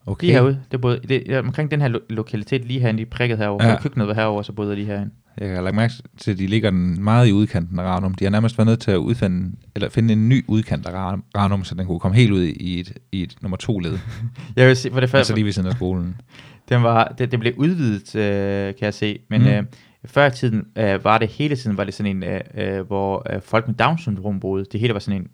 Okay. 0.08 0.26
Lige 0.26 0.34
herude, 0.34 0.60
det 0.72 0.82
boede, 0.82 1.00
det, 1.10 1.24
ja, 1.28 1.40
omkring 1.40 1.72
den 1.72 1.82
her 1.82 1.88
lo- 1.88 2.00
lokalitet 2.10 2.66
lige 2.66 2.80
herinde, 2.80 3.02
i 3.02 3.06
prikket 3.06 3.38
herovre, 3.38 3.68
Ja. 3.68 3.82
køkkenet 3.82 4.08
var 4.08 4.14
herovre, 4.14 4.44
så 4.44 4.52
boede 4.54 4.70
jeg 4.70 4.78
lige 4.78 4.88
herinde. 4.88 5.12
Jeg 5.38 5.56
har 5.56 5.62
lagt 5.62 5.76
mærke 5.76 5.94
til, 6.18 6.32
at 6.32 6.38
de 6.38 6.48
ligger 6.48 6.70
den 6.70 7.04
meget 7.04 7.28
i 7.28 7.32
udkanten 7.34 7.80
af 7.80 7.84
Ranum. 7.84 8.14
De 8.14 8.24
har 8.26 8.32
nærmest 8.32 8.58
været 8.58 8.68
nødt 8.68 8.80
til 8.80 8.92
at 8.92 8.98
udfinde, 8.98 9.56
eller 9.76 9.90
finde 9.90 10.14
en 10.14 10.30
ny 10.30 10.46
udkant 10.48 10.86
af 10.88 11.20
Ranum- 11.38 11.64
så 11.64 11.76
den 11.76 11.86
kunne 11.86 12.00
komme 12.00 12.18
helt 12.18 12.32
ud 12.32 12.42
i 12.44 12.80
et, 12.80 12.98
i 13.12 13.24
et 13.24 13.36
nummer 13.42 13.58
to 13.58 13.80
led. 13.80 13.98
Jeg 14.56 14.68
vil 14.68 14.76
sige, 14.76 14.92
for 14.94 15.00
det 15.00 15.10
første, 15.10 15.18
altså 15.20 15.36
lige 15.36 15.46
ved 15.46 15.52
siden 15.52 15.68
af 15.70 15.74
skolen. 15.76 16.16
Den 16.70 16.84
var, 16.84 17.16
det, 17.18 17.32
det 17.32 17.40
blev 17.40 17.54
udvidet, 17.58 18.16
øh, 18.16 18.76
kan 18.76 18.86
jeg 18.86 18.94
se, 18.94 19.20
men 19.30 19.42
Mm. 19.42 19.48
øh, 19.48 19.64
før 20.06 20.26
i 20.28 20.32
tiden 20.32 20.64
øh, 20.78 21.04
var 21.04 21.18
det 21.18 21.28
hele 21.28 21.56
tiden 21.56 21.78
var 21.78 21.84
det 21.84 21.94
sådan 21.94 22.16
en, 22.18 22.24
øh, 22.24 22.40
øh, 22.58 22.88
hvor 22.88 23.34
øh, 23.36 23.42
folk 23.42 23.68
med 23.68 23.76
Down 23.76 23.98
syndrom 23.98 24.40
boede. 24.40 24.66
Det 24.72 24.80
hele 24.80 24.94
var 24.94 25.00
sådan 25.00 25.22
en, 25.22 25.28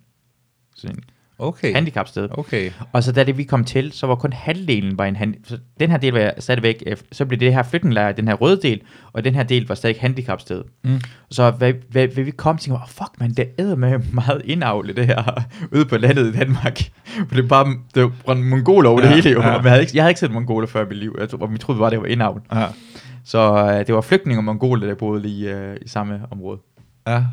sådan 0.75 0.95
en 0.97 1.03
Okay. 1.41 1.73
handicapsted. 1.73 2.27
Okay. 2.31 2.71
Og 2.91 3.03
så 3.03 3.11
da 3.11 3.23
det 3.23 3.37
vi 3.37 3.43
kom 3.43 3.63
til, 3.63 3.91
så 3.91 4.07
var 4.07 4.15
kun 4.15 4.33
halvdelen 4.33 4.97
var 4.97 5.05
en 5.05 5.15
hand, 5.15 5.35
så 5.43 5.57
den 5.79 5.91
her 5.91 5.97
del 5.97 6.13
var 6.13 6.33
stadigvæk, 6.39 6.83
øh, 6.87 6.97
så 7.11 7.25
blev 7.25 7.39
det 7.39 7.53
her 7.53 7.63
flytninglejr, 7.63 8.11
den 8.11 8.27
her 8.27 8.35
røde 8.35 8.59
del, 8.61 8.81
og 9.13 9.23
den 9.23 9.35
her 9.35 9.43
del 9.43 9.67
var 9.67 9.75
stadig 9.75 9.95
handicapsted. 9.99 10.63
Mm. 10.83 11.01
Så 11.31 11.51
hvad, 11.51 11.73
hvad, 11.89 12.07
hvad 12.07 12.23
vi 12.23 12.31
kom 12.31 12.57
til, 12.57 12.71
var, 12.71 12.85
fuck 12.87 13.19
man, 13.19 13.31
det 13.31 13.47
æder 13.59 13.75
med 13.75 13.99
meget 14.13 14.41
indavle 14.45 14.93
det 14.93 15.05
her, 15.05 15.43
ude 15.75 15.85
på 15.85 15.97
landet 15.97 16.35
i 16.35 16.37
Danmark. 16.37 16.79
For 17.27 17.35
det 17.35 17.43
er 17.43 17.47
bare, 17.47 17.75
det 17.95 18.03
var 18.03 18.33
mongoler 18.33 18.89
over 18.89 19.01
ja, 19.01 19.07
det 19.07 19.15
hele 19.15 19.29
jo. 19.29 19.41
ja. 19.41 19.51
Jeg, 19.51 19.61
havde 19.61 19.81
ikke, 19.81 19.91
jeg 19.95 20.03
havde 20.03 20.11
ikke 20.11 20.19
set 20.19 20.31
mongoler 20.31 20.67
før 20.67 20.85
i 20.85 20.87
mit 20.87 20.97
liv, 20.97 21.15
jeg 21.19 21.29
tror, 21.29 21.47
vi 21.47 21.57
troede 21.57 21.79
bare, 21.79 21.89
det 21.89 21.99
var 21.99 22.05
indavl. 22.05 22.41
Ja. 22.53 22.65
Så 23.25 23.67
øh, 23.71 23.87
det 23.87 23.95
var 23.95 24.01
flygtninge 24.01 24.39
og 24.39 24.43
mongoler, 24.43 24.87
der 24.87 24.95
boede 24.95 25.21
lige 25.21 25.55
øh, 25.55 25.77
i 25.81 25.87
samme 25.87 26.19
område. 26.31 26.59
Ja. 27.07 27.23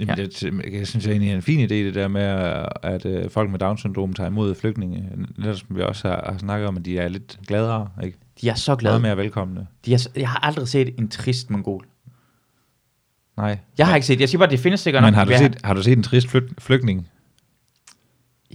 Jamen, 0.00 0.16
Ja. 0.18 0.22
ja. 0.22 0.26
det, 0.26 0.72
jeg 0.78 0.86
synes 0.86 1.06
egentlig 1.06 1.30
er 1.30 1.34
en 1.36 1.42
fin 1.42 1.60
idé, 1.60 1.74
det 1.74 1.94
der 1.94 2.08
med, 2.08 2.22
at, 2.22 2.68
at 2.82 3.06
øh, 3.06 3.30
folk 3.30 3.50
med 3.50 3.58
Down-syndrom 3.58 4.12
tager 4.12 4.28
imod 4.30 4.54
flygtninge. 4.54 5.08
Netop 5.38 5.56
som 5.56 5.76
vi 5.76 5.82
også 5.82 6.08
har, 6.08 6.30
har 6.32 6.38
snakket 6.38 6.68
om, 6.68 6.76
at 6.76 6.84
de 6.84 6.98
er 6.98 7.08
lidt 7.08 7.38
gladere, 7.46 7.88
ikke? 8.04 8.18
De 8.40 8.48
er 8.48 8.54
så 8.54 8.70
Meget 8.70 8.78
glade. 8.80 9.00
mere 9.00 9.16
velkomne. 9.16 9.66
De 9.86 9.94
er, 9.94 10.08
jeg 10.16 10.28
har 10.28 10.38
aldrig 10.46 10.68
set 10.68 10.94
en 10.98 11.08
trist 11.08 11.50
mongol. 11.50 11.86
Nej. 13.36 13.58
Jeg 13.78 13.86
har 13.86 13.94
ikke 13.94 14.06
set, 14.06 14.20
jeg 14.20 14.28
siger 14.28 14.38
bare, 14.38 14.50
det 14.50 14.60
findes 14.60 14.80
sikkert 14.80 15.02
Men 15.02 15.12
nok. 15.12 15.18
har 15.18 15.24
du, 15.24 15.30
Ja. 15.30 15.38
set, 15.38 15.56
har 15.64 15.74
du 15.74 15.82
set 15.82 15.96
en 15.96 16.02
trist 16.02 16.28
flyg, 16.28 16.48
flygtning? 16.58 17.08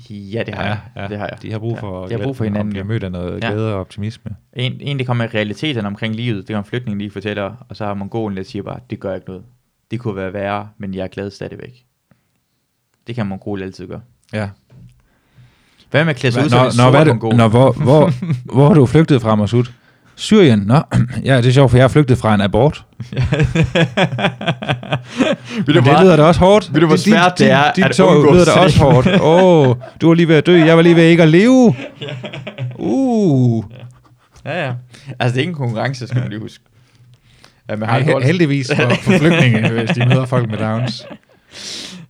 Ja, 0.09 0.43
det 0.45 0.53
har 0.53 0.63
jeg. 0.63 1.09
Det 1.09 1.17
har 1.17 1.27
jeg. 1.27 1.37
De 1.41 1.51
har 1.51 1.59
brug 1.59 1.79
for, 1.79 2.01
Ja, 2.03 2.07
de 2.07 2.19
har 2.19 2.23
brug 2.25 2.37
for 2.37 2.43
hinanden, 2.43 2.75
jo. 2.75 2.83
mødt 2.83 3.03
af 3.03 3.11
noget 3.11 3.43
Ja. 3.43 3.49
glæde 3.49 3.73
og 3.73 3.79
optimisme. 3.79 4.31
En, 4.53 4.73
en, 4.81 4.99
det 4.99 5.07
kommer 5.07 5.33
realiteterne 5.33 5.87
omkring 5.87 6.15
livet, 6.15 6.47
det 6.47 6.53
kan 6.55 6.63
flygtningen 6.65 6.97
lige 7.01 7.11
fortæller, 7.11 7.65
og 7.69 7.75
så 7.75 7.85
har 7.85 7.93
mongolen, 7.93 8.37
der 8.37 8.43
siger 8.43 8.63
bare, 8.63 8.79
det 8.89 8.99
gør 8.99 9.15
ikke 9.15 9.27
noget. 9.27 9.43
Det 9.91 9.99
kunne 9.99 10.15
være 10.15 10.33
værre, 10.33 10.67
men 10.77 10.93
jeg 10.93 11.03
er 11.03 11.07
glad 11.07 11.31
stadigvæk. 11.31 11.85
Det 13.07 13.15
kan 13.15 13.25
mongol 13.25 13.63
altid 13.63 13.87
gøre. 13.87 14.01
Ja. 14.33 14.49
Hvad 15.91 16.05
med 16.05 16.09
at 16.13 16.19
klæde 16.19 16.33
sig 16.33 16.43
ud 16.45 16.49
som 16.49 16.59
en 16.59 16.65
er 16.67 16.71
sort 16.71 16.93
det, 16.93 17.07
mongol? 17.07 17.35
nå, 17.35 17.47
hvor, 17.47 17.71
hvor, 17.83 18.11
hvor 18.53 18.67
har 18.67 18.73
du 18.73 18.85
flygtet 18.85 19.21
fra, 19.21 19.35
Masud? 19.35 19.63
Syrien? 20.15 20.59
Nå, 20.59 20.81
ja, 21.25 21.37
det 21.37 21.45
er 21.45 21.51
sjovt, 21.51 21.71
for 21.71 21.77
jeg 21.77 21.83
har 21.83 21.87
flygtet 21.89 22.17
fra 22.17 22.35
en 22.35 22.41
abort. 22.41 22.85
Vil 25.65 25.75
du 25.75 25.79
det 25.79 25.99
lyder 26.01 26.15
da 26.15 26.23
også 26.23 26.39
hårdt. 26.39 26.73
Ved 26.73 26.81
du, 26.81 26.87
hvor 26.87 26.95
Dit- 26.95 26.99
dit- 26.99 27.11
svært 27.13 27.39
det 27.39 27.51
er 27.51 27.71
Dit 27.73 27.85
at 27.85 27.91
tår 27.91 28.15
undgå 28.15 28.33
lyder 28.33 28.45
da 28.45 28.51
også 28.51 28.79
hårdt. 28.79 29.07
Åh, 29.21 29.67
oh, 29.69 29.75
du 30.01 30.07
var 30.07 30.13
lige 30.13 30.27
ved 30.27 30.35
at 30.35 30.45
dø, 30.45 30.57
jeg 30.65 30.75
var 30.77 30.81
lige 30.83 30.95
ved 30.95 31.03
ikke 31.03 31.23
at 31.23 31.29
leve. 31.29 31.75
Uh. 32.75 33.63
Ja, 34.45 34.65
ja. 34.65 34.73
Altså, 35.19 35.33
det 35.33 35.37
er 35.37 35.39
ikke 35.39 35.49
en 35.49 35.55
konkurrence, 35.55 36.07
skal 36.07 36.19
man 36.21 36.29
lige 36.29 36.39
huske. 36.39 36.63
Ja, 37.71 37.75
men 37.75 37.87
Nej, 37.89 38.01
har 38.01 38.11
dårligt. 38.11 38.27
heldigvis 38.27 38.71
for, 38.75 38.89
for 38.89 39.17
flygtninge, 39.17 39.69
hvis 39.79 39.89
de 39.89 40.05
møder 40.05 40.25
folk 40.25 40.49
med 40.49 40.57
Downs. 40.57 41.05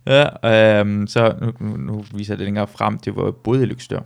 Ja, 0.06 0.80
øhm, 0.80 1.06
så 1.06 1.34
nu, 1.40 1.52
nu, 1.68 1.76
nu 1.76 2.04
viser 2.14 2.34
jeg 2.34 2.38
det 2.38 2.44
længere 2.44 2.66
frem. 2.66 2.98
Det 2.98 3.16
var 3.16 3.30
både 3.30 3.62
i 3.62 3.66
Lykstør. 3.66 4.00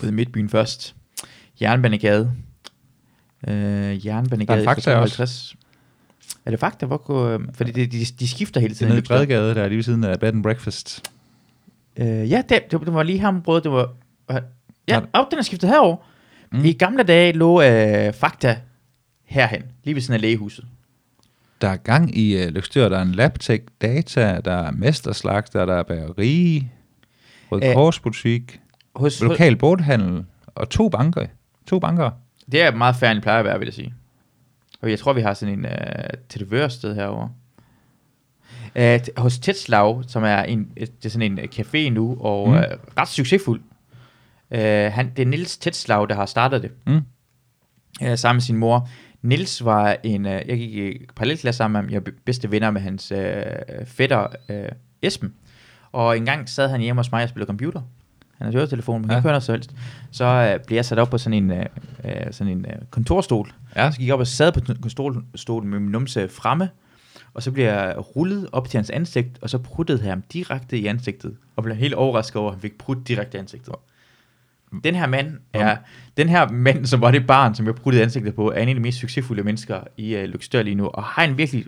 Både 0.00 0.12
i 0.12 0.14
Midtbyen 0.14 0.48
først. 0.48 0.94
Jernbanegade. 1.62 2.32
Øh, 3.48 4.06
Jernbanegade. 4.06 4.58
Der 4.58 4.64
er 4.64 4.74
Fakta 4.74 4.94
også. 4.96 5.16
52. 5.16 5.56
Er 6.46 6.50
det 6.50 6.60
Fakta? 6.60 6.86
Hvor 6.86 6.96
går, 6.96 7.40
fordi 7.54 7.70
de, 7.70 7.86
de, 7.86 8.04
de 8.20 8.28
skifter 8.28 8.60
hele 8.60 8.74
Det 8.74 8.76
er 8.76 8.78
tiden. 8.78 8.88
nede 8.90 8.98
i 8.98 9.00
Lykstør. 9.00 9.16
Bredegade, 9.16 9.54
der 9.54 9.62
er 9.62 9.68
lige 9.68 9.76
ved 9.76 9.84
siden 9.84 10.04
af 10.04 10.20
Bed 10.20 10.28
and 10.28 10.42
Breakfast. 10.42 11.10
Øh, 11.96 12.30
ja, 12.30 12.42
det, 12.48 12.70
det, 12.70 12.80
det 12.80 12.94
var 12.94 13.02
lige 13.02 13.18
her 13.18 13.28
området. 13.28 13.64
Det 13.64 13.72
var, 13.72 13.88
ja, 14.88 15.00
oh, 15.12 15.24
den 15.30 15.38
er 15.38 15.42
skiftet 15.42 15.70
herover. 15.70 15.96
Mm. 16.52 16.64
I 16.64 16.72
gamle 16.72 17.02
dage 17.02 17.32
lå 17.32 17.62
øh, 17.62 18.12
Fakta 18.12 18.56
herhen. 19.26 19.62
Lige 19.84 19.94
ved 19.94 20.02
siden 20.02 20.14
af 20.14 20.20
lægehuset. 20.20 20.64
Der 21.60 21.68
er 21.68 21.76
gang 21.76 22.18
i 22.18 22.42
uh, 22.44 22.48
Lykstør, 22.48 22.88
der 22.88 22.98
er 22.98 23.02
en 23.02 23.12
Labtech 23.12 23.64
Data, 23.82 24.40
der 24.44 24.52
er 24.52 24.70
Mesterslagter, 24.70 25.66
der 25.66 25.74
er 25.74 25.82
bageri, 25.82 26.68
Rød 27.52 27.62
Øh, 27.64 27.74
Kors 27.74 28.00
butik, 28.00 28.60
Hos, 28.96 29.22
lokal 29.22 29.56
bådhandel 29.56 30.24
og 30.46 30.68
to 30.70 30.88
banker. 30.88 31.26
To 31.66 31.78
banker. 31.78 32.10
Det 32.52 32.62
er 32.62 32.74
meget 32.74 32.96
færre, 32.96 33.12
end 33.12 33.22
plejer 33.22 33.38
at 33.38 33.44
være, 33.44 33.58
vil 33.58 33.66
jeg 33.66 33.74
sige. 33.74 33.94
Og 34.82 34.90
jeg 34.90 34.98
tror, 34.98 35.12
vi 35.12 35.20
har 35.20 35.34
sådan 35.34 35.58
en 35.58 35.64
uh, 35.64 35.70
tatovørsted 36.28 36.94
herovre. 36.94 37.30
T- 38.78 39.20
hos 39.20 39.38
Tetslav, 39.38 40.02
som 40.08 40.24
er, 40.24 40.42
en, 40.42 40.68
et- 40.76 40.96
det 41.02 41.04
er 41.04 41.10
sådan 41.10 41.32
en 41.32 41.38
øh, 41.38 41.48
café 41.54 41.88
nu, 41.90 42.16
og 42.20 42.48
Mm. 42.48 42.54
uh, 42.54 42.60
ret 42.98 43.08
succesfuld. 43.08 43.60
Uh, 44.50 44.58
han, 44.92 45.12
det 45.16 45.22
er 45.22 45.26
Nils 45.26 45.58
Tetslav, 45.58 46.06
der 46.08 46.14
har 46.14 46.26
startet 46.26 46.62
det, 46.62 46.70
Mm. 46.86 47.00
uh, 48.02 48.14
sammen 48.18 48.36
med 48.36 48.42
sin 48.42 48.56
mor. 48.56 48.88
Nils 49.26 49.64
var 49.64 49.96
en, 50.04 50.24
uh, 50.26 50.30
jeg 50.30 50.58
gik 50.58 50.74
i 50.74 51.06
parallelklasse 51.16 51.56
sammen 51.56 51.72
med 51.72 51.80
ham, 51.80 52.04
jeg 52.06 52.14
bedste 52.24 52.50
venner 52.50 52.70
med 52.70 52.80
hans 52.80 53.12
uh, 53.12 53.18
fætter 53.86 54.26
uh, 54.50 54.56
Esben. 55.02 55.34
Og 55.92 56.16
en 56.16 56.24
gang 56.24 56.48
sad 56.48 56.68
han 56.68 56.80
hjemme 56.80 56.98
hos 56.98 57.12
mig 57.12 57.22
og 57.22 57.28
spillede 57.28 57.46
computer. 57.46 57.80
Han 58.38 58.44
har 58.46 58.52
høretelefon, 58.52 59.00
men 59.00 59.10
Ja. 59.10 59.16
ikke 59.16 59.22
høre 59.22 59.32
noget 59.32 59.46
helst. 59.46 59.70
Så 60.10 60.54
uh, 60.54 60.66
blev 60.66 60.76
jeg 60.76 60.84
sat 60.84 60.98
op 60.98 61.10
på 61.10 61.18
sådan 61.18 61.44
en, 61.44 61.50
uh, 61.50 61.58
uh, 62.04 62.10
sådan 62.30 62.52
en 62.52 62.66
uh, 62.66 62.86
kontorstol. 62.90 63.52
Ja. 63.76 63.90
Så 63.90 63.98
gik 63.98 64.06
jeg 64.06 64.14
op 64.14 64.20
og 64.20 64.26
sad 64.26 64.52
på 64.52 64.60
t- 64.68 64.88
stol, 64.88 65.24
stolen 65.34 65.70
med 65.70 65.78
min 65.80 65.90
numse 65.90 66.28
fremme, 66.28 66.68
og 67.34 67.42
så 67.42 67.50
blev 67.52 67.64
jeg 67.64 67.94
rullet 68.16 68.48
op 68.52 68.68
til 68.68 68.78
hans 68.78 68.90
ansigt, 68.90 69.38
og 69.42 69.50
så 69.50 69.58
pruttede 69.58 70.02
jeg 70.02 70.10
ham 70.12 70.22
direkte 70.32 70.78
i 70.78 70.86
ansigtet, 70.86 71.36
og 71.56 71.62
blev 71.62 71.76
helt 71.76 71.94
overrasket 71.94 72.36
over, 72.36 72.50
at 72.50 72.54
han 72.54 72.60
fik 72.62 72.78
prut 72.78 72.98
direkte 73.08 73.38
i 73.38 73.40
ansigtet. 73.40 73.74
Den 74.84 74.94
her 74.94 75.06
mand 75.06 75.38
er, 75.52 75.76
den 76.16 76.28
her 76.28 76.48
mand, 76.48 76.86
som 76.86 77.00
var 77.00 77.10
det 77.10 77.26
barn, 77.26 77.54
som 77.54 77.66
jeg 77.66 77.74
pruttede 77.74 78.04
ansigtet 78.04 78.34
på, 78.34 78.50
er 78.50 78.60
en 78.60 78.68
af 78.68 78.74
de 78.74 78.80
mest 78.80 78.98
succesfulde 78.98 79.42
mennesker 79.42 79.80
i 79.96 80.16
uh, 80.16 80.22
Lykstør 80.22 80.62
lige 80.62 80.74
nu, 80.74 80.86
og 80.86 81.02
har 81.02 81.24
en 81.24 81.38
virkelig 81.38 81.66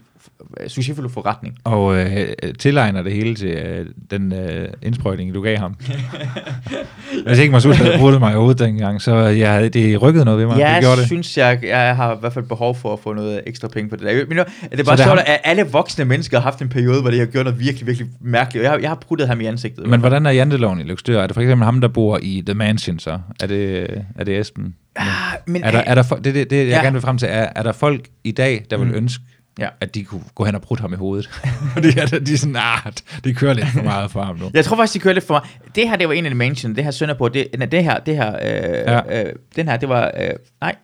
f- 0.60 0.68
succesfuld 0.68 1.10
forretning. 1.10 1.54
Og 1.64 1.98
øh, 1.98 2.28
tilegner 2.58 3.02
det 3.02 3.12
hele 3.12 3.34
til 3.34 3.48
øh, 3.48 3.86
den 4.10 4.32
øh, 4.32 4.68
indsprøjtning, 4.82 5.34
du 5.34 5.42
gav 5.42 5.56
ham. 5.58 5.74
Hvis 7.26 7.38
ikke 7.38 7.52
Masud 7.52 7.72
havde 7.72 7.98
brugt 7.98 8.18
mig 8.20 8.32
i 8.32 8.34
hovedet 8.34 8.58
dengang, 8.58 9.02
så 9.02 9.16
jeg 9.16 9.74
det 9.74 10.02
rykkede 10.02 10.24
noget 10.24 10.40
ved 10.40 10.46
mig. 10.46 10.58
Jeg 10.58 10.74
det 10.74 10.82
gjorde 10.82 10.96
det. 10.96 11.06
synes, 11.06 11.38
jeg, 11.38 11.58
jeg 11.62 11.96
har 11.96 12.14
i 12.16 12.18
hvert 12.20 12.32
fald 12.32 12.44
behov 12.44 12.74
for 12.74 12.92
at 12.92 12.98
få 13.00 13.12
noget 13.12 13.40
ekstra 13.46 13.68
penge 13.68 13.90
på 13.90 13.96
det 13.96 14.04
der. 14.04 14.24
Men 14.28 14.36
nu, 14.36 14.42
det 14.62 14.72
er 14.72 14.76
Så 14.76 14.84
bare 14.84 14.96
det 14.96 15.04
sjovt, 15.04 15.18
at 15.26 15.40
alle 15.44 15.62
voksne 15.62 16.04
mennesker 16.04 16.36
har 16.38 16.42
haft 16.42 16.62
en 16.62 16.68
periode, 16.68 17.00
hvor 17.00 17.10
de 17.10 17.18
har 17.18 17.26
gjort 17.26 17.44
noget 17.44 17.60
virkelig, 17.60 17.86
virkelig 17.86 18.08
mærkeligt. 18.20 18.62
Jeg 18.62 18.70
har, 18.72 18.78
jeg 18.78 18.90
har 18.90 18.94
pruttet 18.96 19.28
ham 19.28 19.40
i 19.40 19.44
ansigtet. 19.44 19.86
Men 19.86 20.00
hvordan 20.00 20.26
er 20.26 20.30
janteloven 20.30 20.80
i 20.80 20.82
Lykstør? 20.82 21.22
Er 21.22 21.26
det 21.26 21.34
for 21.34 21.40
eksempel 21.40 21.64
ham, 21.64 21.80
der 21.80 21.88
bor 21.88 22.18
i 22.22 22.42
The 22.46 22.54
Mansion 22.54 22.98
så? 22.98 23.18
Er 23.42 23.46
det, 23.46 23.88
er 24.18 24.24
det 24.24 24.38
Esben? 24.38 24.74
Ah, 24.96 25.06
men, 25.46 25.64
Er 25.64 25.70
der, 25.70 25.78
er 25.78 25.94
der, 25.94 26.02
det, 26.02 26.24
det, 26.34 26.50
det, 26.50 26.56
jeg 26.58 26.66
Ja. 26.68 26.80
gerne 26.82 26.92
vil 26.92 27.02
frem 27.02 27.18
til, 27.18 27.28
er, 27.30 27.46
er 27.56 27.62
der 27.62 27.72
folk 27.72 28.08
i 28.24 28.30
dag, 28.30 28.64
der 28.70 28.76
vil 28.78 28.86
Mm. 28.88 28.94
ønske, 28.94 29.24
Ja. 29.58 29.68
at 29.80 29.94
de 29.94 30.04
kunne 30.04 30.22
gå 30.34 30.44
hen 30.44 30.54
og 30.54 30.62
prutte 30.62 30.82
ham 30.82 30.92
i 30.92 30.96
hovedet? 30.96 31.30
Fordi 31.74 31.88
at 31.98 32.10
de 32.26 32.32
er 32.32 32.38
sådan, 32.38 32.56
ah, 32.56 32.92
de 33.24 33.34
kører 33.34 33.54
lidt 33.54 33.68
for 33.68 33.82
meget 33.82 34.10
for 34.10 34.22
ham 34.22 34.36
nu. 34.36 34.50
Jeg 34.54 34.64
tror 34.64 34.76
faktisk, 34.76 34.94
de 34.94 34.98
kører 34.98 35.14
lidt 35.14 35.26
for 35.26 35.34
mig. 35.34 35.74
Det 35.74 35.88
her, 35.88 35.96
det 35.96 36.08
var 36.08 36.14
en 36.14 36.24
af 36.24 36.30
de 36.30 36.36
mansion. 36.36 36.76
Det 36.76 36.84
her 36.84 36.90
sønder 36.90 37.14
på. 37.14 37.28
Det, 37.28 37.48
nej, 37.58 37.66
det 37.66 37.84
her, 37.84 37.98
det 37.98 38.16
her, 38.16 38.36
øh, 38.36 39.02
ja. 39.10 39.24
øh, 39.24 39.32
den 39.56 39.68
her, 39.68 39.76
det 39.76 39.88
var, 39.88 40.12
øh, 40.20 40.30
nej, 40.60 40.74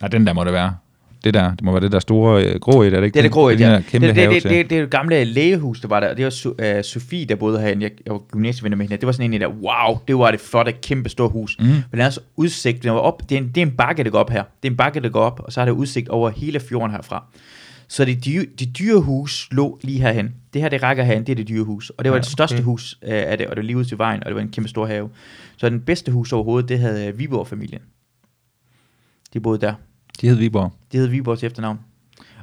Nej, 0.00 0.08
den 0.08 0.26
der 0.26 0.32
må 0.32 0.44
det 0.44 0.52
være. 0.52 0.76
Det 1.24 1.34
der, 1.34 1.50
det 1.50 1.62
må 1.62 1.72
være 1.72 1.80
det 1.80 1.92
der 1.92 1.98
store 1.98 2.44
øh, 2.44 2.60
grå 2.60 2.82
et, 2.82 2.94
er 2.94 3.00
det 3.00 3.04
ikke? 3.04 3.14
det 3.14 3.20
er 3.20 3.22
det 3.22 3.32
grå, 3.32 3.50
det, 3.50 3.60
ja. 3.60 3.70
Det, 3.70 3.78
et 3.78 3.86
kæmpe 3.86 4.06
det, 4.06 4.16
det, 4.16 4.42
til. 4.42 4.42
det, 4.42 4.42
det, 4.50 4.70
det, 4.70 4.78
er 4.78 4.82
det 4.82 4.90
gamle 4.90 5.24
lægehus, 5.24 5.80
der 5.80 5.88
var 5.88 6.00
der. 6.00 6.14
Det 6.14 6.24
var 6.24 6.30
Su, 6.30 6.52
øh, 6.58 6.84
Sofie, 6.84 7.24
der 7.24 7.36
boede 7.36 7.60
herinde. 7.60 7.82
Jeg, 7.82 7.90
jeg 8.06 8.12
var 8.12 8.18
gymnasievenner 8.18 8.76
med 8.76 8.86
hende. 8.86 8.96
Det 8.96 9.06
var 9.06 9.12
sådan 9.12 9.32
en 9.32 9.40
der, 9.40 9.48
wow, 9.48 9.98
det 10.08 10.18
var 10.18 10.30
det 10.30 10.40
flotte, 10.40 10.72
kæmpe 10.72 11.08
store 11.08 11.28
hus. 11.28 11.56
Mm. 11.58 11.64
Men 11.64 11.84
den 11.92 12.00
er 12.00 12.10
så 12.10 12.20
udsigt, 12.36 12.82
den 12.82 12.92
var 12.92 12.98
op, 12.98 13.28
det 13.28 13.38
er, 13.38 13.40
en, 13.40 13.48
det 13.48 13.56
er 13.56 13.66
en 13.66 13.72
bakke, 13.72 14.04
der 14.04 14.10
går 14.10 14.18
op 14.18 14.30
her. 14.30 14.42
Det 14.62 14.68
er 14.68 14.72
en 14.72 14.76
bakke, 14.76 15.00
der 15.00 15.08
går 15.08 15.20
op, 15.20 15.40
og 15.44 15.52
så 15.52 15.60
er 15.60 15.64
der 15.64 15.72
udsigt 15.72 16.08
over 16.08 16.30
hele 16.30 16.60
fjorden 16.60 16.90
herfra. 16.90 17.24
Så 17.88 18.04
det 18.04 18.24
dyre, 18.24 18.44
det 18.58 18.78
dyre 18.78 19.00
hus 19.00 19.48
lå 19.52 19.78
lige 19.82 20.00
herhen. 20.00 20.34
Det 20.54 20.62
her, 20.62 20.68
det 20.68 20.82
rækker 20.82 21.04
herhen, 21.04 21.26
det 21.26 21.32
er 21.32 21.36
det 21.36 21.48
dyre 21.48 21.64
hus. 21.64 21.90
Og 21.90 22.04
det 22.04 22.10
var 22.10 22.16
Ja, 22.16 22.20
det 22.20 22.30
største 22.30 22.54
okay. 22.54 22.64
hus 22.64 22.98
øh, 23.02 23.10
af 23.12 23.38
det, 23.38 23.46
og 23.46 23.56
det 23.56 23.62
var 23.62 23.66
lige 23.66 23.76
ud 23.76 23.84
til 23.84 23.98
vejen, 23.98 24.20
og 24.24 24.26
det 24.26 24.34
var 24.34 24.40
en 24.40 24.48
kæmpe 24.48 24.68
stor 24.68 24.86
have. 24.86 25.10
Så 25.56 25.68
den 25.68 25.80
bedste 25.80 26.12
hus 26.12 26.32
overhovedet, 26.32 26.68
det 26.68 26.78
havde 26.78 27.16
Viborg-familien. 27.16 27.80
De 29.34 29.40
boede 29.40 29.60
der. 29.60 29.74
De 30.20 30.28
hed 30.28 30.36
Viborg. 30.36 30.72
Det 30.92 31.00
hed 31.00 31.08
Viborg 31.08 31.38
til 31.38 31.46
efternavn. 31.46 31.78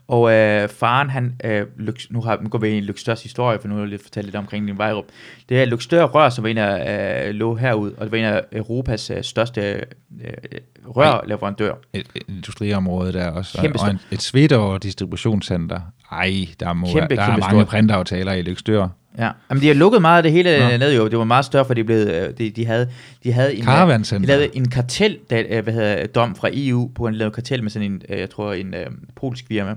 Og 0.08 0.32
øh, 0.32 0.70
faren, 0.70 1.10
han, 1.10 1.36
øh, 1.44 1.66
Lyks, 1.78 2.12
nu, 2.12 2.22
har, 2.22 2.40
nu 2.42 2.50
går 2.50 2.60
vi 2.60 2.68
ind 2.68 2.78
i 2.78 2.82
Lykstørs 2.88 3.24
historie, 3.24 3.60
for 3.62 3.68
nu 3.68 3.74
har 3.74 3.82
jeg 3.82 3.90
lidt 3.90 4.02
fortalt 4.02 4.26
lidt 4.26 4.36
omkring 4.36 4.68
din 4.68 4.78
vejrup. 4.78 5.06
Det 5.50 5.62
er 5.62 5.66
Lykstør 5.66 6.04
Rør, 6.04 6.30
som 6.30 6.44
var 6.44 6.50
en 6.50 6.58
af, 6.58 7.28
øh, 7.28 7.34
lå 7.36 7.56
herud, 7.56 7.92
og 7.92 8.06
det 8.06 8.12
var 8.12 8.18
en 8.18 8.24
af 8.24 8.42
Europas 8.52 9.10
øh, 9.10 9.24
største 9.24 9.62
øh, 9.62 9.84
rørleverandør. 10.88 11.74
Et, 11.94 12.08
et 12.16 12.24
industriområde 12.28 13.14
der 13.14 13.32
også. 13.32 13.58
Kæmpe 13.62 13.80
og 13.80 13.90
en, 13.90 14.00
et 14.12 14.22
svedt 14.22 14.52
og 14.52 14.84
distributionscenter. 14.84 15.80
Ej, 16.12 16.48
der, 16.60 16.74
må, 16.74 16.88
Kæmpe, 16.88 17.16
der 17.16 17.22
er 17.22 17.26
kæmpe 17.26 17.40
mange 17.40 17.62
stort. 17.62 17.68
printaftaler 17.68 18.34
i 18.34 18.42
Lykstør. 18.42 18.88
Ja. 19.18 19.32
Jamen, 19.50 19.62
de 19.62 19.68
har 19.68 19.74
lukket 19.74 20.02
meget 20.02 20.18
af 20.18 20.24
det 20.24 20.32
hele 20.32 20.60
Nå. 20.60 20.70
Nå. 20.70 20.78
ned 20.78 20.96
jo. 20.96 21.08
Det 21.08 21.18
var 21.18 21.24
meget 21.24 21.46
større, 21.46 21.66
for 21.66 21.74
de, 21.74 21.84
blev, 21.84 21.98
øh, 21.98 22.38
de, 22.38 22.50
de, 22.50 22.66
havde, 22.66 22.90
de 23.24 23.32
havde 23.32 23.56
en, 23.56 23.64
Caravan 23.64 24.04
de 24.04 24.26
lavede 24.26 24.56
en 24.56 24.70
kartel, 24.70 25.18
der, 25.30 25.44
øh, 25.50 25.64
hvad 25.64 25.74
hedder, 25.74 26.08
dom 26.08 26.36
fra 26.36 26.50
EU, 26.54 26.92
på 26.96 27.08
en 27.08 27.16
lavet 27.16 27.34
kartel 27.34 27.64
med 27.64 27.72
sådan 27.72 27.92
en, 27.92 28.02
øh, 28.10 28.20
jeg 28.20 28.30
tror, 28.30 28.54
en 28.54 28.74
øh, 28.74 28.86
polsk 29.16 29.46
firma, 29.48 29.76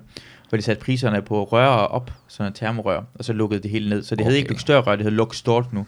hvor 0.49 0.57
de 0.57 0.63
satte 0.63 0.85
priserne 0.85 1.23
på 1.23 1.45
rør 1.45 1.67
op, 1.67 2.11
sådan 2.29 2.53
en 2.53 2.55
termorør, 2.55 3.01
og 3.15 3.25
så 3.25 3.33
lukkede 3.33 3.63
det 3.63 3.71
hele 3.71 3.89
ned. 3.89 4.03
Så 4.03 4.15
det 4.15 4.23
okay. 4.23 4.31
hed 4.31 4.39
ikke. 4.39 4.51
Lykstørrør, 4.51 4.97
det 4.97 5.05
hed 5.05 5.13
Lukstort 5.13 5.73
nu. 5.73 5.87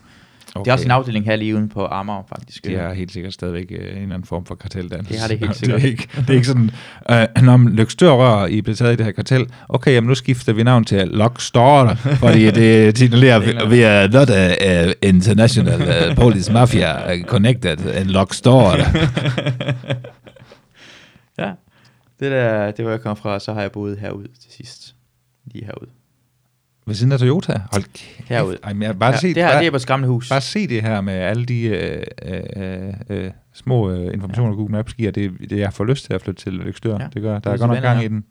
Okay. 0.56 0.64
Det 0.64 0.70
er 0.70 0.72
også 0.72 0.84
en 0.84 0.90
afdeling 0.90 1.24
her 1.24 1.36
lige 1.36 1.54
uden 1.54 1.68
på 1.68 1.86
Amager, 1.86 2.22
faktisk. 2.28 2.64
Det 2.64 2.74
er 2.74 2.92
helt 2.92 3.12
sikkert 3.12 3.32
stadigvæk 3.32 3.66
øh, 3.70 3.78
en 3.78 3.86
eller 3.86 4.02
anden 4.02 4.24
form 4.24 4.46
for 4.46 4.54
karteldans. 4.54 5.08
Det 5.08 5.18
har 5.18 5.28
det 5.28 5.38
helt 5.38 5.50
Det 5.50 5.58
sikkert. 5.58 5.82
er 5.82 5.86
ikke, 5.86 6.08
det 6.16 6.30
er 6.30 6.34
ikke 6.34 6.46
sådan, 6.46 6.70
øh, 7.10 7.42
når 7.42 7.68
Lykstør 7.70 8.46
I 8.46 8.60
bliver 8.60 8.76
taget 8.76 8.92
i 8.92 8.96
det 8.96 9.04
her 9.04 9.12
kartel, 9.12 9.46
okay, 9.68 9.92
jamen 9.92 10.08
nu 10.08 10.14
skifter 10.14 10.52
vi 10.52 10.62
navn 10.62 10.84
til 10.84 11.08
Lockstar, 11.08 11.94
fordi 12.24 12.50
det 12.50 12.98
signalerer, 12.98 13.38
vi, 13.38 13.76
vi 13.76 13.82
er 13.82 14.08
not 14.08 14.30
a, 14.30 14.54
a 14.60 14.92
international 15.02 16.10
uh, 16.10 16.16
police 16.16 16.52
mafia 16.52 17.14
uh, 17.14 17.20
connected, 17.22 18.00
en 18.00 18.06
Lockstar. 18.06 18.76
ja, 21.38 21.50
det 22.20 22.30
der, 22.30 22.70
det 22.70 22.84
var 22.84 22.90
jeg 22.90 23.00
kom 23.00 23.16
fra, 23.16 23.38
så 23.40 23.52
har 23.52 23.60
jeg 23.60 23.72
boet 23.72 23.98
herude 23.98 24.28
til 24.42 24.52
sidst. 24.56 24.94
Lige 25.52 25.64
herude. 25.64 25.90
Ved 26.86 26.94
siden 26.94 27.12
af 27.12 27.18
Toyota. 27.18 27.60
Hold 27.72 27.82
kæft. 27.82 28.28
Herude. 28.28 28.58
Ej, 28.64 28.72
men 28.72 28.98
bare, 28.98 29.10
ja, 29.12 29.18
se, 29.18 29.28
det 29.28 29.36
her, 29.36 29.50
bare, 29.50 29.58
det 29.60 29.66
er 29.66 29.70
på 29.70 29.76
et 29.76 29.86
gamle 29.86 30.06
hus. 30.06 30.28
bare 30.28 30.40
se 30.40 30.66
det 30.68 30.82
her 30.82 31.00
med 31.00 31.14
alle 31.14 31.44
de 31.44 31.62
øh, 31.62 32.02
øh, 32.22 32.92
øh, 33.10 33.30
små 33.54 33.90
øh, 33.90 34.14
informationer, 34.14 34.54
Google 34.56 34.72
Maps 34.72 34.94
giver. 34.94 35.10
Det, 35.10 35.32
det, 35.50 35.58
jeg 35.58 35.72
får 35.72 35.84
lyst 35.84 36.04
til 36.06 36.12
at 36.14 36.22
flytte 36.22 36.42
til 36.42 36.52
Lykstør. 36.52 36.92
Ja. 36.92 37.02
Ja. 37.02 37.08
Det 37.14 37.22
gør, 37.22 37.38
der 37.38 37.50
er 37.50 37.56
godt 37.56 37.70
nok 37.70 37.82
gang 37.82 37.98
ja. 38.00 38.04
i 38.04 38.08
den. 38.08 38.24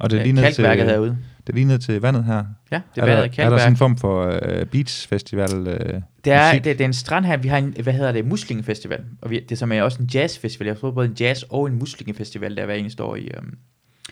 Og 0.00 0.10
det 0.10 0.16
er 0.16 0.20
Ja, 0.20 0.24
lige 0.26 0.32
ned 0.32 0.52
til, 0.52 0.66
herude. 0.66 1.18
det 1.46 1.52
er 1.52 1.54
lige 1.54 1.64
ned 1.66 1.78
til 1.78 2.00
vandet 2.00 2.24
her. 2.24 2.44
Ja, 2.72 2.80
det 2.94 3.02
er, 3.02 3.06
er, 3.06 3.26
der, 3.26 3.44
er 3.44 3.50
der 3.50 3.58
sådan 3.58 3.72
en 3.72 3.76
form 3.76 3.96
for 3.96 4.40
øh, 4.42 4.66
beachfestival? 4.66 5.66
Øh, 5.68 6.00
Det 6.24 6.32
er, 6.32 6.48
musik? 6.52 6.64
det, 6.64 6.78
det 6.78 6.84
er 6.84 6.88
en 6.88 6.92
strand 6.92 7.24
her. 7.24 7.36
Vi 7.36 7.48
har 7.48 7.58
en, 7.58 7.74
hvad 7.82 7.92
hedder 7.92 8.12
det, 8.12 8.24
muslingefestival. 8.26 9.00
Og 9.22 9.30
vi, 9.30 9.40
det 9.40 9.52
er 9.52 9.56
som 9.56 9.72
er 9.72 9.82
også 9.82 10.02
en 10.02 10.08
jazzfestival. 10.14 10.66
Jeg 10.66 10.78
tror 10.78 10.90
både 10.90 11.06
en 11.06 11.16
jazz 11.20 11.42
og 11.50 11.66
en 11.66 11.78
muslingefestival, 11.78 12.56
der 12.56 12.64
hver 12.64 12.74
eneste 12.74 13.02
år 13.02 13.16
i 13.16 13.28
øhm, 13.36 13.54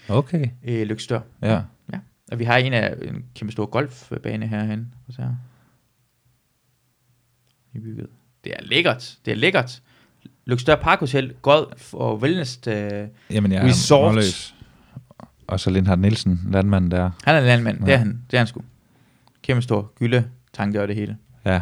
Okay, 0.08 0.46
i 0.64 0.84
Lykstør. 0.84 1.20
ja. 1.42 1.60
Ja. 2.28 2.34
Og 2.34 2.38
vi 2.38 2.44
har 2.44 2.56
en 2.56 2.72
af 2.72 2.94
en 3.02 3.24
kæmpe 3.34 3.52
stor 3.52 3.66
golfbane 3.66 4.46
herhen. 4.46 4.94
Og 5.08 5.14
så 5.14 5.22
i 7.74 7.78
bygget. 7.78 8.06
Det 8.44 8.52
er 8.52 8.62
lækkert. 8.62 9.16
Det 9.24 9.30
er 9.30 9.36
lækkert. 9.36 9.82
Lykstør 10.46 10.74
Parkhotel, 10.76 11.32
golf 11.42 11.94
og 11.94 12.18
wellness. 12.18 12.60
Øh, 12.68 12.90
Jamen, 13.30 13.52
jeg 13.52 13.64
Resort. 13.64 14.16
er. 14.16 14.52
Og 15.46 15.60
så 15.60 15.70
Lindhardt 15.70 16.00
Nielsen, 16.00 16.40
landmanden 16.52 16.90
der. 16.90 17.10
han 17.24 17.34
er 17.34 17.38
en 17.38 17.44
landmand. 17.46 17.78
Det 17.80 17.88
er 17.88 17.92
Ja. 17.92 17.96
han. 17.98 18.22
Det 18.30 18.36
er 18.36 18.38
han 18.40 18.46
sgu. 18.46 18.60
Kæmpe 19.42 19.62
stor 19.62 19.92
gylde 19.98 20.24
tanke 20.52 20.82
og 20.82 20.88
det 20.88 20.96
hele. 20.96 21.16
Ja. 21.46 21.60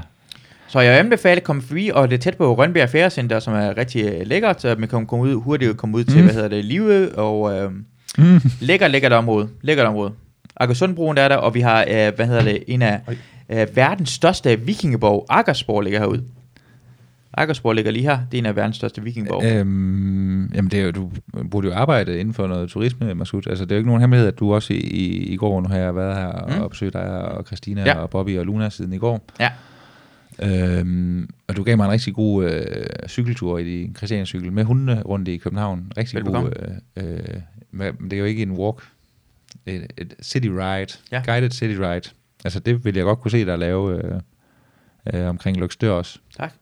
Så 0.69 0.81
jeg 0.81 0.99
anbefaler 0.99 1.37
at 1.37 1.43
komme 1.45 1.63
forbi, 1.63 1.91
og 1.95 2.11
det 2.11 2.17
er 2.17 2.21
tæt 2.21 2.37
på 2.37 2.55
Rønbjerg 2.59 2.89
Færecenter, 2.91 3.41
som 3.41 3.55
er 3.55 3.77
rigtig 3.77 4.05
øh, 4.05 4.27
lækkert, 4.27 4.61
så 4.63 4.77
man 4.79 4.89
kan 4.89 5.07
komme 5.07 5.25
ud, 5.25 5.35
hurtigt 5.35 5.77
komme 5.77 5.97
ud 5.97 6.05
til, 6.05 6.17
Mm. 6.19 6.23
hvad 6.25 6.35
hedder 6.35 6.49
det, 6.49 6.65
Livø, 6.65 7.09
og 7.15 7.59
øh, 7.59 7.73
Mm. 8.19 8.41
lækkert, 8.61 8.91
lækkert 8.91 9.13
område, 9.13 9.49
lækkert 9.63 9.87
område. 9.87 10.13
Akersundbroen 10.57 11.19
er 11.19 11.29
der, 11.29 11.37
og 11.37 11.55
vi 11.55 11.61
har, 11.61 11.81
øh, 11.83 12.15
hvad 12.17 12.27
hedder 12.27 12.43
det, 12.45 12.63
en 12.67 12.83
af 12.83 13.01
øh, 13.49 13.67
verdens 13.75 14.11
største 14.11 14.61
vikingeborg, 14.61 15.27
Akersborg, 15.29 15.81
ligger 15.83 15.99
herude. 15.99 16.25
Akersborg 17.39 17.75
ligger 17.75 17.91
lige 17.91 18.03
her. 18.03 18.19
Det 18.31 18.37
er 18.39 18.43
en 18.43 18.47
af 18.47 18.57
verdens 18.57 18.77
største 18.77 19.03
vikingborg. 19.03 19.45
Øhm, 19.45 20.47
jamen, 20.55 20.71
det 20.71 20.81
er 20.81 20.85
jo, 20.85 20.91
du 20.91 21.11
burde 21.51 21.69
jo 21.69 21.75
arbejde 21.75 22.19
inden 22.21 22.35
for 22.35 22.47
noget 22.47 22.69
turisme, 22.69 23.15
Masud. 23.15 23.43
Altså, 23.47 23.65
det 23.65 23.73
er 23.73 23.77
jo 23.77 23.79
ikke 23.79 23.89
nogen 23.89 24.01
hemmelighed, 24.01 24.29
at 24.29 24.39
du 24.39 24.55
også 24.55 24.73
i, 24.73 24.77
i, 24.77 25.17
i 25.33 25.37
går, 25.37 25.61
nu 25.61 25.69
har 25.69 25.77
jeg 25.77 25.97
været 25.97 26.17
her 26.17 26.27
og 26.27 26.51
Mm. 26.57 26.63
mm. 26.63 26.69
besøgt 26.69 26.93
dig 26.93 27.03
og 27.11 27.45
Christina 27.47 27.83
Ja. 27.83 27.95
og 27.95 28.11
Bobby 28.11 28.39
og 28.39 28.47
Luna 28.47 28.69
siden 28.71 28.93
i 28.93 28.99
går. 28.99 29.25
Ja. 29.41 29.51
Øhm, 30.43 31.29
og 31.49 31.57
du 31.57 31.63
gav 31.63 31.77
mig 31.77 31.85
en 31.85 31.91
rigtig 31.91 32.15
god 32.15 32.45
øh, 32.51 32.65
cykeltur 33.09 33.59
i 33.59 33.65
din 33.65 33.95
Christiania-cykel 33.97 34.53
med 34.53 34.65
hundene 34.65 35.03
rundt 35.03 35.29
i 35.29 35.37
København. 35.37 35.93
Rigtig 35.97 36.25
god. 36.25 36.51
Øh, 36.97 37.05
øh, 37.09 37.19
men 37.71 37.93
det 38.05 38.13
er 38.13 38.19
jo 38.19 38.25
ikke 38.25 38.43
en 38.43 38.51
walk. 38.53 38.83
Et, 39.67 39.93
et 39.99 40.15
city 40.23 40.49
ride. 40.49 40.87
Ja. 41.13 41.23
Guided 41.27 41.51
city 41.51 41.79
ride. 41.81 42.11
Altså, 42.45 42.61
det 42.61 42.85
vil 42.85 42.95
jeg 42.95 43.05
godt 43.05 43.21
kunne 43.21 43.31
se 43.31 43.47
dig 43.47 43.59
lave 43.59 44.03
øh, 44.05 44.21
øh, 45.15 45.29
omkring 45.29 45.57
Lykstør 45.57 45.91
også. 45.91 46.19
Tak. 46.37 46.53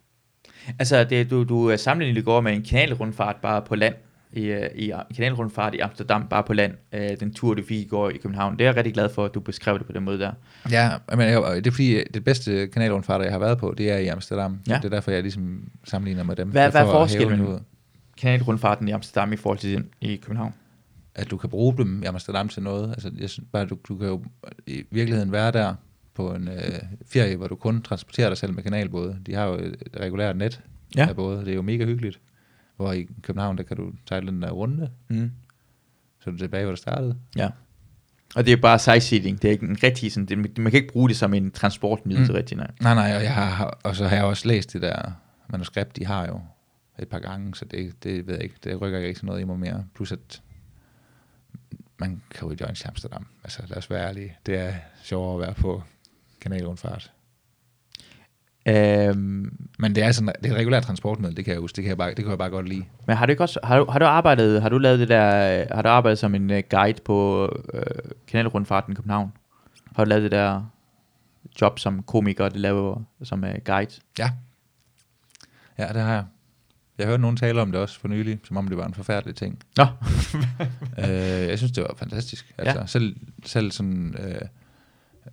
Altså, 0.79 1.05
det, 1.05 1.31
du, 1.31 1.45
du 1.45 1.67
er 1.69 1.77
sammenlignet 1.77 2.21
i 2.21 2.25
går 2.25 2.41
med 2.41 2.53
en 2.53 2.63
kanalrundfart 2.63 3.37
bare 3.43 3.63
på 3.63 3.75
land. 3.75 3.95
I, 4.33 4.45
øh, 4.47 4.69
i 4.75 4.93
kanalrundfart 5.17 5.75
i 5.75 5.79
Amsterdam, 5.79 6.27
bare 6.29 6.43
på 6.43 6.53
land. 6.53 6.73
Øh, 6.93 7.11
den 7.21 7.35
tur, 7.35 7.55
du 7.55 7.63
fik 7.69 7.79
i 7.79 7.89
går 7.89 8.11
i 8.11 8.17
København. 8.17 8.53
Det 8.53 8.61
er 8.61 8.65
jeg 8.69 8.77
rigtig 8.77 8.95
glad 8.95 9.09
for, 9.09 9.25
at 9.25 9.35
du 9.35 9.41
beskrev 9.41 9.79
det 9.79 9.87
på 9.87 9.93
den 9.93 10.03
måde 10.05 10.19
der. 10.19 10.33
Ja, 10.71 10.91
men 11.11 11.21
jeg- 11.21 11.43
det 11.57 11.67
er 11.67 11.71
fordi, 11.71 12.05
det 12.15 12.25
bedste 12.25 12.67
kanalrundfarter, 12.67 13.25
jeg 13.25 13.33
har 13.33 13.39
været 13.39 13.59
på, 13.59 13.75
det 13.79 13.91
er 13.91 13.97
i 13.97 14.07
Amsterdam. 14.07 14.59
Ja. 14.69 14.77
Det 14.77 14.85
er 14.85 14.89
derfor, 14.89 15.11
jeg 15.11 15.23
ligesom 15.23 15.69
sammenligner 15.85 16.23
med 16.25 16.37
dem. 16.37 16.49
Hvad- 16.49 16.65
Det 16.65 16.73
hvad 16.73 16.83
er 16.83 16.87
forskellen? 16.87 17.59
Kanalrundfarten 18.21 18.89
i 18.89 18.91
Amsterdam 18.91 19.33
i 19.33 19.37
forhold 19.37 19.59
til 19.59 19.75
den 19.77 19.89
i 20.01 20.17
København. 20.17 20.55
At 21.15 21.31
du 21.31 21.37
kan 21.37 21.51
bruge 21.51 21.77
dem 21.77 22.03
i 22.03 22.07
Amsterdam 22.07 22.49
til 22.49 22.63
noget. 22.63 22.89
Altså, 22.91 23.11
jeg 23.19 23.31
synes 23.31 23.49
bare, 23.53 23.67
du, 23.67 23.79
du 23.89 23.97
kan 23.99 24.09
jo 24.09 24.25
i 24.67 24.83
virkeligheden 24.91 25.33
være 25.33 25.53
der 25.53 25.75
på 26.15 26.35
en 26.35 26.49
øh, 26.49 26.81
ferie, 27.07 27.37
hvor 27.37 27.47
du 27.47 27.55
kun 27.57 27.83
transporterer 27.83 28.29
dig 28.29 28.39
selv 28.39 28.55
med 28.55 28.63
kanalbåde. 28.63 29.19
De 29.27 29.35
har 29.35 29.45
jo 29.47 29.55
et, 29.55 29.77
regulært 30.01 30.37
net 30.37 30.61
Ja. 30.97 31.09
af 31.09 31.17
både. 31.17 31.41
Det 31.41 31.49
er 31.49 31.55
jo 31.55 31.63
mega 31.63 31.85
hyggeligt. 31.85 32.21
Hvor 32.77 32.93
i 32.93 33.07
København, 33.23 33.57
der 33.59 33.63
kan 33.63 33.77
du 33.77 33.93
sejle 34.09 34.27
den 34.27 34.43
der 34.43 34.51
runde, 34.51 34.91
Mm. 35.09 35.31
så 36.21 36.31
er 36.31 36.33
du 36.33 36.39
tilbage, 36.39 36.65
hvor 36.65 36.73
du 36.73 36.77
startede. 36.77 37.17
Ja. 37.37 37.49
Og 38.37 38.47
det 38.47 38.53
er 38.53 38.57
bare 38.57 38.79
sightseeing. 38.79 39.43
Det 39.43 39.49
er 39.49 39.53
ikke 39.53 39.67
en 39.67 39.77
rigtig 39.83 40.13
sådan, 40.13 40.27
det, 40.27 40.59
man 40.59 40.71
kan 40.73 40.81
ikke 40.81 40.93
bruge 40.93 41.09
det 41.09 41.17
som 41.17 41.35
en 41.35 41.51
transportmiddel 41.51 42.23
Mm. 42.25 42.29
mm. 42.29 42.35
rigtig, 42.35 42.57
nej. 42.57 42.71
Nej, 42.83 42.95
nej, 42.95 43.17
og, 43.17 43.23
jeg 43.23 43.35
har, 43.35 43.79
og 43.85 43.97
så 43.97 44.09
har 44.09 44.17
jeg 44.17 44.25
også 44.25 44.49
læst 44.49 44.73
det 44.73 44.83
der 44.83 45.13
manuskript, 45.49 45.97
de 45.97 46.07
har 46.07 46.27
jo 46.27 46.41
et 46.99 47.09
par 47.09 47.19
gange, 47.19 47.55
så 47.55 47.65
det, 47.65 48.03
det 48.05 48.27
ved 48.27 48.35
jeg 48.35 48.43
ikke, 48.43 48.55
det 48.65 48.81
rykker 48.81 48.99
ikke 48.99 49.09
rigtig 49.09 49.25
noget 49.25 49.41
i 49.41 49.45
mig 49.45 49.59
mere. 49.59 49.85
Plus 49.95 50.13
at 50.13 50.43
man 51.99 52.23
kan 52.31 52.49
jo 52.49 52.57
join 52.61 52.75
til 52.75 52.89
Amsterdam. 52.89 53.27
Altså 53.45 53.63
lad 53.67 53.79
os 53.79 53.91
være 53.91 54.09
ærlige. 54.09 54.37
Det 54.47 54.59
er 54.59 54.73
sjovere 55.03 55.35
at 55.35 55.41
være 55.41 55.55
på 55.55 55.83
kanalrundfart. 56.41 57.11
Øhm, 58.69 59.69
Men 59.79 59.95
det 59.95 60.05
er, 60.05 60.13
sådan, 60.13 60.35
det 60.43 60.49
er 60.51 60.55
et 60.55 60.59
regulært 60.59 60.83
transportmiddel, 60.83 61.37
det 61.37 61.45
kan 61.45 61.53
jeg 61.53 61.61
huske. 61.61 61.77
Det 61.77 61.85
kan 61.85 61.89
jeg 61.89 61.99
bare, 61.99 62.09
det 62.09 62.17
kan 62.17 62.29
jeg 62.29 62.39
bare 62.39 62.51
godt 62.51 62.69
lide. 62.69 62.85
men 63.07 63.17
har 63.17 63.27
du 63.27 63.31
ikke 63.31 63.43
også, 63.43 63.61
har 63.65 63.79
du, 63.79 63.91
har 63.91 63.99
du 63.99 64.05
arbejdet, 64.05 64.63
har 64.63 64.69
du 64.69 64.79
lavet 64.79 64.99
det 64.99 65.09
der, 65.09 65.61
øh, 65.61 65.67
har 65.71 65.83
du 65.83 65.89
arbejdet 65.89 66.19
som 66.19 66.35
en 66.35 66.51
uh, 66.51 66.59
guide 66.71 67.01
på 67.05 67.47
uh, 67.75 67.81
kanalrundfarten 68.27 68.93
i 68.93 68.97
København? 68.97 69.33
Har 69.97 70.05
du 70.05 70.09
lavet 70.09 70.23
det 70.23 70.31
der 70.31 70.63
job 71.61 71.79
som 71.79 72.03
komiker, 72.03 72.49
det 72.49 72.61
laver 72.61 73.03
som 73.23 73.45
uh, 73.45 73.51
guide? 73.65 74.01
Ja. 74.19 74.31
Ja, 75.79 75.89
det 75.89 76.03
har 76.03 76.13
jeg. 76.13 76.25
Jeg 76.99 77.07
hørte 77.07 77.21
nogen 77.21 77.37
tale 77.37 77.61
om 77.63 77.73
det 77.73 77.81
også 77.81 78.01
for 78.01 78.09
nylig, 78.09 78.39
som 78.45 78.57
om 78.57 78.69
det 78.69 78.77
var 78.77 78.87
en 78.87 78.95
forfærdelig 78.95 79.35
ting. 79.37 79.59
Nå, 79.77 79.85
øh, 80.99 81.09
jeg 81.49 81.59
synes, 81.59 81.73
det 81.73 81.83
var 81.83 81.95
fantastisk. 81.97 82.55
Altså, 82.59 82.79
Ja. 82.81 82.87
selv, 82.87 83.17
selv 83.45 83.71
sådan 83.71 84.15
øh, 84.19 84.41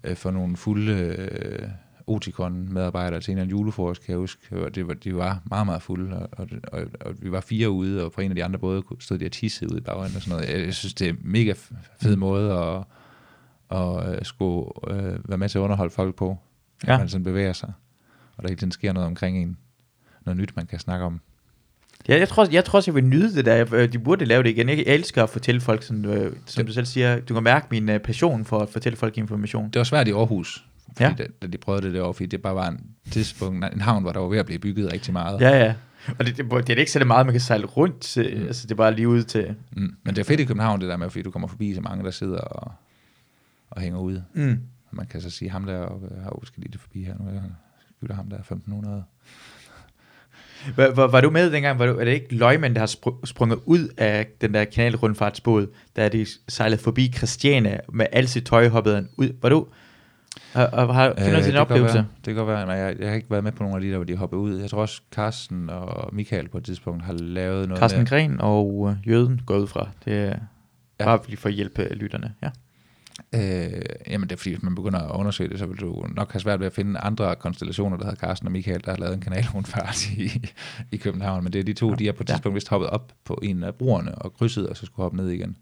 øh, 0.04 0.16
for 0.16 0.32
nogle 0.32 0.58
fulde 0.58 0.92
øh, 0.94 1.68
Oticon-medarbejdere 2.08 3.20
til 3.22 3.32
en 3.32 3.38
eller 3.38 3.42
anden 3.44 3.58
julefrokost, 3.58 4.02
kan 4.04 4.12
jeg 4.12 4.18
huske, 4.20 4.66
og 4.66 4.76
det 4.76 4.88
var, 4.88 4.94
de 4.94 5.16
var 5.16 5.42
meget, 5.46 5.66
meget 5.66 5.82
fulde, 5.82 6.16
og, 6.20 6.30
og, 6.32 6.48
og, 6.74 6.82
og 7.02 7.16
vi 7.22 7.32
var 7.32 7.40
fire 7.42 7.70
ude, 7.70 8.04
og 8.06 8.12
på 8.12 8.22
en 8.22 8.32
af 8.32 8.36
de 8.36 8.44
andre 8.44 8.60
både 8.60 8.84
stod 9.00 9.18
de 9.18 9.26
og 9.26 9.32
tissede 9.32 9.72
ude 9.72 9.78
i 9.80 9.82
bagenden 9.82 10.16
og 10.16 10.22
sådan 10.22 10.38
noget. 10.40 10.54
Jeg, 10.58 10.66
jeg 10.66 10.74
synes, 10.74 10.94
det 10.94 11.08
er 11.08 11.12
en 11.12 11.20
mega 11.24 11.54
fed 12.02 12.16
måde 12.16 12.54
at, 12.54 12.84
at 13.78 14.14
øh, 14.16 14.26
skulle 14.26 14.70
øh, 14.88 15.30
være 15.30 15.38
med 15.38 15.50
til 15.50 15.58
at 15.58 15.62
underholde 15.62 15.94
folk 15.94 16.16
på, 16.16 16.38
Ja. 16.88 16.94
at 16.94 17.00
man 17.00 17.10
sådan 17.10 17.24
bevæger 17.24 17.54
sig, 17.54 17.74
og 18.38 18.44
der 18.44 18.50
hele 18.50 18.60
tiden 18.60 18.72
sker 18.72 18.94
noget 18.94 19.08
omkring 19.08 19.38
en, 19.38 19.58
noget 20.26 20.38
nyt, 20.38 20.56
man 20.56 20.66
kan 20.66 20.80
snakke 20.80 21.06
om. 21.06 21.22
Ja, 22.10 22.20
jeg 22.20 22.30
tror, 22.30 22.48
jeg 22.52 22.66
tror 22.66 22.78
også, 22.78 22.92
jeg 22.92 22.96
vil 22.96 23.04
nyde 23.06 23.36
det 23.36 23.46
der. 23.46 23.74
Øh, 23.74 23.92
De 23.94 24.00
burde 24.00 24.26
lave 24.26 24.44
det 24.44 24.50
igen. 24.50 24.70
Jeg 24.70 24.84
elsker 24.86 25.24
at 25.24 25.30
fortælle 25.30 25.62
folk, 25.62 25.84
sådan, 25.84 26.06
øh, 26.06 26.36
som 26.46 26.66
du 26.66 26.72
selv 26.74 26.86
siger, 26.86 27.20
du 27.20 27.34
kan 27.34 27.44
mærke 27.44 27.68
min 27.72 27.90
øh, 27.90 28.00
passion 28.00 28.46
for 28.46 28.60
at 28.60 28.70
fortælle 28.70 28.98
folk 28.98 29.18
information. 29.18 29.66
Det 29.70 29.76
var 29.80 29.84
svært 29.84 30.08
i 30.08 30.12
Aarhus, 30.12 30.66
fordi 30.88 31.04
Ja. 31.04 31.14
da, 31.18 31.26
da 31.42 31.48
de 31.48 31.58
prøvede 31.58 31.86
det 31.86 31.94
derovre, 31.94 32.14
fordi 32.14 32.26
det 32.28 32.42
bare 32.42 32.56
var 32.56 32.68
en 32.68 32.80
tidspunkt, 33.12 33.66
en 33.74 33.82
havn, 33.82 34.04
hvor 34.04 34.12
der 34.12 34.20
var 34.20 34.28
ved 34.28 34.38
at 34.38 34.46
blive 34.46 34.60
bygget 34.60 34.94
rigtig 34.94 35.14
meget. 35.14 35.42
Ja, 35.42 35.58
ja. 35.66 35.74
Og 36.20 36.26
det, 36.26 36.38
det, 36.38 36.52
det 36.52 36.70
er 36.70 36.80
ikke 36.80 36.92
så 36.92 37.06
meget, 37.06 37.26
man 37.26 37.34
kan 37.34 37.40
sejle 37.42 37.66
rundt 37.66 38.00
til. 38.00 38.38
Mm. 38.38 38.46
Altså, 38.48 38.64
det 38.68 38.72
er 38.72 38.76
bare 38.76 38.96
lige 38.96 39.08
ud 39.08 39.24
til... 39.24 39.56
Mm. 39.72 39.96
Men 40.04 40.16
det 40.16 40.20
er 40.22 40.24
fedt 40.24 40.40
i 40.40 40.46
København, 40.46 40.82
det 40.82 40.90
der 40.90 40.98
med, 40.98 41.10
fordi 41.10 41.22
du 41.24 41.32
kommer 41.32 41.48
forbi 41.48 41.74
så 41.74 41.82
mange, 41.82 42.04
der 42.04 42.12
sidder 42.12 42.38
og, 42.38 42.72
og 43.70 43.82
hænger 43.82 44.00
ude. 44.00 44.24
Mm. 44.34 44.60
Og 44.90 44.96
man 44.96 45.06
kan 45.08 45.22
så 45.22 45.30
sige, 45.30 45.50
ham 45.52 45.66
der 45.66 45.78
har 46.24 46.40
skal 46.44 46.62
lige 46.62 46.72
det 46.72 46.82
forbi 46.82 47.04
her 47.04 47.14
nu, 47.20 47.30
jeg 47.34 47.42
skylder 47.98 48.16
ham 48.16 48.30
der 48.30 48.38
1500. 48.38 49.04
Var, 50.76 50.92
var, 50.96 51.08
var 51.08 51.22
du 51.22 51.30
med 51.30 51.52
dengang? 51.52 51.80
Var, 51.80 51.86
du, 51.86 52.00
er 52.00 52.06
det 52.06 52.12
ikke 52.14 52.36
løgmænd, 52.36 52.76
der 52.76 52.80
har 52.80 52.88
spr- 52.88 53.26
sprunget 53.26 53.60
ud 53.66 53.88
af 53.98 54.28
den 54.42 54.54
der 54.54 54.66
kanalrundfartsbåd, 54.66 55.68
da 55.96 56.10
de 56.10 56.26
sejlede 56.50 56.82
forbi 56.82 57.12
Christiania 57.18 57.80
med 57.94 58.06
alt 58.12 58.30
sit 58.30 58.46
tøj 58.46 58.70
hoppet 58.70 58.96
han 58.96 59.10
ud? 59.18 59.30
Var 59.42 59.50
du... 59.50 59.68
Og, 60.54 60.70
og 60.74 60.96
har, 60.96 61.14
finder 61.18 61.32
du 61.32 61.38
det 61.38 61.46
din 61.46 61.56
oplevelse? 61.56 61.94
Være, 61.96 62.06
det 62.18 62.26
kan 62.26 62.36
godt 62.36 62.48
være, 62.48 62.66
nej, 62.66 62.76
jeg, 62.76 62.96
jeg 63.00 63.08
har 63.08 63.16
ikke 63.16 63.32
været 63.32 63.44
med 63.44 63.52
på 63.52 63.64
nogle 63.64 63.76
af 63.76 63.82
de 63.82 63.90
der, 63.90 63.96
hvor 63.96 64.06
de 64.06 64.16
hopper 64.16 64.38
ud. 64.38 64.60
Jeg 64.60 64.70
tror 64.70 64.82
også, 64.82 65.02
Carsten 65.12 65.70
og 65.70 66.16
Michael 66.16 66.48
på 66.50 66.58
et 66.58 66.64
tidspunkt 66.66 67.04
har 67.04 67.14
lavet 67.14 67.68
noget 67.68 67.80
Carsten 67.80 68.00
med, 68.00 68.08
Gren 68.08 68.42
og 68.42 68.90
øh, 68.92 69.10
Jøden 69.10 69.42
går 69.46 69.58
ud 69.58 69.68
fra. 69.68 69.90
Det 70.06 70.14
er 70.14 70.24
Ja. 70.26 70.34
ja. 71.00 71.06
bare 71.06 71.20
lige 71.28 71.38
for 71.38 71.50
at 71.50 71.56
hjælpe 71.56 71.84
lytterne. 71.94 72.34
Ja. 72.44 72.50
Øh, 73.36 73.82
jamen 74.08 74.30
det 74.30 74.36
er 74.36 74.38
fordi, 74.38 74.50
hvis 74.50 74.64
man 74.64 74.76
begynder 74.76 75.00
at 75.00 75.12
undersøge 75.20 75.50
det, 75.50 75.60
så 75.60 75.66
vil 75.66 75.78
du 75.80 76.06
nok 76.16 76.32
have 76.32 76.40
svært 76.42 76.60
ved 76.60 76.68
at 76.68 76.74
finde 76.74 77.00
andre 77.00 77.36
konstellationer, 77.36 77.98
der 77.98 78.06
hedder 78.06 78.18
Carsten 78.20 78.48
og 78.48 78.52
Michael, 78.52 78.82
der 78.86 78.92
har 78.92 78.98
lavet 78.98 79.14
en 79.14 79.22
kanalrundfart 79.22 80.10
i, 80.18 80.48
i 80.92 80.98
København. 80.98 81.44
Men 81.44 81.54
det 81.54 81.60
er 81.60 81.64
de 81.64 81.74
to, 81.74 81.90
Ja. 81.90 81.96
de 81.96 82.08
er 82.08 82.12
på 82.12 82.24
et 82.24 82.30
Ja. 82.30 82.34
tidspunkt 82.34 82.56
vist 82.56 82.70
hoppet 82.70 82.90
op 82.90 83.14
på 83.26 83.40
en 83.44 83.64
af 83.64 83.76
broerne 83.76 84.16
og 84.16 84.34
krydset, 84.34 84.68
og 84.68 84.78
så 84.78 84.86
skulle 84.86 85.04
hoppe 85.04 85.18
ned 85.18 85.30
igen. 85.30 85.58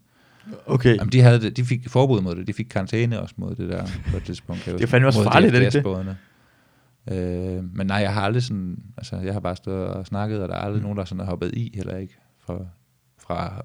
Okay. 0.66 0.96
Jamen, 0.96 1.12
de, 1.12 1.20
havde 1.20 1.40
det, 1.40 1.56
de 1.56 1.64
fik 1.64 1.88
forbud 1.88 2.20
mod 2.20 2.34
det, 2.34 2.46
de 2.46 2.52
fik 2.52 2.66
karantæne 2.70 3.20
også 3.20 3.34
mod 3.38 3.54
det 3.54 3.68
der 3.68 3.86
på 4.10 4.16
et 4.16 4.22
tidspunkt. 4.24 4.64
Det 4.66 4.82
er 4.82 4.86
fandme 4.86 5.08
også 5.08 5.22
farligt, 5.22 5.54
er 5.54 5.58
det 5.58 5.74
ikke 5.76 5.88
det? 5.88 6.16
Øh, 7.12 7.64
men 7.76 7.86
nej, 7.86 7.96
jeg 7.96 8.14
har 8.14 8.20
aldrig 8.22 8.42
sådan, 8.42 8.78
altså 8.96 9.16
jeg 9.16 9.32
har 9.32 9.40
bare 9.40 9.56
stået 9.56 9.86
og 9.88 10.06
snakket, 10.06 10.42
og 10.42 10.48
der 10.48 10.54
er 10.54 10.58
aldrig 10.58 10.76
mm. 10.76 10.82
nogen, 10.82 10.98
der 10.98 11.04
sådan 11.04 11.18
har 11.20 11.26
hoppet 11.26 11.54
i 11.54 11.72
heller 11.76 11.96
ikke 11.96 12.16
fra, 12.46 12.58
fra, 13.30 13.62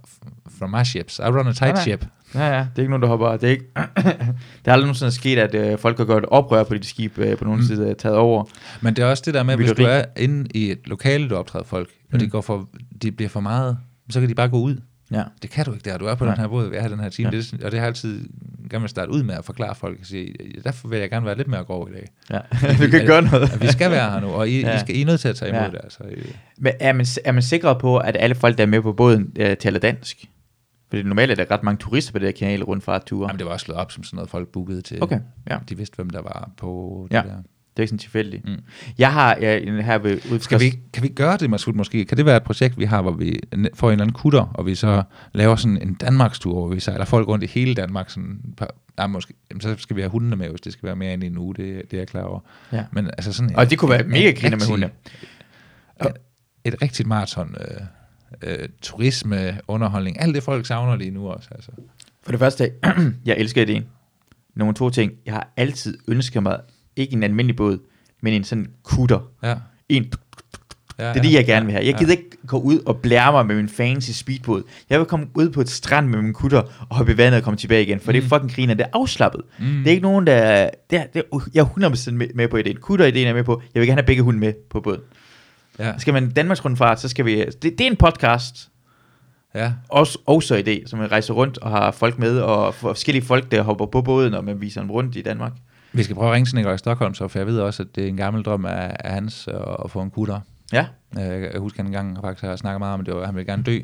fra 0.60 0.68
my 0.68 0.84
ships. 0.86 1.20
I 1.20 1.22
run 1.22 1.48
a 1.48 1.52
tight 1.52 1.62
Nej, 1.62 1.72
nej. 1.72 1.82
ship. 1.82 2.06
Ja, 2.36 2.48
ja, 2.48 2.60
det 2.60 2.70
er 2.76 2.80
ikke 2.82 2.90
nogen, 2.90 3.02
der 3.02 3.08
hopper. 3.08 3.32
Det 3.38 3.44
er, 3.44 3.52
ikke, 3.52 3.66
det 3.96 4.68
er 4.68 4.72
aldrig 4.72 4.86
nogensinde 4.86 5.12
sket, 5.12 5.38
at 5.40 5.56
øh, 5.56 5.80
folk 5.80 5.98
har 5.98 6.06
gjort 6.06 6.24
et 6.24 6.30
oprør 6.30 6.64
på 6.64 6.74
de 6.76 6.84
skib 6.84 7.18
øh, 7.18 7.38
på 7.38 7.44
nogen 7.46 7.60
Mm. 7.60 7.66
side 7.66 7.94
taget 7.98 8.18
over. 8.18 8.44
Men 8.82 8.96
det 8.96 9.04
er 9.04 9.06
også 9.10 9.24
det 9.26 9.34
der 9.34 9.44
med, 9.44 9.56
hvis 9.56 9.72
du 9.72 9.84
er 9.84 10.04
inde 10.18 10.48
i 10.54 10.72
et 10.72 10.80
lokale, 10.86 11.30
du 11.30 11.36
optræder 11.36 11.66
folk, 11.66 11.88
og 11.90 12.10
Mm. 12.14 12.20
det, 12.20 12.32
går 12.32 12.42
for, 12.42 12.70
det 13.02 13.16
bliver 13.16 13.30
for 13.30 13.40
meget, 13.40 13.78
så 14.10 14.20
kan 14.20 14.30
de 14.30 14.36
bare 14.36 14.50
gå 14.50 14.58
ud. 14.60 14.78
Ja. 15.12 15.24
Det 15.42 15.50
kan 15.50 15.66
du 15.66 15.74
ikke 15.74 15.90
der. 15.90 15.98
Du 15.98 16.06
er 16.06 16.16
på 16.16 16.26
Nej. 16.26 16.34
den 16.34 16.42
her 16.42 16.48
båd, 16.48 16.70
vi 16.70 16.76
er 16.76 16.88
den 16.88 17.00
her 17.00 17.10
time. 17.10 17.30
Ja. 17.30 17.36
Ja. 17.36 17.42
Det, 17.42 17.64
og 17.64 17.72
det 17.72 17.80
har 17.80 17.88
altid 17.88 18.30
gerne 18.70 18.82
vil 18.82 18.90
starte 18.90 19.12
ud 19.12 19.24
med 19.24 19.36
at 19.36 19.46
forklare 19.46 19.76
folk. 19.76 20.00
Og 20.00 20.06
sige, 20.06 20.34
derfor 20.64 20.88
vil 20.88 21.00
jeg 21.00 21.10
gerne 21.10 21.26
være 21.26 21.38
lidt 21.38 21.48
mere 21.48 21.64
grov 21.64 21.90
i 21.90 21.94
dag. 21.94 22.08
ja. 22.30 22.40
du 22.86 22.92
kan 22.92 23.06
gøre 23.06 23.22
noget. 23.22 23.54
At 23.54 23.62
vi 23.62 23.68
skal 23.68 23.92
være 23.92 24.12
her 24.12 24.20
nu, 24.20 24.28
og 24.28 24.50
I, 24.50 24.62
Ja. 24.62 24.68
ja. 24.70 24.76
I, 24.76 24.80
skal, 24.80 24.96
I 24.96 25.02
er 25.02 25.06
nødt 25.06 25.20
til 25.20 25.28
at 25.28 25.36
tage 25.36 25.50
imod 25.50 25.60
Ja. 25.60 25.66
ja. 25.66 25.72
det. 25.72 25.80
Altså, 25.84 26.04
I- 26.04 26.36
Men 26.58 26.74
er 26.80 26.94
man, 26.94 27.06
er 27.26 27.32
man 27.32 27.42
sikker 27.44 27.74
på, 27.74 27.98
at 27.98 28.16
alle 28.20 28.36
folk, 28.36 28.58
der 28.58 28.64
er 28.64 28.68
med 28.68 28.82
på 28.82 28.94
båden, 28.94 29.32
øh, 29.40 29.58
taler 29.58 29.80
dansk? 29.80 30.26
Fordi 30.90 31.04
normalt 31.04 31.32
er 31.32 31.36
der 31.36 31.52
ret 31.52 31.64
mange 31.64 31.78
turister 31.78 32.12
på 32.12 32.20
det 32.20 32.28
her 32.28 32.34
kanal 32.34 32.64
rundt 32.64 32.84
fra 32.84 33.00
ture. 33.00 33.28
Jamen, 33.30 33.38
det 33.40 33.46
var 33.46 33.52
også 33.54 33.64
slået 33.64 33.80
op 33.80 33.92
som 33.92 34.04
sådan 34.04 34.16
noget, 34.18 34.30
folk 34.30 34.48
bookede 34.48 34.82
til. 34.82 35.04
Okay, 35.04 35.20
ja. 35.50 35.58
De 35.70 35.78
vidste, 35.78 35.96
hvem 35.96 36.10
der 36.10 36.22
var 36.22 36.52
på 36.58 37.08
Ja. 37.12 37.18
det 37.22 37.26
der. 37.26 37.38
Det 37.78 37.80
er 37.80 37.84
ikke 37.84 37.90
sådan 37.90 37.98
tilfældigt. 38.00 38.46
Mm. 38.46 38.56
Jeg 38.98 39.14
har 39.14 39.38
ja, 39.42 39.58
en 39.58 39.82
her 39.84 39.98
ved 39.98 40.20
ud 40.32 40.40
Skal 40.40 40.60
vi, 40.60 40.80
kan 40.94 41.04
vi 41.04 41.08
gøre 41.08 41.38
det, 41.38 41.50
Masud, 41.50 41.74
måske? 41.74 42.06
Kan 42.06 42.18
det 42.18 42.26
være 42.26 42.38
et 42.38 42.44
projekt, 42.44 42.78
vi 42.80 42.86
har, 42.86 43.02
hvor 43.02 43.12
vi 43.12 43.40
får 43.74 43.88
en 43.88 43.92
eller 43.92 44.04
anden 44.04 44.14
kutter, 44.14 44.42
og 44.54 44.66
vi 44.66 44.76
så 44.76 45.04
laver 45.34 45.56
sådan 45.56 45.82
en 45.82 45.94
Danmarkstur, 45.94 46.54
hvor 46.54 46.68
vi 46.68 46.80
sejler 46.80 47.06
folk 47.06 47.28
rundt 47.28 47.44
i 47.44 47.48
hele 47.48 47.74
Danmark? 47.76 48.10
Sådan, 48.10 48.40
par, 48.58 48.70
nej, 48.98 49.08
måske, 49.08 49.34
jamen, 49.52 49.62
så 49.62 49.76
skal 49.78 49.96
vi 49.96 50.02
have 50.02 50.10
hundene 50.12 50.36
med, 50.36 50.50
hvis 50.50 50.62
det 50.62 50.74
skal 50.74 50.88
være 50.88 50.96
mere 50.96 51.14
end 51.14 51.24
en 51.24 51.38
uge, 51.38 51.56
det, 51.56 51.82
det 51.92 51.94
er 51.94 52.02
jeg 52.02 52.08
klar 52.08 52.24
over. 52.24 52.40
Ja. 52.72 52.84
Men 52.92 53.08
altså 53.08 53.34
sådan 53.34 53.56
Og 53.56 53.70
det 53.70 53.78
kunne 53.80 53.92
være 53.92 54.04
en- 54.06 54.10
mega 54.12 54.32
griner 54.32 54.58
med 54.58 54.66
hunde. 54.70 54.90
Et, 56.02 56.12
et 56.66 56.82
rigtigt 56.82 57.08
maraton, 57.08 57.56
øh, 57.62 58.52
øh, 58.62 58.70
turisme, 58.82 59.60
underholdning, 59.68 60.22
alt 60.22 60.36
det 60.36 60.44
folk 60.44 60.66
savner 60.66 60.96
lige 60.96 61.12
nu 61.12 61.28
også. 61.30 61.50
Altså. 61.52 61.72
For 62.24 62.32
det 62.32 62.40
første, 62.40 62.72
jeg 63.26 63.36
elsker 63.38 63.62
ideen. 63.62 63.86
Nummer 64.56 64.74
to 64.74 64.90
ting, 64.90 65.12
jeg 65.26 65.34
har 65.34 65.54
altid 65.58 65.98
ønsket 66.08 66.44
mig, 66.44 66.60
ikke 66.96 67.14
en 67.14 67.24
almindelig 67.24 67.56
båd, 67.56 67.78
men 68.22 68.34
en 68.34 68.44
sådan 68.44 68.68
kutter. 68.84 69.20
Ja. 69.44 69.56
En, 69.90 70.14
Ja, 71.00 71.10
det 71.10 71.18
er 71.18 71.22
det, 71.22 71.34
jeg 71.34 71.46
gerne 71.46 71.66
vil 71.66 71.74
have. 71.74 71.86
Jeg 71.86 71.96
gider 71.96 72.12
ikke 72.12 72.30
gå 72.48 72.58
ud 72.60 72.80
og 72.80 72.98
blære 72.98 73.32
mig 73.32 73.46
med 73.46 73.56
min 73.56 73.70
fancy 73.70 74.12
speedbåd. 74.12 74.64
Jeg 74.90 75.00
vil 75.00 75.06
komme 75.06 75.28
ud 75.34 75.50
på 75.50 75.62
et 75.62 75.70
strand 75.70 76.08
med 76.08 76.22
min 76.22 76.34
kutter 76.34 76.62
og 76.90 76.96
hoppe 76.96 77.14
i 77.14 77.18
vandet 77.18 77.38
og 77.38 77.44
komme 77.44 77.58
tilbage 77.58 77.82
igen, 77.82 78.00
for 78.00 78.12
mm. 78.12 78.14
det 78.14 78.24
er 78.24 78.28
fucking 78.28 78.56
griner, 78.56 78.74
det 78.74 78.84
er 78.84 78.90
afslappet. 78.94 79.42
Mm. 79.60 79.66
Det 79.66 79.88
er 79.88 79.92
ikke 79.92 80.04
nogen, 80.04 80.28
der... 80.28 80.70
Det 80.90 81.00
er, 81.00 81.06
det 81.14 81.24
er, 81.32 81.40
jeg 81.54 81.62
er 81.62 81.90
100% 82.10 82.12
med, 82.12 82.28
med 82.36 82.48
på 82.48 82.58
ideen. 82.58 82.78
Kutter-ideen 82.78 83.28
er 83.28 83.34
med 83.34 83.44
på. 83.44 83.62
Jeg 83.74 83.80
vil 83.80 83.88
gerne 83.88 84.02
have 84.02 84.06
begge 84.06 84.24
hunde 84.24 84.40
med 84.40 84.54
på 84.70 84.82
båden. 84.82 85.02
Ja. 85.80 85.98
Skal 85.98 86.14
man 86.14 86.32
Danmarks 86.32 86.66
rundfart, 86.66 87.02
så 87.02 87.08
skal 87.08 87.26
vi... 87.26 87.46
Det, 87.46 87.64
det 87.64 87.82
er 87.82 87.88
en 87.88 87.96
podcast, 87.96 88.70
Ja. 89.56 89.72
også, 89.90 90.20
også 90.26 90.56
i 90.56 90.62
det, 90.62 90.84
som 90.86 91.00
vi 91.02 91.06
rejser 91.06 91.34
rundt 91.34 91.58
og 91.58 91.72
har 91.72 91.92
folk 91.92 92.20
med, 92.20 92.40
og 92.40 92.74
forskellige 92.74 93.26
folk, 93.26 93.52
der 93.52 93.62
hopper 93.62 93.86
på 93.86 94.02
båden, 94.02 94.34
og 94.34 94.44
man 94.44 94.62
viser 94.62 94.82
dem 94.82 94.92
rundt 94.92 95.16
i 95.16 95.22
Danmark. 95.22 95.52
Vi 95.96 96.04
skal 96.04 96.16
prøve 96.16 96.28
at 96.30 96.34
ringe 96.34 96.46
til 96.46 96.56
Nikolaj 96.56 96.78
Stockholm, 96.78 97.14
så, 97.14 97.28
for 97.28 97.40
jeg 97.40 97.48
ved 97.48 97.60
også, 97.60 97.84
at 97.84 97.96
det 97.96 98.04
er 98.04 98.08
en 98.08 98.18
gammel 98.18 98.44
drøm 98.44 98.66
af, 98.66 98.96
af 99.00 99.14
hans 99.14 99.48
at, 99.86 99.92
få 99.92 100.02
en 100.02 100.10
kutter. 100.12 100.40
Ja, 100.74 100.86
Øh, 101.18 101.24
Jeg 101.24 101.52
kan 101.52 101.60
huske, 101.62 101.76
at 101.76 101.78
han 101.78 101.86
engang 101.86 102.18
faktisk 102.22 102.44
har 102.46 102.56
snakket 102.56 102.80
meget 102.80 102.94
om, 102.94 103.00
at 103.00 103.06
det 103.06 103.14
var, 103.16 103.20
at 103.22 103.26
han 103.26 103.36
ville 103.36 103.52
gerne 103.52 103.64
dø. 103.64 103.80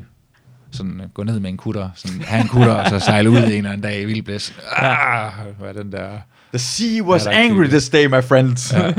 Sådan 0.70 1.00
øh, 1.00 1.08
gå 1.14 1.22
ned 1.24 1.40
med 1.40 1.50
en 1.50 1.56
kutter, 1.56 1.90
sådan 1.94 2.20
have 2.20 2.42
en 2.42 2.48
kutter, 2.48 2.72
og 2.72 2.88
så 2.88 2.98
sejle 2.98 3.30
ud 3.30 3.36
en 3.36 3.42
eller 3.44 3.70
anden 3.70 3.80
dag 3.82 4.00
i 4.02 4.04
vildblæs. 4.04 4.54
Ah, 4.76 5.32
hvad 5.58 5.68
er 5.68 5.82
den 5.82 5.92
der... 5.92 6.08
The 6.52 6.58
sea 6.58 7.02
was 7.02 7.22
der 7.22 7.30
angry 7.30 7.64
this 7.66 7.88
day, 7.90 8.06
my 8.06 8.22
friends. 8.22 8.72
Ja. 8.72 8.92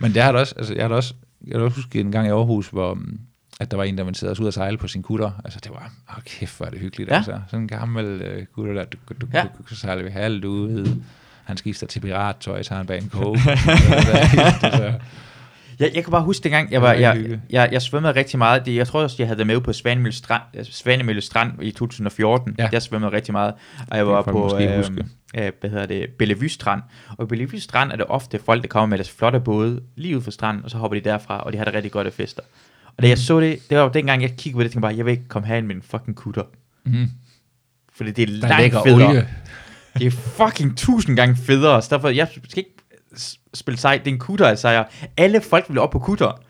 Men 0.00 0.14
det 0.14 0.22
har 0.22 0.32
der 0.32 0.38
også, 0.40 0.54
altså, 0.58 0.74
jeg 0.74 0.82
har 0.84 0.88
da 0.88 0.94
også, 0.94 1.14
jeg 1.46 1.52
kan 1.52 1.60
også 1.60 1.76
huske 1.76 2.00
en 2.00 2.12
gang 2.12 2.26
i 2.26 2.30
Aarhus, 2.30 2.68
hvor 2.68 2.94
mm, 2.94 3.18
at 3.60 3.70
der 3.70 3.76
var 3.76 3.84
en, 3.84 3.96
der 3.98 4.02
inviterede 4.04 4.32
os 4.32 4.40
ud 4.40 4.48
at 4.48 4.54
sejle 4.54 4.78
på 4.78 4.88
sin 4.88 5.02
kutter. 5.02 5.30
Altså, 5.44 5.60
det 5.64 5.70
var, 5.72 5.90
åh 6.16 6.22
kæft, 6.24 6.56
hvor 6.56 6.66
er 6.66 6.70
det 6.70 6.78
hyggeligt. 6.80 7.10
Ja. 7.10 7.16
Altså. 7.16 7.40
Sådan 7.46 7.62
en 7.62 7.68
gammel 7.68 8.04
øh, 8.04 8.46
kutter 8.54 8.74
der, 8.74 8.84
du, 8.84 8.98
du, 9.20 9.26
Ja. 9.32 9.38
ja. 9.38 9.44
du, 9.58 9.66
så 9.74 9.76
sejler 9.76 10.02
vi 10.02 10.10
halvt 10.10 10.44
ude. 10.44 11.02
Han 11.46 11.56
skifter 11.56 11.86
til 11.86 12.00
pirattøj, 12.00 12.62
tager 12.62 12.82
en 12.82 13.08
koge. 13.08 13.38
altså, 14.62 14.92
Jeg, 15.80 15.90
jeg 15.94 16.04
kan 16.04 16.10
bare 16.10 16.22
huske 16.22 16.42
dengang, 16.44 16.72
jeg, 16.72 16.82
var, 16.82 16.92
jeg, 16.92 17.38
jeg, 17.50 17.68
jeg 17.72 17.82
svømmede 17.82 18.14
rigtig 18.14 18.38
meget. 18.38 18.66
Det, 18.66 18.74
jeg 18.74 18.86
tror 18.86 19.02
også, 19.02 19.16
jeg 19.18 19.26
havde 19.26 19.38
det 19.38 19.46
med 19.46 19.60
på 19.60 19.72
Svanemølle 19.72 20.14
Strand, 20.16 20.42
Svanemølle 20.64 21.20
Strand 21.20 21.52
i 21.62 21.70
2014. 21.70 22.54
Ja. 22.58 22.68
Jeg 22.72 22.82
svømmede 22.82 23.12
rigtig 23.12 23.32
meget. 23.32 23.54
Og 23.90 23.96
jeg 23.96 24.06
var 24.06 24.22
på, 24.22 24.32
måske 24.32 24.76
øh, 24.76 24.84
øh, 25.36 25.52
hvad 25.60 25.70
hedder 25.70 25.86
det, 25.86 26.06
Bellevue 26.18 26.48
Strand. 26.48 26.82
Og 27.18 27.28
Bellevue 27.28 27.60
Strand 27.60 27.92
er 27.92 27.96
det 27.96 28.06
ofte 28.08 28.38
folk, 28.44 28.62
der 28.62 28.68
kommer 28.68 28.86
med 28.86 28.98
deres 28.98 29.10
flotte 29.10 29.40
både 29.40 29.80
lige 29.96 30.16
ud 30.16 30.22
fra 30.22 30.30
stranden, 30.30 30.64
og 30.64 30.70
så 30.70 30.78
hopper 30.78 30.98
de 31.00 31.04
derfra, 31.04 31.40
og 31.40 31.52
de 31.52 31.58
har 31.58 31.64
det 31.64 31.74
rigtig 31.74 31.92
godt 31.92 32.06
af 32.06 32.12
fester. 32.12 32.42
Og 32.96 33.02
da 33.02 33.08
jeg 33.08 33.18
så 33.18 33.40
det, 33.40 33.58
det 33.70 33.78
var 33.78 33.84
jo 33.84 33.90
dengang, 33.94 34.22
jeg 34.22 34.30
kiggede 34.30 34.54
på 34.54 34.62
det, 34.62 34.70
tænkte 34.70 34.80
bare, 34.80 34.96
jeg 34.96 35.04
vil 35.04 35.10
ikke 35.12 35.28
komme 35.28 35.48
herind 35.48 35.66
med 35.66 35.74
en 35.74 35.82
fucking 35.82 36.16
kutter. 36.16 36.42
mm, 36.84 37.10
Fordi 37.96 38.10
det 38.10 38.22
er 38.22 38.26
der 38.40 38.48
langt 38.48 38.74
federe. 38.86 39.08
olie. 39.08 39.28
Det 39.98 40.06
er 40.06 40.10
fucking 40.10 40.76
tusind 40.76 41.16
gange 41.16 41.36
federe. 41.36 41.82
Så 41.82 41.88
derfor, 41.94 42.08
jeg 42.08 42.28
skal 42.28 42.58
ikke 42.58 42.70
spille 43.54 43.78
sej. 43.78 43.98
Det 43.98 44.06
er 44.06 44.12
en 44.14 44.18
kutter, 44.18 44.46
altså. 44.46 44.68
Jeg, 44.68 44.86
alle 45.16 45.40
folk 45.40 45.64
vil 45.68 45.78
op 45.78 45.90
på 45.90 45.98
kutter. 45.98 46.40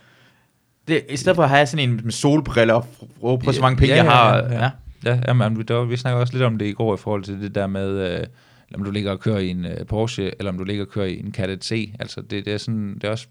Det, 0.88 1.05
I 1.11 1.16
stedet 1.16 1.36
for 1.36 1.42
at 1.42 1.49
have 1.49 1.66
sådan 1.66 1.88
en 1.90 2.01
med 2.05 2.12
solbriller 2.12 2.74
og 2.74 2.86
råbe 3.22 3.44
på 3.44 3.53
så 3.53 3.61
mange 3.61 3.76
penge, 3.76 3.94
Ja, 3.94 3.97
jeg 3.97 4.05
ja, 4.05 4.11
har. 4.11 4.36
ja, 4.36 4.53
Ja, 4.55 4.62
ja. 4.64 4.70
Ja, 5.05 5.20
jamen, 5.28 5.64
der, 5.68 5.84
vi 5.84 5.97
snakker 5.97 6.20
også 6.20 6.32
lidt 6.32 6.42
om 6.42 6.59
det 6.59 6.66
i 6.66 6.72
går 6.72 6.94
i 6.94 6.97
forhold 6.97 7.22
til 7.22 7.40
det 7.40 7.55
der 7.55 7.66
med, 7.66 8.18
øh, 8.20 8.26
om 8.74 8.84
du 8.84 8.90
ligger 8.90 9.11
og 9.11 9.20
kører 9.20 9.38
i 9.38 9.49
en 9.49 9.64
øh, 9.64 9.86
Porsche, 9.86 10.32
eller 10.38 10.53
om 10.53 10.59
du 10.59 10.64
ligger 10.64 10.84
og 10.84 10.90
kører 10.90 11.07
i 11.07 11.20
en 11.20 11.32
Kadett 11.32 11.64
C. 11.64 11.94
Altså, 12.01 12.20
det, 12.20 12.44
det, 12.44 12.53
er 12.55 12.59
sådan, 12.59 12.94
det 12.94 13.05
er 13.05 13.11
også, 13.11 13.26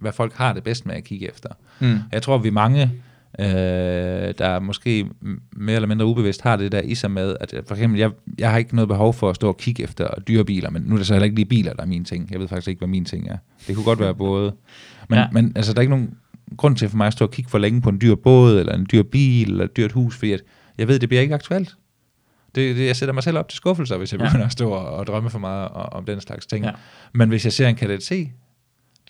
hvad 0.00 0.12
folk 0.12 0.34
har 0.34 0.52
det 0.52 0.62
bedst 0.64 0.86
med 0.86 0.94
at 0.94 1.04
kigge 1.04 1.28
efter. 1.28 1.48
Mm. 1.78 1.98
Jeg 2.12 2.22
tror, 2.22 2.38
vi 2.38 2.50
mange, 2.50 2.92
øh, 3.40 3.46
der 4.38 4.58
måske 4.60 5.06
mere 5.56 5.74
eller 5.74 5.88
mindre 5.88 6.06
ubevidst 6.06 6.42
har 6.42 6.56
det 6.56 6.72
der 6.72 6.80
i 6.80 6.94
sig 6.94 7.10
med, 7.10 7.36
at 7.40 7.54
for 7.66 7.74
eksempel, 7.74 7.98
jeg, 8.00 8.10
jeg 8.38 8.50
har 8.50 8.58
ikke 8.58 8.74
noget 8.74 8.88
behov 8.88 9.14
for 9.14 9.30
at 9.30 9.36
stå 9.36 9.48
og 9.48 9.56
kigge 9.56 9.82
efter 9.82 10.08
dyre 10.28 10.44
biler, 10.44 10.70
men 10.70 10.82
nu 10.82 10.94
er 10.94 10.98
det 10.98 11.06
så 11.06 11.14
heller 11.14 11.24
ikke 11.24 11.36
lige 11.36 11.46
biler, 11.46 11.72
der 11.72 11.82
er 11.82 11.86
min 11.86 12.04
ting. 12.04 12.28
Jeg 12.30 12.40
ved 12.40 12.48
faktisk 12.48 12.68
ikke, 12.68 12.78
hvad 12.78 12.88
min 12.88 13.04
ting 13.04 13.28
er. 13.28 13.36
Det 13.66 13.74
kunne 13.74 13.84
godt 13.84 14.00
være 14.00 14.14
både. 14.14 14.54
Men, 15.08 15.18
Ja. 15.18 15.26
men 15.32 15.52
altså, 15.56 15.72
der 15.72 15.78
er 15.78 15.82
ikke 15.82 15.90
nogen 15.94 16.14
grund 16.56 16.76
til 16.76 16.88
for 16.88 16.96
mig 16.96 17.06
at 17.06 17.12
stå 17.12 17.24
og 17.24 17.30
kigge 17.30 17.50
for 17.50 17.58
længe 17.58 17.80
på 17.80 17.88
en 17.88 18.00
dyr 18.00 18.14
båd, 18.14 18.58
eller 18.60 18.74
en 18.74 18.86
dyr 18.92 19.02
bil, 19.02 19.50
eller 19.50 19.64
et 19.64 19.76
dyrt 19.76 19.92
hus, 19.92 20.16
fordi 20.16 20.32
at 20.32 20.40
jeg 20.78 20.88
ved, 20.88 20.98
det 20.98 21.08
bliver 21.08 21.22
ikke 21.22 21.34
aktuelt. 21.34 21.76
Det, 22.54 22.76
det, 22.76 22.86
jeg 22.86 22.96
sætter 22.96 23.12
mig 23.14 23.22
selv 23.22 23.38
op 23.38 23.48
til 23.48 23.56
skuffelser, 23.56 23.96
hvis 23.96 24.12
jeg 24.12 24.20
Ja. 24.20 24.26
begynder 24.26 24.46
at 24.46 24.52
stå 24.52 24.70
og, 24.70 24.86
og 24.96 25.06
drømme 25.06 25.30
for 25.30 25.38
meget 25.38 25.68
om, 25.68 25.88
om 25.92 26.04
den 26.04 26.20
slags 26.20 26.46
ting. 26.46 26.64
Ja. 26.64 26.70
Men 27.12 27.28
hvis 27.28 27.44
jeg 27.44 27.52
ser 27.52 27.68
en 27.68 27.74
Kadett 27.74 28.04
C, 28.04 28.28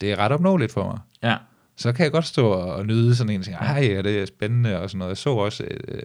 det 0.01 0.13
er 0.13 0.17
ret 0.19 0.33
opnåeligt 0.33 0.73
for 0.73 0.85
mig 0.85 0.99
ja. 1.31 1.37
Så 1.77 1.93
kan 1.93 2.05
jeg 2.05 2.13
godt 2.13 2.25
stå 2.27 2.47
og 2.49 2.75
og 2.75 2.87
nyde 2.87 3.15
sådan 3.15 3.33
en 3.33 3.43
ting. 3.43 3.57
Ej, 3.57 3.89
ja, 3.95 4.03
det 4.03 4.19
er 4.23 4.27
spændende 4.27 4.81
og 4.81 4.91
sådan 4.91 4.99
noget. 4.99 5.09
Jeg 5.11 5.17
så 5.17 5.31
også 5.31 5.65
øh, 5.89 6.03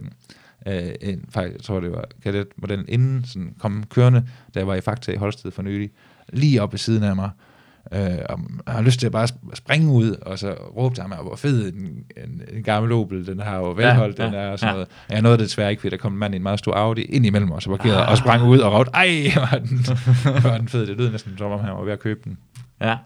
øh, 0.68 0.92
en, 1.02 1.26
faktisk, 1.30 1.54
jeg 1.56 1.64
tror 1.64 1.80
det 1.80 1.92
var 1.92 2.06
kadetmodellen 2.24 2.86
inden 2.90 3.26
sådan 3.26 3.54
kom 3.60 3.84
kørende, 3.90 4.20
da 4.56 4.60
jeg 4.60 4.68
var 4.68 4.76
i 4.76 4.82
Fakta 4.82 5.12
i 5.12 5.16
Holsted 5.16 5.52
for 5.52 5.62
nylig, 5.62 5.90
lige 6.34 6.62
op 6.62 6.74
ved 6.74 6.80
siden 6.80 7.04
af 7.04 7.16
mig. 7.16 7.30
Øh, 7.94 8.00
og 8.30 8.40
jeg 8.68 8.74
har 8.74 8.82
lyst 8.82 9.00
til 9.00 9.06
at 9.06 9.12
bare 9.12 9.28
sp- 9.32 9.56
springe 9.56 9.92
ud, 9.92 10.12
og 10.22 10.40
så 10.40 10.52
råbe 10.54 10.96
til 10.96 11.02
ham, 11.02 11.26
hvor 11.26 11.36
fed 11.36 11.74
en, 11.74 11.80
en, 12.24 12.42
en 12.54 12.64
gammel 12.64 12.92
Opel, 12.92 13.28
den 13.28 13.40
har 13.40 13.58
jo 13.58 13.72
velholdt, 13.72 14.20
Ja, 14.20 14.26
den 14.26 14.34
er 14.34 14.48
og 14.50 14.60
sådan 14.60 14.70
ja. 14.70 14.74
noget. 14.74 14.88
Jeg 15.10 15.22
nåede 15.22 15.38
det 15.38 15.44
desværre 15.46 15.70
ikke, 15.70 15.80
fordi 15.82 15.90
der 15.92 15.98
kom 16.02 16.14
en 16.14 16.20
mand 16.20 16.34
i 16.34 16.38
en 16.38 16.44
meget 16.44 16.60
stor 16.60 16.74
Audi 16.74 17.02
ind 17.02 17.26
imellem 17.26 17.52
os 17.52 17.68
og 17.68 17.78
parkerede, 17.78 18.08
og 18.08 18.18
sprang 18.18 18.44
ud 18.44 18.60
og 18.60 18.74
råbte, 18.74 18.92
ej, 18.94 19.08
var 19.36 19.58
den, 19.58 19.80
var 20.44 20.58
den 20.58 20.68
fed. 20.68 20.88
Det 20.88 20.98
lød 20.98 21.12
næsten 21.12 21.38
som 21.38 21.52
om, 21.52 21.60
han 21.60 21.74
var 21.74 21.84
ved 21.84 21.94
at 21.94 22.00
købe 22.00 22.20
den. 22.24 22.38
Ja. 22.82 22.98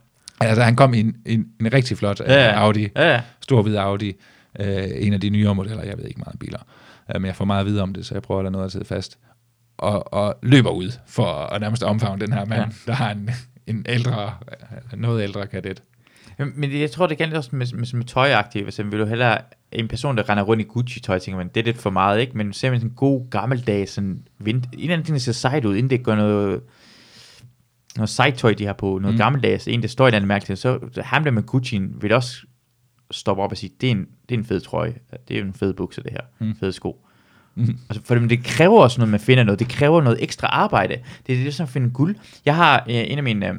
Altså, 0.42 0.64
han 0.64 0.76
kom 0.76 0.94
i 0.94 1.00
en, 1.00 1.16
en, 1.26 1.46
en 1.62 1.74
rigtig 1.74 1.98
flot 1.98 2.20
Ja, 2.20 2.34
ja, 2.34 2.44
ja. 2.46 2.52
Audi, 2.60 2.88
Ja, 2.96 3.14
ja. 3.14 3.22
stor 3.42 3.62
hvid 3.62 3.76
Audi, 3.76 4.14
øh, 4.60 4.84
en 4.94 5.14
af 5.14 5.22
de 5.22 5.30
nyere 5.30 5.56
modeller, 5.56 5.84
jeg 5.84 5.98
ved 5.98 6.06
ikke 6.06 6.20
meget 6.20 6.34
om 6.34 6.38
biler, 6.40 6.60
øh, 7.16 7.22
men 7.22 7.28
jeg 7.28 7.36
får 7.36 7.46
meget 7.46 7.60
at 7.60 7.66
vide 7.66 7.82
om 7.82 7.94
det, 7.94 8.06
så 8.06 8.16
jeg 8.16 8.22
prøver 8.22 8.40
at 8.40 8.44
lade 8.44 8.52
noget 8.52 8.66
at 8.66 8.72
sidde 8.72 8.86
fast, 8.86 9.18
og, 9.78 10.14
og 10.14 10.36
løber 10.44 10.70
ud 10.70 10.92
for 11.08 11.26
at 11.26 11.62
nærmest 11.62 11.84
omfavne 11.84 12.26
den 12.26 12.34
her 12.34 12.46
mand, 12.46 12.62
Ja. 12.62 12.92
der 12.92 12.94
har 12.94 13.12
en, 13.12 13.30
en 13.68 13.86
ældre, 13.90 14.34
øh, 14.94 15.00
noget 15.00 15.24
ældre 15.24 15.48
kadet. 15.48 15.84
Men 16.56 16.80
jeg 16.80 16.92
tror, 16.92 17.08
det 17.08 17.18
gælder 17.18 17.38
også 17.38 17.50
med, 17.56 17.68
med, 17.74 17.94
med 17.94 18.06
tøjagtigt. 18.06 18.64
Hvis 18.64 18.78
man 18.80 18.92
vil 18.92 19.00
du 19.00 19.06
hellere 19.06 19.38
en 19.72 19.88
person, 19.88 20.18
der 20.18 20.30
render 20.30 20.44
rundt 20.44 20.62
i 20.62 20.66
Gucci-tøj, 20.66 21.20
tænker 21.20 21.38
man, 21.38 21.48
det 21.48 21.60
er 21.62 21.66
lidt 21.66 21.78
for 21.78 21.90
meget, 21.90 22.22
ikke? 22.22 22.38
Men 22.38 22.54
ser 22.54 22.70
man 22.70 22.80
sådan 22.80 22.90
en 22.92 22.96
god 22.96 23.30
gammeldags, 23.30 23.92
sådan, 23.92 24.20
vind, 24.40 24.64
en 24.74 24.80
eller 24.80 24.94
anden 24.94 25.06
ting, 25.06 25.14
der 25.16 25.20
ser 25.20 25.32
sejt 25.32 25.66
ud, 25.66 25.76
inden 25.76 25.90
det 25.90 26.04
gør 26.04 26.16
noget, 26.16 26.62
noget 27.96 28.10
sejt 28.10 28.36
tøj, 28.36 28.54
de 28.54 28.66
har 28.66 28.74
på, 28.74 28.86
noget 28.86 29.04
mm. 29.04 29.12
Mm. 29.12 29.18
gammeldags, 29.18 29.68
en, 29.68 29.82
der 29.82 29.88
står 29.88 30.08
i 30.08 30.12
den 30.12 30.28
mærke 30.28 30.56
så 30.56 30.80
ham 31.04 31.24
der 31.24 31.32
med 31.32 31.44
Gucci'en 31.54 32.02
vil 32.02 32.14
også 32.14 32.38
stoppe 33.12 33.44
op 33.44 33.52
og 33.52 33.58
sige, 33.58 33.72
det 33.82 33.88
er 33.88 33.92
en, 33.92 34.08
det 34.30 34.36
er 34.36 34.40
en 34.40 34.46
fed 34.46 34.60
trøje, 34.60 34.94
det 35.28 35.36
er 35.36 35.40
jo 35.40 35.46
en 35.46 35.54
fed 35.54 35.74
bukse, 35.74 36.04
det 36.04 36.12
her, 36.12 36.22
mm. 36.40 36.56
Fed 36.60 36.72
sko. 36.72 37.06
Mm. 37.56 37.78
Altså, 37.90 38.06
for 38.06 38.16
det 38.16 38.44
kræver 38.44 38.82
også 38.82 39.00
noget, 39.00 39.12
man 39.12 39.20
finder 39.20 39.44
noget. 39.44 39.60
Det 39.60 39.70
kræver 39.70 40.02
noget 40.02 40.24
ekstra 40.24 40.48
arbejde. 40.48 40.98
Det 41.28 41.40
er 41.40 41.44
det, 41.44 41.54
som 41.54 41.64
at 41.64 41.70
finde 41.70 41.90
guld. 41.90 42.16
Jeg 42.46 42.56
har 42.56 42.86
øh, 42.90 42.96
en 42.96 43.18
af 43.18 43.24
mine... 43.24 43.48
Øh, 43.50 43.56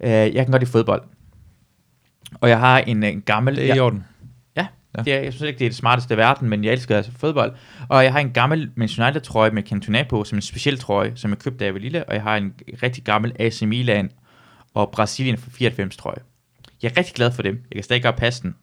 øh, 0.00 0.10
jeg 0.10 0.44
kan 0.44 0.50
godt 0.50 0.62
lide 0.62 0.70
fodbold. 0.70 1.02
Og 2.40 2.48
jeg 2.48 2.60
har 2.60 2.78
en, 2.78 3.02
en 3.02 3.20
gammel... 3.20 3.56
Det 3.56 3.62
er 3.62 3.66
i 3.66 3.76
jeg, 3.76 3.82
orden. 3.82 3.98
ja, 3.98 4.04
Ja. 4.96 5.02
det 5.02 5.14
er, 5.14 5.20
jeg 5.20 5.32
synes 5.32 5.48
ikke, 5.48 5.58
det 5.58 5.64
er 5.64 5.68
det 5.68 5.76
smarteste 5.76 6.14
i 6.14 6.16
verden, 6.16 6.48
men 6.48 6.64
jeg 6.64 6.72
elsker 6.72 6.96
altså 6.96 7.12
fodbold. 7.16 7.52
Og 7.88 8.04
jeg 8.04 8.12
har 8.12 8.20
en 8.20 8.30
gammel 8.30 8.70
Manchester 8.76 9.04
United 9.04 9.20
trøje 9.20 9.50
med 9.50 9.62
Cantona 9.62 10.02
på, 10.02 10.24
som 10.24 10.38
en 10.38 10.42
speciel 10.42 10.78
trøje, 10.78 11.12
som 11.14 11.30
jeg 11.30 11.38
købte, 11.38 11.58
da 11.58 11.64
jeg 11.64 11.74
var 11.74 11.80
lille. 11.80 12.04
Og 12.04 12.14
jeg 12.14 12.22
har 12.22 12.36
en 12.36 12.54
rigtig 12.82 13.04
gammel 13.04 13.32
AC 13.38 13.62
Milan 13.62 14.10
og 14.74 14.90
Brasilien 14.90 15.38
for 15.38 15.50
94 15.50 15.96
trøje. 15.96 16.18
Jeg 16.82 16.90
er 16.90 16.96
rigtig 16.98 17.14
glad 17.14 17.32
for 17.32 17.42
dem. 17.42 17.54
Jeg 17.70 17.76
kan 17.76 17.82
stadig 17.84 18.02
godt 18.02 18.16
passe 18.16 18.42
den. 18.42 18.54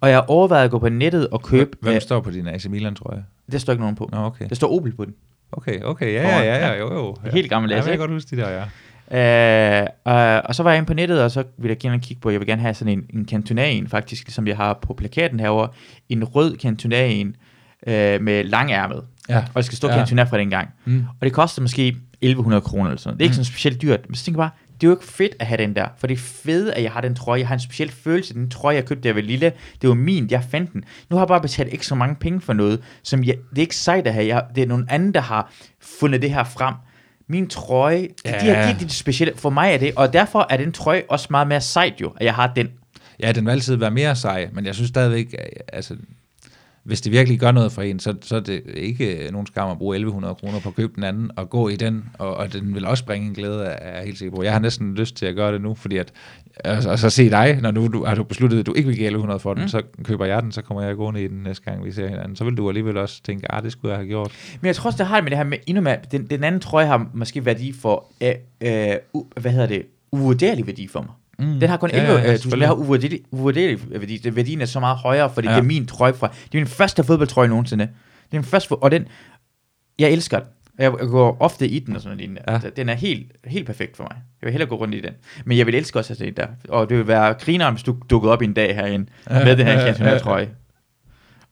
Og 0.00 0.08
jeg 0.08 0.16
har 0.16 0.24
overvejet 0.28 0.64
at 0.64 0.70
gå 0.70 0.78
på 0.78 0.88
nettet 0.88 1.28
og 1.28 1.42
købe... 1.42 1.70
Hvem 1.80 1.94
øh, 1.94 2.00
står 2.00 2.20
på 2.20 2.30
din 2.30 2.46
AC 2.48 2.66
Milan, 2.66 2.94
tror 2.94 3.14
jeg? 3.14 3.22
der 3.52 3.58
står 3.58 3.72
ikke 3.72 3.82
nogen 3.82 3.96
på. 3.96 4.08
Nå, 4.12 4.18
okay. 4.18 4.48
Der 4.48 4.54
står 4.54 4.72
Opel 4.72 4.92
på 4.92 5.04
den. 5.04 5.14
Okay, 5.52 5.82
okay, 5.82 6.12
ja, 6.14 6.28
ja, 6.28 6.42
ja, 6.42 6.66
ja, 6.68 6.78
jo, 6.78 6.94
jo. 6.94 7.16
Ja. 7.24 7.30
Helt 7.30 7.50
gammel 7.50 7.70
Ja, 7.70 7.76
AC, 7.76 7.84
jeg 7.84 7.92
ikke? 7.92 8.00
kan 8.00 8.08
godt 8.08 8.10
huske 8.10 8.36
de 8.36 8.42
der, 8.42 8.50
ja. 8.50 8.64
Øh, 9.10 9.86
og, 10.04 10.42
og 10.44 10.54
så 10.54 10.62
var 10.62 10.70
jeg 10.70 10.78
inde 10.78 10.86
på 10.86 10.94
nettet, 10.94 11.22
og 11.22 11.30
så 11.30 11.44
ville 11.58 11.70
jeg 11.70 11.78
gerne 11.78 12.00
kigge 12.00 12.20
på, 12.20 12.30
jeg 12.30 12.40
vil 12.40 12.46
gerne 12.48 12.62
have 12.62 12.74
sådan 12.74 12.92
en, 12.98 13.04
en 13.20 13.28
Cantona 13.28 13.80
faktisk, 13.86 14.24
ligesom 14.26 14.46
jeg 14.46 14.56
har 14.56 14.78
på 14.82 14.94
plakaten 14.94 15.40
herover 15.40 15.66
en 16.08 16.24
rød 16.24 16.56
Cantona 16.56 17.08
øh, 17.86 18.22
med 18.22 18.44
langærmet. 18.44 19.02
Ja. 19.28 19.38
Og 19.38 19.54
det 19.56 19.64
skal 19.64 19.76
stå 19.76 19.88
ja. 19.88 19.94
Cantona 19.94 20.22
fra 20.22 20.38
dengang. 20.38 20.68
Mm. 20.84 21.04
Og 21.20 21.24
det 21.24 21.32
koster 21.32 21.62
måske 21.62 21.88
1100 21.88 22.60
kroner 22.60 22.84
eller 22.90 22.98
sådan 22.98 23.08
noget. 23.08 23.18
Det 23.18 23.24
er 23.24 23.26
ikke 23.26 23.32
Mm. 23.32 23.44
sådan 23.44 23.52
specielt 23.52 23.82
dyrt. 23.82 24.00
Men 24.08 24.14
så 24.14 24.24
tænker 24.24 24.42
jeg 24.42 24.50
bare, 24.50 24.58
det 24.80 24.86
er 24.86 24.90
jo 24.90 24.94
ikke 24.96 25.04
fedt 25.06 25.34
at 25.40 25.46
have 25.46 25.58
den 25.58 25.76
der. 25.76 25.86
For 25.98 26.06
det 26.06 26.14
er 26.14 26.18
fedt, 26.18 26.68
at 26.74 26.82
jeg 26.82 26.92
har 26.92 27.00
den 27.00 27.14
trøje. 27.14 27.40
Jeg 27.40 27.48
har 27.48 27.54
en 27.54 27.60
speciel 27.60 27.90
følelse. 27.90 28.34
Den 28.34 28.50
trøje, 28.50 28.74
jeg 28.76 28.84
købte, 28.84 29.08
jeg 29.08 29.14
var 29.14 29.20
lille, 29.22 29.52
det 29.82 29.88
var 29.88 29.94
min. 29.94 30.28
Jeg 30.30 30.44
fandt 30.50 30.72
den. 30.72 30.84
Nu 31.10 31.16
har 31.16 31.22
jeg 31.22 31.28
bare 31.28 31.40
betalt 31.40 31.72
ikke 31.72 31.86
så 31.86 31.94
mange 31.94 32.14
penge 32.14 32.40
for 32.40 32.52
noget, 32.52 32.80
som 33.02 33.24
jeg, 33.24 33.34
det 33.50 33.58
er 33.58 33.62
ikke 33.62 33.76
sejt 33.76 34.06
at 34.06 34.12
have. 34.14 34.26
Jeg, 34.26 34.42
det 34.54 34.62
er 34.62 34.66
nogen 34.66 34.86
anden, 34.90 35.14
der 35.14 35.20
har 35.20 35.52
fundet 35.80 36.22
det 36.22 36.30
her 36.30 36.44
frem. 36.44 36.74
Min 37.28 37.48
trøje, 37.48 38.08
ja. 38.24 38.68
de, 38.68 38.74
de 38.74 38.84
det 38.84 38.92
specielle. 38.92 39.36
For 39.36 39.50
mig 39.50 39.72
er 39.72 39.78
det, 39.78 39.92
og 39.96 40.12
derfor 40.12 40.46
er 40.50 40.56
den 40.56 40.72
trøje 40.72 41.02
også 41.08 41.26
meget 41.30 41.48
mere 41.48 41.60
sejt 41.60 42.00
jo, 42.00 42.12
at 42.16 42.24
jeg 42.24 42.34
har 42.34 42.52
den. 42.56 42.68
Ja, 43.20 43.32
den 43.32 43.46
vil 43.46 43.50
altid 43.50 43.76
være 43.76 43.90
mere 43.90 44.16
sej, 44.16 44.48
men 44.52 44.66
jeg 44.66 44.74
synes 44.74 44.88
stadigvæk, 44.88 45.34
altså, 45.72 45.96
hvis 46.88 47.00
det 47.00 47.12
virkelig 47.12 47.40
gør 47.40 47.50
noget 47.52 47.72
for 47.72 47.82
en, 47.82 47.98
så, 48.00 48.14
så 48.22 48.36
er 48.36 48.40
det 48.40 48.62
ikke 48.74 49.28
nogen 49.32 49.46
skam 49.46 49.70
at 49.70 49.78
bruge 49.78 49.96
1100 49.96 50.34
kroner 50.34 50.60
på 50.60 50.68
at 50.68 50.74
købe 50.74 50.92
den 50.94 51.04
anden 51.04 51.30
og 51.36 51.50
gå 51.50 51.68
i 51.68 51.76
den, 51.76 52.04
og, 52.18 52.36
og 52.36 52.52
den 52.52 52.74
vil 52.74 52.86
også 52.86 53.04
bringe 53.04 53.26
en 53.28 53.34
glæde 53.34 53.66
af, 53.66 53.98
af 53.98 54.04
helt 54.04 54.18
sikkert 54.18 54.36
på. 54.36 54.42
Jeg 54.42 54.52
har 54.52 54.58
næsten 54.60 54.94
lyst 54.94 55.16
til 55.16 55.26
at 55.26 55.34
gøre 55.34 55.52
det 55.52 55.60
nu, 55.60 55.74
fordi 55.74 55.96
at, 55.96 56.12
altså, 56.64 56.90
og 56.90 56.98
så 56.98 57.10
se 57.10 57.30
dig, 57.30 57.58
når 57.62 57.70
nu 57.70 57.86
du, 57.88 58.04
har 58.04 58.14
du 58.14 58.22
besluttet, 58.24 58.60
at 58.60 58.66
du 58.66 58.72
ikke 58.74 58.86
vil 58.86 58.96
give 58.96 59.06
1100 59.06 59.40
for 59.40 59.54
den, 59.54 59.62
Mm. 59.62 59.68
så 59.68 59.82
køber 60.04 60.24
jeg 60.24 60.42
den, 60.42 60.52
så 60.52 60.62
kommer 60.62 60.82
jeg 60.82 60.96
gående 60.96 61.24
i 61.24 61.28
den 61.28 61.42
næste 61.42 61.64
gang, 61.64 61.84
vi 61.84 61.92
ser 61.92 62.08
hinanden. 62.08 62.36
Så 62.36 62.44
vil 62.44 62.54
du 62.56 62.68
alligevel 62.68 62.96
også 62.96 63.22
tænke, 63.22 63.52
ah, 63.52 63.62
det 63.62 63.72
skulle 63.72 63.92
jeg 63.92 63.98
have 63.98 64.08
gjort. 64.08 64.32
Men 64.60 64.66
jeg 64.66 64.76
tror 64.76 64.88
også, 64.88 64.98
det 64.98 65.06
har 65.06 65.16
det 65.16 65.24
med 65.24 65.30
det 65.30 65.36
her 65.38 65.44
med, 65.44 65.58
endnu 65.66 65.82
mere, 65.82 65.96
den, 66.12 66.26
den 66.26 66.44
anden 66.44 66.60
trøje 66.60 66.86
har 66.86 67.06
måske 67.14 67.44
værdi 67.44 67.72
for, 67.72 68.12
øh, 68.22 68.34
øh, 68.60 68.96
hvad 69.40 69.52
hedder 69.52 69.66
det, 69.66 69.82
uvurderlig 70.12 70.66
værdi 70.66 70.88
for 70.88 71.00
mig. 71.00 71.10
Mm. 71.38 71.60
Den 71.60 71.68
har 71.68 71.76
kun 71.76 71.90
Ja, 71.92 71.96
11, 72.00 72.12
ja, 72.14 72.20
ja, 72.24 72.30
ja, 72.30 72.36
tusind, 72.36 72.52
den 72.52 72.62
har 72.62 72.74
uvurderlig, 72.74 73.20
uvurderlig 73.30 73.78
værdi. 74.00 74.16
Den 74.16 74.36
værdien 74.36 74.60
er 74.60 74.66
så 74.66 74.80
meget 74.80 74.96
højere, 74.96 75.30
fordi 75.34 75.48
ja. 75.48 75.54
Det 75.54 75.60
er 75.60 75.64
min 75.64 75.86
trøje 75.86 76.14
fra. 76.14 76.26
Det 76.26 76.54
er 76.54 76.58
min 76.58 76.66
første 76.66 77.04
fodboldtrøje 77.04 77.48
nogensinde. 77.48 77.84
Det 77.84 78.32
er 78.32 78.36
min 78.36 78.44
første, 78.44 78.72
og 78.72 78.90
den, 78.90 79.06
jeg 79.98 80.10
elsker 80.10 80.38
den. 80.38 80.48
Jeg, 80.78 80.92
går 80.92 81.36
ofte 81.40 81.68
i 81.68 81.78
den 81.78 81.96
og 81.96 82.02
sådan 82.02 82.18
noget. 82.18 82.62
Ja. 82.64 82.70
Den 82.76 82.88
er 82.88 82.94
helt, 82.94 83.32
helt 83.44 83.66
perfekt 83.66 83.96
for 83.96 84.02
mig. 84.04 84.12
Jeg 84.42 84.46
vil 84.46 84.52
hellere 84.52 84.68
gå 84.68 84.74
rundt 84.76 84.94
i 84.94 85.00
den. 85.00 85.12
Men 85.44 85.58
jeg 85.58 85.66
vil 85.66 85.74
elske 85.74 85.98
også 85.98 86.12
at 86.12 86.18
se 86.18 86.30
der. 86.30 86.46
Og 86.68 86.88
det 86.88 86.98
vil 86.98 87.06
være 87.06 87.34
grineren, 87.34 87.74
hvis 87.74 87.82
du 87.82 87.96
dukkede 88.10 88.32
op 88.32 88.42
en 88.42 88.52
dag 88.52 88.74
herinde 88.74 89.06
Ja, 89.30 89.44
med 89.44 89.56
den 89.56 89.66
her 89.66 89.80
ja, 89.80 90.10
ja. 90.12 90.18
trøje. 90.18 90.48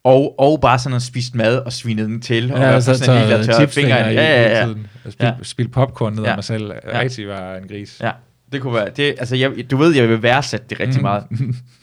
Og, 0.04 0.34
og 0.40 0.60
bare 0.60 0.78
sådan 0.78 0.96
at 0.96 1.02
spise 1.02 1.30
mad 1.36 1.58
og 1.58 1.72
svine 1.72 2.02
den 2.02 2.20
til. 2.20 2.52
Og 2.52 2.58
Ja, 2.58 2.80
så, 2.80 2.94
sådan 2.98 3.28
så 3.28 3.34
at 3.36 3.44
tørre 3.44 3.68
fingre. 3.68 4.12
i 4.12 4.16
Ja, 4.16 4.42
ja, 4.42 4.66
ja. 4.66 4.72
Spil, 5.10 5.24
Ja. 5.26 5.32
spil 5.42 5.68
popcorn 5.68 6.12
ned 6.12 6.24
af 6.24 6.28
Ja. 6.30 6.34
mig 6.34 6.44
selv. 6.44 6.72
Rigtig 6.94 7.28
var 7.28 7.54
en 7.56 7.68
gris. 7.68 8.00
Ja, 8.02 8.10
det 8.52 8.62
kunne 8.62 8.74
være. 8.74 8.90
Det, 8.90 9.02
altså, 9.18 9.36
jeg, 9.36 9.70
du 9.70 9.76
ved, 9.76 9.94
jeg 9.94 10.08
vil 10.08 10.22
værdsætte 10.22 10.66
det 10.70 10.80
rigtig 10.80 10.98
Mm. 11.00 11.02
meget. 11.02 11.26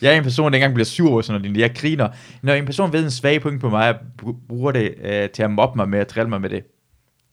Jeg 0.02 0.14
er 0.14 0.18
en 0.18 0.24
person, 0.24 0.52
der 0.52 0.56
ikke 0.56 0.64
engang 0.64 0.74
bliver 0.74 0.86
sur 0.86 1.12
over 1.12 1.22
sådan 1.22 1.42
noget. 1.42 1.58
Jeg 1.58 1.76
griner. 1.76 2.10
Når 2.42 2.54
en 2.54 2.66
person 2.66 2.94
ved 2.94 3.04
en 3.04 3.12
svag 3.12 3.42
punkt 3.42 3.62
på 3.62 3.70
mig, 3.70 3.90
og 3.90 3.96
br- 4.22 4.48
bruger 4.48 4.72
det 4.72 4.96
øh, 5.04 5.30
til 5.30 5.44
at 5.44 5.52
mobbe 5.52 5.76
mig 5.78 5.90
med, 5.90 6.00
at 6.00 6.10
drille 6.10 6.30
mig 6.30 6.42
med 6.42 6.50
det, 6.50 6.64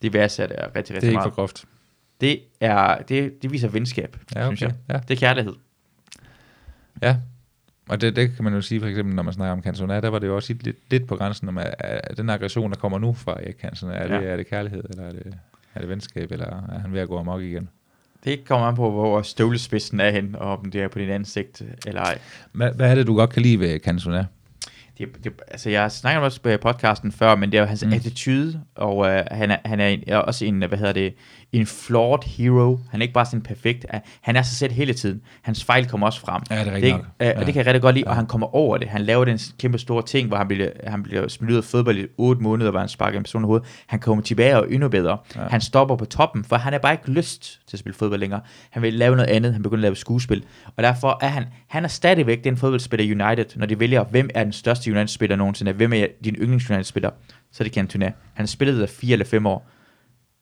det 0.03 0.13
værdsætter 0.13 0.57
jeg 0.59 0.69
rigtig, 0.77 0.85
Det 0.85 0.91
er 0.91 0.95
rigtig 0.95 1.09
ikke 1.09 1.17
meget. 1.17 1.33
for 1.33 1.35
groft. 1.35 1.65
Det, 2.21 2.41
er, 2.61 2.99
det, 2.99 3.43
det 3.43 3.53
viser 3.53 3.69
venskab, 3.69 4.17
Ja, 4.35 4.47
synes 4.47 4.63
okay. 4.63 4.73
jeg. 4.89 4.95
Ja. 4.95 5.01
Det 5.09 5.15
er 5.15 5.21
kærlighed. 5.21 5.53
Ja, 7.03 7.17
og 7.89 8.01
det, 8.01 8.17
det 8.17 8.35
kan 8.35 8.45
man 8.45 8.55
jo 8.55 8.61
sige, 8.61 8.81
for 8.81 8.87
eksempel, 8.89 9.15
når 9.15 9.23
man 9.23 9.33
snakker 9.33 9.53
om 9.53 9.63
Cantona, 9.63 10.01
der 10.01 10.09
var 10.09 10.19
det 10.19 10.27
jo 10.27 10.37
også 10.37 10.53
lidt, 10.61 10.77
lidt 10.91 11.07
på 11.07 11.17
grænsen, 11.17 11.49
om 11.49 11.59
den 12.17 12.31
aggression, 12.31 12.71
der 12.71 12.77
kommer 12.77 12.99
nu 12.99 13.13
fra 13.13 13.33
Erik 13.33 13.55
Cantona, 13.61 13.93
er, 13.95 14.07
det, 14.09 14.15
Ja. 14.15 14.21
er 14.33 14.37
det 14.37 14.47
kærlighed, 14.47 14.85
eller 14.91 15.03
er 15.05 15.13
det, 15.13 15.35
er 15.75 15.81
det 15.81 15.89
venskab, 15.89 16.33
eller 16.33 16.47
er 16.47 16.79
han 16.79 16.93
ved 16.93 17.01
at 17.01 17.09
gå 17.09 17.19
amok 17.19 17.43
igen? 17.43 17.69
Det 18.25 18.45
kommer 18.45 18.67
an 18.67 18.75
på, 18.77 18.91
hvor 18.91 19.23
støvlespidsen 19.23 20.01
er 20.01 20.11
hen, 20.11 20.37
og 20.39 20.59
om 20.59 20.71
det 20.71 20.83
er 20.83 20.89
på 20.89 20.99
dit 20.99 21.11
ansigt 21.11 21.63
eller 21.87 22.01
ej. 22.01 22.19
Hvad, 22.53 22.73
hvad 22.73 22.91
er 22.91 22.95
det, 22.95 23.07
du 23.07 23.15
godt 23.17 23.31
kan 23.31 23.43
lide 23.43 23.61
ved 23.61 23.81
Cantona? 23.81 24.27
Det, 24.99 25.09
det, 25.25 25.33
altså, 25.49 25.71
jeg 25.71 25.93
snakker 25.93 26.21
også 26.21 26.41
på 26.41 26.51
podcasten 26.63 27.13
før, 27.13 27.35
men 27.35 27.53
det 27.53 27.59
er 27.59 27.63
jo 27.63 27.67
hans 27.69 27.85
Mm. 27.85 27.93
attitude, 27.93 28.61
og 28.75 29.09
øh, 29.09 29.23
han, 29.31 29.51
er, 29.51 29.57
han 29.65 29.81
er, 29.81 29.89
en, 29.89 30.03
er 30.07 30.17
også 30.17 30.45
en, 30.45 30.59
hvad 30.59 30.79
hedder 30.79 30.93
det, 30.93 31.15
en 31.53 31.67
flawed 31.67 32.19
hero. 32.27 32.79
Han 32.91 33.01
er 33.01 33.03
ikke 33.03 33.15
bare 33.15 33.27
sådan 33.27 33.41
perfekt. 33.41 33.87
øh, 33.95 34.01
Han 34.21 34.37
er 34.37 34.43
sig 34.43 34.57
selv 34.57 34.73
hele 34.73 34.95
tiden. 34.95 35.21
Hans 35.43 35.65
fejl 35.65 35.87
kommer 35.89 36.07
også 36.07 36.21
frem. 36.21 36.43
Ja, 36.51 36.55
det 36.55 36.61
er 36.61 36.65
det, 36.65 36.73
rigtigt 36.75 36.93
nok. 36.97 37.05
øh, 37.21 37.27
Ja. 37.27 37.39
Og 37.41 37.47
det 37.47 37.55
kan 37.55 37.57
jeg 37.57 37.67
rigtig 37.67 37.83
godt 37.83 37.95
lide, 37.95 38.05
Ja. 38.07 38.11
og 38.11 38.17
han 38.17 38.27
kommer 38.27 38.55
over 38.55 38.77
det. 38.79 38.89
Han 38.89 39.01
laver 39.03 39.25
den 39.25 39.39
kæmpe 39.59 39.79
store 39.79 40.03
ting, 40.03 40.29
hvor 40.29 40.37
han 40.37 40.49
bliver, 40.49 40.71
han 40.87 41.03
bliver 41.03 41.29
smidt 41.29 41.51
ud 41.53 41.57
af 41.57 41.65
fodbold 41.65 41.99
i 41.99 42.07
8 42.19 42.43
måneder, 42.43 42.71
hvor 42.71 42.81
han 42.81 42.89
sparker 42.89 43.19
en 43.19 43.23
person 43.25 43.43
i 43.43 43.47
hovedet. 43.47 43.67
Han 43.87 43.99
kommer 44.01 44.23
tilbage 44.25 44.57
og 44.57 44.63
er 44.65 44.75
endnu 44.75 44.89
bedre. 44.89 45.19
Ja. 45.37 45.41
Han 45.41 45.61
stopper 45.61 45.97
på 45.97 46.05
toppen, 46.05 46.45
for 46.45 46.57
han 46.57 46.73
har 46.73 46.81
bare 46.81 46.93
ikke 46.93 47.11
lyst 47.11 47.61
til 47.67 47.77
at 47.77 47.79
spille 47.81 47.95
fodbold 47.97 48.21
længere. 48.21 48.41
Han 48.71 48.83
vil 48.83 48.95
lave 48.95 49.17
noget 49.17 49.29
andet. 49.31 49.53
Han 49.53 49.63
begynder 49.63 49.79
at 49.81 49.83
lave 49.83 49.97
skuespil. 49.97 50.45
Og 50.77 50.83
derfor 50.83 51.19
er 51.25 51.29
han, 51.29 51.45
han 51.69 51.85
er 51.85 51.89
stadigvæk 51.89 52.45
den 52.45 52.57
fodboldspiller 52.57 53.27
United, 53.27 53.47
når 53.57 53.67
de 53.67 53.81
vælger, 53.81 54.05
hvem 54.05 54.31
er 54.35 54.45
den 54.45 54.53
største 54.53 54.91
United-spiller 54.91 55.37
nogensinde, 55.37 55.73
hvem 55.73 55.93
er 55.93 56.07
din 56.25 56.35
yndlings 56.35 56.71
United-spiller, 56.71 57.11
så 57.53 57.63
er 57.63 57.65
det 57.65 57.75
Cantona. 57.75 58.07
Han 58.07 58.13
har 58.43 58.47
spillet 58.47 58.81
der 58.81 58.87
fire 58.87 59.13
eller 59.13 59.27
fem 59.27 59.47
år. 59.47 59.69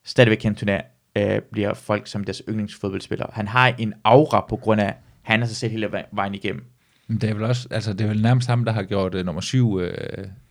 Stadigvæk 0.04 0.42
Cantona 0.42 0.80
øh, 1.16 1.40
bliver 1.52 1.74
folk 1.74 2.06
som 2.06 2.24
deres 2.24 2.42
yndlingsfodboldspiller. 2.48 3.26
Han 3.32 3.48
har 3.48 3.74
en 3.78 3.94
aura 4.04 4.46
på 4.48 4.56
grund 4.56 4.80
af, 4.80 4.94
han 5.22 5.42
er 5.42 5.46
sig 5.46 5.56
selv 5.56 5.72
hele 5.72 5.92
vej- 5.92 6.06
vejen 6.12 6.34
igennem. 6.34 6.64
Men 7.08 7.18
Det 7.18 7.30
er 7.30 7.34
vel 7.34 7.42
også, 7.44 7.68
altså 7.70 7.92
det 7.92 8.00
er 8.00 8.08
vel 8.08 8.22
nærmest 8.22 8.48
ham, 8.48 8.64
der 8.64 8.72
har 8.72 8.82
gjort 8.82 9.14
uh, 9.14 9.20
nummer 9.26 9.40
syv 9.40 9.72
uh, 9.72 9.82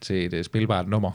til 0.02 0.26
et 0.26 0.34
uh, 0.34 0.42
spilbart 0.44 0.88
nummer. 0.88 1.12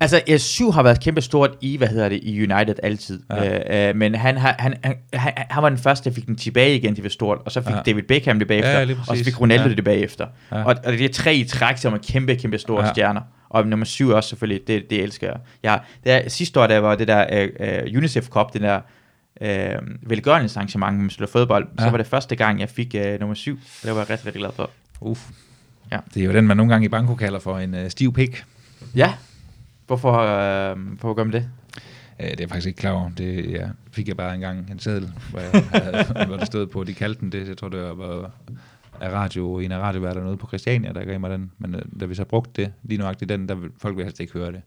Altså, 0.00 0.20
S7 0.28 0.70
har 0.70 0.82
været 0.82 1.00
kæmpe 1.00 1.20
stort 1.20 1.50
i, 1.60 1.76
hvad 1.76 1.88
hedder 1.88 2.08
det, 2.08 2.20
i 2.22 2.38
United 2.52 2.74
altid. 2.82 3.20
Ja. 3.30 3.44
Ja. 3.44 3.84
Øh, 3.84 3.88
øh, 3.90 3.96
men 3.96 4.14
han, 4.14 4.36
har- 4.36 4.56
han, 4.58 4.74
han, 4.84 4.94
han, 5.12 5.32
han 5.36 5.62
var 5.62 5.68
den 5.68 5.78
første, 5.78 6.10
der 6.10 6.14
fik 6.14 6.26
den 6.26 6.36
tilbage 6.36 6.76
igen 6.76 6.94
til 6.94 7.10
stort, 7.10 7.38
og 7.44 7.52
så 7.52 7.60
fik 7.60 7.70
Ja. 7.70 7.76
ja. 7.76 7.82
David 7.82 8.02
Beckham 8.02 8.38
det 8.38 8.48
bagefter, 8.48 8.80
Ja, 8.80 8.94
og 9.08 9.16
så 9.16 9.24
fik 9.24 9.40
Ronaldo 9.40 9.62
Ja. 9.64 9.68
ja. 9.70 9.74
det 9.74 9.84
bagefter. 9.84 10.26
Ja. 10.50 10.58
Ja. 10.58 10.64
Og, 10.64 10.74
og 10.84 10.92
det 10.92 11.04
er 11.04 11.08
tre 11.08 11.34
i 11.34 11.44
træk, 11.44 11.76
som 11.76 11.92
er 11.94 11.98
kæmpe, 11.98 12.34
kæmpe 12.34 12.58
store 12.58 12.80
Ja. 12.80 12.86
ja. 12.86 12.92
stjerner. 12.92 13.20
Og 13.52 13.66
nummer 13.66 13.86
syv 13.86 14.08
også 14.08 14.28
selvfølgelig, 14.28 14.66
det, 14.66 14.90
det 14.90 15.02
elsker 15.02 15.26
jeg. 15.26 15.36
jeg 15.62 15.80
det 16.04 16.12
er, 16.12 16.28
sidste 16.28 16.60
år, 16.60 16.66
der 16.66 16.78
var 16.78 16.94
det 16.94 17.08
der 17.08 17.26
øh, 17.32 17.48
øh, 17.60 17.96
UNICEF 17.96 18.28
Cup, 18.28 18.52
den 18.52 18.62
der 18.62 18.80
øh, 19.40 19.78
velgørenhedsarrangement, 20.02 20.94
hvor 20.94 21.02
man 21.02 21.10
spiller 21.10 21.28
fodbold, 21.28 21.68
ja. 21.78 21.84
Så 21.84 21.90
var 21.90 21.96
det 21.96 22.06
første 22.06 22.36
gang, 22.36 22.60
jeg 22.60 22.68
fik 22.68 22.94
øh, 22.94 23.20
nummer 23.20 23.34
syv. 23.34 23.58
Det 23.82 23.90
var 23.90 23.98
jeg 23.98 24.10
rigtig, 24.10 24.26
rigtig 24.26 24.40
glad 24.40 24.52
for. 24.52 24.70
Uff. 25.00 25.20
Ja. 25.90 25.98
Det 26.14 26.22
er 26.22 26.26
jo 26.26 26.32
den, 26.32 26.46
man 26.46 26.56
nogle 26.56 26.72
gange 26.72 26.84
i 26.84 26.88
banko 26.88 27.14
kalder 27.14 27.38
for 27.38 27.58
en 27.58 27.74
uh, 27.74 27.88
stiv 27.88 28.12
pik. 28.12 28.44
Ja, 28.94 29.14
hvorfor, 29.86 30.12
øh, 30.12 30.78
hvorfor 30.78 31.14
gør 31.14 31.24
man 31.24 31.32
det? 31.32 31.48
Uh, 32.18 32.24
det 32.24 32.32
er 32.32 32.34
jeg 32.38 32.48
faktisk 32.48 32.66
ikke 32.66 32.78
klar 32.78 32.90
over. 32.90 33.10
Det 33.18 33.50
ja, 33.50 33.68
fik 33.90 34.08
jeg 34.08 34.16
bare 34.16 34.34
engang 34.34 34.70
en 34.70 34.78
seddel, 34.78 35.12
hvor, 35.30 35.40
jeg 35.40 35.50
havde, 35.72 36.26
hvor 36.26 36.36
der 36.36 36.44
stod 36.44 36.66
på, 36.66 36.84
de 36.84 36.94
kaldte 36.94 37.20
den 37.20 37.32
det. 37.32 37.48
Jeg 37.48 37.56
tror, 37.56 37.68
det 37.68 37.98
var 37.98 38.30
af 39.02 39.12
radio, 39.12 39.58
en 39.58 39.72
af 39.72 39.78
radioværterne 39.78 40.28
ude 40.28 40.36
på 40.36 40.46
Christiania, 40.46 40.92
der 40.92 41.04
gav 41.04 41.20
mig 41.20 41.30
den. 41.30 41.52
Men 41.58 41.74
uh, 41.74 41.80
da 42.00 42.04
vi 42.04 42.14
så 42.14 42.24
brugte 42.24 42.62
det, 42.62 42.72
lige 42.82 42.98
nuagtigt 42.98 43.28
den, 43.28 43.48
der 43.48 43.54
vil, 43.54 43.70
folk 43.78 43.96
vil 43.96 44.04
helst 44.04 44.20
ikke 44.20 44.32
høre 44.32 44.52
det. 44.52 44.62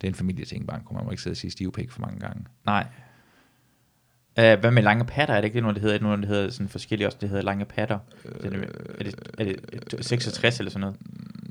Det 0.00 0.06
er 0.06 0.08
en 0.08 0.14
familieting, 0.14 0.66
banko. 0.66 0.94
Man 0.94 1.04
må 1.04 1.10
ikke 1.10 1.22
sidde 1.22 1.34
og 1.34 1.36
sige 1.36 1.50
stiv 1.50 1.72
pik 1.72 1.90
for 1.90 2.00
mange 2.00 2.20
gange. 2.20 2.44
Nej. 2.66 2.86
Uh, 4.38 4.60
hvad 4.60 4.70
med 4.70 4.82
lange 4.82 5.04
patter? 5.04 5.34
Er 5.34 5.40
det 5.40 5.44
ikke 5.44 5.54
det, 5.54 5.62
noget, 5.62 5.74
det 5.74 5.82
hedder? 5.82 5.94
Er 5.94 5.98
det 5.98 6.06
noget, 6.06 6.22
der 6.22 6.26
hedder 6.26 6.50
sådan 6.50 6.68
forskellige 6.68 7.08
også, 7.08 7.18
det 7.20 7.28
hedder 7.28 7.44
lange 7.44 7.64
patter? 7.64 7.98
Øh, 8.24 8.46
er, 8.46 8.50
det, 8.50 9.14
er, 9.38 9.44
det, 9.44 9.56
er 9.72 9.96
det 9.96 10.04
66 10.04 10.58
eller 10.58 10.70
sådan 10.70 10.80
noget? 10.80 10.96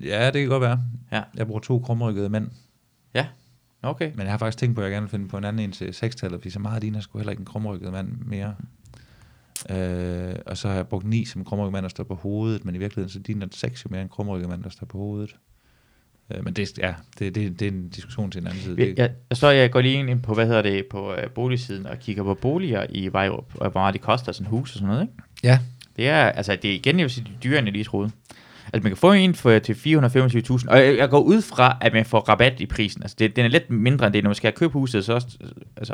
Ja, 0.01 0.25
det 0.25 0.41
kan 0.41 0.49
godt 0.49 0.61
være. 0.61 0.79
Ja. 1.11 1.23
Jeg 1.35 1.47
bruger 1.47 1.61
to 1.61 1.79
krumrykkede 1.79 2.29
mænd. 2.29 2.49
Ja, 3.13 3.27
okay. 3.81 4.11
Men 4.15 4.21
jeg 4.21 4.31
har 4.31 4.37
faktisk 4.37 4.57
tænkt 4.57 4.75
på, 4.75 4.81
at 4.81 4.85
jeg 4.85 4.91
gerne 4.91 5.03
vil 5.03 5.09
finde 5.09 5.27
på 5.27 5.37
en 5.37 5.43
anden 5.43 5.63
en 5.63 5.71
til 5.71 5.85
6-tallet, 5.85 6.39
fordi 6.39 6.49
så 6.49 6.59
meget 6.59 6.81
ligner 6.81 6.99
sgu 6.99 7.17
heller 7.17 7.31
ikke 7.31 7.41
en 7.41 7.45
krumrykket 7.45 7.91
mand 7.91 8.17
mere. 8.25 8.55
Øh, 9.69 10.35
og 10.45 10.57
så 10.57 10.67
har 10.67 10.75
jeg 10.75 10.87
brugt 10.87 11.05
9 11.05 11.25
som 11.25 11.45
krumrykket 11.45 11.73
mand, 11.73 11.83
der 11.83 11.89
står 11.89 12.03
på 12.03 12.15
hovedet, 12.15 12.65
men 12.65 12.75
i 12.75 12.77
virkeligheden 12.77 13.09
så 13.09 13.19
ligner 13.25 13.45
det 13.45 13.55
6 13.55 13.85
jo 13.85 13.89
mere 13.91 14.01
en 14.01 14.09
krumrykket 14.09 14.49
mand, 14.49 14.63
der 14.63 14.69
står 14.69 14.85
på 14.85 14.97
hovedet. 14.97 15.35
Øh, 16.31 16.43
men 16.43 16.53
det, 16.53 16.77
ja, 16.77 16.93
det, 17.19 17.35
det, 17.35 17.59
det 17.59 17.67
er 17.67 17.71
en 17.71 17.89
diskussion 17.89 18.31
til 18.31 18.41
en 18.41 18.47
anden 18.47 18.61
side. 18.61 18.75
Jeg, 18.79 18.87
Det, 18.87 18.97
jeg, 19.43 19.71
går 19.71 19.81
lige 19.81 19.95
ind 19.95 20.21
på, 20.21 20.33
hvad 20.33 20.47
hedder 20.47 20.61
det, 20.61 20.85
på 20.85 21.13
uh, 21.13 21.17
boligsiden 21.35 21.85
og 21.85 21.99
kigger 21.99 22.23
på 22.23 22.33
boliger 22.33 22.85
i 22.89 23.07
Vejrup, 23.13 23.55
og 23.55 23.71
hvor 23.71 23.81
meget 23.81 23.93
det 23.93 24.01
koster 24.01 24.31
sådan 24.31 24.47
hus 24.47 24.71
og 24.71 24.73
sådan 24.73 24.87
noget, 24.87 25.01
ikke? 25.01 25.13
ja, 25.43 25.59
Det 25.97 26.07
er, 26.07 26.25
altså, 26.25 26.55
det 26.61 26.71
er 26.71 26.75
igen, 26.75 26.99
jeg 26.99 27.03
vil 27.03 27.11
sige, 27.11 27.23
det 27.23 27.33
er 27.35 27.39
dyrere, 27.39 27.59
end 27.59 27.67
jeg 27.67 27.73
lige 27.73 27.83
troede. 27.83 28.11
Altså, 28.73 28.83
man 28.83 28.91
kan 28.91 28.97
få 28.97 29.11
en 29.11 29.35
for, 29.35 29.59
til 29.59 29.73
425.000, 29.73 30.69
og 30.69 30.77
jeg, 30.77 30.97
jeg 30.97 31.09
går 31.09 31.19
ud 31.19 31.41
fra, 31.41 31.77
at 31.81 31.93
man 31.93 32.05
får 32.05 32.19
rabat 32.19 32.59
i 32.59 32.65
prisen. 32.65 33.03
Altså, 33.03 33.15
det, 33.19 33.35
den 33.35 33.45
er 33.45 33.49
lidt 33.49 33.69
mindre 33.69 34.05
end 34.05 34.13
det, 34.13 34.23
når 34.23 34.29
man 34.29 34.35
skal 34.35 34.53
købe 34.53 34.73
huset, 34.73 35.05
så, 35.05 35.13
også, 35.13 35.37
altså, 35.77 35.93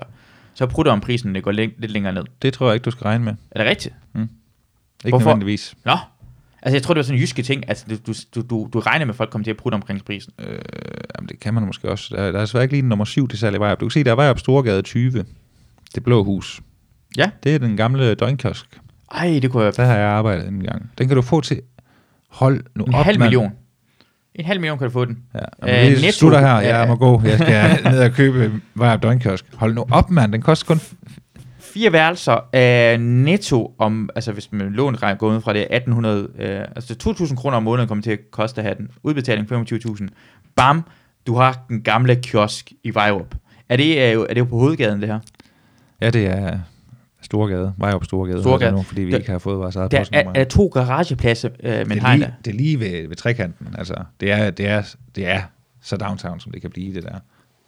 så 0.57 0.65
prutter 0.65 0.91
om 0.91 1.01
prisen, 1.01 1.35
det 1.35 1.43
går 1.43 1.51
læng, 1.51 1.73
lidt 1.77 1.91
længere 1.91 2.13
ned. 2.13 2.23
det 2.41 2.53
tror 2.53 2.67
jeg 2.67 2.73
ikke, 2.73 2.83
du 2.83 2.91
skal 2.91 3.03
regne 3.03 3.23
med. 3.23 3.33
Er 3.51 3.59
det 3.59 3.69
rigtigt? 3.69 3.95
Ikke 4.15 4.29
Hvorfor? 5.09 5.25
nødvendigvis. 5.29 5.75
Nå, 5.85 5.91
altså 6.61 6.75
jeg 6.75 6.83
tror, 6.83 6.93
det 6.93 6.99
var 6.99 7.03
sådan 7.03 7.17
en 7.17 7.21
jyske 7.21 7.43
ting, 7.43 7.63
altså 7.69 7.85
du, 8.07 8.13
du, 8.35 8.41
du, 8.41 8.69
du 8.73 8.79
regner 8.79 9.05
med, 9.05 9.13
at 9.13 9.17
folk 9.17 9.29
kommer 9.29 9.43
til 9.43 9.51
at 9.51 9.57
prutte 9.57 9.75
omkring 9.75 10.05
prisen. 10.05 10.33
Øh, 10.39 10.59
jamen, 11.15 11.29
det 11.29 11.39
kan 11.39 11.53
man 11.53 11.63
måske 11.63 11.89
også. 11.89 12.15
Der, 12.15 12.31
der 12.31 12.39
er 12.39 12.43
desværre 12.43 12.63
ikke 12.63 12.73
lige 12.73 12.83
en 12.83 12.89
nummer 12.89 13.05
7 13.05 13.27
til 13.27 13.39
salg 13.39 13.55
i 13.55 13.59
Vejrup. 13.59 13.79
Du 13.79 13.85
kan 13.85 13.91
se, 13.91 14.03
der 14.03 14.11
er 14.11 14.15
Vejrup 14.15 14.39
Storgade 14.39 14.81
20. 14.81 15.25
Det 15.95 16.03
blå 16.03 16.23
hus. 16.23 16.61
Ja. 17.17 17.29
Det 17.43 17.55
er 17.55 17.59
den 17.59 17.77
gamle 17.77 18.15
døgnkiosk. 18.15 18.79
Ej, 19.11 19.39
det 19.41 19.51
kunne 19.51 19.63
jeg... 19.63 19.75
Der 19.75 19.85
har 19.85 19.95
jeg 19.95 20.07
arbejdet 20.07 20.47
en 20.47 20.63
gang. 20.63 20.91
Den 20.97 21.07
kan 21.07 21.15
du 21.15 21.21
få 21.21 21.41
til... 21.41 21.61
Hold 22.29 22.63
nu 22.75 22.83
En 22.83 22.93
op, 22.95 23.05
halv 23.05 23.19
million. 23.19 23.51
En 24.37 24.45
halv 24.45 24.59
million 24.59 24.77
kan 24.77 24.87
du 24.87 24.91
få 24.91 25.05
den. 25.05 25.17
Ja. 25.33 25.39
Øh, 25.39 25.69
Jamen, 25.85 25.91
det 25.91 26.03
Netto- 26.03 26.11
slutter 26.11 26.39
her. 26.39 26.59
Jeg 26.59 26.81
øh, 26.81 26.87
må 26.87 26.95
gå. 26.95 27.21
Jeg 27.25 27.39
skal 27.39 27.79
ned 27.93 27.99
og 28.03 28.11
købe 28.11 28.51
Vejrup 28.75 29.03
Døgnkiosk. 29.03 29.45
Hold 29.55 29.73
nu 29.73 29.85
op, 29.91 30.09
mand. 30.11 30.31
Den 30.33 30.41
koster 30.41 30.65
kun... 30.65 30.79
Fire 31.59 31.91
værelser 31.93 32.49
af 32.53 32.99
netto 32.99 33.75
om, 33.79 34.09
altså 34.15 34.31
hvis 34.31 34.51
man 34.51 34.69
lån 34.71 34.95
går 35.19 35.27
ud 35.29 35.41
fra 35.41 35.53
det, 35.53 35.61
er 35.61 35.75
1800, 35.75 36.27
øh, 36.39 36.59
altså 36.75 36.95
2000 36.95 37.37
kroner 37.37 37.57
om 37.57 37.63
måneden 37.63 37.87
kommer 37.87 38.01
til 38.01 38.11
at 38.11 38.19
koste 38.31 38.61
at 38.61 38.65
have 38.65 38.75
den. 38.77 38.87
Udbetaling 39.03 39.51
25.000. 39.51 40.07
Bam, 40.55 40.83
du 41.27 41.35
har 41.35 41.65
den 41.69 41.81
gamle 41.81 42.15
kiosk 42.15 42.71
i 42.83 42.93
Vejrup. 42.93 43.35
Er 43.69 43.77
det, 43.77 44.01
er, 44.03 44.11
jo, 44.11 44.23
er 44.29 44.33
det 44.33 44.39
jo 44.39 44.45
på 44.45 44.57
hovedgaden, 44.59 45.01
det 45.01 45.09
her? 45.09 45.19
Ja, 46.01 46.09
det 46.09 46.25
er 46.27 46.59
Storgade. 47.21 47.73
Vejrup 47.77 48.03
Storgade. 48.05 48.41
Storgade. 48.41 48.71
Nu, 48.71 48.81
fordi 48.81 49.01
vi 49.01 49.11
Der- 49.11 49.17
ikke 49.17 49.31
har 49.31 49.39
fået 49.39 49.59
vores 49.59 49.75
eget 49.75 49.91
Der 49.91 50.05
er, 50.13 50.23
er 50.35 50.43
to 50.43 50.67
garagepladser, 50.67 51.49
øh, 51.63 51.87
men 51.87 51.97
det, 51.97 52.03
er 52.03 52.15
lige, 52.15 52.33
det 52.45 52.51
er 52.51 52.55
lige 52.57 52.79
ved, 52.79 53.07
ved 53.07 53.15
trekanten. 53.15 53.67
Altså, 53.77 53.93
det 54.19 54.31
er, 54.31 54.49
det, 54.49 54.67
er, 54.67 54.83
det 55.15 55.27
er 55.27 55.41
så 55.81 55.97
downtown, 55.97 56.39
som 56.39 56.51
det 56.51 56.61
kan 56.61 56.69
blive, 56.69 56.93
det 56.93 57.03
der. 57.03 57.19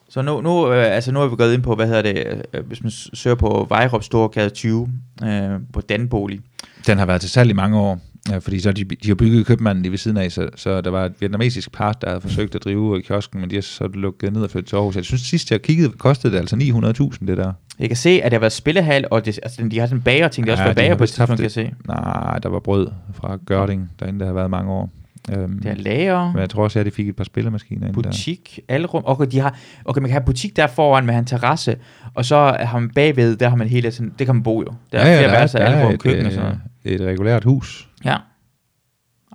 Så 0.10 0.22
nu, 0.22 0.42
nu, 0.42 0.72
øh, 0.74 0.96
altså 0.96 1.12
nu 1.12 1.22
er 1.22 1.28
vi 1.28 1.36
gået 1.36 1.54
ind 1.54 1.62
på, 1.64 1.76
hvad 1.76 1.88
hedder 1.88 2.02
det, 2.02 2.44
øh, 2.54 2.66
hvis 2.68 2.84
man 2.84 2.92
søger 2.92 3.36
på 3.36 3.66
Vejrup 3.70 4.04
Storgade 4.04 4.50
20, 4.50 4.90
øh, 5.24 5.50
på 5.74 5.82
Danbolig. 5.82 6.40
Den 6.88 6.98
har 6.98 7.06
været 7.06 7.22
til 7.22 7.30
salg 7.30 7.50
i 7.50 7.54
mange 7.54 7.78
år, 7.80 8.00
ja, 8.30 8.38
fordi 8.38 8.60
så 8.60 8.72
de, 8.72 8.84
de 8.84 9.08
har 9.08 9.16
bygget 9.16 9.46
købmanden 9.46 9.82
lige 9.82 9.92
ved 9.92 9.98
siden 9.98 10.18
af, 10.18 10.32
så, 10.32 10.50
så 10.56 10.82
der 10.82 10.90
var 10.90 11.06
et 11.06 11.14
vietnamesisk 11.20 11.72
par, 11.72 11.94
der 11.94 12.08
havde 12.10 12.22
forsøgt 12.22 12.56
at 12.56 12.64
drive 12.64 12.98
øh, 12.98 13.04
kiosken, 13.04 13.42
men 13.42 13.50
de 13.50 13.56
har 13.56 13.62
så 13.62 13.88
lukket 13.94 14.34
ned 14.34 14.42
og 14.42 14.50
flyttet 14.50 14.70
til 14.70 14.76
Aarhus. 14.76 14.96
Jeg 14.96 15.06
synes 15.06 15.22
sidst 15.22 15.52
jeg 15.52 15.62
kiggede, 15.62 15.90
kostede 15.90 16.34
det 16.34 16.40
altså 16.40 16.56
900.000 16.56 17.26
det 17.28 17.38
der. 17.38 17.54
Jeg 17.80 17.90
kan 17.90 17.98
se, 17.98 18.10
at 18.10 18.32
der 18.32 18.38
har 18.38 18.40
været 18.40 18.54
spillehal, 18.54 19.06
og 19.12 19.26
det, 19.26 19.40
altså, 19.44 19.68
de 19.72 19.80
har 19.80 19.86
sådan 19.88 19.98
en 19.98 20.02
bager 20.04 20.28
ting, 20.28 20.48
det 20.48 20.52
har 20.52 20.54
også 20.54 20.62
Ja, 20.64 20.66
været 20.68 20.78
de 20.78 20.82
bager 20.82 20.96
på 20.96 21.04
et 21.04 21.10
tidspunkt, 21.10 21.36
kan 21.36 21.44
jeg 21.44 21.52
se. 21.52 21.72
Nej, 21.88 22.40
der 22.40 22.50
var 22.50 22.60
brød 22.60 22.88
fra 23.14 23.38
Gørding, 23.46 23.90
derinde 24.00 24.20
der 24.20 24.26
har 24.26 24.34
været 24.34 24.50
mange 24.50 24.72
år. 24.72 24.90
Øhm, 25.38 25.60
Det 25.60 25.72
er 25.72 25.76
lager, 25.76 26.32
men 26.32 26.42
jeg 26.42 26.50
tror 26.50 26.64
også, 26.64 26.80
at 26.80 26.86
de 26.86 26.92
fik 26.92 27.10
et 27.10 27.16
par 27.16 27.24
spillemaskiner 27.24 27.88
inde 27.88 28.04
der. 28.04 28.10
butik, 28.10 28.60
alrum. 28.68 29.04
Okay, 29.06 29.26
de 29.32 29.40
har, 29.40 29.58
okay, 29.86 30.00
man 30.02 30.10
kan 30.10 30.14
have 30.14 30.26
butik 30.26 30.56
der 30.56 30.68
foran 30.68 31.06
med 31.06 31.16
en 31.16 31.26
terrasse, 31.26 31.76
og 32.14 32.26
så 32.26 32.56
har 32.60 32.80
man 32.80 32.90
bagved, 32.90 33.36
der 33.36 33.50
har 33.50 33.56
man 33.56 33.68
hele 33.68 33.92
sådan, 33.92 34.14
det 34.20 34.28
kan 34.28 34.36
man 34.36 34.44
bo 34.44 34.62
jo. 34.62 34.68
Der 34.92 35.00
er 35.00 35.04
flere 35.04 35.24
der, 35.24 35.30
værelser, 35.32 35.60
der 35.60 35.66
er 35.66 35.76
alrum, 35.80 35.94
et, 35.94 36.00
køkken 36.00 36.26
og 36.26 36.32
sådan 36.32 36.46
noget. 36.46 36.60
øh, 36.86 36.94
et 36.94 37.02
regulært 37.02 37.44
hus 37.44 37.89
Ja. 38.06 38.18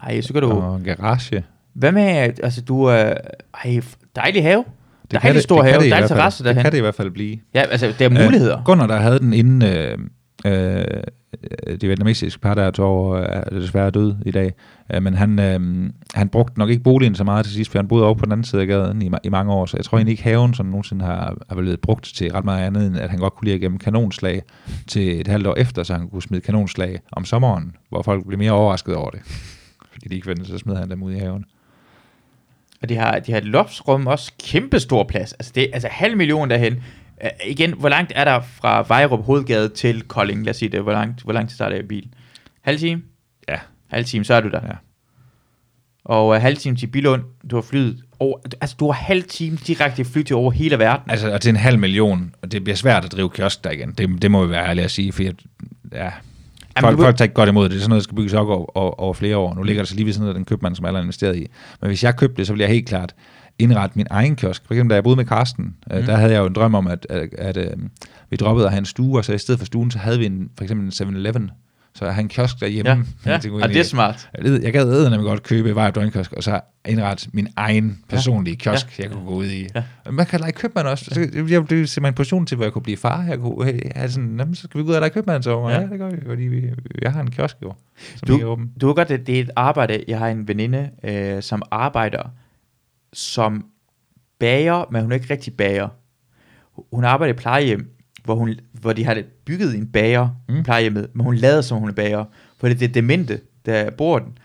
Ej, 0.02 0.20
så 0.20 0.32
kan 0.32 0.42
du... 0.42 0.50
og 0.50 0.76
en 0.76 0.84
garage. 0.84 1.44
Hvad 1.74 1.92
med, 1.92 2.02
altså 2.42 2.62
du... 2.62 2.90
Øh, 2.90 3.16
ej, 3.64 3.80
dejlig 4.16 4.42
have. 4.42 4.64
Det 5.10 5.22
Dejlig 5.22 5.42
stor 5.42 5.62
det 5.62 5.70
have, 5.70 5.82
det 5.82 5.90
dejlig 5.90 6.08
terrasse 6.08 6.44
Det 6.44 6.48
derhen. 6.48 6.62
kan 6.62 6.72
det 6.72 6.78
i 6.78 6.80
hvert 6.80 6.94
fald 6.94 7.10
blive. 7.10 7.38
Ja, 7.54 7.60
altså, 7.60 7.94
der 7.98 8.04
er 8.04 8.24
muligheder. 8.24 8.58
Øh, 8.58 8.64
Gunnar, 8.64 8.86
der 8.86 8.96
havde 8.96 9.18
den 9.18 9.32
inden 9.32 9.62
øh, 9.62 9.98
øh, 10.46 10.84
Øh, 11.66 11.80
de 11.80 11.86
vietnamesiske 11.86 12.40
par, 12.40 12.54
der 12.54 12.70
tog 12.70 12.86
over, 12.86 13.16
øh, 13.16 13.26
er 13.28 13.60
desværre 13.60 13.90
død 13.90 14.14
i 14.26 14.30
dag. 14.30 14.52
Øh, 14.94 15.02
men 15.02 15.14
han, 15.14 15.38
øh, 15.38 15.90
han 16.14 16.28
brugte 16.28 16.58
nok 16.58 16.70
ikke 16.70 16.82
boligen 16.82 17.14
så 17.14 17.24
meget 17.24 17.44
til 17.44 17.54
sidst, 17.54 17.70
for 17.70 17.78
han 17.78 17.88
boede 17.88 18.04
over 18.04 18.14
på 18.14 18.24
den 18.24 18.32
anden 18.32 18.44
side 18.44 18.62
af 18.62 18.68
gaden 18.68 19.02
i, 19.02 19.10
i 19.24 19.28
mange 19.28 19.52
år. 19.52 19.66
Så 19.66 19.76
jeg 19.76 19.84
tror 19.84 19.98
egentlig 19.98 20.12
ikke, 20.12 20.22
haven 20.22 20.54
som 20.54 20.66
nogensinde 20.66 21.04
har, 21.04 21.36
har 21.48 21.56
blevet 21.56 21.80
brugt 21.80 22.04
til 22.04 22.32
ret 22.32 22.44
meget 22.44 22.66
andet, 22.66 22.86
end 22.86 22.96
at 22.96 23.10
han 23.10 23.18
godt 23.18 23.34
kunne 23.34 23.44
lide 23.44 23.54
at 23.54 23.60
gemme 23.60 23.78
kanonslag 23.78 24.42
til 24.86 25.20
et 25.20 25.28
halvt 25.28 25.46
år 25.46 25.54
efter, 25.56 25.82
så 25.82 25.94
han 25.94 26.08
kunne 26.08 26.22
smide 26.22 26.40
kanonslag 26.40 27.00
om 27.12 27.24
sommeren, 27.24 27.76
hvor 27.88 28.02
folk 28.02 28.26
blev 28.26 28.38
mere 28.38 28.52
overrasket 28.52 28.94
over 28.94 29.10
det. 29.10 29.20
Fordi 29.92 30.08
de 30.08 30.14
ikke 30.14 30.26
vendte, 30.26 30.46
så 30.46 30.58
smed 30.58 30.76
han 30.76 30.90
dem 30.90 31.02
ud 31.02 31.12
i 31.12 31.18
haven. 31.18 31.44
Og 32.82 32.88
de 32.88 32.96
har, 32.96 33.18
de 33.18 33.32
har 33.32 33.38
et 33.38 33.44
loftsrum 33.44 34.06
også 34.06 34.32
kæmpe 34.44 34.80
stor 34.80 35.04
plads. 35.04 35.32
Altså, 35.32 35.52
det 35.54 35.70
altså 35.72 35.88
halv 35.88 36.16
million 36.16 36.50
derhen. 36.50 36.82
Uh, 37.22 37.50
igen, 37.50 37.72
hvor 37.72 37.88
langt 37.88 38.12
er 38.14 38.24
der 38.24 38.40
fra 38.40 38.84
Vejrup 38.88 39.24
Hovedgade 39.24 39.68
til 39.68 40.02
Kolding? 40.02 40.44
Lad 40.44 40.50
os 40.50 40.56
sige 40.56 40.68
det. 40.68 40.82
Hvor 40.82 40.92
langt, 40.92 41.22
hvor 41.22 41.32
langt 41.32 41.52
starter 41.52 41.76
jeg 41.76 41.84
i 41.84 41.88
bil? 41.88 42.08
Halv 42.62 42.78
time? 42.78 43.02
Ja. 43.48 43.58
Halv 43.90 44.04
time, 44.04 44.24
så 44.24 44.34
er 44.34 44.40
du 44.40 44.48
der. 44.48 44.60
Ja. 44.66 44.74
Og 46.04 46.28
uh, 46.28 46.34
halv 46.34 46.56
time 46.56 46.76
til 46.76 46.86
Bilund. 46.86 47.22
Du 47.50 47.56
har 47.56 47.62
flyet 47.62 48.02
over, 48.18 48.38
altså 48.60 48.76
du 48.80 48.86
har 48.86 48.92
halv 48.92 49.22
time 49.22 49.56
direkte 49.56 50.04
fly 50.04 50.22
til 50.22 50.36
over 50.36 50.50
hele 50.50 50.78
verden. 50.78 51.10
Altså, 51.10 51.32
og 51.32 51.40
til 51.40 51.50
en 51.50 51.56
halv 51.56 51.78
million, 51.78 52.34
og 52.42 52.52
det 52.52 52.64
bliver 52.64 52.76
svært 52.76 53.04
at 53.04 53.12
drive 53.12 53.30
kiosk 53.30 53.64
der 53.64 53.70
igen. 53.70 53.94
Det, 53.98 54.22
det 54.22 54.30
må 54.30 54.44
vi 54.44 54.50
være 54.50 54.68
ærlige 54.68 54.84
at 54.84 54.90
sige, 54.90 55.12
for 55.12 55.22
jeg, 55.22 55.34
ja, 55.92 56.10
folk, 56.80 56.98
du 56.98 57.02
folk 57.02 57.16
tager 57.16 57.24
ikke 57.24 57.34
godt 57.34 57.48
imod 57.48 57.64
det. 57.64 57.70
Det 57.70 57.76
er 57.76 57.80
sådan 57.80 57.88
noget, 57.88 58.00
der 58.00 58.04
skal 58.04 58.16
bygges 58.16 58.32
op 58.32 58.48
over, 58.48 58.76
over, 58.76 59.00
over 59.00 59.14
flere 59.14 59.36
år. 59.36 59.54
Nu 59.54 59.62
ligger 59.62 59.82
der 59.82 59.86
så 59.86 59.94
lige 59.94 60.06
ved 60.06 60.12
sådan 60.12 60.22
noget, 60.22 60.36
den 60.36 60.44
købmand, 60.44 60.76
som 60.76 60.84
alle 60.84 60.96
har 60.96 61.02
investeret 61.02 61.36
i. 61.36 61.46
Men 61.80 61.88
hvis 61.88 62.04
jeg 62.04 62.16
købte 62.16 62.36
det, 62.36 62.46
så 62.46 62.52
ville 62.52 62.62
jeg 62.62 62.70
helt 62.70 62.88
klart 62.88 63.14
indrette 63.58 63.96
min 63.96 64.06
egen 64.10 64.36
kiosk. 64.36 64.62
For 64.66 64.74
eksempel, 64.74 64.90
da 64.90 64.94
jeg 64.94 65.04
boede 65.04 65.16
med 65.16 65.24
Karsten, 65.24 65.64
mm. 65.64 66.02
der 66.02 66.16
havde 66.16 66.32
jeg 66.32 66.40
jo 66.40 66.46
en 66.46 66.52
drøm 66.52 66.74
om, 66.74 66.86
at, 66.86 67.06
at, 67.10 67.28
at, 67.38 67.56
at 67.56 67.78
vi 68.30 68.36
droppede 68.36 68.66
at 68.66 68.72
have 68.72 68.78
en 68.78 68.84
stue, 68.84 69.18
og 69.18 69.24
så 69.24 69.32
i 69.32 69.38
stedet 69.38 69.58
for 69.58 69.66
stuen, 69.66 69.90
så 69.90 69.98
havde 69.98 70.18
vi 70.18 70.26
en, 70.26 70.50
for 70.56 70.64
eksempel 70.64 70.86
en 70.86 70.92
7-Eleven. 71.16 71.50
Så 71.96 72.04
jeg 72.04 72.14
havde 72.14 72.24
en 72.24 72.28
kiosk 72.28 72.60
derhjemme. 72.60 72.90
Ja, 72.90 72.96
ja. 73.32 73.38
tænkte, 73.38 73.62
og 73.62 73.68
det 73.68 73.76
er 73.78 73.82
smart. 73.82 74.30
jeg, 74.44 74.62
jeg 74.62 74.72
gad 74.72 74.82
æderne 74.88 75.16
godt 75.16 75.42
købe 75.42 75.74
Vejrup 75.74 75.94
Døgnkiosk, 75.94 76.32
og 76.32 76.42
så 76.42 76.60
indrette 76.88 77.28
min 77.32 77.48
egen 77.56 77.98
personlige 78.08 78.56
kiosk, 78.56 78.98
Ja. 78.98 79.02
jeg 79.04 79.12
kunne 79.12 79.24
gå 79.26 79.34
ud 79.34 79.46
i. 79.46 79.66
Ja. 79.74 79.82
Man 80.10 80.26
kan 80.26 80.40
lege 80.40 80.52
købmand 80.52 80.86
også. 80.86 81.04
Så 81.04 81.20
Jeg, 81.20 81.50
jeg 81.50 81.66
blev 81.66 81.86
simpelthen 81.86 82.04
en 82.06 82.14
position 82.14 82.46
til, 82.46 82.56
hvor 82.56 82.64
jeg 82.64 82.72
kunne 82.72 82.82
blive 82.82 82.96
far. 82.96 83.22
Jeg 83.28 83.38
kunne 83.38 83.64
hey, 83.64 83.80
have 83.96 84.08
sådan, 84.10 84.36
jamen, 84.38 84.54
så 84.54 84.62
skal 84.62 84.78
vi 84.78 84.84
gå 84.84 84.90
ud 84.90 84.94
og 84.94 85.00
lege 85.00 85.10
købmand 85.10 85.42
så. 85.42 85.68
Ja. 85.68 85.80
Ja. 85.80 85.86
det 85.86 85.98
gør 85.98 86.10
vi, 86.10 86.16
fordi 86.26 86.42
vi, 86.42 86.62
jeg 87.02 87.12
har 87.12 87.20
en 87.20 87.30
kiosk 87.30 87.56
jo, 87.62 87.72
som 88.16 88.28
Du- 88.28 88.38
er 88.40 88.44
åben. 88.44 88.70
Du 88.80 88.86
ved 88.86 88.94
godt, 88.94 89.10
at 89.10 89.26
det 89.26 89.36
er 89.36 89.40
et 89.40 89.50
arbejde. 89.56 90.04
Jeg 90.08 90.18
har 90.18 90.28
en 90.28 90.48
veninde, 90.48 90.90
øh, 91.04 91.42
som 91.42 91.62
arbejder 91.70 92.22
som 93.14 93.64
bager, 94.38 94.84
men 94.90 95.02
hun 95.02 95.12
er 95.12 95.16
ikke 95.16 95.30
rigtig 95.30 95.56
bager. 95.56 95.88
Hun 96.92 97.04
arbejder 97.04 97.34
i 97.34 97.36
plejehjem, 97.36 97.96
hvor, 98.24 98.34
hun, 98.34 98.54
hvor 98.72 98.92
de 98.92 99.04
har 99.04 99.22
bygget 99.44 99.76
en 99.76 99.86
bager 99.86 100.28
mm. 100.48 100.54
Mm. 100.54 100.62
plejehjemmet, 100.62 101.08
men 101.14 101.24
hun 101.24 101.34
lader 101.34 101.60
som 101.60 101.78
hun 101.78 101.88
er 101.88 101.92
bager, 101.92 102.24
for 102.60 102.68
det 102.68 102.74
er 102.74 102.78
det 102.78 102.94
demente, 102.94 103.40
der 103.66 103.90
bor 103.90 104.18
den. 104.18 104.38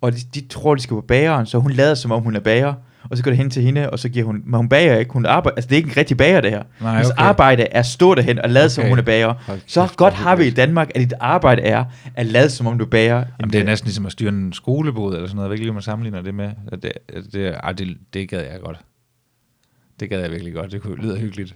Og 0.00 0.12
de, 0.12 0.18
de 0.34 0.48
tror, 0.48 0.74
de 0.74 0.80
skal 0.82 0.94
på 0.94 1.00
bageren, 1.00 1.46
så 1.46 1.58
hun 1.58 1.70
lader 1.70 1.94
som 1.94 2.12
om 2.12 2.22
hun 2.22 2.36
er 2.36 2.40
bager, 2.40 2.74
og 3.10 3.16
så 3.16 3.22
går 3.22 3.30
det 3.30 3.38
hen 3.38 3.50
til 3.50 3.62
hende, 3.62 3.90
og 3.90 3.98
så 3.98 4.08
giver 4.08 4.24
hun, 4.26 4.42
men 4.44 4.54
hun 4.54 4.68
bager 4.68 4.96
ikke, 4.98 5.12
hun 5.12 5.26
arbejder, 5.26 5.56
altså 5.56 5.68
det 5.68 5.74
er 5.74 5.76
ikke 5.76 5.90
en 5.90 5.96
rigtig 5.96 6.16
bager 6.16 6.40
det 6.40 6.50
her. 6.50 6.62
Nej, 6.80 6.92
Hendes 6.92 7.10
okay. 7.10 7.22
arbejde 7.22 7.62
er 7.62 7.78
at 7.78 7.86
stå 7.86 8.14
derhen 8.14 8.38
og 8.38 8.50
lade 8.50 8.70
som 8.70 8.82
Okay. 8.82 8.88
hun 8.90 8.98
er 8.98 9.02
bager. 9.02 9.60
Så 9.66 9.82
kæft, 9.82 9.96
godt 9.96 10.14
har 10.14 10.36
vi 10.36 10.46
i. 10.46 10.50
Danmark, 10.50 10.90
at 10.94 11.00
dit 11.00 11.14
arbejde 11.20 11.62
er 11.62 11.84
at 12.14 12.26
lade 12.26 12.50
som 12.50 12.66
om 12.66 12.78
du 12.78 12.86
bager. 12.86 13.24
Jamen, 13.40 13.52
det 13.52 13.60
er 13.60 13.64
næsten 13.64 13.86
ligesom 13.86 14.06
at 14.06 14.12
styre 14.12 14.28
en 14.28 14.52
skolebod 14.52 15.14
eller 15.14 15.26
sådan 15.26 15.36
noget. 15.36 15.46
Jeg 15.46 15.50
ved 15.50 15.54
ikke 15.54 15.64
lige, 15.64 15.70
om 15.70 15.74
man 15.74 15.82
sammenligner 15.82 16.22
det 16.22 16.34
med. 16.34 16.50
Det, 16.70 16.92
det, 17.32 17.78
det, 17.78 17.96
det 18.14 18.28
gad 18.28 18.40
jeg 18.40 18.60
godt. 18.60 18.78
Det 20.00 20.10
gad 20.10 20.20
jeg 20.20 20.30
virkelig 20.30 20.54
godt. 20.54 20.72
Det 20.72 20.82
kunne 20.82 20.96
lyde 20.96 21.18
hyggeligt. 21.18 21.54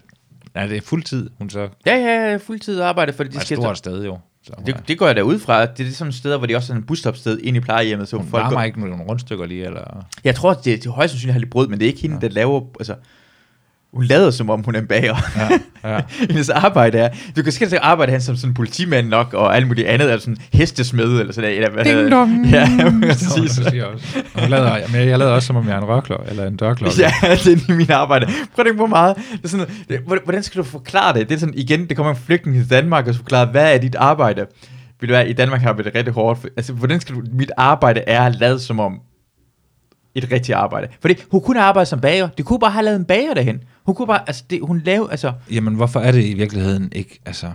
Ja, 0.57 0.69
det 0.69 0.77
er 0.77 0.81
fuldtid, 0.81 1.31
hun 1.39 1.51
så. 1.51 1.69
Ja, 1.87 1.97
ja, 1.97 2.31
ja, 2.31 2.37
fuldtid 2.37 2.81
arbejde, 2.81 3.13
fordi 3.13 3.27
Det 3.27 3.33
de 3.33 3.39
er 3.39 3.41
et 3.41 3.47
skal... 3.47 3.57
stort 3.57 3.79
sted 3.79 4.05
jo. 4.05 4.19
Så 4.43 4.53
Det, 4.67 4.77
det 4.89 4.99
går 4.99 5.07
jeg 5.07 5.17
da 5.17 5.23
ud 5.23 5.39
fra. 5.39 5.67
Det 5.67 5.87
er 5.87 5.91
sådan 5.91 6.09
et 6.09 6.15
sted, 6.15 6.37
hvor 6.37 6.47
de 6.47 6.57
også 6.57 6.73
har 6.73 6.79
en 6.81 6.87
busstopsted 6.87 7.39
ind 7.39 7.57
i 7.57 7.61
plejehjemmet. 7.61 8.09
Så 8.09 8.17
hun 8.17 8.27
folk 8.27 8.43
varmer 8.43 8.57
går, 8.57 8.63
ikke 8.63 8.81
nogle 8.81 9.05
rundstykker 9.05 9.47
lige, 9.47 9.65
eller... 9.65 10.05
jeg 10.25 10.35
tror, 10.35 10.55
det 10.55 10.75
er 10.75 10.79
til 10.79 10.91
højst 10.91 11.13
sandsynligt 11.13 11.33
har 11.33 11.39
lidt 11.41 11.51
brød, 11.51 11.69
men 11.69 11.79
det 11.79 11.85
er 11.85 11.89
ikke 11.89 12.01
hende, 12.01 12.19
ja. 12.23 12.29
der 12.29 12.35
laver... 12.35 12.61
Altså, 12.81 12.95
hun 13.95 14.05
lader 14.05 14.31
som 14.31 14.51
om 14.51 14.63
hun 14.65 14.75
er 14.75 14.79
en 14.81 14.87
bager. 14.87 15.17
Ja, 15.85 15.95
ja. 15.95 16.01
Hendes 16.31 16.49
arbejde 16.49 16.99
er... 16.99 17.09
Du 17.37 17.43
kan 17.43 17.53
skille 17.53 17.85
arbejde 17.85 18.13
han 18.13 18.21
som 18.21 18.37
sådan 18.37 18.51
en 18.51 18.55
politimand 18.55 19.09
nok, 19.09 19.35
og 19.35 19.57
alt 19.57 19.67
muligt 19.67 19.89
andet, 19.89 20.09
eller 20.09 20.21
sådan 20.21 20.37
hestesmed, 20.53 21.21
eller 21.21 21.33
sådan 21.33 21.51
eller 21.51 21.71
hvad 21.71 21.85
Ding 21.85 22.11
dong! 22.11 22.45
det? 22.45 22.53
Ja, 22.59 22.65
Det 22.85 23.03
præcis. 23.09 23.59
Og 23.59 24.41
Hun 24.41 24.51
lader, 24.51 24.79
men 24.93 25.09
jeg 25.09 25.19
lader 25.19 25.31
også, 25.31 25.47
som 25.47 25.57
om 25.57 25.67
jeg 25.69 25.75
er 25.75 25.79
en 25.79 25.85
rørklokke, 25.85 26.31
eller 26.31 26.47
en 26.47 26.57
dørklokke. 26.57 27.01
Ja, 27.01 27.13
det 27.45 27.53
er 27.69 27.75
min 27.75 27.91
arbejde. 27.91 28.27
Prøv 28.27 28.35
at 28.59 28.67
tænke 28.67 28.79
på 28.79 28.87
meget. 28.87 29.17
Det 29.17 29.45
er 29.45 29.49
sådan, 29.49 29.67
det, 29.89 30.01
hvordan- 30.25 30.43
skal 30.43 30.59
du 30.59 30.65
forklare 30.65 31.19
det? 31.19 31.29
Det 31.29 31.35
er 31.35 31.39
sådan, 31.39 31.55
igen, 31.57 31.89
det 31.89 31.97
kommer 31.97 32.13
en 32.13 32.19
flygtning 32.27 32.57
til 32.57 32.71
Danmark, 32.71 33.07
og 33.07 33.15
så 33.15 33.19
forklare, 33.19 33.47
hvad 33.47 33.75
er 33.75 33.79
dit 33.79 33.95
arbejde? 33.95 34.47
Vil 35.01 35.09
du 35.09 35.15
være, 35.15 35.29
i 35.29 35.33
Danmark 35.33 35.61
har 35.61 35.73
vi 35.73 35.83
det 35.83 35.95
rigtig 35.95 36.15
hårdt. 36.15 36.47
Altså, 36.57 36.73
hvordan 36.73 37.01
skal 37.01 37.15
du, 37.15 37.23
mit 37.33 37.51
arbejde 37.57 38.01
er 38.07 38.23
at 38.23 38.35
lade 38.35 38.59
som 38.61 38.81
om 38.81 38.93
et 40.15 40.29
rigtigt 40.33 40.57
arbejde. 40.57 40.89
Fordi 41.01 41.15
hun 41.31 41.41
kunne 41.41 41.61
arbejde 41.61 41.87
som 41.87 42.01
bager. 42.01 42.29
Det 42.29 42.45
kunne 42.45 42.59
bare 42.59 42.71
have 42.71 42.85
lavet 42.85 42.97
en 42.99 43.05
bager 43.05 43.35
derhen. 43.35 43.59
Hun 43.87 43.95
kunne 43.95 44.07
bare, 44.07 44.21
altså, 44.27 44.45
det, 44.51 44.59
hun 44.63 44.83
lave, 44.85 45.11
altså, 45.11 45.33
Jamen, 45.53 45.75
hvorfor 45.75 46.01
er 46.01 46.13
det 46.13 46.25
i 46.25 46.35
virkeligheden 46.35 46.89
ikke, 46.93 47.21
altså... 47.27 47.47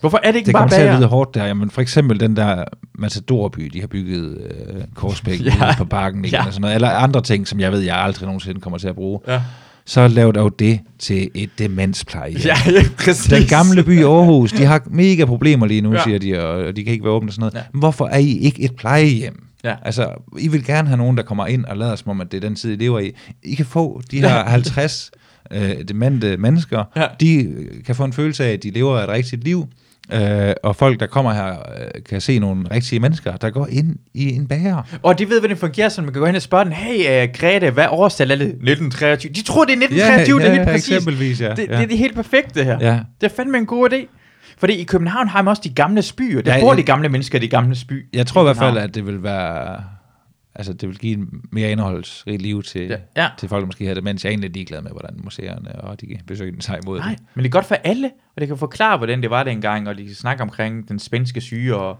hvorfor 0.00 0.20
er 0.22 0.30
det 0.30 0.36
ikke 0.38 0.46
Det 0.46 0.52
bare 0.52 0.60
kommer 0.62 0.76
til 0.76 0.80
at 0.82 0.86
bager? 0.88 0.98
lyde 0.98 1.08
hårdt 1.08 1.34
der. 1.34 1.44
Jamen, 1.46 1.70
for 1.70 1.80
eksempel 1.80 2.20
den 2.20 2.36
der 2.36 2.64
Matadorby, 2.98 3.70
de 3.72 3.80
har 3.80 3.86
bygget 3.86 4.38
øh, 4.50 4.82
Korsbæk 4.94 5.40
Ja. 5.44 5.74
på 5.78 5.84
parken, 5.84 6.24
ikke? 6.24 6.36
Ja. 6.36 6.44
Ja. 6.44 6.50
Sådan 6.50 6.60
noget, 6.60 6.74
eller 6.74 6.90
andre 6.90 7.20
ting, 7.22 7.48
som 7.48 7.60
jeg 7.60 7.72
ved, 7.72 7.80
jeg 7.80 7.96
aldrig 7.96 8.26
nogensinde 8.26 8.60
kommer 8.60 8.78
til 8.78 8.88
at 8.88 8.94
bruge. 8.94 9.20
Ja, 9.28 9.42
Så 9.86 10.08
lav 10.08 10.32
dog 10.34 10.58
det 10.58 10.80
til 10.98 11.30
et 11.34 11.50
demenspleje. 11.58 12.34
ja, 12.44 12.56
ja 12.72 12.82
præcis. 12.98 13.26
Den 13.32 13.46
gamle 13.46 13.82
by 13.82 14.04
Aarhus, 14.04 14.52
de 14.52 14.64
har 14.64 14.82
mega 14.86 15.24
problemer 15.24 15.66
lige 15.66 15.80
nu, 15.80 15.92
Ja. 15.92 16.02
siger 16.04 16.18
de, 16.18 16.40
og 16.46 16.64
og 16.66 16.76
de 16.76 16.84
kan 16.84 16.92
ikke 16.92 17.04
være 17.04 17.12
åbne 17.12 17.28
og 17.28 17.32
sådan 17.32 17.40
noget. 17.40 17.54
Ja. 17.54 17.60
Men 17.72 17.78
hvorfor 17.78 18.06
er 18.06 18.18
I 18.18 18.38
ikke 18.38 18.62
et 18.62 18.76
plejehjem? 18.76 19.44
Ja. 19.64 19.74
Altså, 19.82 20.10
I 20.38 20.48
vil 20.48 20.64
gerne 20.64 20.88
have 20.88 20.98
nogen, 20.98 21.16
der 21.16 21.22
kommer 21.22 21.46
ind 21.46 21.64
og 21.64 21.76
lader 21.76 21.96
som 21.96 22.10
om, 22.10 22.20
at 22.20 22.32
det 22.32 22.36
er 22.36 22.48
den 22.48 22.56
tid, 22.56 22.72
I 22.72 22.76
lever 22.76 22.98
i. 23.00 23.12
I 23.42 23.54
kan 23.54 23.66
få 23.66 24.00
de 24.10 24.20
her 24.20 24.44
50 24.44 25.10
øh, 25.50 25.70
demente 25.88 26.36
mennesker, 26.36 26.84
Ja. 26.96 27.06
de 27.20 27.42
øh, 27.44 27.84
kan 27.86 27.94
få 27.94 28.04
en 28.04 28.12
følelse 28.12 28.44
af, 28.44 28.52
at 28.52 28.62
de 28.62 28.70
lever 28.70 28.98
et 28.98 29.08
rigtigt 29.08 29.44
liv, 29.44 29.66
øh, 30.12 30.52
og 30.62 30.76
folk, 30.76 31.00
der 31.00 31.06
kommer 31.06 31.32
her, 31.32 31.50
øh, 31.50 32.02
kan 32.08 32.20
se 32.20 32.38
nogle 32.38 32.66
rigtige 32.70 33.00
mennesker, 33.00 33.36
der 33.36 33.50
går 33.50 33.66
ind 33.66 33.96
i 34.14 34.32
en 34.34 34.48
bager. 34.48 34.82
Og 35.02 35.18
de 35.18 35.28
ved, 35.28 35.40
hvordan 35.40 35.54
det 35.54 35.60
fungerer, 35.60 35.88
så 35.88 36.02
man 36.02 36.12
kan 36.12 36.20
gå 36.20 36.26
hen 36.26 36.36
og 36.36 36.42
spørge 36.42 36.64
den, 36.64 36.72
hey 36.72 37.24
uh, 37.28 37.32
Grete, 37.34 37.70
hvad 37.70 37.86
årstal 37.90 38.30
er 38.30 38.36
det? 38.36 38.46
1923. 38.46 39.32
De 39.32 39.42
tror, 39.42 39.64
det 39.64 39.72
er 39.72 39.76
1923, 39.76 40.38
det 40.40 40.46
er 40.46 40.52
helt 40.52 40.64
præcis. 40.68 40.88
eksempelvis, 40.88 41.40
ja. 41.40 41.50
Det, 41.50 41.58
ja. 41.58 41.76
det 41.76 41.82
er 41.82 41.86
det 41.86 41.98
helt 41.98 42.14
perfekte 42.14 42.64
her. 42.64 42.78
Ja. 42.80 43.00
Det 43.20 43.30
er 43.30 43.36
fandme 43.36 43.58
en 43.58 43.66
god 43.66 43.92
idé. 43.92 44.17
Fordi 44.58 44.72
i 44.74 44.84
København 44.84 45.28
har 45.28 45.42
man 45.42 45.50
også 45.50 45.62
de 45.64 45.74
gamle 45.74 46.02
spyer. 46.02 46.42
Der 46.42 46.54
Ja, 46.54 46.60
bor 46.60 46.72
ja. 46.72 46.78
de 46.78 46.82
gamle 46.82 47.08
mennesker 47.08 47.38
i 47.38 47.42
de 47.42 47.48
gamle 47.48 47.74
spy. 47.76 48.06
Jeg 48.12 48.26
tror 48.26 48.40
i 48.40 48.44
hvert 48.44 48.56
fald, 48.56 48.78
at 48.78 48.94
det 48.94 49.06
vil 49.06 49.22
være... 49.22 49.84
Altså, 50.54 50.72
det 50.72 50.88
vil 50.88 50.98
give 50.98 51.12
en 51.18 51.28
mere 51.52 51.70
indholdsrig 51.70 52.40
liv 52.42 52.62
til, 52.62 52.82
Ja. 52.82 52.96
ja. 53.16 53.28
til 53.38 53.48
folk, 53.48 53.60
der 53.62 53.66
måske 53.66 53.86
har 53.86 53.94
det, 53.94 54.04
mens 54.04 54.24
jeg 54.24 54.28
er 54.28 54.32
egentlig 54.32 54.50
ligeglad 54.50 54.82
med, 54.82 54.90
hvordan 54.90 55.14
museerne 55.24 55.80
og 55.80 56.00
de 56.00 56.18
besøgende 56.26 56.60
tager 56.60 56.80
imod 56.84 56.98
Nej, 56.98 57.08
det. 57.10 57.18
men 57.34 57.42
det 57.42 57.48
er 57.48 57.52
godt 57.52 57.64
for 57.66 57.74
alle, 57.74 58.10
og 58.36 58.40
det 58.40 58.48
kan 58.48 58.56
forklare, 58.58 58.96
hvordan 58.98 59.22
det 59.22 59.30
var 59.30 59.42
dengang, 59.42 59.88
og 59.88 59.98
de 59.98 60.06
kan 60.06 60.14
snakke 60.14 60.42
omkring 60.42 60.88
den 60.88 60.98
spanske 60.98 61.40
syge, 61.40 61.76
og 61.76 61.98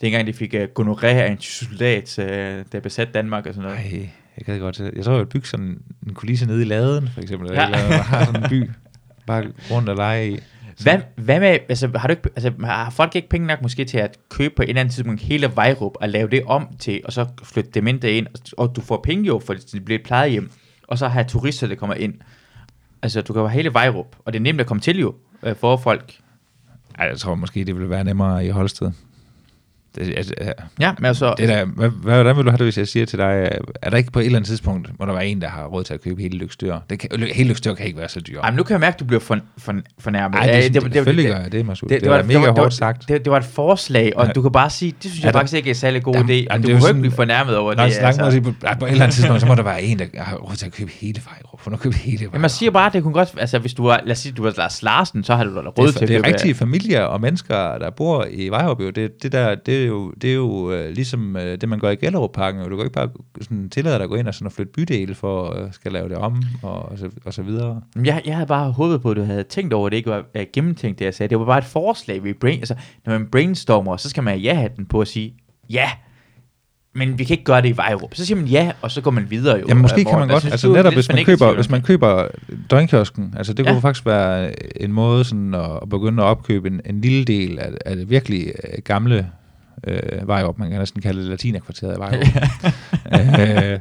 dengang 0.00 0.26
de 0.26 0.32
fik 0.32 0.54
uh, 0.54 0.60
gonorré 0.86 1.06
af 1.06 1.30
en 1.30 1.40
soldat, 1.40 2.18
uh, 2.18 2.24
der 2.72 2.80
besatte 2.82 3.12
Danmark 3.12 3.46
og 3.46 3.54
sådan 3.54 3.70
noget. 3.70 3.92
Ej, 3.92 4.08
jeg 4.36 4.44
kan 4.46 4.58
godt. 4.60 4.78
Jeg 4.96 5.04
tror, 5.04 5.12
jeg 5.12 5.20
vil 5.20 5.26
bygge 5.26 5.46
sådan 5.46 5.78
en 6.06 6.14
kulisse 6.14 6.46
nede 6.46 6.62
i 6.62 6.64
laden, 6.64 7.08
for 7.14 7.20
eksempel. 7.20 7.50
Ja. 7.52 7.64
Eller 7.66 7.78
har 8.02 8.24
sådan 8.24 8.42
en 8.42 8.48
by, 8.50 8.70
bare 9.26 9.44
rundt 9.70 9.88
og 9.88 9.96
lege 9.96 10.30
i. 10.32 10.38
Hvad, 10.82 10.98
hvad 11.16 11.40
med, 11.40 11.58
altså 11.68 11.90
har, 11.94 12.08
du 12.08 12.12
ikke, 12.12 12.30
altså 12.36 12.52
har 12.64 12.90
folk 12.90 13.16
ikke 13.16 13.28
penge 13.28 13.46
nok 13.46 13.62
måske 13.62 13.84
til 13.84 13.98
at 13.98 14.18
købe 14.30 14.54
på 14.56 14.62
et 14.62 14.68
eller 14.68 14.80
andet 14.80 14.94
tidspunkt 14.94 15.20
hele 15.20 15.50
Vejrup 15.54 15.92
og 16.00 16.08
lave 16.08 16.28
det 16.30 16.42
om 16.46 16.68
til, 16.78 17.00
og 17.04 17.12
så 17.12 17.26
flytte 17.44 17.70
demente 17.70 18.12
ind, 18.12 18.26
og 18.58 18.76
du 18.76 18.80
får 18.80 19.00
penge 19.04 19.24
jo, 19.24 19.42
for 19.46 19.54
det 19.54 19.84
bliver 19.84 19.98
et 19.98 20.04
plejehjem, 20.04 20.50
og 20.88 20.98
så 20.98 21.08
have 21.08 21.24
turister, 21.24 21.66
der 21.66 21.74
kommer 21.74 21.94
ind. 21.94 22.14
Altså, 23.02 23.20
du 23.20 23.32
kan 23.32 23.42
jo 23.42 23.48
have 23.48 23.56
hele 23.56 23.74
Vejrup, 23.74 24.16
og 24.24 24.32
det 24.32 24.38
er 24.38 24.42
nemt 24.42 24.60
at 24.60 24.66
komme 24.66 24.80
til 24.80 24.98
jo, 24.98 25.14
øh, 25.42 25.56
for 25.56 25.76
folk. 25.76 26.14
Ej, 26.98 27.06
jeg 27.06 27.18
tror 27.18 27.34
måske, 27.34 27.64
det 27.64 27.74
ville 27.74 27.90
være 27.90 28.04
nemmere 28.04 28.46
i 28.46 28.48
Holsted. 28.48 28.90
Det, 29.96 30.14
altså, 30.16 30.34
ja, 30.40 30.50
Ja, 30.80 30.92
men 30.98 31.04
altså, 31.06 31.34
det 31.38 31.48
der, 31.48 31.64
hvad, 31.64 31.88
hvordan 31.90 32.36
vil 32.36 32.44
du 32.44 32.50
have 32.50 32.58
det, 32.58 32.66
hvis 32.66 32.78
jeg 32.78 32.88
siger 32.88 33.06
til 33.06 33.18
dig, 33.18 33.48
er 33.82 33.90
der 33.90 33.96
ikke 33.96 34.12
på 34.12 34.18
et 34.20 34.24
eller 34.26 34.38
andet 34.38 34.48
tidspunkt, 34.48 34.90
hvor 34.96 35.06
der 35.06 35.12
var 35.12 35.20
en, 35.20 35.40
der 35.40 35.48
har 35.48 35.64
råd 35.66 35.84
til 35.84 35.94
at 35.94 36.00
købe 36.02 36.22
hele 36.22 36.38
lykstyr? 36.38 36.76
Det 36.90 36.98
kan, 36.98 37.10
hele 37.34 37.48
lykstyr 37.48 37.74
kan 37.74 37.86
ikke 37.86 37.98
være 37.98 38.08
så 38.08 38.20
dyr. 38.20 38.40
ej, 38.40 38.50
men 38.50 38.56
nu 38.56 38.62
kan 38.62 38.72
jeg 38.72 38.80
mærke, 38.80 38.94
at 38.94 39.00
du 39.00 39.04
bliver 39.04 39.20
for, 39.20 39.38
for, 39.58 39.74
fornærmet. 39.98 40.38
Ej, 40.38 40.46
Ja, 40.46 40.56
det, 40.56 40.62
det, 40.62 40.74
det, 40.74 40.82
det, 40.82 40.92
selvfølgelig 40.92 41.24
det, 41.24 41.34
gør 41.36 41.42
jeg 41.42 41.52
det, 41.52 41.66
Masud. 41.66 41.88
det, 41.88 41.94
Det, 41.94 42.02
det, 42.02 42.10
var, 42.10 42.22
mega 42.22 42.38
det, 42.46 42.58
hårdt 42.58 42.74
sagt. 42.74 43.08
Det, 43.08 43.24
det, 43.24 43.30
var 43.30 43.38
et 43.38 43.44
forslag, 43.44 44.12
og 44.16 44.26
Ja. 44.26 44.32
du 44.32 44.42
kan 44.42 44.52
bare 44.52 44.70
sige, 44.70 44.92
det 45.02 45.10
synes 45.10 45.24
jeg 45.24 45.32
der- 45.32 45.38
faktisk 45.38 45.56
ikke 45.56 45.70
er 45.70 45.74
særlig 45.74 46.02
god 46.02 46.14
Jamen, 46.14 46.30
idé, 46.30 46.32
jamen, 46.32 46.50
og 46.50 46.56
det 46.58 46.62
du 46.66 46.68
er 46.68 46.74
behøver 46.74 46.88
ikke 46.88 47.00
blive 47.00 47.12
fornærmet 47.12 47.56
over 47.56 47.74
det. 47.74 47.80
altså. 47.80 48.40
på, 48.44 48.52
på 48.80 48.86
et 48.86 48.90
eller 48.90 49.04
andet 49.04 49.14
tidspunkt, 49.14 49.40
så 49.40 49.46
må 49.46 49.54
der 49.54 49.62
være 49.62 49.82
en, 49.82 49.98
der 49.98 50.04
har 50.16 50.36
råd 50.36 50.56
til 50.56 50.66
at 50.66 50.72
købe 50.72 50.90
hele 50.94 51.20
Vejrup. 51.30 51.60
For 51.60 51.70
nu 51.70 51.76
købe 51.76 51.94
hele 51.96 52.18
Vejrup. 52.18 52.32
Jamen, 52.32 52.40
man 52.40 52.50
siger 52.50 52.70
bare, 52.70 52.86
at 52.86 52.92
det 52.92 53.02
kunne 53.02 53.12
godt, 53.14 53.34
altså 53.38 53.58
hvis 53.58 53.74
du 53.74 53.86
var, 53.86 54.00
lad 54.04 54.12
os 54.12 54.18
sige, 54.18 54.32
du 54.32 54.42
var 54.42 54.54
Lars 54.56 54.82
Larsen, 54.82 55.24
så 55.24 55.34
har 55.34 55.44
du 55.44 55.50
råd 55.60 55.86
det 55.86 55.94
til 55.96 56.02
at 56.04 56.08
det 56.08 56.16
er 56.16 56.18
købe- 56.22 56.28
rigtige 56.28 56.54
familier 56.54 57.00
og 57.02 57.20
mennesker, 57.20 57.78
der 57.78 57.90
bor 57.90 58.26
i 58.30 58.48
Vejrup. 58.48 58.80
Jo. 58.80 58.90
Det, 58.90 59.22
det, 59.22 59.32
der, 59.32 59.54
det, 59.54 59.85
det 59.86 59.92
jo, 59.92 60.10
det 60.10 60.30
er 60.30 60.34
jo 60.34 60.72
øh, 60.72 60.90
ligesom 60.90 61.36
øh, 61.36 61.60
det, 61.60 61.68
man 61.68 61.78
gør 61.78 61.90
i 61.90 61.96
Gellerup-parken. 61.96 62.70
Du 62.70 62.76
kan 62.76 62.84
ikke 62.84 62.92
bare 62.92 63.08
sådan, 63.40 63.70
tillade 63.70 63.94
dig 63.94 64.02
at 64.02 64.08
gå 64.08 64.14
ind 64.14 64.28
og, 64.28 64.34
sådan, 64.34 64.46
og 64.46 64.52
flytte 64.52 64.72
bydele 64.72 65.14
for 65.14 65.50
at 65.50 65.62
øh, 65.62 65.72
skal 65.72 65.92
lave 65.92 66.08
det 66.08 66.16
om, 66.16 66.42
og, 66.62 66.82
og, 66.82 66.98
så, 66.98 67.10
og 67.24 67.34
så 67.34 67.42
videre. 67.42 67.82
Jeg, 68.04 68.22
jeg 68.26 68.34
havde 68.34 68.46
bare 68.46 68.70
håbet 68.72 69.02
på, 69.02 69.10
at 69.10 69.16
du 69.16 69.22
havde 69.22 69.42
tænkt 69.42 69.72
over, 69.72 69.86
at 69.86 69.90
det 69.90 69.96
ikke 69.96 70.10
var 70.10 70.18
uh, 70.38 70.42
gennemtænkt, 70.52 70.98
det 70.98 71.04
jeg 71.04 71.14
sagde. 71.14 71.30
Det 71.30 71.38
var 71.38 71.44
bare 71.44 71.58
et 71.58 71.64
forslag, 71.64 72.24
vi 72.24 72.32
brain, 72.32 72.58
altså, 72.58 72.74
når 73.06 73.18
man 73.18 73.26
brainstormer, 73.26 73.96
så 73.96 74.10
skal 74.10 74.22
man 74.22 74.32
have 74.32 74.40
ja-hatten 74.42 74.86
på 74.86 75.00
at 75.00 75.08
sige, 75.08 75.34
ja, 75.70 75.90
men 76.94 77.18
vi 77.18 77.24
kan 77.24 77.34
ikke 77.34 77.44
gøre 77.44 77.62
det 77.62 77.68
i 77.68 77.76
Vejrup. 77.76 78.14
Så 78.14 78.26
siger 78.26 78.36
man 78.36 78.46
ja, 78.46 78.72
og 78.82 78.90
så 78.90 79.00
går 79.00 79.10
man 79.10 79.26
videre 79.30 79.58
jo. 79.58 79.64
Ja, 79.68 79.74
måske 79.74 79.94
kan 80.04 80.04
man 80.04 80.12
Morten. 80.14 80.28
godt, 80.28 80.42
synes 80.42 80.52
altså 80.52 80.72
netop 80.72 80.92
hvis 80.92 81.08
man, 81.08 81.24
køber, 81.24 81.54
hvis 81.54 81.70
man 81.70 81.82
køber 81.82 82.28
døgnkiosken, 82.70 83.34
altså 83.36 83.52
det 83.52 83.64
Ja. 83.66 83.72
kunne 83.72 83.80
faktisk 83.80 84.06
være 84.06 84.52
en 84.82 84.92
måde 84.92 85.24
sådan 85.24 85.54
at, 85.54 85.70
at 85.82 85.88
begynde 85.88 86.22
at 86.22 86.26
opkøbe 86.26 86.68
en, 86.68 86.80
en 86.86 87.00
lille 87.00 87.24
del 87.24 87.58
af, 87.58 87.70
af 87.86 87.96
det 87.96 88.10
virkelig 88.10 88.46
øh, 88.46 88.78
gamle 88.84 89.30
øh, 89.84 90.28
Vejrup, 90.28 90.58
man 90.58 90.70
kan 90.70 90.78
næsten 90.78 91.02
kalde 91.02 91.20
det 91.20 91.28
latinerkvarteret 91.28 91.92
af 91.92 91.98
Vejrup. 91.98 92.26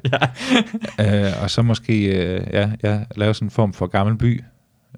øh, 1.00 1.26
øh, 1.26 1.44
og 1.44 1.50
så 1.50 1.62
måske 1.62 2.06
øh, 2.06 2.48
ja, 2.54 2.72
ja, 2.84 3.04
lave 3.16 3.34
sådan 3.34 3.46
en 3.46 3.52
form 3.52 3.74
for 3.74 3.88
gammel 3.88 4.18
by, 4.18 4.44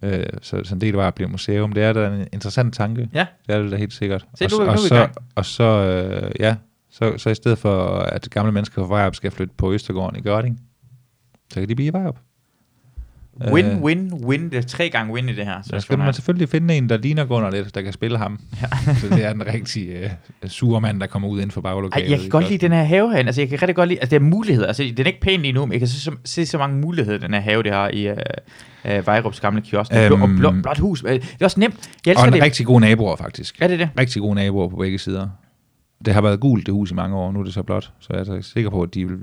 øh, 0.02 0.26
så, 0.42 0.62
så 0.64 0.76
en 0.76 0.82
del 0.82 0.94
var 0.94 1.08
at 1.08 1.16
blive 1.16 1.30
museum. 1.30 1.72
Det 1.72 1.84
er 1.84 1.94
da 1.94 2.08
en 2.08 2.28
interessant 2.34 2.74
tanke. 2.74 3.10
Ja. 3.14 3.26
Det 3.48 3.56
er 3.56 3.62
det 3.62 3.72
da 3.72 3.78
helt 3.78 3.94
sikkert. 3.94 4.26
Se, 4.36 4.46
og, 4.46 4.52
nu 4.52 4.66
nu 4.66 4.72
og, 4.72 4.80
så, 4.80 5.08
og 5.36 5.46
så, 5.46 5.64
øh, 5.64 6.32
ja, 6.40 6.56
så, 6.90 7.14
så 7.18 7.30
i 7.30 7.36
stedet 7.36 7.58
for, 7.58 8.00
at 8.00 8.30
gamle 8.30 8.52
mennesker 8.52 8.82
fra 8.82 8.96
Vejrup 8.96 9.16
skal 9.16 9.32
flytte 9.32 9.54
på 9.58 9.74
Østergården 9.74 10.20
i 10.20 10.22
Gørding, 10.22 10.60
så 11.54 11.60
kan 11.60 11.70
de 11.70 11.76
blive 11.76 11.88
i 11.88 11.94
Vejrup. 11.94 12.20
Win, 13.52 13.66
Øh, 13.66 13.82
win, 13.84 14.14
win. 14.14 14.50
Det 14.50 14.58
er 14.58 14.62
tre 14.62 14.90
gange 14.90 15.14
win 15.14 15.30
i 15.30 15.34
det 15.34 15.46
her. 15.46 15.62
Så 15.64 15.80
skal 15.80 15.98
man 15.98 16.14
selvfølgelig 16.14 16.50
finde 16.50 16.74
en, 16.78 16.90
der 16.90 16.98
ligner 16.98 17.26
Gunnar 17.26 17.52
lidt, 17.52 17.76
der 17.76 17.82
kan 17.82 17.94
spille 17.94 18.18
ham. 18.18 18.40
Ja. 18.62 18.94
så 19.02 19.10
det 19.10 19.26
er 19.26 19.34
den 19.34 19.48
rigtige 19.48 20.12
uh, 20.44 20.50
sure 20.50 20.82
mand, 20.82 21.00
der 21.00 21.08
kommer 21.08 21.30
ud 21.30 21.38
inden 21.38 21.52
for 21.52 21.62
baglokalet. 21.62 22.06
Ej, 22.06 22.12
jeg 22.12 22.20
kan 22.20 22.30
godt 22.30 22.50
lide 22.50 22.58
den 22.58 22.72
her 22.72 22.84
have 22.84 23.10
herinde. 23.12 23.28
Altså, 23.28 23.42
jeg 23.42 23.50
kan 23.50 23.62
rigtig 23.62 23.76
godt 23.76 23.90
lide, 23.90 24.00
altså, 24.00 24.10
det 24.10 24.22
er 24.22 24.26
muligheder. 24.26 24.68
Altså, 24.68 24.84
den 24.98 25.06
er 25.06 25.08
ikke 25.08 25.22
pæn 25.22 25.42
lige 25.42 25.52
nu, 25.52 25.66
men 25.66 25.72
jeg 25.72 25.80
kan 25.80 25.88
se 25.88 26.00
så, 26.02 26.12
se 26.26 26.46
så 26.46 26.58
mange 26.58 26.78
muligheder, 26.82 27.18
den 27.18 27.34
her 27.34 27.42
have, 27.42 27.64
det 27.64 27.72
har 27.72 27.90
i 27.90 28.12
uh, 28.12 28.18
uh, 28.86 29.08
Vejrups 29.08 29.40
gamle 29.40 29.62
kiosk. 29.62 29.92
Øhm, 29.94 30.14
Øhm, 30.14 30.22
og 30.22 30.30
blå, 30.38 30.52
blåt 30.64 30.78
hus. 30.78 31.04
Øh, 31.08 31.14
Det 31.14 31.24
er 31.40 31.46
også 31.46 31.60
nemt. 31.60 31.90
Jeg 32.06 32.18
Og 32.18 32.28
en 32.28 32.34
det. 32.34 32.42
rigtig 32.44 32.66
gode 32.66 32.80
naboer, 32.80 33.16
faktisk. 33.16 33.56
Er 33.62 33.68
det 33.68 33.80
det? 33.80 33.90
Rigtig 34.00 34.22
gode 34.22 34.36
naboer 34.36 34.70
på 34.70 34.76
begge 34.76 35.00
sider. 35.00 35.28
Det 36.06 36.14
har 36.14 36.22
været 36.22 36.40
gult, 36.40 36.66
det 36.66 36.74
hus, 36.74 36.92
i 36.92 36.94
mange 36.94 37.16
år. 37.16 37.32
Nu 37.32 37.40
er 37.40 37.44
det 37.44 37.54
så 37.54 37.64
blåt. 37.64 37.92
Så 38.00 38.08
jeg 38.14 38.38
er 38.38 38.42
sikker 38.42 38.70
på, 38.70 38.82
at 38.82 38.94
de 38.94 39.08
vil 39.08 39.18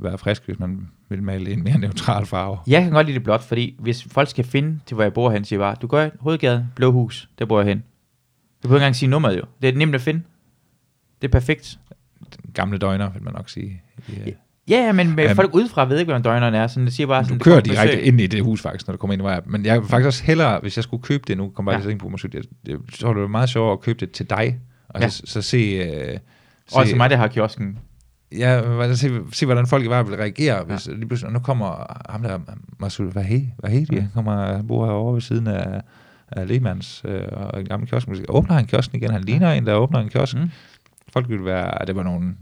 være 0.00 0.18
friske, 0.18 0.46
hvis 0.46 0.58
man 0.58 0.88
vil 1.10 1.22
male 1.22 1.50
en 1.52 1.64
mere 1.64 1.78
neutral 1.78 2.26
farve. 2.26 2.58
Jeg 2.66 2.82
kan 2.82 2.92
godt 2.92 3.06
lide 3.06 3.14
det 3.14 3.24
blåt, 3.24 3.40
fordi 3.42 3.76
hvis 3.78 4.04
folk 4.10 4.28
skal 4.30 4.44
finde 4.44 4.80
til, 4.86 4.94
hvor 4.94 5.02
jeg 5.04 5.12
bor 5.12 5.30
hen, 5.30 5.44
siger 5.44 5.60
jeg 5.60 5.70
bare, 5.72 5.76
du 5.82 5.86
går 5.86 6.00
i 6.02 6.10
hovedgade, 6.20 6.66
blå 6.76 6.92
hus, 6.92 7.28
der 7.38 7.44
bor 7.46 7.60
jeg 7.60 7.68
hen. 7.68 7.78
Du 7.78 7.82
behøver 8.68 8.78
ikke 8.78 8.84
engang 8.84 8.96
sige 8.96 9.08
nummeret 9.08 9.36
jo. 9.36 9.42
Det 9.62 9.68
er 9.68 9.72
nemt 9.78 9.94
at 9.94 10.00
finde. 10.00 10.22
Det 11.22 11.28
er 11.28 11.32
perfekt. 11.32 11.78
Den 12.20 12.50
gamle 12.54 12.78
døgner, 12.78 13.10
vil 13.10 13.22
man 13.22 13.32
nok 13.34 13.48
sige. 13.48 13.82
Ja. 14.26 14.30
Ja, 14.68 14.92
men 14.92 15.14
med 15.14 15.24
Øhm, 15.28 15.36
folk 15.36 15.54
udefra 15.54 15.84
ved 15.84 15.98
ikke, 15.98 16.06
hvordan 16.12 16.22
døgnerne 16.22 16.56
er. 16.56 16.66
Sådan, 16.66 16.84
det 16.86 16.92
siger 16.94 17.06
bare 17.06 17.24
sådan, 17.24 17.38
Du 17.38 17.44
det 17.44 17.44
kører 17.44 17.60
direkte 17.60 17.96
besøg. 17.96 18.06
ind 18.06 18.20
i 18.20 18.26
det 18.26 18.42
hus, 18.44 18.60
faktisk, 18.62 18.86
når 18.88 18.92
du 18.92 18.98
kommer 18.98 19.12
ind 19.12 19.22
i 19.22 19.24
Vejrup. 19.24 19.46
Men 19.46 19.64
jeg 19.64 19.80
vil 19.80 19.88
faktisk 19.88 20.06
også 20.06 20.24
hellere, 20.24 20.60
hvis 20.60 20.76
jeg 20.76 20.84
skulle 20.84 21.02
købe 21.02 21.24
det 21.26 21.36
nu, 21.36 21.48
kom 21.48 21.64
bare 21.64 21.74
Ja. 21.74 21.80
til 21.82 21.90
at 21.90 21.98
på, 21.98 22.08
måske, 22.08 22.30
jeg, 22.34 22.42
jeg 22.68 22.76
tror, 23.00 23.14
det 23.14 23.30
meget 23.30 23.48
sjovere 23.48 23.72
at 23.72 23.80
købe 23.80 23.98
det 24.00 24.10
til 24.10 24.30
dig, 24.30 24.58
og 24.88 25.00
Ja. 25.00 25.08
så, 25.08 25.22
så 25.24 25.42
se... 25.42 25.56
Øh, 25.56 26.18
Og 26.72 26.86
til 26.86 26.96
mig, 26.96 27.10
der 27.10 27.16
har 27.16 27.28
kiosken. 27.28 27.78
Ja, 28.38 28.94
se, 28.94 29.10
se 29.32 29.46
hvordan 29.46 29.66
folk 29.66 29.84
i 29.84 29.86
Vejrup 29.86 30.08
vil 30.08 30.16
reagere, 30.16 30.64
hvis 30.64 30.88
ja. 30.88 30.92
lige 30.92 31.06
pludselig, 31.08 31.26
og 31.26 31.32
nu 31.32 31.38
kommer 31.38 31.96
ham 32.12 32.22
der, 32.22 32.38
Masul 32.78 33.14
Vahedi, 33.14 33.48
Vahedi, 33.62 33.96
han 33.96 34.10
kommer, 34.14 34.56
han 34.56 34.66
bor 34.66 34.86
herovre 34.86 35.14
ved 35.14 35.20
siden 35.20 35.46
af, 35.46 35.80
af 36.28 36.48
Lehmanns 36.48 37.02
øh, 37.04 37.22
og 37.32 37.60
en 37.60 37.66
gammel 37.66 37.88
kiosk. 37.88 38.08
Åbner 38.28 38.54
han 38.54 38.66
kiosken 38.66 38.96
igen, 38.96 39.10
han 39.10 39.20
ligner 39.24 39.52
en, 39.52 39.66
der 39.66 39.74
åbner 39.74 40.00
en 40.00 40.08
kiosk. 40.08 40.36
Mm. 40.36 40.50
Folk 41.12 41.28
ville 41.28 41.44
være, 41.44 41.86
det 41.86 41.96
var 41.96 42.02
nogen, 42.02 42.38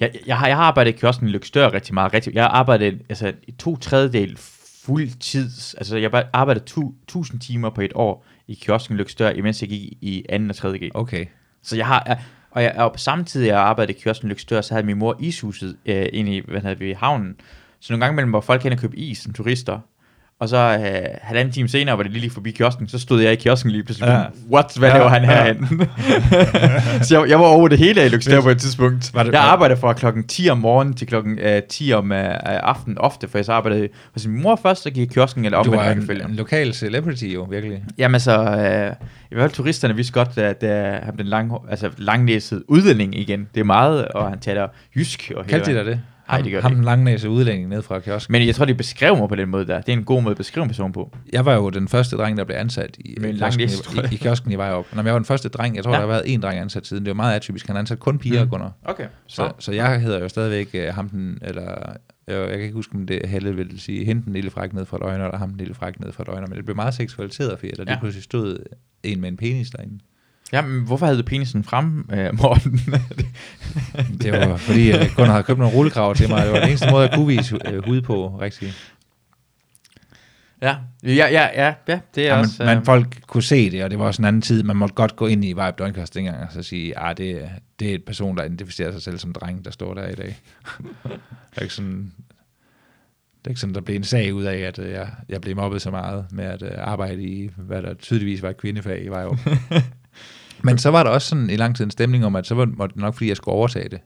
Jeg, 0.00 0.10
jeg, 0.26 0.38
har, 0.38 0.46
jeg 0.46 0.56
har 0.56 0.64
arbejdet 0.64 0.94
i 0.94 0.96
kiosken 0.98 1.28
i 1.28 1.30
Lykstør 1.30 1.72
rigtig 1.72 1.94
meget. 1.94 2.14
Rigtig, 2.14 2.34
jeg 2.34 2.42
har 2.44 2.50
arbejdet 2.50 3.02
altså, 3.08 3.32
i 3.46 3.50
to 3.52 3.76
tredjedel 3.76 4.36
fuldtids. 4.84 5.74
Altså, 5.74 5.96
jeg 5.96 6.10
har 6.10 6.24
arbejdet 6.32 6.64
tu, 6.64 6.92
1000 7.02 7.40
timer 7.40 7.70
på 7.70 7.80
et 7.80 7.92
år 7.94 8.24
i 8.46 8.54
kiosken 8.54 8.94
i 8.94 8.98
Lykstør, 8.98 9.30
imens 9.30 9.62
jeg 9.62 9.68
gik 9.68 9.80
i 10.00 10.24
2. 10.38 10.44
og 10.48 10.56
3. 10.56 10.78
G. 10.78 10.90
okay, 10.94 11.26
Så 11.62 11.76
jeg 11.76 11.86
har, 11.86 12.02
jeg- 12.06 12.18
og, 12.50 12.62
jeg, 12.62 12.74
og 12.76 13.00
samtidig 13.00 13.48
jeg 13.48 13.58
arbejdede 13.58 13.98
i 13.98 14.00
kiosken 14.00 14.28
Lykstør, 14.28 14.60
så 14.60 14.74
havde 14.74 14.86
min 14.86 14.98
mor 14.98 15.16
ishuset 15.20 15.76
øh, 15.86 16.06
inde 16.12 16.36
i, 16.36 16.42
hvad 16.48 16.60
hedder 16.60 16.76
vi, 16.76 16.92
havnen. 16.92 17.36
Så 17.80 17.92
nogle 17.92 18.04
gange 18.04 18.14
imellem 18.14 18.32
var 18.32 18.40
folk 18.40 18.62
hen 18.62 18.72
og 18.72 18.78
købe 18.78 18.96
is 18.96 19.18
som 19.18 19.32
turister. 19.32 19.80
Og 20.40 20.48
så 20.48 20.56
øh, 20.56 21.08
halvanden 21.22 21.52
time 21.54 21.68
senere 21.68 21.96
var 21.96 22.02
det 22.02 22.12
lige, 22.12 22.20
lige 22.20 22.30
forbi 22.30 22.50
kiosken, 22.50 22.88
så 22.88 22.98
stod 22.98 23.20
jeg 23.22 23.32
i 23.32 23.36
kiosken 23.36 23.70
lige 23.70 23.84
pludselig. 23.84 24.08
Ja. 24.08 24.22
What? 24.52 24.72
Hvad 24.78 24.88
Ja, 24.88 24.96
laver 24.96 25.08
han 25.08 25.22
ja. 25.22 25.28
herhen? 25.44 25.66
så 27.04 27.20
jeg, 27.20 27.30
jeg 27.30 27.38
var 27.40 27.44
over 27.46 27.68
det 27.68 27.78
hele 27.78 28.00
af 28.02 28.10
Lykstør 28.12 28.40
på 28.40 28.48
et 28.48 28.58
tidspunkt. 28.58 29.14
Var 29.14 29.22
det- 29.22 29.32
jeg 29.32 29.40
arbejdede 29.40 29.80
fra 29.80 29.92
klokken 29.92 30.26
10 30.26 30.48
om 30.50 30.58
morgenen 30.58 30.94
til 30.94 31.06
klokken 31.06 31.38
øh, 31.38 31.62
10 31.62 31.92
om 31.92 32.12
øh, 32.12 32.34
aftenen 32.44 32.98
ofte, 32.98 33.28
for 33.28 33.38
jeg 33.38 33.44
så 33.44 33.52
arbejdede 33.52 33.88
hos 34.12 34.26
min 34.26 34.42
mor 34.42 34.56
først, 34.62 34.82
så 34.82 34.90
gik 34.90 34.96
jeg 34.96 35.10
i 35.10 35.14
kiosken 35.14 35.44
eller 35.44 35.62
du 35.62 35.70
omvendt 35.72 36.08
var 36.08 36.14
en, 36.14 36.30
en 36.30 36.36
lokal 36.36 36.74
celebrity 36.74 37.24
jo, 37.24 37.42
virkelig. 37.50 37.82
Jamen 37.98 38.20
så, 38.20 38.40
øh, 38.40 38.92
i 39.30 39.34
hvert 39.34 39.42
fald 39.44 39.52
turisterne 39.52 39.96
vidste 39.96 40.12
godt, 40.12 40.38
at 40.38 40.62
øh, 40.62 40.70
han 41.04 41.16
den 41.18 41.26
lang, 41.26 41.52
altså, 41.70 41.90
langnæset 41.98 42.62
udlænding 42.68 43.18
igen. 43.18 43.48
Det 43.54 43.60
er 43.60 43.64
meget, 43.64 44.08
og 44.08 44.28
han 44.30 44.38
taler 44.40 44.68
jysk. 44.96 45.32
Og 45.36 45.46
Kaldte 45.46 45.70
de 45.72 45.76
dig 45.76 45.86
det? 45.86 46.00
Ham- 46.36 46.42
det 46.42 46.52
gør 46.52 46.60
Ham 46.60 46.70
de 46.70 46.76
den 46.76 46.84
langnæse 46.84 47.30
udlænding 47.30 47.68
ned 47.68 47.82
fra 47.82 48.00
kiosken. 48.00 48.32
Men 48.32 48.46
jeg 48.46 48.54
tror, 48.54 48.64
de 48.64 48.74
beskrev 48.74 49.16
mig 49.16 49.28
på 49.28 49.34
den 49.34 49.48
måde 49.48 49.66
der. 49.66 49.80
Det 49.80 49.92
er 49.92 49.96
en 49.96 50.04
god 50.04 50.22
måde 50.22 50.30
at 50.30 50.36
beskrive 50.36 50.62
en 50.62 50.68
person 50.68 50.92
på. 50.92 51.16
Jeg 51.32 51.44
var 51.44 51.54
jo 51.54 51.70
den 51.70 51.88
første 51.88 52.16
dreng, 52.16 52.36
der 52.36 52.44
blev 52.44 52.56
ansat 52.56 52.96
i, 53.00 53.16
Med 53.20 53.30
en 53.30 53.36
kiosken, 53.36 53.60
næse, 53.60 53.82
i, 54.12 54.14
i, 54.14 54.16
kiosken 54.16 54.52
i 54.52 54.54
Vejrup. 54.56 54.86
Når 54.94 55.02
jeg 55.02 55.12
var 55.12 55.18
den 55.18 55.24
første 55.24 55.48
dreng, 55.48 55.76
jeg 55.76 55.84
tror, 55.84 55.92
Ja. 55.92 55.96
der 56.00 56.06
har 56.06 56.12
været 56.12 56.22
én 56.36 56.40
dreng 56.40 56.58
ansat 56.60 56.86
siden. 56.86 57.04
Det 57.04 57.10
var 57.10 57.14
meget 57.14 57.36
atypisk. 57.36 57.66
Han 57.66 57.76
ansat 57.76 57.98
kun 57.98 58.18
piger, 58.18 58.44
Mm. 58.44 58.50
Gunnar. 58.50 58.72
Okay. 58.84 59.06
Så, 59.26 59.52
så 59.58 59.72
jeg 59.72 60.00
hedder 60.00 60.20
jo 60.20 60.28
stadigvæk 60.28 60.88
uh, 60.88 60.94
ham 60.94 61.08
den, 61.08 61.38
eller 61.42 61.62
jeg, 62.26 62.38
jeg 62.40 62.48
kan 62.50 62.60
ikke 62.60 62.74
huske, 62.74 62.94
om 62.94 63.06
det 63.06 63.20
Helle 63.28 63.56
vil 63.56 63.80
sige, 63.80 64.04
hende 64.04 64.22
den 64.24 64.32
lille 64.32 64.50
fræk 64.50 64.72
ned 64.72 64.84
fra 64.84 64.98
døgner, 64.98 65.24
eller 65.24 65.38
ham 65.38 65.48
den 65.48 65.58
lille 65.58 65.74
fræk 65.74 66.00
ned 66.00 66.12
fra 66.12 66.24
døgner, 66.24 66.46
men 66.46 66.56
det 66.56 66.64
blev 66.64 66.76
meget 66.76 66.94
seksualiseret, 66.94 67.58
fordi 67.58 67.72
der 67.76 67.84
lige 67.84 67.92
Ja. 67.94 67.98
pludselig 68.00 68.24
stod 68.24 68.58
en 69.02 69.20
med 69.20 69.28
en 69.28 69.36
penis 69.36 69.70
derinde. 69.70 69.98
Ja, 70.52 70.62
men 70.62 70.84
hvorfor 70.86 71.06
havde 71.06 71.18
du 71.18 71.22
penisen 71.26 71.64
frem, 71.64 72.08
øh, 72.12 72.34
Morten? 72.38 72.80
Det 74.22 74.32
var 74.32 74.56
fordi, 74.56 74.90
jeg 74.90 75.10
kun 75.16 75.26
havde 75.26 75.42
købt 75.42 75.58
nogle 75.58 75.74
rullekraver 75.74 76.14
til 76.14 76.28
mig, 76.28 76.42
det 76.44 76.52
var 76.52 76.58
den 76.60 76.68
eneste 76.68 76.90
måde, 76.90 77.02
jeg 77.08 77.14
kunne 77.14 77.26
vise 77.26 77.54
uh, 77.76 77.84
hud 77.84 78.00
på, 78.00 78.38
rigtig. 78.40 78.72
ja. 80.62 80.76
ja, 81.02 81.10
ja, 81.14 81.48
ja, 81.54 81.74
ja, 81.88 82.00
det 82.14 82.22
er 82.26 82.28
Ja, 82.28 82.36
men, 82.36 82.44
også... 82.44 82.64
men 82.64 82.78
øh, 82.78 82.84
folk 82.84 83.20
kunne 83.26 83.42
se 83.42 83.70
det, 83.70 83.84
og 83.84 83.90
det 83.90 83.98
var 83.98 84.04
også 84.04 84.22
en 84.22 84.26
anden 84.26 84.42
tid, 84.42 84.62
man 84.62 84.76
måtte 84.76 84.94
godt 84.94 85.16
gå 85.16 85.26
ind 85.26 85.44
i 85.44 85.48
Vibe 85.48 85.72
Døgnkast 85.78 86.14
dengang, 86.14 86.36
og 86.36 86.52
så 86.52 86.62
sige, 86.62 86.98
at 86.98 87.18
det, 87.18 87.30
er- 87.44 87.48
det 87.80 87.90
er 87.90 87.94
et 87.94 88.04
person, 88.04 88.36
der 88.36 88.44
identificerer 88.44 88.92
sig 88.92 89.02
selv 89.02 89.18
som 89.18 89.32
dreng, 89.32 89.64
der 89.64 89.70
står 89.70 89.94
der 89.94 90.08
i 90.08 90.14
dag. 90.14 90.36
det 91.04 91.18
er 91.56 91.62
ikke 91.62 91.74
sådan, 91.74 92.12
det 93.38 93.46
er 93.46 93.48
ikke 93.50 93.60
sådan, 93.60 93.74
der 93.74 93.80
blev 93.80 93.96
en 93.96 94.04
sag 94.04 94.34
ud 94.34 94.44
af, 94.44 94.56
at 94.58 94.78
øh, 94.78 94.90
jeg, 94.90 95.08
jeg 95.28 95.40
blev 95.40 95.56
mobbet 95.56 95.82
så 95.82 95.90
meget 95.90 96.26
med 96.30 96.44
at 96.44 96.62
øh, 96.62 96.70
arbejde 96.78 97.22
i, 97.22 97.50
hvad 97.56 97.82
der 97.82 97.94
tydeligvis 97.94 98.42
var 98.42 98.50
et 98.50 98.56
kvindefag 98.56 99.04
i 99.04 99.08
Vejrup. 99.08 99.38
Men 100.62 100.78
så 100.78 100.90
var 100.90 101.02
der 101.02 101.10
også 101.10 101.28
sådan 101.28 101.50
i 101.50 101.56
lang 101.56 101.76
tid 101.76 101.84
en 101.84 101.90
stemning 101.90 102.26
om, 102.26 102.36
at 102.36 102.46
så 102.46 102.54
var 102.54 102.64
det 102.86 102.96
nok, 102.96 103.14
fordi 103.14 103.28
jeg 103.28 103.36
skulle 103.36 103.54
overtage 103.54 103.88
det. 103.88 104.00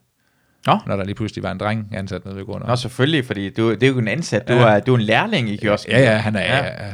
Nå. 0.67 0.79
Når 0.87 0.97
der 0.97 1.05
lige 1.05 1.15
pludselig 1.15 1.43
var 1.45 1.51
en 1.53 1.59
dreng 1.59 1.89
ansat 1.93 2.25
nede 2.25 2.37
ved 2.37 2.45
grunden. 2.45 2.69
Nå, 2.69 2.77
selvfølgelig, 2.77 3.25
fordi 3.25 3.51
du, 3.51 3.71
det 3.71 3.83
er 3.83 3.89
jo 3.89 3.99
en 3.99 4.09
ansat. 4.09 4.49
Du, 4.49 4.53
Ja. 4.53 4.61
er, 4.69 4.81
du 4.81 4.93
er 4.95 4.99
en 4.99 5.03
lærling 5.05 5.51
i 5.51 5.57
kiosken. 5.57 5.93
Ja, 5.93 6.01
ja, 6.01 6.17
han 6.17 6.37
er, 6.37 6.41
Ja. 6.41 6.65
ja. 6.87 6.93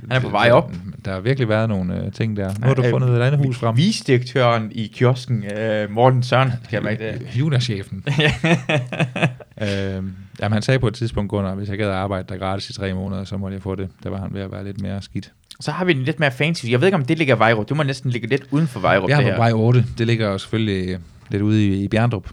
Han 0.00 0.16
er 0.16 0.20
på 0.20 0.28
vej 0.28 0.50
op. 0.50 0.72
Der 1.04 1.12
har 1.12 1.20
virkelig 1.20 1.48
været 1.48 1.68
nogle 1.68 2.04
øh, 2.04 2.12
ting 2.12 2.36
der. 2.36 2.48
Nu 2.60 2.66
har 2.66 2.74
du 2.74 2.82
Øh, 2.82 2.90
fundet 2.90 3.08
et 3.08 3.22
andet 3.22 3.46
hus 3.46 3.56
frem. 3.58 3.76
Visdirektøren 3.76 4.72
i 4.72 4.86
kiosken, 4.94 5.44
øh, 5.58 5.90
Morten 5.90 6.22
Søren, 6.22 6.48
kan 6.48 6.58
jeg 6.72 6.82
mærke 6.82 7.04
det. 7.04 7.22
Judaschefen. 7.38 8.04
øh, 9.62 9.68
jamen, 10.40 10.52
han 10.52 10.62
sagde 10.62 10.78
på 10.78 10.88
et 10.88 10.94
tidspunkt, 10.94 11.30
Gunnar, 11.30 11.54
hvis 11.54 11.68
jeg 11.68 11.78
gad 11.78 11.86
at 11.88 11.94
arbejde 11.94 12.24
der 12.28 12.36
gratis 12.38 12.70
i 12.70 12.72
tre 12.72 12.94
måneder, 12.94 13.24
så 13.24 13.36
måtte 13.36 13.54
jeg 13.54 13.62
få 13.62 13.74
det. 13.74 13.88
Der 14.02 14.10
var 14.10 14.20
han 14.20 14.28
ved 14.32 14.40
at 14.40 14.52
være 14.52 14.64
lidt 14.64 14.80
mere 14.80 15.02
skidt. 15.02 15.32
Så 15.60 15.70
har 15.70 15.84
vi 15.84 15.92
en 15.92 16.02
lidt 16.02 16.20
mere 16.20 16.30
fancy. 16.32 16.66
Jeg 16.70 16.80
ved 16.80 16.88
ikke, 16.88 16.96
om 16.96 17.04
det 17.04 17.18
ligger 17.18 17.36
i 17.36 17.38
Vejrup. 17.38 17.68
Det 17.68 17.76
må 17.76 17.82
næsten 17.82 18.10
ligge 18.10 18.28
lidt 18.28 18.42
uden 18.50 18.66
for 18.66 18.80
Vejrup. 18.80 19.08
Jeg 19.08 19.18
det 19.18 19.26
er 19.26 19.32
på 19.34 19.40
vej 19.40 19.52
8. 19.52 19.84
Det 19.98 20.06
ligger 20.06 20.28
jo 20.28 20.38
selvfølgelig 20.38 20.88
øh, 20.88 20.98
lidt 21.30 21.42
ude 21.42 21.66
i, 21.66 21.84
i 21.84 21.88
Bjerndrup. 21.88 22.28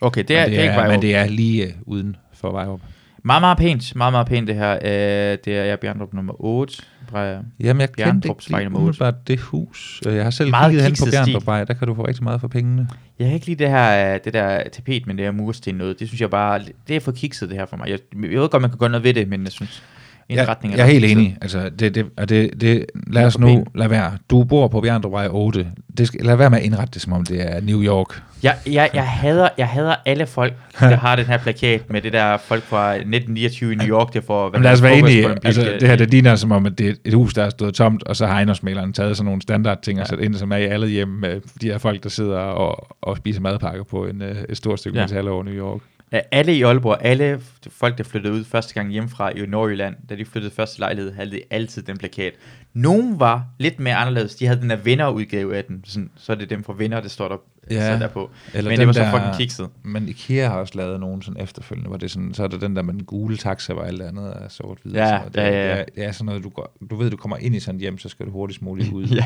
Okay, 0.00 0.24
det 0.28 0.36
er, 0.36 0.42
men 0.42 0.50
det 0.50 0.58
er, 0.58 0.62
ikke 0.62 0.74
Vejrup. 0.74 0.90
men 0.90 1.02
det 1.02 1.14
er 1.14 1.26
lige 1.26 1.64
øh, 1.64 1.72
uden 1.86 2.16
for 2.34 2.52
Vejrup. 2.52 2.80
Meget, 3.26 3.42
meget 3.42 3.58
pænt. 3.58 3.96
Meget, 3.96 4.12
meget 4.12 4.26
pænt 4.26 4.48
det 4.48 4.54
her. 4.54 4.72
Øh, 4.72 5.38
det 5.44 5.48
er 5.58 5.64
jeg 5.64 5.80
Bjerndrup 5.80 6.12
nummer 6.12 6.32
8. 6.38 6.82
Fra, 7.08 7.24
Jamen, 7.60 7.80
jeg 7.80 7.92
kendte 7.92 8.28
ikke 8.28 8.48
lige 8.48 8.66
umiddelbart 8.66 9.28
det 9.28 9.40
hus. 9.40 10.02
Øh, 10.06 10.14
Jeg 10.14 10.22
har 10.22 10.30
selv 10.30 10.50
Meget 10.50 10.70
kigget 10.70 10.84
hen 10.84 10.96
på. 11.00 11.10
Bjerndrupvej. 11.10 11.64
Der 11.64 11.74
kan 11.74 11.88
du 11.88 11.94
få 11.94 12.06
rigtig 12.06 12.24
meget 12.24 12.40
for 12.40 12.48
pengene. 12.48 12.88
jeg 13.18 13.26
kan 13.26 13.34
ikke 13.34 13.46
lide 13.46 13.64
det 13.64 13.70
her, 13.70 14.14
øh, 14.14 14.20
det 14.24 14.32
der 14.32 14.62
tapet, 14.72 15.06
men 15.06 15.16
det 15.16 15.24
her 15.24 15.32
mursten 15.32 15.74
noget. 15.74 16.00
Det 16.00 16.08
synes 16.08 16.20
jeg 16.20 16.30
bare, 16.30 16.60
det 16.88 16.96
er 16.96 17.00
for 17.00 17.12
kikset 17.12 17.48
det 17.48 17.58
her 17.58 17.66
for 17.66 17.76
mig. 17.76 17.88
Jeg, 17.88 17.98
jeg 18.22 18.40
ved 18.40 18.48
godt, 18.48 18.60
man 18.60 18.70
kan 18.70 18.78
gøre 18.78 18.90
noget 18.90 19.04
ved 19.04 19.14
det, 19.14 19.28
men 19.28 19.44
jeg 19.44 19.52
synes... 19.52 19.82
indretninger. 20.28 20.76
Jeg, 20.78 20.84
jeg 20.86 20.88
er 20.88 21.00
helt 21.00 21.04
enig. 21.18 21.36
Altså, 21.42 21.68
det, 21.78 21.94
det, 21.94 22.06
og 22.16 22.28
det, 22.28 22.60
det, 22.60 22.86
lad 23.06 23.24
os 23.24 23.36
Ja, 23.38 23.44
nu 23.44 23.64
lade 23.74 23.90
være. 23.90 24.12
Du 24.30 24.44
bor 24.44 24.68
på 24.68 24.80
Bjerndrupvej 24.80 25.28
8. 25.30 25.66
Det 25.98 26.06
skal, 26.06 26.20
lad 26.24 26.36
være 26.36 26.50
med 26.50 26.58
at 26.58 26.64
indrette 26.64 26.94
det, 26.94 27.02
som 27.02 27.12
om 27.12 27.24
det 27.24 27.42
er 27.56 27.60
New 27.60 27.82
York. 27.82 28.22
Jeg, 28.42 28.54
jeg, 28.66 28.90
jeg, 28.94 29.06
hader, 29.08 29.48
jeg 29.58 29.68
hader 29.68 29.94
alle 30.06 30.26
folk, 30.26 30.52
der 30.80 30.96
har 30.96 31.16
den 31.16 31.24
her 31.26 31.38
plakat 31.38 31.90
med 31.90 32.02
det 32.02 32.12
der 32.12 32.36
folk 32.36 32.62
fra 32.62 32.92
1929 32.94 33.72
i 33.72 33.76
New 33.76 33.86
York, 33.86 34.14
der 34.14 34.20
får... 34.26 34.50
Men 34.52 34.62
lad 34.62 34.72
os 34.72 34.82
være 34.82 34.98
enige. 34.98 35.28
Altså, 35.44 35.76
det 35.80 35.88
her, 35.88 35.96
det 35.96 36.10
ligner 36.10 36.36
som 36.36 36.52
om, 36.52 36.66
at 36.66 36.78
det 36.78 36.88
er 36.88 36.92
et 37.04 37.14
hus, 37.14 37.34
der 37.34 37.42
er 37.44 37.50
stået 37.50 37.74
tomt, 37.74 38.02
og 38.02 38.16
så 38.16 38.26
har 38.26 38.34
ejendomsmaleren 38.34 38.92
taget 38.92 39.16
sådan 39.16 39.24
nogle 39.26 39.42
standardting 39.42 40.00
og 40.00 40.06
Ja. 40.10 40.16
sat 40.16 40.24
ind, 40.24 40.34
som 40.34 40.52
er 40.52 40.56
i 40.56 40.64
alle 40.64 40.88
hjem 40.88 41.08
med 41.08 41.40
de 41.60 41.66
her 41.66 41.78
folk, 41.78 42.02
der 42.02 42.08
sidder 42.08 42.38
og, 42.38 42.96
og 43.02 43.16
spiser 43.16 43.40
madpakker 43.40 43.84
på 43.84 44.06
en, 44.06 44.22
øh, 44.22 44.36
et 44.48 44.56
stort 44.56 44.78
stykke 44.78 44.98
Ja. 44.98 45.02
ja. 45.02 45.06
metal 45.06 45.28
over 45.28 45.44
New 45.44 45.54
York. 45.54 45.80
Alle 46.12 46.56
i 46.56 46.62
Aalborg, 46.62 46.98
alle 47.00 47.40
folk, 47.68 47.98
der 47.98 48.04
flyttede 48.04 48.34
ud 48.34 48.44
første 48.44 48.74
gang 48.74 48.90
hjemmefra 48.90 49.30
i 49.30 49.46
Nordjylland, 49.46 49.94
da 50.08 50.16
de 50.16 50.24
flyttede 50.24 50.54
første 50.54 50.78
lejlighed, 50.78 51.12
havde 51.12 51.30
de 51.30 51.40
altid 51.50 51.82
den 51.82 51.98
plakat. 51.98 52.32
Nogle 52.74 53.20
var 53.20 53.44
lidt 53.58 53.80
mere 53.80 53.94
anderledes. 53.94 54.34
De 54.34 54.46
havde 54.46 54.60
den 54.60 54.70
der 54.70 54.76
vennerudgave 54.76 55.56
af 55.56 55.64
den. 55.64 55.80
Sådan, 55.84 56.10
så 56.16 56.32
er 56.32 56.36
det 56.36 56.50
dem 56.50 56.64
fra 56.64 56.74
venner, 56.76 57.00
der 57.00 57.08
står 57.08 57.28
der, 57.28 57.36
Ja. 57.70 57.98
der 57.98 58.08
på. 58.08 58.30
Eller 58.54 58.70
Men 58.70 58.78
det 58.78 58.86
var 58.86 58.92
så 58.92 59.00
der- 59.00 59.10
fucking 59.10 59.34
kikset. 59.36 59.68
Men 59.82 60.08
IKEA 60.08 60.48
har 60.48 60.58
også 60.58 60.72
lavet 60.76 61.00
nogen 61.00 61.22
sådan 61.22 61.42
efterfølgende, 61.42 61.88
hvor 61.88 61.96
det 61.96 62.10
sådan, 62.10 62.34
så 62.34 62.42
er 62.42 62.48
der 62.48 62.58
den 62.58 62.76
der 62.76 62.82
med 62.82 62.94
den 62.94 63.04
gule 63.04 63.36
taxa, 63.36 63.72
hvor 63.72 63.82
alt 63.82 64.02
andet 64.02 64.24
er. 64.36 64.42
Ja, 64.42 64.48
så 64.48 64.74
det, 64.84 64.92
ja, 64.94 65.06
ja, 65.08 65.14
ja. 65.16 65.24
Det, 65.24 65.80
er, 65.80 65.84
det 65.94 66.04
er 66.04 66.12
sådan 66.12 66.26
noget, 66.26 66.44
du, 66.44 66.48
går, 66.48 66.76
du 66.90 66.96
ved, 66.96 67.10
du 67.10 67.16
kommer 67.16 67.36
ind 67.36 67.54
i 67.54 67.60
sådan 67.60 67.74
et 67.76 67.80
hjem, 67.80 67.98
så 67.98 68.08
skal 68.08 68.26
du 68.26 68.30
hurtigst 68.30 68.62
muligt 68.62 68.92
ud. 68.92 69.06
ja. 69.20 69.24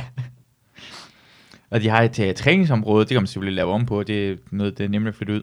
Og 1.71 1.81
de 1.83 1.89
har 1.89 2.03
et 2.03 2.19
uh, 2.19 2.35
træningsområde, 2.35 3.01
det 3.05 3.09
kan 3.09 3.21
man 3.23 3.27
selvfølgelig 3.27 3.57
lave 3.57 3.73
om 3.73 3.87
på. 3.87 4.03
Det 4.03 4.31
er 4.31 4.37
noget, 4.51 4.79
det 4.79 4.85
er 4.85 4.89
nemt 4.89 5.09
at 5.09 5.15
flytte 5.15 5.33
ud. 5.35 5.43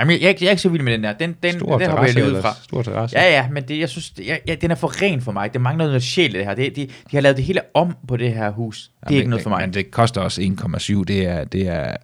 Jamen, 0.00 0.12
jeg, 0.12 0.20
jeg, 0.22 0.28
ikke- 0.28 0.44
jeg 0.44 0.48
er 0.48 0.50
ikke 0.50 0.62
så 0.62 0.68
vild 0.68 0.82
med 0.82 0.92
den 0.92 1.04
der. 1.04 1.12
Den, 1.12 1.36
den, 1.42 1.52
Stor 1.52 1.78
den 1.78 1.88
hopper 1.90 2.04
jeg 2.04 2.14
lige 2.14 2.26
ud 2.26 2.42
fra. 2.42 2.54
Stor 2.64 2.82
terrasse. 2.82 3.18
Ja, 3.18 3.30
ja, 3.30 3.48
men 3.52 3.62
det, 3.62 3.78
jeg 3.78 3.88
synes, 3.88 4.10
det, 4.10 4.26
jeg, 4.26 4.40
ja, 4.46 4.54
den 4.54 4.70
er 4.70 4.74
for 4.74 5.02
ren 5.02 5.20
for 5.20 5.32
mig. 5.32 5.52
Det 5.52 5.60
mangler 5.60 5.86
noget 5.86 6.02
sjæl 6.02 6.34
i 6.34 6.38
det 6.38 6.44
her. 6.46 6.54
Det, 6.54 6.76
de, 6.76 6.80
de 6.86 7.16
har 7.16 7.20
lavet 7.20 7.36
det 7.36 7.44
hele 7.44 7.60
om 7.74 7.96
på 8.08 8.16
det 8.16 8.32
her 8.34 8.50
hus. 8.50 8.78
Det 8.78 8.90
er 9.02 9.06
Jamen, 9.10 9.18
ikke 9.18 9.30
noget 9.30 9.42
for 9.42 9.50
mig. 9.50 9.60
Men 9.60 9.74
det 9.74 9.90
koster 9.90 10.20
også 10.20 10.40
1,7. 10.40 11.04
Det 11.04 11.26
er, 11.26 11.44
det 11.44 11.68
er, 11.68 11.96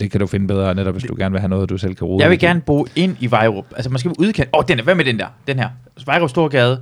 det 0.00 0.10
kan 0.10 0.20
du 0.20 0.26
finde 0.26 0.46
bedre, 0.46 0.74
netop 0.74 0.94
hvis 0.94 1.04
du 1.04 1.14
gerne 1.18 1.32
vil 1.32 1.40
have 1.40 1.48
noget, 1.48 1.70
du 1.70 1.78
selv 1.78 1.94
kan 1.94 2.06
rode. 2.06 2.22
Jeg 2.22 2.30
vil 2.30 2.38
gerne 2.38 2.60
bo 2.60 2.86
ind 2.96 3.16
i 3.20 3.30
Vejrup. 3.30 3.66
Altså 3.76 3.90
måske 3.90 4.08
udkendt. 4.18 4.50
Åh, 4.54 4.58
oh, 4.58 4.64
den 4.68 4.78
er, 4.78 4.82
hvad 4.82 4.94
med 4.94 5.04
den 5.04 5.18
der? 5.18 5.26
Den 5.46 5.58
her. 5.58 5.68
Vejrup 6.06 6.30
Storgade, 6.30 6.80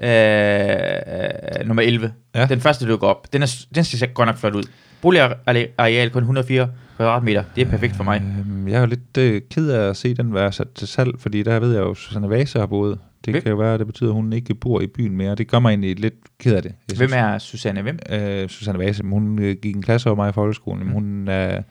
øh, 0.00 1.66
nummer 1.66 1.82
11. 1.82 2.12
Ja. 2.34 2.40
Ja. 2.40 2.46
Den 2.46 2.60
første, 2.60 2.88
du 2.88 2.96
går 2.96 3.08
op. 3.08 3.32
Den, 3.32 3.42
er, 3.42 3.56
den 3.74 3.84
ser 3.84 4.06
godt 4.06 4.26
nok 4.26 4.36
flot 4.36 4.54
ud. 4.54 4.62
Boligareal 5.04 6.10
kun 6.10 6.22
104 6.22 6.68
kvadratmeter. 6.96 7.44
Det 7.56 7.66
er 7.66 7.70
perfekt 7.70 7.96
for 7.96 8.04
mig. 8.04 8.22
Øhm, 8.38 8.68
jeg 8.68 8.76
er 8.76 8.80
jo 8.80 8.86
lidt 8.86 9.16
øh, 9.18 9.42
ked 9.50 9.70
af 9.70 9.88
at 9.88 9.96
se 9.96 10.14
den 10.14 10.34
være 10.34 10.52
sat 10.52 10.70
til 10.70 10.88
salg, 10.88 11.10
fordi 11.18 11.42
der 11.42 11.60
ved 11.60 11.72
jeg 11.72 11.80
jo, 11.80 11.90
at 11.90 11.96
Susanne 11.96 12.30
Vase 12.30 12.58
har 12.58 12.66
boet. 12.66 12.98
Det 13.24 13.32
Hvem? 13.32 13.42
kan 13.42 13.50
jo 13.50 13.56
være, 13.58 13.74
at 13.74 13.78
det 13.78 13.86
betyder, 13.86 14.10
at 14.10 14.14
hun 14.14 14.32
ikke 14.32 14.54
bor 14.54 14.80
i 14.80 14.86
byen 14.86 15.16
mere. 15.16 15.34
Det 15.34 15.48
gør 15.48 15.58
mig 15.58 15.68
egentlig 15.70 15.98
lidt 16.00 16.14
ked 16.38 16.54
af 16.56 16.62
det. 16.62 16.74
Jeg 16.90 16.96
Hvem 16.96 17.10
er 17.14 17.38
Susanne? 17.38 17.82
Hvem? 17.82 17.98
øh, 18.10 18.48
Susanne 18.48 18.78
Vase, 18.78 19.02
hun 19.02 19.38
øh, 19.38 19.56
gik 19.62 19.76
en 19.76 19.82
klasse 19.82 20.08
over 20.08 20.16
mig 20.16 20.28
i 20.28 20.32
folkeskolen, 20.32 20.84
men 20.84 20.92
hun 20.92 21.28
er, 21.28 21.62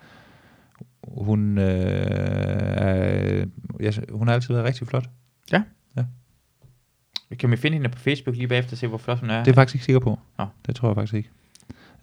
hun, 1.08 1.58
øh, 1.58 1.66
er, 1.66 3.46
ja, 3.80 3.92
hun 4.12 4.28
har 4.28 4.36
altid 4.36 4.54
været 4.54 4.68
rigtig 4.68 4.88
flot. 4.88 5.06
Kan 7.40 7.52
vi 7.52 7.56
finde 7.56 7.78
hende 7.78 7.90
på 7.90 8.00
Facebook 8.00 8.36
lige 8.36 8.48
bagefter 8.48 8.74
og 8.74 8.78
se, 8.78 8.88
hvor 8.88 8.98
flot 8.98 9.20
hun 9.20 9.30
er? 9.30 9.34
Det 9.34 9.42
er 9.42 9.44
jeg 9.52 9.56
faktisk 9.56 9.76
ikke 9.76 9.86
sikker 9.86 10.00
på. 10.00 10.20
Nå. 10.38 10.46
Det 10.68 10.76
tror 10.76 10.90
jeg 10.90 10.96
faktisk 10.96 11.14
ikke. 11.14 11.30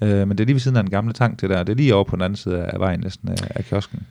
Øh, 0.03 0.29
men 0.29 0.31
det 0.31 0.41
er 0.41 0.47
lige 0.47 0.55
ved 0.55 0.61
siden 0.61 0.77
af 0.77 0.83
den 0.83 0.91
gamle 0.91 1.13
tank, 1.13 1.41
det 1.41 1.51
der. 1.51 1.63
Det 1.63 1.73
er 1.73 1.77
lige 1.77 1.95
over 1.95 2.05
på 2.05 2.17
den 2.17 2.23
anden 2.23 2.37
side 2.37 2.65
af 2.65 2.81
vejen, 2.81 3.01
næsten 3.01 3.29
af, 3.29 3.51
af 3.55 3.65
kiosken. 3.65 4.07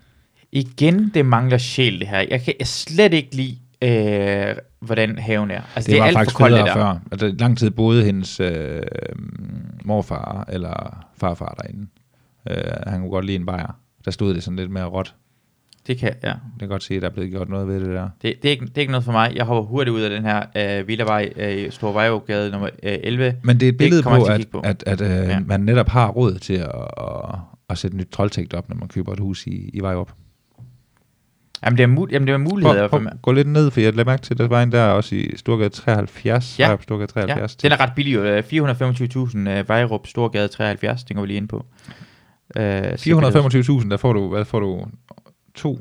Igen, 0.52 1.11
det 1.14 1.26
mangler 1.26 1.57
sjæl, 1.57 1.99
det 1.99 2.07
her. 2.07 2.26
Jeg 2.30 2.41
kan 2.41 2.53
slet 2.64 3.14
ikke 3.14 3.36
lide, 3.36 3.57
øh, 3.82 4.56
hvordan 4.80 5.18
haven 5.18 5.52
er. 5.52 5.61
Altså, 5.76 5.91
det, 5.91 5.98
er 5.98 6.02
var 6.02 6.07
alt 6.07 6.18
faktisk 6.18 6.38
for 6.38 6.40
koldt, 6.40 6.57
det 6.57 6.66
der. 6.66 6.74
før. 6.74 6.99
Altså, 7.11 7.36
lang 7.40 7.57
tid 7.57 7.70
boede 7.70 8.03
hendes 8.03 8.40
øh, 8.40 8.82
morfar 9.86 10.45
eller 10.49 11.06
farfar 11.18 11.56
derinde. 11.61 11.88
Øh, 12.49 12.57
han 12.88 12.99
kunne 12.99 13.11
godt 13.11 13.26
lide 13.26 13.36
en 13.36 13.45
bajer. 13.45 13.80
Der 14.06 14.11
stod 14.11 14.34
det 14.34 14.44
sådan 14.44 14.56
lidt 14.56 14.72
mere 14.72 14.86
råt. 14.86 15.16
Det 15.90 15.98
kan, 15.98 16.14
ja. 16.24 16.30
Det 16.30 16.60
kan 16.60 16.68
godt 16.68 16.84
se, 16.84 16.95
at 16.95 17.02
der 17.02 17.10
er 17.10 17.14
blevet 17.14 17.32
gjort 17.32 17.49
noget 17.49 17.68
ved 17.68 17.80
det 17.80 17.88
der. 17.90 18.10
Det, 18.22 18.36
det, 18.44 18.45
er 18.45 18.52
ikke, 18.52 18.66
det 18.66 18.78
er 18.78 18.82
ikke 18.82 18.91
noget 18.91 19.06
for 19.06 19.11
mig. 19.11 19.32
Jeg 19.36 19.45
hopper 19.45 19.70
hurtigt 19.70 19.95
ud 19.95 20.02
af 20.02 20.10
den 20.10 20.24
her 20.24 20.44
øh, 20.80 20.88
Villavej, 20.88 21.34
øh, 21.36 21.72
Store 21.72 21.94
Vejågade 21.94 22.52
nummer 22.52 22.70
øh, 22.84 22.98
11. 23.03 23.36
Men 23.44 23.60
det 23.60 23.66
er 23.66 23.70
et 23.70 23.78
billede 23.78 24.03
på, 24.03 24.10
at 24.10 24.30
at, 24.64 24.84
at, 24.88 25.02
at 25.02 25.22
øh, 25.22 25.28
Ja. 25.30 25.40
man 25.40 25.60
netop 25.61 25.90
har 25.90 26.07
råd 26.07 26.36
til 26.36 26.53
at, 26.53 26.72
at, 26.98 27.36
at 27.70 27.78
sætte 27.78 27.98
nyt 27.98 28.07
troldtægt 28.11 28.53
op, 28.53 28.70
når 28.70 28.76
man 28.76 28.88
køber 28.88 29.14
et 29.14 29.20
hus 29.20 29.48
i, 29.48 29.70
i 29.74 29.80
Vejrup. 29.80 30.11
Jamen, 31.66 31.78
det 31.78 31.84
er, 31.84 31.88
mul- 31.88 32.11
jamen, 32.11 32.28
det 32.28 32.34
er 32.34 32.38
muligheder. 32.38 32.88
Prøv, 32.88 32.99
prøv, 33.02 33.10
gå 33.22 33.32
lidt 33.32 33.48
ned, 33.48 33.72
for 33.72 33.80
jeg 33.82 33.94
lader 33.94 34.06
mærke 34.06 34.22
til, 34.22 34.34
at 34.34 34.38
der 34.38 34.48
var 34.48 34.64
en 34.64 34.72
der 34.72 34.84
også 34.86 35.16
i 35.16 35.32
Storgade 35.36 35.70
73. 35.70 36.60
Ja. 36.60 36.66
Vejrup 36.66 36.84
Storgade 36.84 37.07
Ja, 37.16 37.22
73. 37.22 37.56
den 37.56 37.72
er 37.72 37.80
ret 37.80 37.91
billig. 37.95 38.16
Øh, 38.16 38.44
425.000 38.44 39.38
øh, 39.49 39.70
Vejrup 39.70 40.07
Storgade 40.07 40.48
73. 40.48 41.03
Den 41.03 41.16
går 41.16 41.22
vi 41.22 41.28
lige 41.28 41.38
ind 41.38 41.48
på. 41.48 41.66
Øh, 42.57 42.82
425.000, 42.84 43.90
der 43.90 43.98
får 43.98 44.14
du, 44.14 44.30
hvad 44.30 44.45
får 44.45 44.60
du? 44.60 44.86
To? 45.60 45.80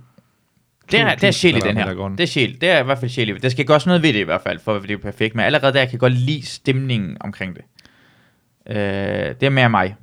Det 0.91 1.01
er, 1.01 1.15
det 1.15 1.25
er 1.25 1.31
sjæl 1.31 1.57
i 1.57 1.61
den 1.61 1.77
her. 1.77 2.09
Det 2.09 2.21
er 2.21 2.27
sjæl. 2.27 2.61
Det 2.61 2.69
er 2.71 2.81
i 2.81 2.85
hvert 2.85 2.99
fald 2.99 3.11
sjæl 3.11 3.29
i. 3.29 3.39
Der 3.39 3.49
skal 3.49 3.65
gøres 3.67 3.87
noget 3.87 4.03
ved 4.03 4.13
det 4.13 4.19
i 4.21 4.23
hvert 4.23 4.41
fald, 4.41 4.59
for 4.59 4.79
det 4.79 4.91
er 4.91 4.97
perfekt. 4.99 5.35
Men 5.35 5.45
allerede 5.45 5.73
der 5.73 5.85
kan 5.85 5.93
jeg 5.93 6.01
godt 6.01 6.13
lide 6.13 6.47
stemningen 6.47 7.17
omkring 7.21 7.57
det. 7.57 7.63
Øh, 8.69 8.77
det 9.41 9.43
er 9.43 9.51
mere 9.51 9.71
mig. 9.71 9.97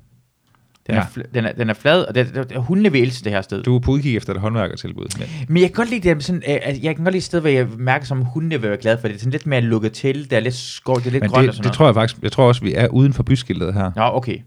Den, 0.87 0.95
Ja. 0.95 1.01
er, 1.01 1.21
den, 1.33 1.45
er, 1.45 1.51
den 1.51 1.69
er 1.69 1.73
flad, 1.73 2.03
og 2.03 2.15
det, 2.15 2.33
det, 2.35 2.49
det, 2.49 2.57
hundene 2.63 2.91
vil 2.91 3.01
elske 3.01 3.23
det 3.23 3.31
her 3.31 3.41
sted. 3.41 3.63
Du 3.63 3.75
er 3.75 3.79
på 3.79 3.91
udkig 3.91 4.15
efter 4.17 4.33
et 4.33 4.39
håndværkertilbud. 4.39 5.05
Men 5.19 5.27
Men 5.47 5.61
jeg 5.61 5.69
kan 5.69 5.75
godt 5.75 5.89
lide 5.89 6.09
det 6.15 6.23
sådan, 6.23 6.43
øh, 6.47 6.57
altså, 6.61 6.81
jeg 6.83 6.95
kan 6.95 7.03
godt 7.03 7.13
lide 7.13 7.17
et 7.17 7.23
sted, 7.23 7.39
hvor 7.39 7.49
jeg 7.49 7.67
mærker, 7.77 8.05
som 8.05 8.21
hundene 8.21 8.61
vil 8.61 8.69
være 8.69 8.77
glade 8.77 8.97
for 8.97 9.07
det. 9.07 9.13
Det 9.13 9.19
er 9.19 9.19
sådan 9.21 9.31
lidt 9.31 9.45
mere 9.47 9.61
lukket 9.61 9.91
til, 9.93 10.23
det 10.29 10.33
er 10.33 10.39
lidt 10.39 10.53
skov, 10.55 10.99
det 10.99 11.07
er 11.07 11.11
lidt 11.11 11.21
men 11.21 11.29
grønt 11.29 11.39
og 11.39 11.45
det, 11.47 11.55
sådan 11.55 11.63
det 11.63 11.65
noget. 11.65 11.75
tror 11.77 11.85
jeg 11.85 11.95
faktisk, 11.95 12.21
jeg 12.21 12.31
tror 12.31 12.47
også, 12.47 12.61
vi 12.61 12.73
er 12.73 12.87
uden 12.87 13.13
for 13.13 13.23
byskiltet 13.23 13.73
her. 13.73 13.91
Nå, 13.95 14.03
okay. 14.03 14.37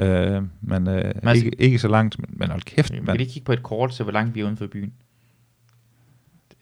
Øh, 0.00 0.42
men 0.62 0.88
øh, 0.88 1.12
Men- 1.22 1.36
ikke, 1.36 1.50
ikke 1.58 1.78
så 1.78 1.88
langt, 1.88 2.18
men, 2.18 2.30
men 2.32 2.50
hold 2.50 2.62
kæft, 2.62 2.92
kan 2.92 3.04
mand. 3.04 3.18
lige 3.18 3.30
kigge 3.30 3.44
på 3.46 3.52
et 3.52 3.62
kort, 3.62 3.94
så 3.94 4.02
hvor 4.02 4.12
langt 4.12 4.34
vi 4.34 4.40
er 4.40 4.44
uden 4.44 4.56
for 4.56 4.66
byen. 4.66 4.92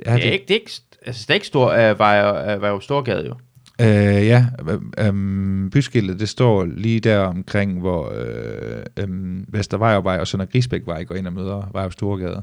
Ja, 0.06 0.14
det, 0.16 0.28
er 0.28 0.32
ikke, 0.32 0.44
det 0.48 0.54
er 0.54 0.58
ikke, 0.60 0.72
altså, 1.06 1.22
det 1.22 1.30
er 1.30 1.34
ikke 1.34 1.46
stor, 1.46 1.70
øh, 1.70 1.98
var, 1.98 2.34
øh, 2.54 2.62
var 2.62 2.68
jo 2.68 2.80
Storgade 2.80 3.26
jo. 3.26 3.34
Øh, 3.80 4.26
ja, 4.26 4.46
øh, 4.68 4.80
øh, 5.06 5.70
byskiltet, 5.70 6.20
det 6.20 6.28
står 6.28 6.64
lige 6.64 7.00
der 7.00 7.18
omkring, 7.18 7.80
hvor 7.80 8.12
øh, 8.14 8.82
øh, 8.96 9.08
Vestervejvej 9.54 10.18
og 10.18 10.26
Sønder 10.26 10.46
Grisbækvej 10.46 11.04
går 11.04 11.14
ind 11.14 11.26
og 11.26 11.32
møder 11.32 11.70
Vejrup 11.72 11.92
Storgade. 11.92 12.42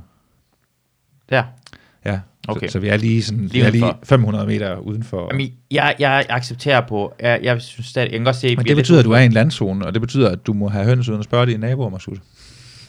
Der. 1.30 1.44
Ja, 2.06 2.20
Okay. 2.52 2.68
så, 2.68 2.72
så 2.72 2.80
vi 2.80 2.88
er 2.88 2.98
lige, 2.98 3.24
sådan, 3.24 3.42
Lige 3.42 3.52
vi 3.52 3.60
er 3.68 3.72
lige 3.72 3.84
udenfor. 3.84 4.00
500 4.06 4.46
meter 4.48 4.78
udenfor. 4.78 5.28
Jamen, 5.32 5.52
jeg, 5.72 5.96
jeg 6.00 6.26
accepterer 6.30 6.82
på, 6.88 7.14
jeg, 7.20 7.40
jeg 7.44 7.62
synes 7.62 7.88
stadig, 7.88 8.12
jeg 8.12 8.20
kan 8.20 8.26
godt 8.26 8.36
se, 8.36 8.56
Men 8.56 8.66
det 8.66 8.76
betyder, 8.76 9.00
at 9.00 9.06
du 9.06 9.12
er 9.12 9.20
i 9.20 9.26
en 9.26 9.32
landzone, 9.32 9.86
og 9.86 9.94
det 9.94 10.02
betyder, 10.02 10.30
at 10.30 10.48
du 10.48 10.54
må 10.54 10.68
have 10.70 10.86
høns 10.86 11.10
uden 11.10 11.20
at 11.20 11.26
spørge 11.26 11.46
dine 11.46 11.60
naboer, 11.60 11.90
Masud. 11.90 12.18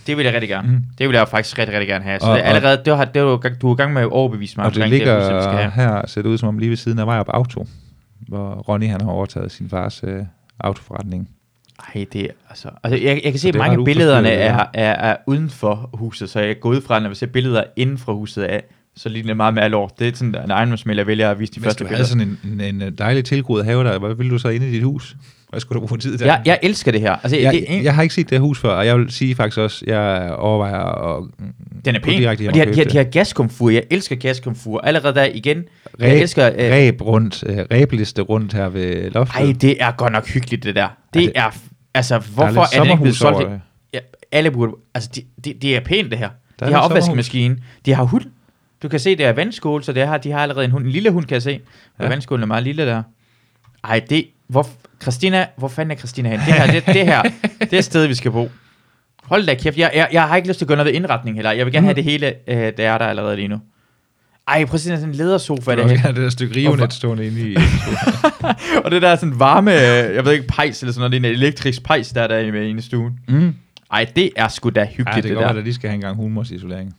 Det 0.06 0.16
vil 0.16 0.24
jeg 0.24 0.34
rigtig 0.34 0.48
gerne. 0.48 0.68
Mm. 0.68 0.82
Det 0.98 1.08
vil 1.08 1.16
jeg 1.16 1.28
faktisk 1.28 1.58
rigtig, 1.58 1.74
rigtig 1.74 1.88
gerne 1.88 2.04
have. 2.04 2.20
Så 2.20 2.26
Og- 2.26 2.36
det, 2.36 2.44
er 2.44 2.48
allerede, 2.48 2.82
det 2.84 2.96
har, 2.96 3.04
det 3.04 3.20
er 3.20 3.38
du, 3.60 3.68
er 3.68 3.74
i 3.74 3.76
gang 3.76 3.92
med 3.92 4.02
at 4.02 4.08
overbevise 4.08 4.56
mig 4.56 4.66
Og 4.66 4.74
det 4.74 4.88
ligger 4.88 5.18
det, 5.28 5.36
vi 5.36 5.42
skal 5.42 5.54
have. 5.56 5.70
her, 5.70 6.06
ser 6.06 6.22
det 6.22 6.28
ud 6.28 6.38
som 6.38 6.48
om 6.48 6.58
lige 6.58 6.70
ved 6.70 6.76
siden 6.76 6.98
af 6.98 7.06
Vejrup 7.06 7.28
Auto, 7.28 7.66
hvor 8.28 8.54
Ronny 8.54 8.88
han 8.88 9.00
har 9.00 9.08
overtaget 9.10 9.52
sin 9.52 9.68
fars 9.68 10.00
øh, 10.04 10.22
autoforretning. 10.60 11.28
Ej, 11.94 12.06
det 12.12 12.22
er, 12.22 12.28
altså, 12.48 12.68
altså 12.84 13.04
jeg, 13.04 13.20
jeg 13.24 13.32
kan 13.32 13.38
se, 13.38 13.48
at 13.48 13.54
mange 13.54 13.78
af 13.78 13.84
billederne 13.84 14.30
er, 14.30 14.64
er, 14.74 14.92
er 15.10 15.16
uden 15.26 15.50
for 15.50 15.90
huset, 15.94 16.30
så 16.30 16.40
jeg 16.40 16.60
går 16.60 16.70
ud 16.70 16.80
fra, 16.80 17.00
når 17.00 17.08
vi 17.08 17.14
ser 17.14 17.26
billeder 17.26 17.64
inden 17.76 17.98
for 17.98 18.14
huset 18.14 18.42
af, 18.42 18.64
så 18.96 19.08
ligner 19.08 19.26
det 19.26 19.36
meget 19.36 19.54
mere 19.54 19.68
lort. 19.68 19.98
Det 19.98 20.08
er 20.08 20.12
sådan 20.14 20.34
en 20.44 20.50
ejendomsmælder, 20.50 21.00
jeg 21.00 21.06
vælger 21.06 21.30
at 21.30 21.38
vise 21.38 21.52
de 21.52 21.60
Hvis 21.60 21.66
første 21.66 21.84
du 21.84 21.88
billeder. 21.88 21.96
havde 21.96 22.08
sådan 22.08 22.38
en, 22.44 22.60
en, 22.74 22.82
en 22.82 22.94
dejlig 22.94 23.24
tilgroet 23.24 23.64
have 23.64 23.84
der, 23.84 23.98
hvad 23.98 24.14
ville 24.14 24.32
du 24.32 24.38
så 24.38 24.48
inde 24.48 24.68
i 24.68 24.72
dit 24.72 24.82
hus? 24.82 25.16
Hvad 25.50 25.60
skulle 25.60 25.80
du 25.80 25.86
bruge 25.86 25.98
tid 25.98 26.18
der? 26.18 26.26
Jeg, 26.26 26.42
jeg 26.46 26.58
elsker 26.62 26.92
det 26.92 27.00
her. 27.00 27.12
Altså, 27.12 27.36
jeg, 27.38 27.52
det, 27.52 27.76
er, 27.78 27.82
jeg 27.82 27.94
har 27.94 28.02
ikke 28.02 28.14
set 28.14 28.30
det 28.30 28.38
her 28.38 28.42
hus 28.42 28.58
før, 28.60 28.68
og 28.70 28.86
jeg 28.86 28.98
vil 28.98 29.10
sige 29.10 29.34
faktisk 29.34 29.58
også, 29.58 29.84
jeg 29.86 30.34
overvejer 30.38 30.78
at 31.16 31.24
den 31.84 31.94
er 31.94 32.00
pæn. 32.00 32.18
direkte 32.18 32.48
Og 32.48 32.54
de 32.54 32.58
har, 32.58 32.64
de, 32.66 32.76
har, 32.78 32.84
de 32.84 32.96
har 32.96 33.04
gaskomfur. 33.04 33.70
Jeg 33.70 33.82
elsker 33.90 34.16
gaskomfur. 34.16 34.80
Allerede 34.80 35.14
der 35.14 35.24
igen. 35.34 35.58
Ræb- 35.58 36.04
Jeg 36.06 36.18
elsker... 36.20 36.46
Øh, 36.58 36.70
ræb 36.72 37.00
rundt, 37.02 37.44
øh, 37.46 37.58
ræbliste 37.72 38.22
rundt 38.22 38.52
her 38.52 38.68
ved 38.68 39.10
loftet. 39.10 39.36
ej, 39.46 39.54
det 39.60 39.76
er 39.82 39.90
godt 39.90 40.12
nok 40.12 40.28
hyggeligt, 40.28 40.62
det 40.64 40.74
der. 40.74 40.88
Det 41.14 41.22
det- 41.22 41.32
er... 41.34 41.50
f- 41.50 41.66
Altså, 41.94 42.18
hvorfor 42.18 42.60
er 42.60 42.78
er, 42.80 42.82
det 42.82 42.90
ikke 42.90 43.02
blevet 43.02 43.16
solgt? 43.16 43.48
Ja, 43.94 43.98
alle 44.32 44.50
burde... 44.50 44.72
Altså, 44.94 45.10
det 45.14 45.24
de, 45.44 45.54
de 45.62 45.74
er 45.76 45.80
pænt, 45.80 46.10
det 46.10 46.18
her. 46.18 46.28
Der 46.60 46.66
de 46.66 46.72
er 46.72 46.76
har 46.76 46.82
opvaskemaskine. 46.84 47.56
De 47.86 47.94
har 47.94 48.02
hund. 48.04 48.24
Du 48.82 48.88
kan 48.88 49.00
se, 49.00 49.16
det 49.16 49.26
er 49.26 49.32
vandskål, 49.32 49.82
så 49.84 49.92
det 49.92 50.06
har, 50.06 50.18
de 50.18 50.30
har 50.30 50.38
allerede 50.38 50.64
en 50.64 50.70
hund. 50.70 50.84
En 50.84 50.90
lille 50.90 51.10
hund, 51.10 51.24
kan 51.26 51.34
jeg 51.34 51.42
se. 51.42 51.60
Ja. 52.00 52.08
vandskålen 52.08 52.42
er 52.42 52.46
meget 52.46 52.64
lille 52.64 52.86
der. 52.86 53.02
Ej, 53.84 54.00
det... 54.10 54.26
Hvor, 54.48 54.68
Christina, 55.02 55.46
hvor 55.56 55.68
fanden 55.68 55.90
er 55.90 55.96
Christina 55.96 56.28
hen? 56.28 56.38
Det 56.38 56.54
her, 56.54 56.66
det, 56.72 56.86
det 56.86 57.06
her, 57.06 57.22
det 57.60 57.72
er 57.72 57.80
stedet, 57.80 58.08
vi 58.08 58.14
skal 58.14 58.30
bo. 58.30 58.50
Hold 59.22 59.46
da 59.46 59.54
kæft, 59.54 59.76
jeg, 59.78 59.90
jeg, 59.94 60.08
jeg 60.12 60.28
har 60.28 60.36
ikke 60.36 60.48
lyst 60.48 60.58
til 60.58 60.64
at 60.64 60.68
gøre 60.68 60.76
noget 60.76 60.86
ved 60.86 60.94
indretning 60.94 61.36
heller. 61.36 61.52
Jeg 61.52 61.66
vil 61.66 61.72
gerne 61.72 61.86
have 61.86 61.94
det 61.94 62.04
hele, 62.04 62.34
øh, 62.48 62.72
der 62.76 62.90
er 62.90 62.98
der 62.98 63.06
allerede 63.06 63.36
lige 63.36 63.48
nu. 63.48 63.60
Ej, 64.48 64.64
prøv 64.64 64.74
at 64.74 64.80
se 64.80 64.88
sådan 64.88 65.08
en 65.08 65.14
ledersofa. 65.14 65.74
Du 65.74 65.80
Der. 65.80 65.86
vil 65.88 65.96
gerne 66.02 66.14
det 66.14 66.22
der 66.22 66.30
stykke 66.30 66.56
rivnet 66.56 66.76
Hvorfor? 66.78 66.90
stående 66.92 67.26
inde 67.26 67.40
i... 67.52 67.56
og 68.84 68.90
det 68.90 69.02
der 69.02 69.08
er 69.08 69.16
sådan 69.16 69.38
varme, 69.38 69.72
øh, 69.74 70.14
jeg 70.14 70.24
ved 70.24 70.32
ikke, 70.32 70.46
pejs 70.46 70.80
eller 70.82 70.92
sådan 70.92 71.00
noget, 71.10 71.22
det 71.22 71.28
er 71.28 71.32
en 71.32 71.36
elektrisk 71.38 71.82
pejs, 71.84 72.08
der 72.08 72.22
er 72.22 72.26
der 72.26 72.38
inde 72.38 72.78
i 72.78 72.80
stuen. 72.80 73.18
mm. 73.28 73.54
Ej, 73.92 74.06
det 74.16 74.30
er 74.36 74.48
sgu 74.48 74.70
da 74.70 74.80
Ja, 74.80 74.86
hyggeligt, 74.86 75.14
det 75.14 75.22
det, 75.22 75.28
kan 75.28 75.34
godt 75.34 75.42
der. 75.46 75.52
være, 75.52 75.60
at 75.60 75.66
de 75.66 75.74
skal 75.74 75.88
have 75.90 75.94
en 75.94 76.00
gang 76.00 76.16
humorsisolering. 76.16 76.94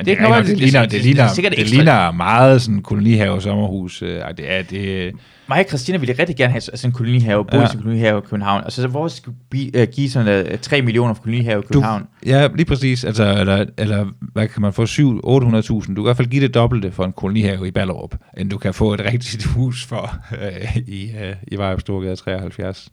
Men 0.00 0.06
Det 0.06 0.18
det, 0.18 0.22
er 0.22 0.26
ikke 0.26 0.30
noget, 0.30 0.46
det, 0.46 0.58
ligner, 0.58 0.80
det- 0.82 0.90
det, 0.90 0.98
det- 0.98 1.04
ligner, 1.04 1.28
det 1.50 1.60
er 1.60 1.64
ligner 1.64 2.12
meget 2.12 2.62
sådan 2.62 2.82
kolonihave 2.82 3.42
sommerhus. 3.42 4.02
Øh, 4.02 4.08
det 4.36 4.52
er, 4.52 4.62
det, 4.62 5.12
Mig 5.48 5.58
og 5.58 5.64
Christina 5.68 5.98
ville 5.98 6.14
rigtig 6.18 6.36
gerne 6.36 6.50
have 6.52 6.60
sådan 6.60 6.88
en 6.88 6.92
kolonihave, 6.92 7.44
bo 7.44 7.56
ja. 7.56 7.62
I 7.62 7.68
en 7.74 7.82
kolonihave 7.82 8.18
i 8.18 8.20
København. 8.20 8.64
Altså, 8.64 8.86
hvor 8.86 9.08
skal 9.08 9.32
vi 9.50 9.70
uh, 9.78 9.82
give 9.82 10.10
sådan 10.10 10.46
uh, 10.52 10.58
3 10.58 10.82
millioner 10.82 11.14
for 11.14 11.22
kolonihave 11.22 11.62
i 11.62 11.66
København? 11.66 12.06
ja, 12.26 12.48
lige 12.54 12.64
præcis. 12.66 13.04
Altså, 13.04 13.36
eller, 13.40 13.64
eller 13.78 14.06
hvad 14.32 14.48
kan 14.48 14.62
man 14.62 14.72
få? 14.72 14.86
7 14.86 15.18
800.000. 15.18 15.24
Du 15.24 15.80
kan 15.80 15.98
i 15.98 16.02
hvert 16.02 16.16
fald 16.16 16.28
give 16.28 16.42
det 16.42 16.54
dobbelte 16.54 16.92
for 16.92 17.04
en 17.04 17.12
kolonihave 17.12 17.68
i 17.68 17.70
Ballerup, 17.70 18.14
end 18.38 18.50
du 18.50 18.58
kan 18.58 18.74
få 18.74 18.94
et 18.94 19.00
rigtigt 19.00 19.44
hus 19.54 19.84
for 19.84 20.16
øh, 20.42 20.76
i, 20.76 21.10
øh, 21.22 21.34
i 21.48 21.56
Vejrup 21.56 21.80
Storgade 21.80 22.16
73. 22.16 22.88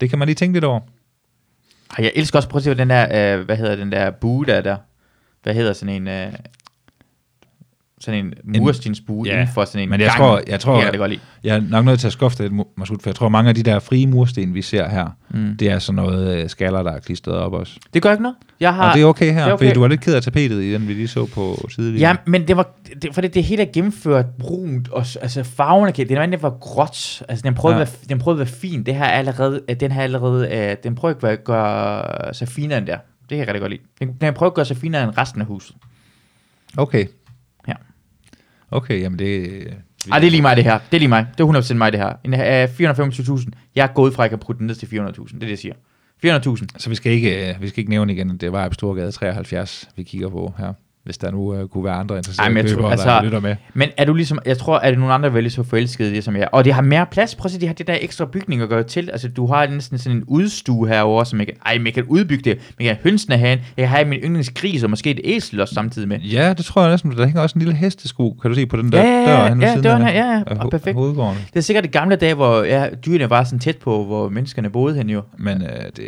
Det 0.00 0.10
kan 0.10 0.18
man 0.18 0.26
lige 0.28 0.34
tænke 0.36 0.52
lidt 0.56 0.64
over. 0.64 0.80
Ej, 1.98 2.04
jeg 2.04 2.12
elsker 2.14 2.38
også, 2.38 2.48
prøv 2.48 2.58
at 2.58 2.62
se, 2.64 2.74
den 2.74 2.90
der, 2.90 3.36
uh, 3.38 3.44
hvad 3.44 3.56
hedder 3.56 3.76
den 3.76 3.92
der 3.92 4.10
bue, 4.10 4.46
der 4.46 4.54
er 4.54 4.60
der. 4.60 4.76
Hvad 5.48 5.54
hedder 5.54 5.72
sådan 5.72 6.08
en, 6.08 6.28
uh, 6.28 6.34
sådan 8.00 8.24
en 8.24 8.34
murstensbue 8.62 9.26
ja, 9.26 9.32
inden 9.32 9.48
for 9.54 9.64
sådan 9.64 9.82
en 9.82 9.90
men 9.90 10.00
jeg 10.00 10.06
gang. 10.08 10.18
tror- 10.18 10.40
jeg 10.48 10.60
tror- 10.60 10.76
det 10.76 10.84
jeg 10.84 10.92
da 10.92 10.98
godt 10.98 11.10
lide. 11.10 11.20
Jeg 11.44 11.56
er 11.56 11.60
nok 11.60 11.84
nødt 11.84 12.00
til 12.00 12.06
at 12.06 12.12
skuffe 12.12 12.42
det, 12.44 12.52
Masud, 12.76 12.96
for 13.02 13.10
jeg 13.10 13.14
tror, 13.14 13.28
mange 13.28 13.48
af 13.48 13.54
de 13.54 13.62
der 13.62 13.78
frie 13.78 14.06
mursten, 14.06 14.54
vi 14.54 14.62
ser 14.62 14.88
her, 14.88 15.06
Mm. 15.30 15.56
det 15.56 15.70
er 15.70 15.78
sådan 15.78 15.94
noget 15.96 16.36
øh, 16.42 16.48
skaller, 16.50 16.82
der 16.82 16.92
er 16.92 16.98
klistret 16.98 17.34
op 17.36 17.52
også. 17.52 17.72
Det 17.94 18.02
gør 18.02 18.10
ikke 18.10 18.22
noget. 18.22 18.36
Jeg 18.60 18.74
har, 18.74 18.88
Og 18.88 18.94
det 18.94 19.02
er 19.02 19.06
okay 19.06 19.26
her, 19.26 19.32
det 19.32 19.40
er 19.40 19.44
det 19.44 19.50
er 19.50 19.54
okay. 19.54 19.66
fordi 19.66 19.74
du 19.74 19.80
var 19.80 19.88
lidt 19.88 20.00
ked 20.00 20.14
af 20.14 20.22
tapetet 20.22 20.62
i 20.62 20.72
den, 20.72 20.88
vi 20.88 20.92
lige 20.94 21.08
så 21.08 21.26
på 21.26 21.68
sidelinjen. 21.70 22.00
Ja, 22.00 22.16
men 22.26 22.48
det 22.48 22.56
var, 22.56 22.68
det, 23.02 23.14
for 23.14 23.20
det, 23.20 23.34
det 23.34 23.44
hele 23.44 23.62
er 23.62 23.72
gennemført 23.72 24.26
brunt, 24.38 24.88
og 24.88 24.98
altså 25.20 25.42
farverne, 25.42 25.92
kan- 25.92 26.08
det, 26.08 26.32
det 26.32 26.42
var 26.42 26.50
gråt, 26.60 27.22
altså 27.28 27.42
den 27.42 27.54
prøvede, 27.54 27.76
ja. 27.76 27.80
Ja. 27.80 27.82
at 27.86 27.92
være, 28.00 28.08
den 28.08 28.18
prøvede 28.18 28.40
at 28.42 28.46
være 28.48 28.54
fin, 28.60 28.82
det 28.82 28.94
her 28.94 29.04
er 29.04 29.10
allerede, 29.18 29.60
øh, 29.70 29.76
den 29.80 29.92
her 29.92 30.02
allerede, 30.02 30.48
øh, 30.70 30.76
den 30.84 30.94
prøver 30.94 31.12
ikke 31.14 31.28
at 31.28 31.44
gøre 31.44 32.34
sig 32.34 32.48
finere 32.48 32.78
end 32.78 32.86
der, 32.86 32.98
det 33.30 33.36
kan 33.36 33.38
jeg 33.38 33.48
rigtig 33.48 33.60
godt 33.60 33.70
lide. 33.70 33.82
Den, 34.00 34.16
den 34.20 34.34
prøver 34.34 34.50
at 34.50 34.54
gøre 34.54 34.64
sig 34.64 34.76
finere 34.76 35.04
end 35.04 35.18
resten 35.18 35.40
af 35.40 35.46
huset. 35.46 35.76
Okay. 36.76 37.06
Ja. 37.68 37.74
Okay, 38.70 39.00
jamen 39.00 39.18
det... 39.18 39.62
Ej, 40.12 40.18
det 40.18 40.26
er 40.26 40.30
lige 40.30 40.42
mig 40.42 40.56
det 40.56 40.64
her, 40.64 40.78
det 40.78 40.96
er 40.96 40.98
lige 40.98 41.08
mig, 41.08 41.26
det 41.38 41.44
er 41.44 41.60
100% 41.62 41.74
mig 41.74 41.92
det 41.92 42.00
her. 42.00 42.12
En, 42.24 42.34
uh, 42.34 43.40
425.000, 43.40 43.50
jeg 43.74 43.82
er 43.82 43.92
gået 43.92 44.14
fra, 44.14 44.22
at 44.24 44.30
jeg 44.30 44.38
kan 44.38 44.46
putte 44.46 44.58
den 44.58 44.66
ned 44.66 44.74
til 44.74 44.86
400.000, 44.86 45.24
det 45.24 45.34
er 45.34 45.38
det, 45.38 45.50
jeg 45.50 45.58
siger. 45.58 45.74
400.000. 46.24 46.66
Så 46.78 46.88
vi 46.88 46.94
skal 46.94 47.12
ikke, 47.12 47.50
øh, 47.50 47.62
vi 47.62 47.68
skal 47.68 47.78
ikke 47.78 47.90
nævne 47.90 48.12
igen, 48.12 48.30
at 48.30 48.40
det 48.40 48.52
var 48.52 48.70
i 48.70 48.74
Storgade 48.74 49.12
73, 49.12 49.88
vi 49.96 50.02
kigger 50.02 50.28
på 50.28 50.54
her. 50.58 50.72
Hvis 51.08 51.18
der 51.18 51.30
nu 51.30 51.60
uh, 51.62 51.68
kunne 51.68 51.84
være 51.84 51.94
andre 51.94 52.14
Ej, 52.14 52.18
interesserede 52.18 52.54
men 52.54 52.66
jeg 52.66 52.76
tror- 52.76 52.90
altså- 52.90 53.08
der 53.08 53.22
lytter 53.22 53.40
med. 53.40 53.56
Men 53.74 53.88
er 53.96 54.04
du 54.04 54.14
ligesom, 54.14 54.38
jeg 54.46 54.58
tror, 54.58 54.78
at 54.78 54.90
det 54.90 54.98
nogle 54.98 55.14
andre, 55.14 55.28
er 55.28 55.40
lige 55.40 55.50
så 55.50 55.62
forelskede 55.62 56.10
det 56.14 56.24
som 56.24 56.36
jeg. 56.36 56.48
Og 56.52 56.64
det 56.64 56.72
har 56.74 56.82
mere 56.82 57.06
plads. 57.10 57.34
Prøv 57.34 57.44
at 57.46 57.52
se, 57.52 57.60
de 57.60 57.66
har 57.66 57.74
det 57.74 57.86
der 57.86 57.96
ekstra 58.00 58.24
bygning 58.24 58.62
at 58.62 58.68
gøre 58.68 58.82
til. 58.82 59.10
Altså, 59.12 59.28
du 59.28 59.46
har 59.46 59.66
næsten 59.66 59.98
sådan 59.98 60.16
en 60.16 60.24
udstue 60.26 60.88
herovre, 60.88 61.26
som 61.26 61.38
jeg 61.38 61.46
kan, 61.46 61.56
ej, 61.66 61.78
men 61.78 61.86
jeg 61.86 61.94
kan 61.94 62.04
udbygge 62.04 62.50
det. 62.50 62.58
Man 62.78 62.86
kan 62.86 62.86
have 62.86 62.98
hønsene 63.02 63.36
Jeg 63.36 63.58
kan 63.78 63.88
have 63.88 64.04
min 64.08 64.18
yndlingsgris, 64.18 64.82
og 64.82 64.90
måske 64.90 65.10
et 65.10 65.20
æsel 65.24 65.60
også 65.60 65.74
samtidig 65.74 66.08
med. 66.08 66.18
Ja, 66.18 66.52
det 66.52 66.64
tror 66.64 66.82
jeg 66.82 66.90
næsten. 66.90 67.10
Der 67.16 67.26
hænger 67.26 67.42
også 67.42 67.54
en 67.54 67.60
lille 67.62 67.74
hestesko, 67.74 68.36
kan 68.42 68.50
du 68.50 68.54
se 68.54 68.66
på 68.66 68.76
den 68.76 68.92
der 68.92 69.02
Ja, 69.02 69.08
ja, 69.08 69.20
ja, 69.30 69.42
dør 69.42 69.48
hen 69.48 69.60
ja, 69.60 69.68
siden 69.68 69.82
døren 69.84 70.02
af, 70.02 70.12
her, 70.12 70.24
ja, 70.26 70.32
ja, 70.32 70.42
og 70.46 70.56
ho- 70.66 70.68
perfekt. 70.68 70.94
hovedgården. 70.94 71.38
Det 71.52 71.56
er 71.56 71.60
sikkert 71.60 71.84
de 71.84 71.88
gamle 71.88 72.16
dage, 72.16 72.34
hvor 72.34 72.62
ja, 72.62 72.86
dyrene 73.06 73.30
var 73.30 73.44
sådan 73.44 73.58
tæt 73.58 73.76
på, 73.76 74.04
hvor 74.04 74.28
menneskerne 74.28 74.70
boede 74.70 74.94
hen 74.96 75.10
jo. 75.10 75.22
Men 75.38 75.62
øh, 75.62 75.68
det, 75.68 75.96
det, 75.96 76.06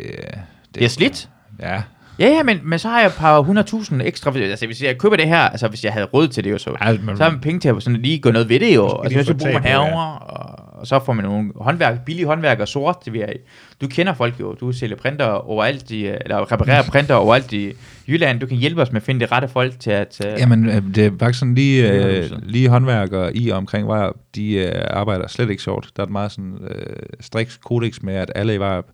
Det 0.75 0.83
er 0.83 0.89
slidt. 0.89 1.29
Ja, 1.59 1.81
Ja, 2.21 2.27
ja, 2.29 2.43
men, 2.43 2.59
men 2.63 2.79
så 2.79 2.89
har 2.89 2.99
jeg 2.99 3.07
et 3.07 3.13
par 3.13 3.41
100.000 3.41 4.03
ekstra. 4.03 4.37
Altså, 4.37 4.65
hvis 4.65 4.83
jeg 4.83 4.97
køber 4.97 5.15
det 5.15 5.27
her, 5.27 5.37
altså 5.39 5.67
hvis 5.67 5.83
jeg 5.83 5.93
havde 5.93 6.05
råd 6.05 6.27
til 6.27 6.43
det 6.43 6.51
jo, 6.51 6.57
så, 6.57 6.69
Ej, 6.81 6.97
men- 7.03 7.17
så 7.17 7.23
har 7.23 7.31
man 7.31 7.39
penge 7.39 7.59
til 7.59 7.69
at 7.69 7.83
sådan 7.83 8.01
lige 8.01 8.19
gøre 8.19 8.33
noget 8.33 8.49
ved 8.49 8.59
det 8.59 8.75
jo. 8.75 8.89
skal 8.89 9.17
Altså, 9.17 9.23
så 9.23 9.33
få 9.33 9.37
bruger 9.37 9.53
man 9.53 9.61
på, 9.61 9.67
ja. 9.67 9.73
herover, 9.73 10.03
og, 10.19 10.79
og, 10.79 10.87
så 10.87 10.99
får 11.05 11.13
man 11.13 11.25
nogle 11.25 11.51
håndværk, 11.55 12.05
billige 12.05 12.25
håndværkere 12.25 12.67
sort. 12.67 12.95
Det 13.05 13.13
vil 13.13 13.19
jeg, 13.19 13.33
du 13.81 13.87
kender 13.87 14.13
folk 14.13 14.39
jo. 14.39 14.53
Du 14.53 14.71
sælger 14.71 14.95
printer 14.95 15.25
overalt 15.25 15.91
i, 15.91 16.05
eller 16.05 16.51
reparerer 16.51 16.83
printer 16.91 17.15
overalt 17.15 17.53
i 17.53 17.73
Jylland. 18.07 18.39
Du 18.39 18.45
kan 18.45 18.57
hjælpe 18.57 18.81
os 18.81 18.91
med 18.91 19.01
at 19.01 19.05
finde 19.05 19.25
de 19.25 19.31
rette 19.31 19.47
folk 19.47 19.79
til 19.79 19.91
at... 19.91 20.21
Uh, 20.25 20.39
Jamen, 20.39 20.69
øh, 20.69 20.81
det 20.95 21.05
er 21.05 21.11
faktisk 21.19 21.39
sådan 21.39 21.55
lige, 21.55 21.91
øh, 21.91 22.29
lige 22.43 22.69
håndværkere 22.69 23.37
i 23.37 23.49
og 23.49 23.57
omkring 23.57 23.87
Vejrup, 23.87 24.15
de 24.35 24.53
øh, 24.53 24.71
arbejder 24.89 25.27
slet 25.27 25.49
ikke 25.49 25.63
sjovt. 25.63 25.89
Der 25.95 26.03
er 26.03 26.07
et 26.07 26.11
meget 26.11 26.31
sådan 26.31 26.57
øh, 26.69 26.95
striks 27.19 27.57
kodex 27.57 28.01
med, 28.01 28.13
at 28.13 28.31
alle 28.35 28.55
i 28.55 28.57
Vejrup, 28.59 28.85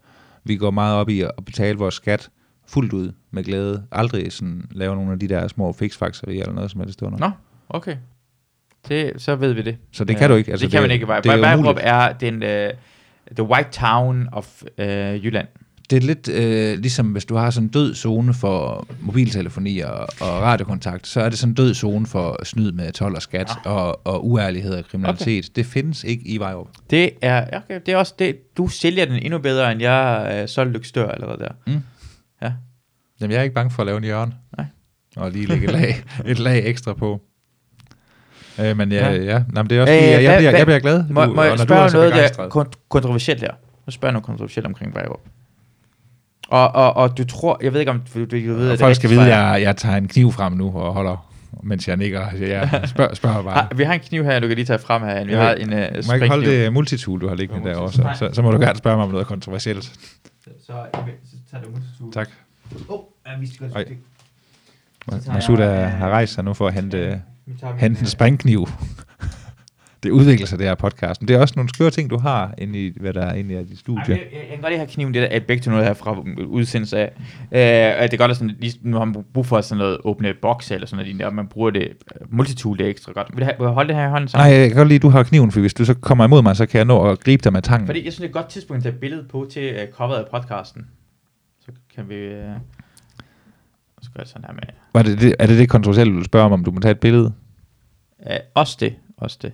vi 0.44 0.56
går 0.56 0.72
meget 0.72 0.96
op 0.96 1.10
i 1.10 1.22
at 1.22 1.32
betale 1.46 1.78
vores 1.78 1.96
skat 1.96 2.30
fuldt 2.68 2.94
ud 2.94 3.12
med 3.32 3.44
glæde. 3.44 3.84
Aldrig 3.92 4.32
sådan 4.34 4.64
lave 4.72 4.96
nogle 4.96 5.12
af 5.12 5.20
de 5.20 5.28
der 5.28 5.48
små 5.48 5.74
fixfaxerier 5.74 6.42
eller 6.42 6.56
noget 6.56 6.72
som 6.72 6.82
helst 6.82 7.02
under. 7.02 7.20
Nå, 7.20 7.30
okay. 7.70 7.96
Det, 8.90 9.14
så 9.18 9.36
ved 9.36 9.54
vi 9.54 9.62
det. 9.62 9.78
Så 9.92 10.04
det 10.04 10.18
kan 10.18 10.30
du 10.30 10.36
ikke. 10.36 10.52
Altså, 10.52 10.66
det 10.66 10.72
kan 10.72 10.82
man 10.82 10.92
ikke. 10.92 11.06
det 11.06 11.26
er 11.26 11.38
Vejrup 11.38 11.78
er 11.80 12.14
den, 12.14 12.36
uh, 12.44 12.50
the 13.36 13.44
white 13.44 13.70
town 13.72 14.30
of 14.32 14.64
uh, 14.78 14.86
Jylland. 15.26 15.48
Det 15.90 15.98
er 15.98 16.02
lidt 16.02 16.30
øh, 16.30 16.80
ligesom, 16.80 17.06
hvis 17.06 17.26
du 17.26 17.36
har 17.36 17.50
sådan 17.50 17.68
en 17.68 17.72
død 17.72 17.96
zone 17.96 18.34
for 18.34 18.88
mobiltelefoni 19.02 19.80
og, 19.80 20.00
og 20.00 20.08
radiokontakt, 20.22 21.08
så 21.08 21.22
er 21.22 21.30
det 21.30 21.40
sådan 21.40 21.52
en 21.52 21.56
død 21.56 21.74
zone 21.74 22.06
for 22.06 22.46
snyd 22.46 22.72
med 22.72 22.92
tolv 22.92 23.16
og 23.16 23.22
skat 23.22 23.50
Ah. 23.66 23.74
og, 23.76 24.08
og 24.08 24.28
uærlighed 24.28 24.76
og 24.76 24.84
kriminalitet. 24.92 25.46
Okay. 25.46 25.52
Det 25.56 25.66
findes 25.66 26.04
ikke 26.04 26.28
i 26.28 26.38
Vejrup. 26.38 26.68
Det 26.90 27.10
er, 27.22 27.46
okay, 27.58 27.80
det 27.86 27.94
er 27.94 27.98
også 27.98 28.14
det, 28.20 28.56
du 28.58 28.68
sælger 28.68 29.06
den 29.06 29.16
endnu 29.16 29.40
bedre, 29.40 29.72
end 29.72 29.82
jeg 29.82 30.40
uh, 30.44 30.50
solgte 30.50 30.74
lykstør 30.74 31.10
allerede 31.10 31.40
der. 31.40 31.52
Mm. 31.68 31.82
Ja. 32.42 32.52
Jamen, 33.22 33.32
jeg 33.32 33.40
er 33.40 33.44
ikke 33.44 33.56
bange 33.56 33.72
for 33.72 33.82
at 33.84 33.86
lave 33.86 33.98
en 33.98 34.04
hjørne. 34.04 34.32
Nej. 34.58 34.66
Og 35.18 35.32
lige 35.32 35.46
lægge 35.46 35.66
et 35.68 35.72
lag, 35.74 36.04
et 36.32 36.40
lag 36.40 36.66
ekstra 36.66 36.94
på. 36.94 37.22
Øh, 38.60 38.78
men 38.78 38.92
ja, 38.92 39.10
Ja. 39.10 39.16
ja. 39.16 39.24
ja. 39.24 39.44
Nå, 39.50 39.62
men 39.64 39.70
det 39.70 39.78
er 39.78 39.82
også, 39.82 39.94
Øh, 39.94 40.00
øh, 40.04 40.04
jeg, 40.10 40.24
jeg, 40.24 40.38
bliver, 40.40 40.58
jeg 40.58 40.66
bliver 40.66 40.80
glad. 40.80 41.04
Må, 41.10 41.26
må 41.26 41.44
jeg 41.44 41.60
spørge 41.60 41.92
noget, 41.92 42.12
der 42.12 42.18
begejstret. 42.18 42.46
er 42.46 42.50
kon- 42.50 42.88
kontroversielt 42.90 43.42
her? 43.42 43.52
Nu 43.86 43.92
spørger 43.92 44.10
jeg 44.10 44.14
noget 44.14 44.26
kontroversielt 44.26 44.66
omkring 44.68 44.96
Vejrup. 44.96 45.20
Og, 46.50 46.76
og, 46.76 46.96
og 46.96 47.18
du 47.18 47.24
tror, 47.26 47.60
jeg 47.64 47.74
ved 47.74 47.80
ikke 47.80 47.90
om 47.92 48.02
du, 48.14 48.20
du, 48.20 48.48
du 48.48 48.54
ved, 48.54 48.72
at 48.72 48.80
folk 48.80 48.96
skal 48.96 49.10
vide, 49.10 49.22
at 49.22 49.28
jeg, 49.28 49.60
jeg 49.62 49.78
tager 49.78 49.96
en 49.98 50.08
kniv 50.08 50.32
frem 50.32 50.54
nu 50.54 50.78
og 50.78 50.94
holder, 50.94 51.30
mens 51.64 51.88
jeg 51.88 51.98
nikker. 51.98 52.26
Jeg 52.40 52.82
spørger, 52.86 53.16
spørger 53.16 53.44
bare. 53.44 53.54
Har, 53.62 53.72
vi 53.76 53.84
har 53.84 53.94
en 53.94 54.00
kniv 54.00 54.24
her, 54.24 54.40
du 54.40 54.48
kan 54.48 54.56
lige 54.56 54.66
tage 54.66 54.80
frem 54.80 55.02
her. 55.04 55.26
Vi 55.26 55.34
har 55.34 55.54
en 55.54 55.74
uh, 55.74 55.80
Må 55.80 55.80
jeg 55.80 56.14
ikke 56.14 56.28
holde 56.28 56.46
det 56.64 56.74
multitool, 56.74 57.22
du 57.22 57.28
har 57.28 57.36
liggende 57.36 57.62
Jo, 57.70 57.76
derovre, 57.76 57.92
så- 57.92 58.02
så, 58.14 58.28
så, 58.28 58.30
så 58.34 58.42
må 58.42 58.52
du 58.52 58.60
gerne 58.60 58.78
spørge 58.78 58.98
mig 58.98 59.06
om 59.06 59.12
noget 59.12 59.28
kontroversielt. 59.28 59.92
Så, 60.66 60.88
så 61.24 61.36
tager 61.52 61.64
du 61.64 61.70
multitool. 61.70 62.12
Tak. 62.12 62.30
Oh, 62.90 63.04
ja, 63.28 63.38
vi 63.40 63.48
skal 63.54 63.72
Ej. 63.76 63.84
det- 63.84 63.98
øh, 65.64 65.92
har 65.92 66.10
rejst 66.10 66.34
sig 66.34 66.44
nu 66.44 66.54
for 66.54 66.68
at 66.68 66.74
hente, 66.74 67.22
hente 67.78 68.00
en 68.02 68.08
springkniv. 68.08 68.68
Det 70.08 70.14
udvikler 70.14 70.48
sig, 70.48 70.60
det 70.60 70.68
her 70.68 70.76
podcast. 70.76 71.22
Men 71.22 71.28
det 71.28 71.36
er 71.36 71.40
også 71.40 71.54
nogle 71.58 71.70
skøre 71.70 71.90
ting, 71.90 72.10
du 72.10 72.18
har 72.18 72.54
inde 72.58 72.86
i, 72.86 72.94
hvad 73.00 73.14
der 73.14 73.22
er 73.22 73.34
inde 73.34 73.54
i 73.54 73.58
dit 73.58 73.70
Ej, 73.72 73.76
studie. 73.76 74.04
jeg, 74.08 74.18
jeg, 74.18 74.40
jeg 74.40 74.48
kan 74.50 74.62
godt 74.62 74.72
lige 74.72 74.78
have 74.78 74.88
kniven, 74.88 75.14
det 75.14 75.22
der, 75.22 75.28
at 75.36 75.46
begge 75.46 75.62
til 75.62 75.72
noget 75.72 75.86
her 75.86 75.94
fra 75.94 76.24
udsendelse 76.46 76.98
af. 76.98 77.12
Øh, 77.52 78.04
det 78.04 78.14
er 78.14 78.18
godt, 78.18 78.32
at 78.32 78.38
sådan, 78.38 78.56
lige, 78.60 78.80
nu 78.82 78.98
har 78.98 79.06
man 79.06 79.24
brug 79.34 79.46
for 79.46 79.62
sådan 79.62 79.78
noget 79.78 79.98
åbne 80.04 80.34
boks 80.42 80.72
eller 80.72 80.88
sådan 80.88 81.06
noget, 81.06 81.22
og 81.22 81.36
man 81.36 81.48
bruger 81.48 81.70
det, 81.70 81.82
øh, 81.82 82.28
multitool, 82.30 82.78
det 82.78 82.86
er 82.86 82.90
ekstra 82.90 83.12
godt. 83.12 83.28
Vil 83.34 83.46
du, 83.46 83.52
have, 83.60 83.74
holde 83.74 83.88
det 83.88 83.96
her 83.96 84.08
i 84.08 84.10
hånden 84.10 84.30
Nej, 84.34 84.44
sammen? 84.44 84.60
jeg 84.60 84.70
kan 84.70 84.78
godt 84.78 84.88
lide, 84.88 84.96
at 84.96 85.02
du 85.02 85.10
har 85.10 85.24
kniven, 85.24 85.52
for 85.52 85.60
hvis 85.60 85.74
du 85.74 85.86
så 85.86 85.94
kommer 85.94 86.26
imod 86.26 86.42
mig, 86.42 86.56
så 86.56 86.66
kan 86.66 86.78
jeg 86.78 86.86
nå 86.86 87.10
at 87.10 87.20
gribe 87.20 87.44
dig 87.44 87.54
med 87.54 87.62
tangen. 87.62 87.88
Fordi 87.88 88.06
jeg 88.06 88.14
synes, 88.14 88.18
det 88.18 88.24
er 88.24 88.30
et 88.30 88.34
godt 88.34 88.50
tidspunkt 88.50 88.78
at 88.78 88.84
tage 88.84 89.00
billedet 89.02 89.28
på 89.28 89.48
til 89.52 89.76
uh, 89.76 89.94
coveret 89.94 90.24
af 90.24 90.42
podcasten. 90.42 90.88
Så 91.66 91.72
kan 91.96 92.10
vi... 92.10 92.28
Uh, 92.28 92.58
så 94.02 94.10
gør 94.14 94.22
jeg 94.22 94.28
sådan 94.28 94.46
her 94.48 94.54
med... 94.54 94.64
Var 94.94 95.02
det, 95.02 95.22
det, 95.22 95.36
er 95.40 95.48
det 95.48 95.58
det 95.60 95.70
kontroversielle, 95.70 96.14
du 96.20 96.24
spørger 96.24 96.46
om, 96.46 96.52
om 96.52 96.64
du 96.64 96.72
må 96.72 96.80
tage 96.80 96.92
et 96.92 97.00
billede? 97.00 97.34
Uh, 98.20 98.36
også 98.54 98.78
det, 98.80 98.96
også 99.18 99.38
det. 99.42 99.52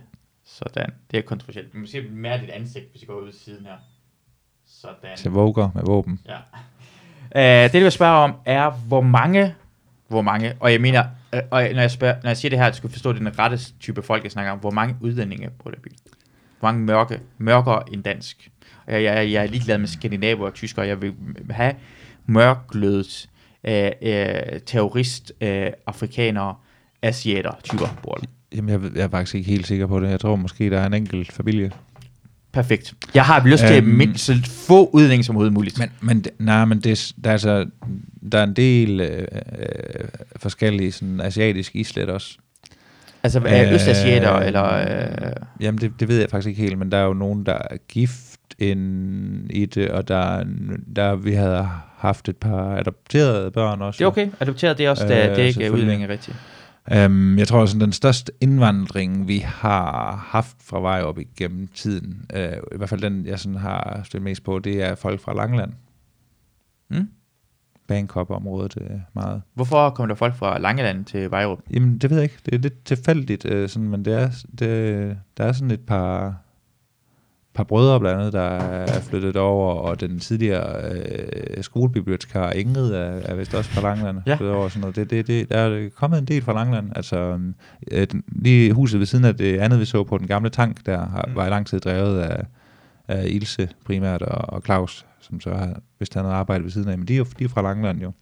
Sådan, 0.58 0.90
det 1.10 1.18
er 1.18 1.22
kontroversielt. 1.22 1.74
Man 1.74 1.86
ser 1.86 2.02
mere 2.10 2.40
dit 2.40 2.50
ansigt, 2.50 2.90
hvis 2.90 3.02
jeg 3.02 3.08
går 3.08 3.14
ud 3.14 3.32
til 3.32 3.40
siden 3.40 3.66
her. 3.66 3.76
Sådan. 4.66 5.16
Til 5.16 5.30
Voger 5.30 5.70
med 5.74 5.82
våben. 5.86 6.20
Ja. 6.26 6.36
Uh, 7.36 7.72
det, 7.72 7.74
jeg 7.74 7.82
vil 7.82 7.90
spørge 7.90 8.16
om, 8.16 8.34
er, 8.44 8.70
hvor 8.70 9.00
mange, 9.00 9.54
hvor 10.08 10.22
mange, 10.22 10.54
og 10.60 10.72
jeg 10.72 10.80
mener, 10.80 11.04
uh, 11.32 11.38
og 11.50 11.62
når 11.62 11.80
jeg, 11.80 11.90
spørger, 11.90 12.14
når 12.22 12.30
jeg 12.30 12.36
siger 12.36 12.50
det 12.50 12.58
her, 12.58 12.66
at 12.66 12.72
du 12.72 12.76
skal 12.76 12.90
forstå, 12.90 13.10
at 13.10 13.14
det 13.14 13.26
er 13.26 13.30
den 13.30 13.38
rette 13.38 13.58
type 13.80 14.02
folk, 14.02 14.22
jeg 14.22 14.32
snakker 14.32 14.52
om, 14.52 14.58
hvor 14.58 14.70
mange 14.70 14.96
udlændinge 15.00 15.50
der 15.64 15.70
i 15.70 15.80
byen? 15.82 15.96
Hvor 16.58 16.68
mange 16.68 16.80
mørke, 16.80 17.20
mørkere 17.38 17.82
end 17.92 18.02
dansk? 18.02 18.50
Jeg, 18.86 19.02
jeg, 19.02 19.32
jeg 19.32 19.42
er 19.42 19.46
ligeglad 19.46 19.78
med 19.78 19.86
skandinaver 19.86 20.46
og 20.46 20.54
tyskere, 20.54 20.86
jeg 20.86 21.02
vil 21.02 21.14
have 21.50 21.74
mørklødet 22.26 23.28
uh, 23.68 23.72
uh, 23.72 24.60
terrorist, 24.66 25.32
uh, 25.40 25.48
afrikanere, 25.86 26.54
asiater, 27.02 27.52
typer 27.62 27.86
bor 28.02 28.14
der. 28.14 28.26
Jamen, 28.54 28.70
jeg, 28.70 28.80
jeg 28.96 29.02
er 29.02 29.08
faktisk 29.08 29.34
ikke 29.34 29.50
helt 29.50 29.66
sikker 29.66 29.86
på 29.86 30.00
det. 30.00 30.10
Jeg 30.10 30.20
tror 30.20 30.36
måske, 30.36 30.70
der 30.70 30.80
er 30.80 30.86
en 30.86 30.94
enkelt 30.94 31.32
familie. 31.32 31.70
Perfekt. 32.52 32.94
Jeg 33.14 33.24
har 33.24 33.46
lyst 33.46 33.64
til 33.66 33.76
Øhm, 33.76 33.86
mindst 33.86 34.24
så 34.24 34.34
få 34.66 34.90
udlændinge 34.92 35.24
som 35.24 35.34
overhovedet 35.36 35.52
muligt. 35.52 35.78
Men, 35.78 35.88
men 36.00 36.20
det- 36.20 36.32
nej, 36.38 36.64
men 36.64 36.80
det, 36.80 37.12
der, 37.24 37.28
er 37.30 37.32
altså, 37.32 37.66
der 38.32 38.38
er 38.38 38.44
en 38.44 38.52
del 38.52 39.00
øh, 39.00 39.18
øh, 39.58 40.04
forskellige 40.36 40.92
sådan, 40.92 41.20
asiatiske 41.20 41.78
islet 41.78 42.08
også. 42.10 42.38
altså, 43.22 43.42
er 43.46 43.66
øh, 43.68 43.74
østasiater, 43.74 44.32
eller... 44.38 44.64
Øh, 44.74 45.32
Jamen, 45.60 45.80
det, 45.80 45.92
det 46.00 46.08
ved 46.08 46.18
jeg 46.20 46.30
faktisk 46.30 46.48
ikke 46.48 46.62
helt, 46.62 46.78
men 46.78 46.92
der 46.92 46.98
er 46.98 47.04
jo 47.04 47.12
nogen, 47.12 47.46
der 47.46 47.52
er 47.70 47.76
gift 47.88 48.40
ind 48.58 49.50
i 49.50 49.66
det, 49.66 49.88
og 49.90 50.08
der, 50.08 50.16
er 50.16 50.44
der 50.96 51.16
vi 51.16 51.32
havde 51.32 51.68
haft 51.96 52.28
et 52.28 52.36
par 52.36 52.76
adopterede 52.76 53.50
børn 53.50 53.82
også. 53.82 53.98
Det 53.98 54.04
er 54.04 54.08
okay. 54.08 54.28
Adopteret, 54.40 54.78
det 54.78 54.86
er 54.86 54.90
også, 54.90 55.04
øh, 55.04 55.10
Øh, 55.10 55.16
det 55.16 55.38
er 55.38 55.42
ikke 55.44 55.72
udlændinge 55.72 56.08
rigtigt. 56.08 56.36
Um, 56.92 57.38
jeg 57.38 57.48
tror, 57.48 57.62
at 57.62 57.76
den 57.80 57.92
største 57.92 58.32
indvandring, 58.40 59.28
vi 59.28 59.38
har 59.38 60.16
haft 60.16 60.56
fra 60.60 60.80
vej 60.80 61.02
op 61.02 61.18
igennem 61.18 61.68
tiden, 61.68 62.26
uh, 62.34 62.74
i 62.74 62.76
hvert 62.76 62.88
fald 62.88 63.00
den, 63.00 63.26
jeg 63.26 63.38
sådan 63.38 63.58
har 63.58 64.00
stødt 64.04 64.22
mest 64.22 64.44
på, 64.44 64.58
det 64.58 64.82
er 64.82 64.94
folk 64.94 65.20
fra 65.20 65.34
Langland. 65.34 65.72
Mm? 66.90 67.08
Bangkok-området 67.86 68.76
øh, 68.80 68.98
meget. 69.14 69.42
Hvorfor 69.54 69.90
kom 69.90 70.08
der 70.08 70.14
folk 70.14 70.34
fra 70.34 70.58
Langeland 70.58 71.04
til 71.04 71.30
Vejrup? 71.30 71.58
Jamen, 71.70 71.98
det 71.98 72.10
ved 72.10 72.16
jeg 72.16 72.24
ikke. 72.24 72.38
Det 72.46 72.54
er 72.54 72.58
lidt 72.58 72.84
tilfældigt, 72.84 73.44
øh, 73.44 73.68
sådan, 73.68 73.88
men 73.88 74.04
det 74.04 74.14
er, 74.14 74.30
det, 74.58 75.18
der 75.36 75.44
er 75.44 75.52
sådan 75.52 75.70
et 75.70 75.80
par, 75.80 76.43
par 77.54 77.64
brødre 77.64 78.00
blandt 78.00 78.18
andet, 78.18 78.32
der 78.32 78.40
er 78.40 79.00
flyttet 79.00 79.36
over, 79.36 79.74
og 79.74 80.00
den 80.00 80.18
tidligere 80.20 80.90
øh, 80.92 81.62
skolebibliotekar 81.64 82.50
Ingrid 82.50 82.92
er, 82.92 83.00
er 83.00 83.34
vist 83.34 83.54
også 83.54 83.70
fra 83.70 83.80
Langland. 83.80 84.18
Ja. 84.26 84.34
flyttet 84.34 84.56
Over, 84.56 84.68
sådan 84.68 84.80
noget. 84.80 84.96
Det, 84.96 85.10
det, 85.10 85.26
det, 85.26 85.48
der 85.50 85.56
er 85.58 85.88
kommet 85.96 86.18
en 86.18 86.24
del 86.24 86.42
fra 86.42 86.52
Langland. 86.52 86.90
Altså, 86.96 87.38
øh, 87.90 88.06
den- 88.12 88.24
lige 88.28 88.72
huset 88.72 88.98
ved 89.00 89.06
siden 89.06 89.24
af 89.24 89.36
det 89.36 89.58
andet, 89.58 89.80
vi 89.80 89.84
så 89.84 90.04
på 90.04 90.18
den 90.18 90.26
gamle 90.26 90.50
tank, 90.50 90.86
der 90.86 90.98
har, 90.98 91.24
Mm. 91.28 91.34
var 91.36 91.46
i 91.46 91.50
lang 91.50 91.66
tid 91.66 91.80
drevet 91.80 92.20
af, 92.20 92.44
af 93.08 93.24
Ilse 93.28 93.68
primært, 93.86 94.22
og, 94.22 94.54
og 94.54 94.62
Claus, 94.64 95.06
som 95.20 95.40
så 95.40 95.50
har, 95.54 95.80
hvis 95.98 96.08
han 96.14 96.24
havde 96.24 96.36
arbejdet 96.36 96.64
ved 96.64 96.70
siden 96.70 96.88
af. 96.88 96.98
Men 96.98 97.08
de 97.08 97.16
er 97.16 97.24
de 97.38 97.44
er 97.44 97.48
fra 97.48 97.62
Langland 97.62 98.00
jo. 98.02 98.12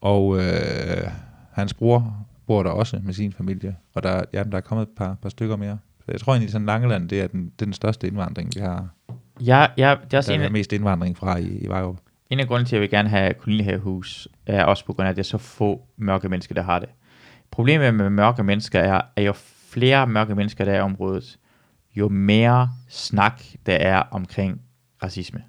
Og 0.00 0.36
øh, 0.38 1.08
hans 1.52 1.74
bror 1.74 2.26
bor 2.46 2.62
der 2.62 2.70
også 2.70 3.00
med 3.02 3.14
sin 3.14 3.32
familie, 3.32 3.76
og 3.94 4.02
der, 4.02 4.22
jamen, 4.32 4.50
der 4.52 4.56
er 4.58 4.62
kommet 4.62 4.82
et 4.82 4.92
par, 4.96 5.16
par 5.22 5.28
stykker 5.28 5.56
mere. 5.56 5.78
Jeg 6.08 6.20
tror 6.20 6.32
egentlig, 6.32 6.52
sådan 6.52 6.66
Langeland, 6.66 7.08
det 7.08 7.20
er 7.20 7.26
den, 7.26 7.44
det 7.44 7.62
er 7.62 7.66
den 7.66 7.72
største 7.72 8.06
indvandring, 8.06 8.52
vi 8.54 8.60
har. 8.60 8.88
Ja, 9.40 9.66
ja, 9.76 9.94
det 10.04 10.14
er 10.14 10.18
også 10.18 10.32
Der 10.32 10.38
en 10.38 10.44
er 10.44 10.50
mest 10.50 10.72
indvandring 10.72 11.16
fra 11.16 11.36
i, 11.36 11.58
i 11.58 11.66
Vejrup. 11.66 11.96
en 12.30 12.40
af 12.40 12.46
grunden 12.46 12.66
til, 12.66 12.76
at 12.76 12.78
jeg 12.78 12.82
vil 12.82 12.90
gerne 12.90 13.08
have 13.08 13.34
kolonihavehus, 13.34 14.28
er 14.46 14.64
også 14.64 14.84
på 14.84 14.92
grund 14.92 15.06
af, 15.06 15.10
at 15.10 15.16
det 15.16 15.22
er 15.22 15.26
så 15.26 15.38
få 15.38 15.82
mørke 15.96 16.28
mennesker, 16.28 16.54
der 16.54 16.62
har 16.62 16.78
det. 16.78 16.88
Problemet 17.50 17.94
med 17.94 18.10
mørke 18.10 18.42
mennesker 18.42 18.80
er, 18.80 19.00
at 19.16 19.26
jo 19.26 19.32
flere 19.68 20.06
mørke 20.06 20.34
mennesker, 20.34 20.64
der 20.64 20.72
er 20.72 20.78
i 20.78 20.80
området, 20.80 21.38
jo 21.96 22.08
mere 22.08 22.70
snak, 22.88 23.42
der 23.66 23.74
er 23.74 24.02
omkring 24.10 24.60
racisme. 25.02 25.42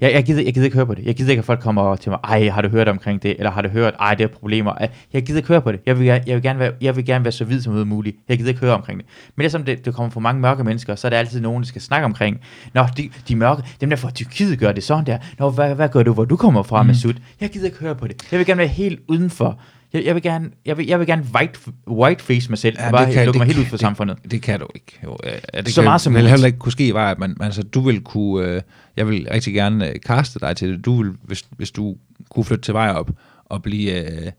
Jeg, 0.00 0.12
jeg, 0.12 0.24
gider, 0.24 0.42
jeg 0.42 0.54
gider 0.54 0.64
ikke 0.64 0.76
høre 0.76 0.86
på 0.86 0.94
det. 0.94 1.04
Jeg 1.04 1.14
gider 1.14 1.30
ikke, 1.30 1.38
at 1.40 1.44
folk 1.44 1.60
kommer 1.60 1.96
til 1.96 2.10
mig, 2.10 2.18
ej, 2.24 2.48
har 2.48 2.62
du 2.62 2.68
hørt 2.68 2.88
omkring 2.88 3.22
det? 3.22 3.34
Eller 3.38 3.50
har 3.50 3.62
du 3.62 3.68
hørt, 3.68 3.94
ej, 4.00 4.14
det 4.14 4.24
er 4.24 4.28
problemer. 4.28 4.72
Jeg 5.12 5.22
gider 5.22 5.38
ikke 5.38 5.48
høre 5.48 5.62
på 5.62 5.72
det. 5.72 5.80
Jeg 5.86 5.98
vil, 5.98 6.06
gerne- 6.06 6.24
jeg 6.26 6.34
vil, 6.34 6.42
gerne, 6.42 6.58
være, 6.58 6.72
jeg 6.80 6.96
vil 6.96 7.04
gerne 7.04 7.24
være 7.24 7.32
så 7.32 7.44
vid 7.44 7.60
som 7.60 7.88
muligt. 7.88 8.16
Jeg 8.28 8.36
gider 8.38 8.48
ikke 8.48 8.60
høre 8.60 8.74
omkring 8.74 8.98
det. 8.98 9.06
Men 9.36 9.42
det 9.44 9.52
som 9.52 9.64
det, 9.64 9.84
det 9.84 9.94
kommer 9.94 10.10
fra 10.10 10.20
mange 10.20 10.40
mørke 10.40 10.64
mennesker, 10.64 10.94
så 10.94 11.06
er 11.06 11.10
der 11.10 11.18
altid 11.18 11.40
nogen, 11.40 11.62
der 11.62 11.66
skal 11.66 11.82
snakke 11.82 12.04
omkring. 12.04 12.40
Nå, 12.74 12.84
de, 12.96 13.10
de 13.28 13.36
mørke, 13.36 13.62
dem 13.80 13.90
der 13.90 13.96
fra 13.96 14.10
Tyrkiet 14.10 14.58
gør 14.58 14.72
det 14.72 14.84
sådan 14.84 15.06
der. 15.06 15.18
Nå, 15.38 15.50
hvad, 15.50 15.74
hvad 15.74 15.88
gør 15.88 16.02
du, 16.02 16.12
hvor 16.12 16.24
du 16.24 16.36
kommer 16.36 16.62
fra, 16.62 16.82
mm. 16.82 16.86
Masud? 16.86 17.14
Jeg 17.40 17.50
gider 17.50 17.66
ikke 17.66 17.78
høre 17.78 17.94
på 17.94 18.06
det. 18.06 18.26
Jeg 18.32 18.38
vil 18.38 18.46
gerne 18.46 18.58
være 18.58 18.68
helt 18.68 19.00
udenfor. 19.08 19.60
Jeg, 19.92 20.04
jeg 20.04 20.14
vil 20.14 20.22
gerne, 20.22 20.50
jeg 20.66 20.78
vil, 20.78 20.86
jeg 20.86 20.98
vil 20.98 21.06
gerne 21.06 21.24
white, 21.34 21.58
whiteface 21.88 22.48
mig 22.50 22.58
selv, 22.58 22.76
ja, 22.78 22.86
og 22.86 22.92
bare 22.92 23.24
lukke 23.24 23.38
mig 23.38 23.46
helt 23.46 23.58
ud 23.58 23.64
fra 23.64 23.76
samfundet. 23.76 24.22
Det, 24.22 24.30
det 24.30 24.42
kan 24.42 24.60
du 24.60 24.66
ikke. 24.74 24.98
Jo, 25.04 25.16
ja, 25.54 25.60
det 25.60 25.68
Så 25.74 25.80
kan 25.80 25.84
meget 25.84 26.00
som 26.00 26.12
muligt. 26.12 26.30
heller 26.30 26.46
ikke 26.46 26.58
kunne 26.58 26.72
ske, 26.72 26.94
var, 26.94 27.10
at 27.10 27.18
man, 27.18 27.36
altså, 27.40 27.62
du 27.62 27.80
vil 27.80 28.00
kunne, 28.00 28.46
øh, 28.48 28.62
jeg 29.00 29.08
vil 29.08 29.28
rigtig 29.30 29.54
gerne 29.54 29.88
øh, 29.88 29.94
kaste 30.06 30.38
dig 30.40 30.56
til 30.56 30.68
det. 30.72 30.84
Du 30.84 31.02
vil, 31.02 31.12
hvis, 31.22 31.44
hvis 31.56 31.70
du 31.70 31.96
kunne 32.30 32.44
flytte 32.44 32.62
til 32.62 32.74
Vejrup 32.74 33.10
og 33.44 33.62
blive, 33.62 34.10
øh, 34.24 34.32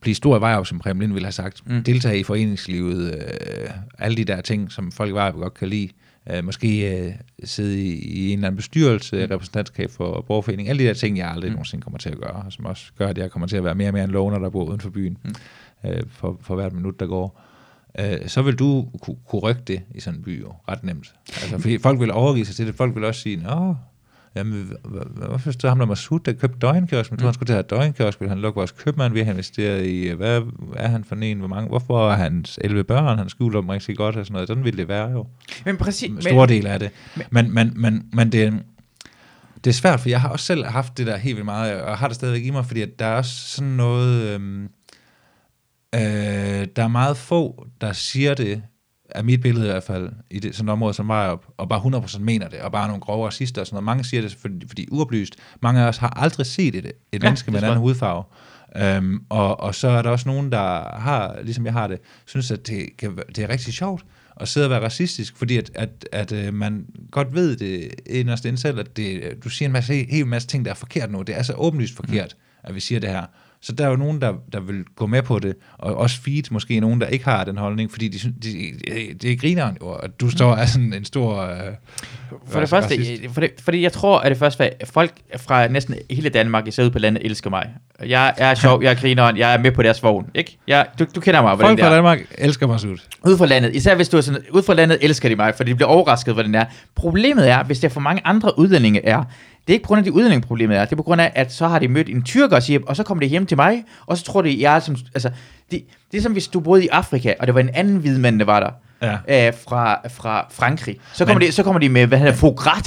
blive 0.00 0.14
stor 0.14 0.36
i 0.38 0.40
Vejrup, 0.40 0.66
som 0.66 0.78
Preben 0.78 1.00
Lind 1.02 1.12
ville 1.12 1.26
have 1.26 1.32
sagt, 1.32 1.62
Mm. 1.66 1.82
deltage 1.84 2.18
i 2.18 2.22
foreningslivet, 2.22 3.14
øh, 3.14 3.70
alle 3.98 4.16
de 4.16 4.24
der 4.24 4.40
ting, 4.40 4.72
som 4.72 4.92
folk 4.92 5.10
i 5.10 5.12
Vejrup 5.14 5.34
godt 5.34 5.54
kan 5.54 5.68
lide, 5.68 5.88
øh, 6.32 6.44
måske 6.44 6.98
øh, 7.06 7.12
sidde 7.44 7.82
i, 7.84 7.92
i 7.94 8.32
en 8.32 8.38
eller 8.38 8.46
anden 8.48 8.56
bestyrelse, 8.56 9.16
mm. 9.26 9.30
repræsentantskab 9.32 9.90
for 9.90 10.24
borgerforening, 10.26 10.68
alle 10.68 10.82
de 10.82 10.88
der 10.88 10.94
ting, 10.94 11.18
jeg 11.18 11.30
aldrig 11.30 11.50
Mm. 11.50 11.54
nogensinde 11.54 11.82
kommer 11.82 11.98
til 11.98 12.08
at 12.10 12.18
gøre, 12.18 12.30
og 12.32 12.52
som 12.52 12.64
også 12.66 12.92
gør, 12.98 13.08
at 13.08 13.18
jeg 13.18 13.30
kommer 13.30 13.46
til 13.48 13.56
at 13.56 13.64
være 13.64 13.74
mere 13.74 13.88
og 13.88 13.94
mere 13.94 14.04
en 14.04 14.10
loner, 14.10 14.38
der 14.38 14.50
bor 14.50 14.64
uden 14.64 14.80
for 14.80 14.90
byen, 14.90 15.18
Mm. 15.24 15.32
mm. 15.84 15.90
øh, 15.90 16.02
for, 16.10 16.38
for 16.42 16.54
hvert 16.54 16.72
minut, 16.72 17.00
der 17.00 17.06
går 17.06 17.40
øh, 17.98 18.28
så 18.28 18.42
vil 18.42 18.54
du 18.54 18.88
kunne, 19.02 19.16
kunne 19.28 19.40
rykke 19.40 19.62
det 19.66 19.80
i 19.94 20.00
sådan 20.00 20.18
en 20.20 20.24
by 20.24 20.40
jo, 20.42 20.52
ret 20.68 20.84
nemt. 20.84 21.14
Altså, 21.28 21.58
fordi 21.58 21.78
folk 21.78 22.00
vil 22.00 22.10
overgive 22.12 22.44
sig 22.46 22.54
til 22.56 22.66
det. 22.66 22.74
Folk 22.74 22.94
vil 22.94 23.04
også 23.04 23.20
sige, 23.20 23.36
Nå, 23.36 23.74
jamen, 24.34 24.72
hvorfor 25.28 25.50
stod 25.50 25.70
ham 25.70 25.78
der 25.78 25.86
Masud, 25.86 26.20
der 26.20 26.32
købte 26.32 26.58
døgnkiosk, 26.58 27.10
men 27.10 27.18
Mm. 27.20 27.24
han 27.24 27.34
skulle 27.34 27.46
til 27.46 27.52
at 27.52 27.64
have 27.70 27.82
døgnkiosk, 27.82 28.20
vil 28.20 28.28
han 28.28 28.38
lukke 28.38 28.56
vores 28.56 28.70
købmand, 28.70 29.12
vi 29.12 29.20
har 29.20 29.32
investeret 29.32 29.86
i, 29.86 30.08
hvad 30.08 30.42
er 30.76 30.88
han 30.88 31.04
for 31.04 31.16
en, 31.16 31.38
hvor 31.38 31.48
mange, 31.48 31.68
hvorfor 31.68 32.10
er 32.10 32.16
hans 32.16 32.58
11 32.64 32.84
børn, 32.84 33.18
han 33.18 33.28
skjuler 33.28 33.60
dem 33.60 33.68
rigtig 33.68 33.96
godt, 33.96 34.16
og 34.16 34.26
sådan 34.26 34.32
noget. 34.32 34.48
Sådan 34.48 34.64
vil 34.64 34.76
det 34.76 34.88
være 34.88 35.10
jo. 35.10 35.26
Men 35.64 35.76
præcis, 35.76 36.08
En 36.10 36.22
stor 36.22 36.46
del 36.46 36.66
af 36.66 36.78
det. 36.78 36.90
Men, 37.30 37.54
men, 37.54 37.72
men, 37.76 38.06
men 38.12 38.32
det, 38.32 38.52
det 39.64 39.70
er 39.70 39.74
svært, 39.74 40.00
for 40.00 40.08
jeg 40.08 40.20
har 40.20 40.28
også 40.28 40.44
selv 40.46 40.64
haft 40.64 40.98
det 40.98 41.06
der 41.06 41.16
helt 41.16 41.36
vildt 41.36 41.44
meget, 41.44 41.80
og 41.82 41.98
har 41.98 42.06
det 42.06 42.14
stadigvæk 42.16 42.44
i 42.44 42.50
mig, 42.50 42.66
fordi 42.66 42.82
at 42.82 42.98
der 42.98 43.06
er 43.06 43.16
også 43.16 43.48
sådan 43.48 43.70
noget... 43.70 44.22
Øhm, 44.34 44.68
øh, 45.94 46.00
der 46.76 46.82
er 46.82 46.88
meget 46.88 47.16
få, 47.16 47.66
der 47.80 47.92
siger 47.92 48.34
det, 48.34 48.62
af 49.14 49.24
mit 49.24 49.40
billede 49.40 49.66
i 49.66 49.70
hvert 49.70 49.82
fald, 49.82 50.12
i 50.30 50.38
det, 50.38 50.54
sådan 50.54 50.68
et 50.68 50.72
område 50.72 50.94
som 50.94 51.08
Vejrup, 51.08 51.44
og 51.56 51.68
bare 51.68 51.80
100% 51.80 52.18
mener 52.18 52.48
det, 52.48 52.60
og 52.60 52.72
bare 52.72 52.88
nogle 52.88 53.00
grove 53.00 53.26
racister 53.26 53.60
og 53.60 53.66
sådan 53.66 53.74
noget. 53.74 53.84
Mange 53.84 54.04
siger 54.04 54.20
det, 54.20 54.36
fordi, 54.40 54.68
fordi 54.68 54.88
uoplyst. 54.90 55.36
Mange 55.62 55.80
af 55.80 55.88
os 55.88 55.96
har 55.96 56.08
aldrig 56.16 56.46
set 56.46 56.74
et, 56.74 56.86
et 56.86 56.92
Ja, 57.12 57.18
menneske 57.18 57.50
med 57.50 57.58
en 57.58 57.64
anden 57.64 57.80
hudfarve. 57.80 58.24
Um, 58.98 59.22
og, 59.28 59.60
og 59.60 59.74
så 59.74 59.88
er 59.88 60.02
der 60.02 60.10
også 60.10 60.28
nogen, 60.28 60.52
der 60.52 60.98
har, 60.98 61.38
ligesom 61.42 61.64
jeg 61.64 61.72
har 61.72 61.86
det, 61.86 61.98
synes, 62.26 62.50
at 62.50 62.66
det, 62.66 62.96
kan, 62.98 63.18
det 63.36 63.38
er 63.38 63.48
rigtig 63.48 63.74
sjovt 63.74 64.04
at 64.40 64.48
sidde 64.48 64.66
og 64.66 64.70
være 64.70 64.84
racistisk, 64.84 65.36
fordi 65.36 65.56
at, 65.56 65.70
at, 65.74 66.08
at, 66.12 66.32
at 66.32 66.54
man 66.54 66.86
godt 67.10 67.34
ved 67.34 67.56
det 67.56 67.94
inderst 68.06 68.44
inde 68.44 68.58
selv, 68.58 68.78
at 68.78 68.96
det, 68.96 69.38
du 69.44 69.48
siger 69.48 69.68
en 69.68 69.72
masse, 69.72 70.06
helt 70.10 70.28
masse 70.28 70.48
ting, 70.48 70.64
der 70.64 70.70
er 70.70 70.74
forkert 70.74 71.10
nu. 71.10 71.22
Det 71.22 71.38
er 71.38 71.42
så 71.42 71.52
åbenlyst 71.52 71.96
forkert, 71.96 72.36
mm. 72.38 72.68
at 72.68 72.74
vi 72.74 72.80
siger 72.80 73.00
det 73.00 73.10
her. 73.10 73.24
Så 73.62 73.72
der 73.72 73.84
er 73.84 73.88
jo 73.88 73.96
nogen, 73.96 74.20
der, 74.20 74.32
der 74.52 74.60
vil 74.60 74.84
gå 74.96 75.06
med 75.06 75.22
på 75.22 75.38
det, 75.38 75.54
og 75.78 75.94
også 75.94 76.22
feed 76.22 76.42
måske 76.50 76.80
nogen, 76.80 77.00
der 77.00 77.06
ikke 77.06 77.24
har 77.24 77.44
den 77.44 77.56
holdning, 77.58 77.90
fordi 77.90 78.08
de, 78.08 78.18
de, 78.18 78.32
de, 78.42 79.14
det 79.22 79.32
er 79.32 79.36
grineren 79.36 79.76
jo, 79.82 79.92
at 79.92 80.20
du 80.20 80.30
står 80.30 80.54
af 80.54 80.68
sådan 80.68 80.92
en 80.92 81.04
stor... 81.04 81.42
Øh, 81.42 81.58
For 82.46 82.60
det 82.60 82.68
første, 82.68 82.94
for 83.32 83.40
det, 83.40 83.50
fordi 83.60 83.82
jeg 83.82 83.92
tror, 83.92 84.18
at 84.18 84.30
det 84.30 84.38
første, 84.38 84.82
at 84.82 84.88
folk 84.88 85.12
fra 85.36 85.68
næsten 85.68 85.94
hele 86.10 86.28
Danmark, 86.28 86.66
især 86.66 86.82
ude 86.82 86.90
på 86.90 86.98
landet, 86.98 87.26
elsker 87.26 87.50
mig. 87.50 87.70
Jeg 88.06 88.34
er 88.36 88.54
sjov, 88.54 88.82
jeg 88.82 88.90
er 88.90 88.94
grineren, 88.94 89.36
jeg 89.36 89.54
er 89.54 89.58
med 89.58 89.72
på 89.72 89.82
deres 89.82 90.02
vogn, 90.02 90.26
ikke? 90.34 90.58
Jeg, 90.66 90.86
du, 90.98 91.06
du 91.14 91.20
kender 91.20 91.42
mig, 91.42 91.54
hvordan 91.54 91.78
Folk 91.78 91.80
fra. 91.80 91.94
Danmark 91.94 92.20
elsker 92.38 92.66
Masud. 92.66 92.98
Ude 93.26 93.38
fra 93.38 93.46
landet, 93.46 93.76
især 93.76 93.94
hvis 93.94 94.08
du 94.08 94.16
er 94.16 94.20
sådan, 94.20 94.42
ude 94.50 94.62
fra 94.62 94.74
landet 94.74 94.98
elsker 95.00 95.28
de 95.28 95.36
mig, 95.36 95.54
fordi 95.54 95.70
de 95.70 95.74
bliver 95.74 95.88
overrasket, 95.88 96.34
hvordan 96.34 96.52
det 96.52 96.60
er. 96.60 96.64
Problemet 96.94 97.50
er, 97.50 97.64
hvis 97.64 97.80
der 97.80 97.88
for 97.88 98.00
mange 98.00 98.22
andre 98.24 98.58
udlændinge 98.58 99.06
er, 99.06 99.24
det 99.70 99.74
er 99.74 99.76
ikke 99.76 99.84
på 99.84 99.88
grund 99.88 99.98
af 99.98 100.04
de 100.04 100.12
udlændinge 100.12 100.46
problemet 100.46 100.76
er, 100.76 100.84
det 100.84 100.92
er 100.92 100.96
på 100.96 101.02
grund 101.02 101.20
af, 101.20 101.32
at 101.34 101.52
så 101.52 101.68
har 101.68 101.78
de 101.78 101.88
mødt 101.88 102.08
en 102.08 102.22
tyrker 102.22 102.56
og, 102.56 102.62
siger, 102.62 102.80
og 102.86 102.96
så 102.96 103.02
kommer 103.02 103.22
de 103.22 103.26
hjem 103.28 103.46
til 103.46 103.56
mig, 103.56 103.84
og 104.06 104.18
så 104.18 104.24
tror 104.24 104.42
de, 104.42 104.56
jeg 104.60 104.74
er 104.76 104.80
som, 104.80 104.96
altså, 105.14 105.30
det, 105.70 105.82
det 106.12 106.18
er 106.18 106.22
som 106.22 106.32
hvis 106.32 106.48
du 106.48 106.60
boede 106.60 106.84
i 106.84 106.88
Afrika, 106.88 107.34
og 107.40 107.46
det 107.46 107.54
var 107.54 107.60
en 107.60 107.70
anden 107.74 107.96
hvid 107.96 108.18
mand, 108.18 108.38
der 108.38 108.44
var 108.44 108.60
der. 108.60 108.70
Ja. 109.28 109.46
Øh, 109.48 109.52
fra, 109.68 110.08
fra 110.08 110.46
Frankrig. 110.50 110.96
Så 111.12 111.24
kommer, 111.24 111.38
Men- 111.38 111.48
de, 111.48 111.52
så 111.52 111.62
kommer 111.62 111.78
de 111.80 111.88
med, 111.88 112.06
hvad 112.06 112.18
hedder 112.18 112.32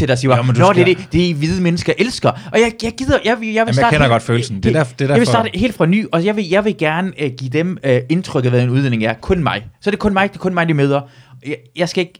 dig 0.05 0.11
og 0.11 0.17
siger, 0.17 0.35
Ja, 0.35 0.41
Nå, 0.41 0.51
det 0.53 0.59
er 0.61 0.73
skal- 0.73 0.85
det, 0.85 1.07
det, 1.13 1.35
hvide 1.35 1.61
mennesker 1.61 1.93
elsker. 1.97 2.29
Og 2.29 2.59
jeg, 2.59 2.71
jeg 2.83 2.91
gider, 2.97 3.19
jeg 3.25 3.39
vil, 3.39 3.47
jeg 3.47 3.47
vil 3.47 3.53
Jamen, 3.53 3.67
jeg 3.67 3.75
starte 3.75 3.89
kender 3.93 4.05
helt- 4.05 4.11
godt 4.11 4.23
følelsen. 4.23 4.55
Det 4.63 4.65
er 4.69 4.73
derfor- 4.73 4.93
det 4.99 5.05
er 5.05 5.09
Jeg 5.13 5.19
vil 5.19 5.27
starte 5.27 5.49
helt 5.53 5.75
fra 5.75 5.85
ny, 5.85 6.05
og 6.11 6.25
jeg 6.25 6.35
vil, 6.35 6.49
jeg 6.49 6.65
vil 6.65 6.77
gerne 6.77 7.11
uh, 7.25 7.29
give 7.37 7.49
dem 7.49 7.77
indtryk 8.09 8.45
af, 8.45 8.49
hvad 8.51 8.61
en 8.63 8.69
udlænding 8.69 9.03
er. 9.05 9.13
Kun 9.13 9.43
mig. 9.43 9.65
Så 9.81 9.89
er 9.89 9.91
det 9.91 9.99
kun 9.99 10.13
mig, 10.13 10.29
det 10.29 10.35
er 10.35 10.39
kun 10.39 10.53
mig, 10.53 10.67
de 10.67 10.73
møder. 10.73 11.01
Jeg, 11.47 11.55
jeg 11.75 11.89
skal 11.89 12.01
ikke 12.01 12.13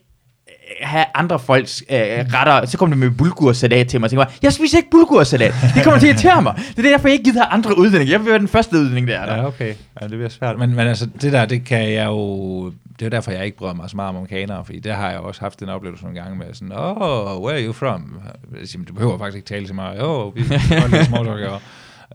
have 0.80 1.04
andre 1.14 1.38
folks 1.38 1.84
øh, 1.90 1.96
retter. 1.98 2.66
Så 2.66 2.78
kommer 2.78 2.96
det 2.96 2.98
med 2.98 3.10
bulgursalat 3.10 3.88
til 3.88 4.00
mig 4.00 4.06
og 4.06 4.10
tænker, 4.10 4.26
jeg 4.42 4.52
spiser 4.52 4.78
ikke 4.78 4.90
bulgursalat. 4.90 5.54
Det 5.74 5.84
kommer 5.84 6.00
til 6.00 6.06
at 6.06 6.12
irritere 6.12 6.42
mig. 6.42 6.54
Det 6.76 6.86
er 6.86 6.90
derfor, 6.90 7.08
jeg 7.08 7.12
ikke 7.12 7.24
gider 7.24 7.44
andre 7.44 7.78
udlændinge. 7.78 8.12
Jeg 8.12 8.20
vil 8.20 8.28
være 8.28 8.38
den 8.38 8.48
første 8.48 8.76
udlænding, 8.76 9.08
der 9.08 9.18
er 9.18 9.26
der. 9.26 9.36
Ja, 9.36 9.46
okay. 9.46 9.74
Ja, 10.00 10.06
det 10.06 10.10
bliver 10.10 10.28
svært. 10.28 10.58
Men, 10.58 10.70
men 10.70 10.86
altså, 10.86 11.06
det 11.06 11.32
der, 11.32 11.44
det 11.44 11.64
kan 11.64 11.92
jeg 11.92 12.06
jo... 12.06 12.72
Det 12.98 13.06
er 13.06 13.10
derfor, 13.10 13.30
jeg 13.30 13.44
ikke 13.44 13.56
bryder 13.56 13.74
mig 13.74 13.90
så 13.90 13.96
meget 13.96 14.08
om 14.08 14.16
amerikanere, 14.16 14.64
fordi 14.64 14.80
der 14.80 14.94
har 14.94 15.10
jeg 15.10 15.18
også 15.18 15.40
haft 15.40 15.62
en 15.62 15.68
oplevelse 15.68 16.04
nogle 16.04 16.20
gange 16.20 16.38
med 16.38 16.46
sådan, 16.54 16.72
oh, 16.72 17.42
where 17.42 17.56
are 17.56 17.66
you 17.66 17.72
from? 17.72 18.20
Jeg 18.60 18.68
siger, 18.68 18.84
du 18.84 18.92
behøver 18.92 19.18
faktisk 19.18 19.36
ikke 19.36 19.48
tale 19.48 19.66
til 19.66 19.74
mig. 19.74 20.02
Oh, 20.02 20.36
vi 20.36 20.40
er 20.40 20.88
lidt 20.88 21.06
small 21.06 21.28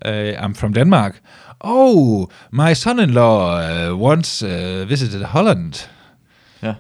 uh, 0.06 0.46
I'm 0.46 0.54
from 0.54 0.74
Denmark. 0.74 1.20
Oh, 1.60 2.28
my 2.52 2.74
son-in-law 2.74 3.92
uh, 3.92 4.02
once 4.02 4.46
uh, 4.46 4.90
visited 4.90 5.24
Holland. 5.24 5.90
Ja. 6.64 6.74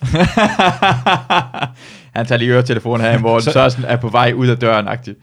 Han 2.16 2.26
tager 2.26 2.36
lige 2.36 2.52
øretelefonen 2.52 3.06
her, 3.06 3.18
hvor 3.18 3.38
så, 3.40 3.52
så 3.52 3.70
sådan 3.70 3.84
er 3.84 3.96
på 3.96 4.08
vej 4.08 4.32
ud 4.36 4.48
af 4.48 4.58
døren 4.58 4.88
-agtigt. 4.88 5.14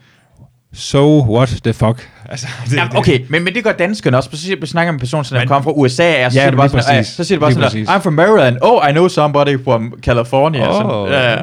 So 0.73 1.21
what 1.35 1.47
the 1.63 1.73
fuck? 1.73 2.09
Altså, 2.29 2.47
det, 2.65 2.75
Jamen, 2.77 2.97
okay, 2.97 3.19
men, 3.29 3.43
men 3.43 3.55
det 3.55 3.63
gør 3.63 3.71
danskerne 3.71 4.17
også. 4.17 4.29
Så 4.33 4.37
siger- 4.37 4.65
snakker 4.65 4.91
med 4.91 4.95
en 4.95 4.99
person, 4.99 5.23
som 5.25 5.37
Men- 5.37 5.47
kommer 5.47 5.63
fra 5.63 5.71
USA, 5.71 5.95
så 5.95 6.01
Ja, 6.03 6.29
siger 6.29 6.49
det 6.49 6.57
bare 6.57 6.69
sådan, 6.69 6.83
præcis. 6.97 7.13
så 7.15 7.23
siger 7.23 7.35
det 7.35 7.41
bare 7.41 7.51
sådan, 7.51 7.63
præcis. 7.65 7.89
I'm 7.89 7.97
from 7.99 8.13
Maryland. 8.13 8.57
Oh, 8.61 8.89
I 8.89 8.91
know 8.91 9.07
somebody 9.07 9.63
from 9.63 9.93
California. 10.01 10.65
Sådan, 10.73 10.91
ja, 11.13 11.31
ja. 11.31 11.37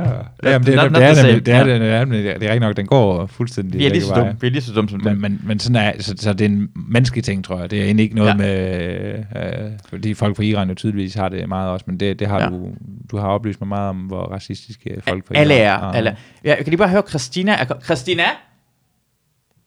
Jamen, 0.52 0.66
det, 0.66 0.74
Not- 0.76 0.88
det, 0.88 1.02
er 1.02 1.22
nemlig- 1.22 1.46
det, 1.46 1.54
er, 1.54 1.64
det, 1.64 1.80
det, 1.80 1.88
er, 1.90 1.98
nemlig- 2.04 2.24
det 2.24 2.32
er 2.34 2.40
rigtig 2.40 2.60
nok, 2.60 2.76
den 2.76 2.86
går 2.86 3.26
fuldstændig 3.26 3.78
Vi 3.80 3.86
er 3.86 3.90
lige 3.90 4.02
så 4.02 4.14
dumme. 4.14 4.36
Vi 4.40 4.46
er 4.46 4.50
lige 4.50 4.62
så 4.62 4.72
dumme 4.72 4.90
som. 4.90 5.00
Men, 5.04 5.20
men, 5.20 5.40
men 5.44 5.58
sådan 5.58 5.76
er, 5.76 5.92
så, 6.00 6.14
så 6.18 6.32
det 6.32 6.40
er 6.40 6.48
en 6.48 6.68
menneskelig 6.92 7.24
ting, 7.24 7.44
tror 7.44 7.60
jeg. 7.60 7.70
Det 7.70 7.78
er 7.80 7.84
egentlig 7.84 8.04
ikke 8.04 8.16
noget 8.16 8.30
Ja. 8.30 8.34
med, 8.34 9.14
øh, 9.36 9.70
fordi 9.90 10.14
folk 10.14 10.36
fra 10.36 10.42
Iran 10.42 10.68
jo 10.68 10.74
tydeligvis 10.74 11.14
har 11.14 11.28
det 11.28 11.48
meget 11.48 11.70
også, 11.70 11.84
men 11.88 12.00
det, 12.00 12.18
det 12.18 12.26
har 12.28 12.40
Ja. 12.42 12.48
du, 12.48 12.66
du 13.10 13.16
har 13.18 13.26
oplyst 13.28 13.60
mig 13.60 13.68
meget 13.68 13.88
om, 13.88 13.96
hvor 13.96 14.22
racistiske 14.32 14.90
folk 15.08 15.26
fra 15.28 15.34
Alle 15.38 15.54
er. 15.54 15.72
Iran 15.78 15.84
Ah. 15.90 15.96
Alle 15.96 16.10
er. 16.10 16.14
Ja, 16.44 16.54
kan 16.56 16.64
lige 16.66 16.76
bare 16.76 16.88
høre, 16.88 17.02
Christina 17.08 17.52
er... 17.52 17.64
Christina? 17.84 18.22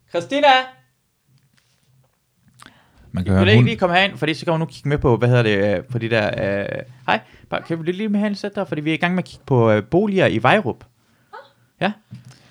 Christina? 0.09 0.47
Man 3.11 3.23
kan 3.23 3.31
Kan 3.31 3.33
høre 3.33 3.45
du 3.45 3.49
ikke 3.49 3.57
hund. 3.59 3.67
lige 3.67 3.77
komme 3.77 3.95
herind, 3.95 4.17
fordi 4.17 4.33
så 4.33 4.45
kan 4.45 4.51
hun 4.51 4.59
nu 4.59 4.65
kigge 4.65 4.89
med 4.89 4.97
på, 4.97 5.17
hvad 5.17 5.27
hedder 5.29 5.43
det, 5.43 5.77
øh, 5.77 5.83
på 5.83 5.97
de 5.97 6.09
der... 6.09 6.59
Øh, 6.61 6.65
hej, 7.07 7.19
bare, 7.49 7.61
kan 7.67 7.85
vi 7.85 7.91
lige 7.91 8.09
med 8.09 8.19
herind 8.19 8.35
sætte 8.35 8.55
dig, 8.55 8.67
fordi 8.67 8.81
vi 8.81 8.89
er 8.89 8.93
i 8.93 8.97
gang 8.97 9.15
med 9.15 9.23
at 9.23 9.29
kigge 9.29 9.43
på 9.45 9.71
øh, 9.71 9.83
boliger 9.83 10.27
i 10.27 10.43
Vejrup. 10.43 10.83
Ja, 11.81 11.91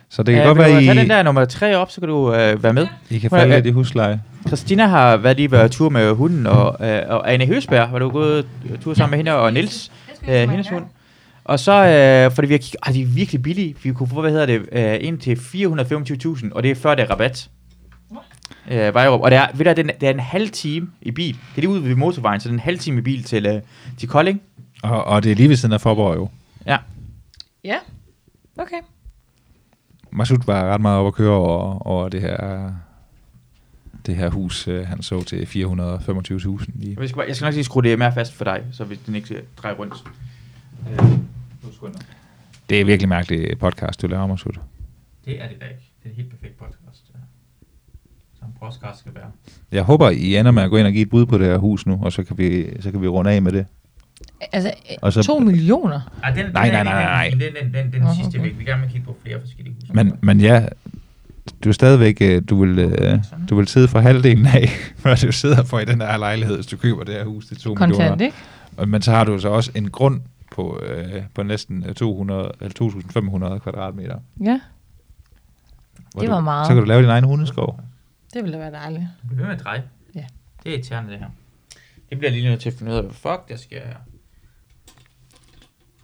Så 0.08 0.22
det 0.22 0.34
kan 0.34 0.42
Øh, 0.42 0.46
godt 0.46 0.58
være, 0.58 0.82
I, 0.82 0.86
tage 0.86 1.00
den 1.00 1.10
der 1.10 1.22
nummer 1.22 1.44
tre 1.44 1.74
op, 1.76 1.90
så 1.90 2.00
kan 2.00 2.08
du 2.08 2.34
øh, 2.34 2.62
være 2.62 2.72
med. 2.72 2.86
I 3.10 3.18
kan 3.18 3.30
falde 3.30 3.54
lidt 3.54 3.66
i 3.66 3.70
husleje. 3.70 4.22
Christina 4.46 4.86
har 4.86 5.16
været 5.16 5.36
lige 5.36 5.50
været 5.52 5.70
tur 5.70 5.88
med 5.88 6.12
hunden, 6.14 6.46
og, 6.46 6.88
øh, 6.88 7.02
og 7.08 7.32
Anne 7.32 7.46
Høsberg 7.46 7.92
var 7.92 7.98
du 7.98 8.10
gået 8.10 8.46
tur 8.82 8.94
sammen 8.94 9.10
med 9.10 9.18
hende, 9.18 9.32
og 9.32 9.52
Nils, 9.52 9.92
øh, 10.28 10.34
hendes 10.50 10.68
hund. 10.68 10.84
Og 11.48 11.60
så, 11.60 11.72
øh, 11.72 12.34
fordi 12.34 12.48
vi 12.48 12.54
har 12.54 12.58
kigget, 12.58 12.76
ah, 12.82 12.94
de 12.94 13.02
er 13.02 13.06
virkelig 13.06 13.42
billige. 13.42 13.74
Vi 13.82 13.92
kunne 13.92 14.08
få, 14.08 14.20
hvad 14.20 14.30
hedder 14.30 14.46
det, 14.46 14.68
øh, 14.72 14.96
ind 15.00 15.18
til 15.18 15.34
425.000, 15.36 16.52
og 16.52 16.62
det 16.62 16.70
er 16.70 16.74
før 16.74 16.94
det 16.94 17.02
er 17.02 17.10
rabat. 17.10 17.50
Øh, 18.70 18.94
Vejrup. 18.94 19.20
Og 19.20 19.30
det 19.30 19.36
er, 19.38 19.46
ved 19.54 19.64
du, 19.64 19.70
det 19.70 19.78
er, 19.78 19.92
det 20.00 20.06
er 20.06 20.10
en 20.10 20.20
halv 20.20 20.50
time 20.50 20.88
i 21.02 21.10
bil. 21.10 21.34
Det 21.34 21.40
er 21.56 21.60
lige 21.60 21.68
ude 21.68 21.84
ved 21.84 21.94
motorvejen, 21.94 22.40
så 22.40 22.48
det 22.48 22.52
er 22.52 22.56
en 22.56 22.60
halv 22.60 22.78
time 22.78 22.98
i 22.98 23.00
bil 23.00 23.22
til, 23.24 23.46
øh, 23.46 23.60
til 23.98 24.08
Kolding. 24.08 24.40
Og, 24.82 25.04
og 25.04 25.22
det 25.22 25.32
er 25.32 25.36
lige 25.36 25.48
ved 25.48 25.56
siden 25.56 25.72
af 25.72 25.80
Forborg 25.80 26.16
jo. 26.16 26.28
Ja. 26.66 26.76
Ja, 27.64 27.76
okay. 28.58 28.76
Masud 30.12 30.36
var 30.46 30.64
ret 30.74 30.80
meget 30.80 30.98
op 31.00 31.06
at 31.06 31.14
køre 31.14 31.30
over, 31.32 31.86
over 31.86 32.08
det 32.08 32.20
her 32.20 32.70
det 34.06 34.16
her 34.16 34.30
hus, 34.30 34.68
øh, 34.68 34.86
han 34.86 35.02
så 35.02 35.22
til 35.22 35.36
425.000 35.44 35.52
i. 36.82 36.96
Jeg 37.00 37.08
skal, 37.08 37.16
bare- 37.16 37.26
jeg 37.28 37.36
skal 37.36 37.46
nok 37.46 37.54
lige 37.54 37.64
skrue 37.64 37.82
det 37.82 37.98
mere 37.98 38.12
fast 38.14 38.32
for 38.34 38.44
dig, 38.44 38.62
så 38.72 38.84
hvis 38.84 38.98
den 39.06 39.14
ikke 39.14 39.42
drejer 39.62 39.74
rundt. 39.74 39.94
Øh, 40.90 40.98
sekunder. 41.72 41.98
Det 42.70 42.80
er 42.80 42.84
virkelig 42.84 43.08
mærkeligt 43.08 43.58
podcast, 43.58 44.02
du 44.02 44.06
laver, 44.06 44.26
Masud. 44.26 44.52
Det 45.24 45.42
er 45.42 45.48
det 45.48 45.60
da 45.60 45.64
ikke. 45.66 45.90
Det 46.02 46.08
er 46.08 46.10
et 46.10 46.16
helt 46.16 46.30
perfekt 46.30 46.58
podcast. 46.58 47.02
ja. 47.14 47.18
Som 48.38 48.48
podcast 48.60 48.98
skal 49.00 49.14
være. 49.14 49.24
Jeg 49.72 49.82
håber, 49.82 50.10
I 50.10 50.36
ender 50.36 50.50
med 50.50 50.62
at 50.62 50.70
gå 50.70 50.76
ind 50.76 50.86
og 50.86 50.92
give 50.92 51.02
et 51.02 51.10
bud 51.10 51.26
på 51.26 51.38
det 51.38 51.46
her 51.46 51.56
hus 51.58 51.86
nu, 51.86 52.00
og 52.02 52.12
så 52.12 52.22
kan 52.22 52.38
vi, 52.38 52.66
så 52.80 52.90
kan 52.90 53.02
vi 53.02 53.08
runde 53.08 53.30
af 53.30 53.42
med 53.42 53.52
det. 53.52 53.66
Altså, 54.52 54.72
Og 55.02 55.12
så- 55.12 55.22
to 55.22 55.38
millioner. 55.38 56.00
Ej, 56.22 56.30
den, 56.30 56.46
Nej, 56.52 56.64
den 56.64 56.72
nej, 56.72 56.82
nej, 56.84 57.24
ikke- 57.24 57.38
nej. 57.38 57.48
Den, 57.54 57.72
den, 57.74 57.74
den, 57.84 57.92
den 57.92 58.02
Nå, 58.02 58.08
sidste 58.14 58.38
okay. 58.38 58.48
væk. 58.48 58.58
Vi 58.58 58.64
gerne 58.64 58.82
vil 58.82 58.90
kigge 58.90 59.06
på 59.06 59.16
flere 59.22 59.40
forskellige 59.40 59.74
huse. 59.80 59.92
Men, 59.94 60.12
men 60.22 60.40
ja, 60.40 60.66
du 61.64 61.68
er 61.68 61.72
stadigvæk, 61.72 62.16
øh, 62.20 62.42
du 62.50 62.64
vil, 62.64 62.78
øh, 62.78 63.18
du 63.50 63.56
vil 63.56 63.68
sidde 63.68 63.88
for 63.88 63.98
halvdelen 63.98 64.46
af, 64.46 64.68
hvad 65.02 65.16
du 65.16 65.32
sidder 65.32 65.64
for 65.64 65.78
i 65.78 65.84
den 65.84 66.00
her 66.00 66.16
lejlighed, 66.16 66.54
hvis 66.54 66.66
du 66.66 66.76
køber 66.76 67.04
det 67.04 67.14
her 67.14 67.24
hus 67.24 67.46
til 67.46 67.56
2 67.56 67.74
Kontant, 67.74 67.98
millioner. 67.98 68.24
ikke? 68.24 68.36
Og- 68.76 68.88
Men 68.88 69.02
så 69.02 69.10
har 69.10 69.24
du 69.24 69.38
så 69.38 69.48
også 69.48 69.70
en 69.74 69.90
grund 69.90 70.20
på, 70.56 70.80
øh, 70.82 71.22
på 71.34 71.42
næsten 71.42 71.84
øh, 71.88 71.94
200, 71.94 72.52
eller 72.60 73.50
2.500 73.54 73.58
kvadratmeter. 73.58 74.18
Ja, 74.40 74.60
hvor 76.12 76.20
Det 76.20 76.28
du, 76.28 76.34
var 76.34 76.40
meget. 76.40 76.66
Så 76.66 76.72
kan 76.74 76.82
du 76.82 76.88
lave 76.88 77.02
din 77.02 77.10
egen 77.10 77.24
hundeskov. 77.24 77.80
det 78.34 78.42
ville 78.44 78.52
da 78.58 78.58
være 78.58 78.72
dejligt. 78.72 79.04
Du 79.22 79.34
bliver 79.34 79.46
med 79.48 79.54
at 79.56 79.64
dreje. 79.64 79.84
Ja. 80.14 80.26
Det 80.62 80.70
er 80.70 80.74
irriterende, 80.74 81.10
det 81.10 81.18
her. 81.18 81.28
Det 82.10 82.18
bliver 82.18 82.30
jeg 82.30 82.40
lige 82.40 82.48
nødt 82.50 82.60
til 82.60 82.70
at 82.70 82.74
finde 82.74 82.92
ud 82.92 82.96
af, 82.96 83.02
hvad 83.02 83.12
fuck 83.14 83.48
der 83.48 83.56
sker 83.56 83.86
her. 83.86 83.96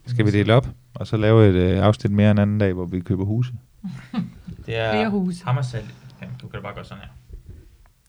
Skal 0.06 0.26
vi 0.26 0.30
dele 0.30 0.54
op, 0.54 0.68
og 0.94 1.06
så 1.06 1.16
lave 1.16 1.48
et 1.48 1.54
øh, 1.54 1.84
afsnit 1.84 2.12
mere 2.12 2.30
en 2.30 2.38
anden 2.38 2.58
dag, 2.58 2.72
hvor 2.72 2.84
vi 2.84 3.00
køber 3.00 3.24
huse? 3.24 3.52
Det 4.66 4.76
er 4.76 4.92
Flere 4.92 5.10
huse. 5.10 5.44
Hammersal. 5.44 5.84
Ja, 6.20 6.26
du 6.42 6.48
kan 6.48 6.58
da 6.60 6.62
bare 6.62 6.74
gøre 6.74 6.84
sådan 6.84 7.02
her. 7.04 7.10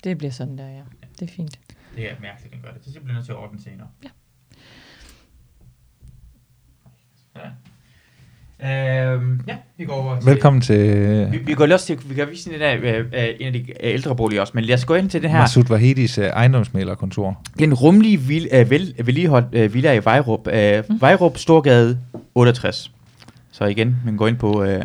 Det 0.03 0.17
bliver 0.17 0.31
sådan 0.31 0.57
der, 0.57 0.67
ja. 0.67 0.81
Det 1.19 1.29
er 1.29 1.33
fint. 1.33 1.59
Det 1.95 2.11
er 2.11 2.15
mærkeligt, 2.21 2.53
den 2.53 2.61
gør 2.61 2.71
det. 2.71 2.81
Så 2.85 2.91
bliver 2.91 3.05
jeg 3.07 3.13
nødt 3.13 3.25
til 3.25 3.31
at 3.31 3.37
ordne 3.37 3.61
senere. 3.61 3.87
Ja. 4.03 4.07
Ja. 4.07 4.09
Øhm, 8.65 9.41
ja, 9.47 9.55
vi 9.77 9.85
går 9.85 9.93
over 9.93 10.19
til... 10.19 10.25
Velkommen 10.29 10.61
til 10.61 11.31
Vi, 11.31 11.37
vi 11.37 11.53
går 11.53 11.65
lige 11.65 11.75
også 11.75 11.85
til, 11.85 11.97
vi 12.09 12.13
kan 12.15 12.27
vise 12.31 12.51
den 12.51 12.59
der, 12.59 12.75
øh, 12.81 12.99
øh, 12.99 13.03
en 13.39 13.47
af 13.47 13.53
de 13.53 13.59
øh, 13.59 13.65
ældre 13.79 14.15
boliger 14.15 14.41
også, 14.41 14.51
men 14.55 14.63
lad 14.63 14.75
os 14.75 14.85
gå 14.85 14.93
ind 14.95 15.09
til 15.09 15.21
den 15.21 15.29
her. 15.29 15.39
Masud 15.39 15.63
Wahidis 15.69 16.17
øh, 16.17 16.25
ejendomsmælerkontor. 16.25 17.41
Den 17.59 17.73
rumlige 17.73 18.17
vil, 18.17 18.47
øh, 18.53 18.69
vel, 18.69 18.93
vedligeholdt 19.03 19.47
øh, 19.53 19.73
villa 19.73 19.93
i 19.93 20.05
Vejrup. 20.05 20.47
Øh, 20.47 20.83
Mm. 20.89 21.01
Vejrup 21.01 21.37
Storgade 21.37 21.97
68. 22.35 22.91
Så 23.51 23.65
igen, 23.65 23.95
man 24.05 24.17
går 24.17 24.27
ind 24.27 24.37
på 24.37 24.63
øh, 24.63 24.81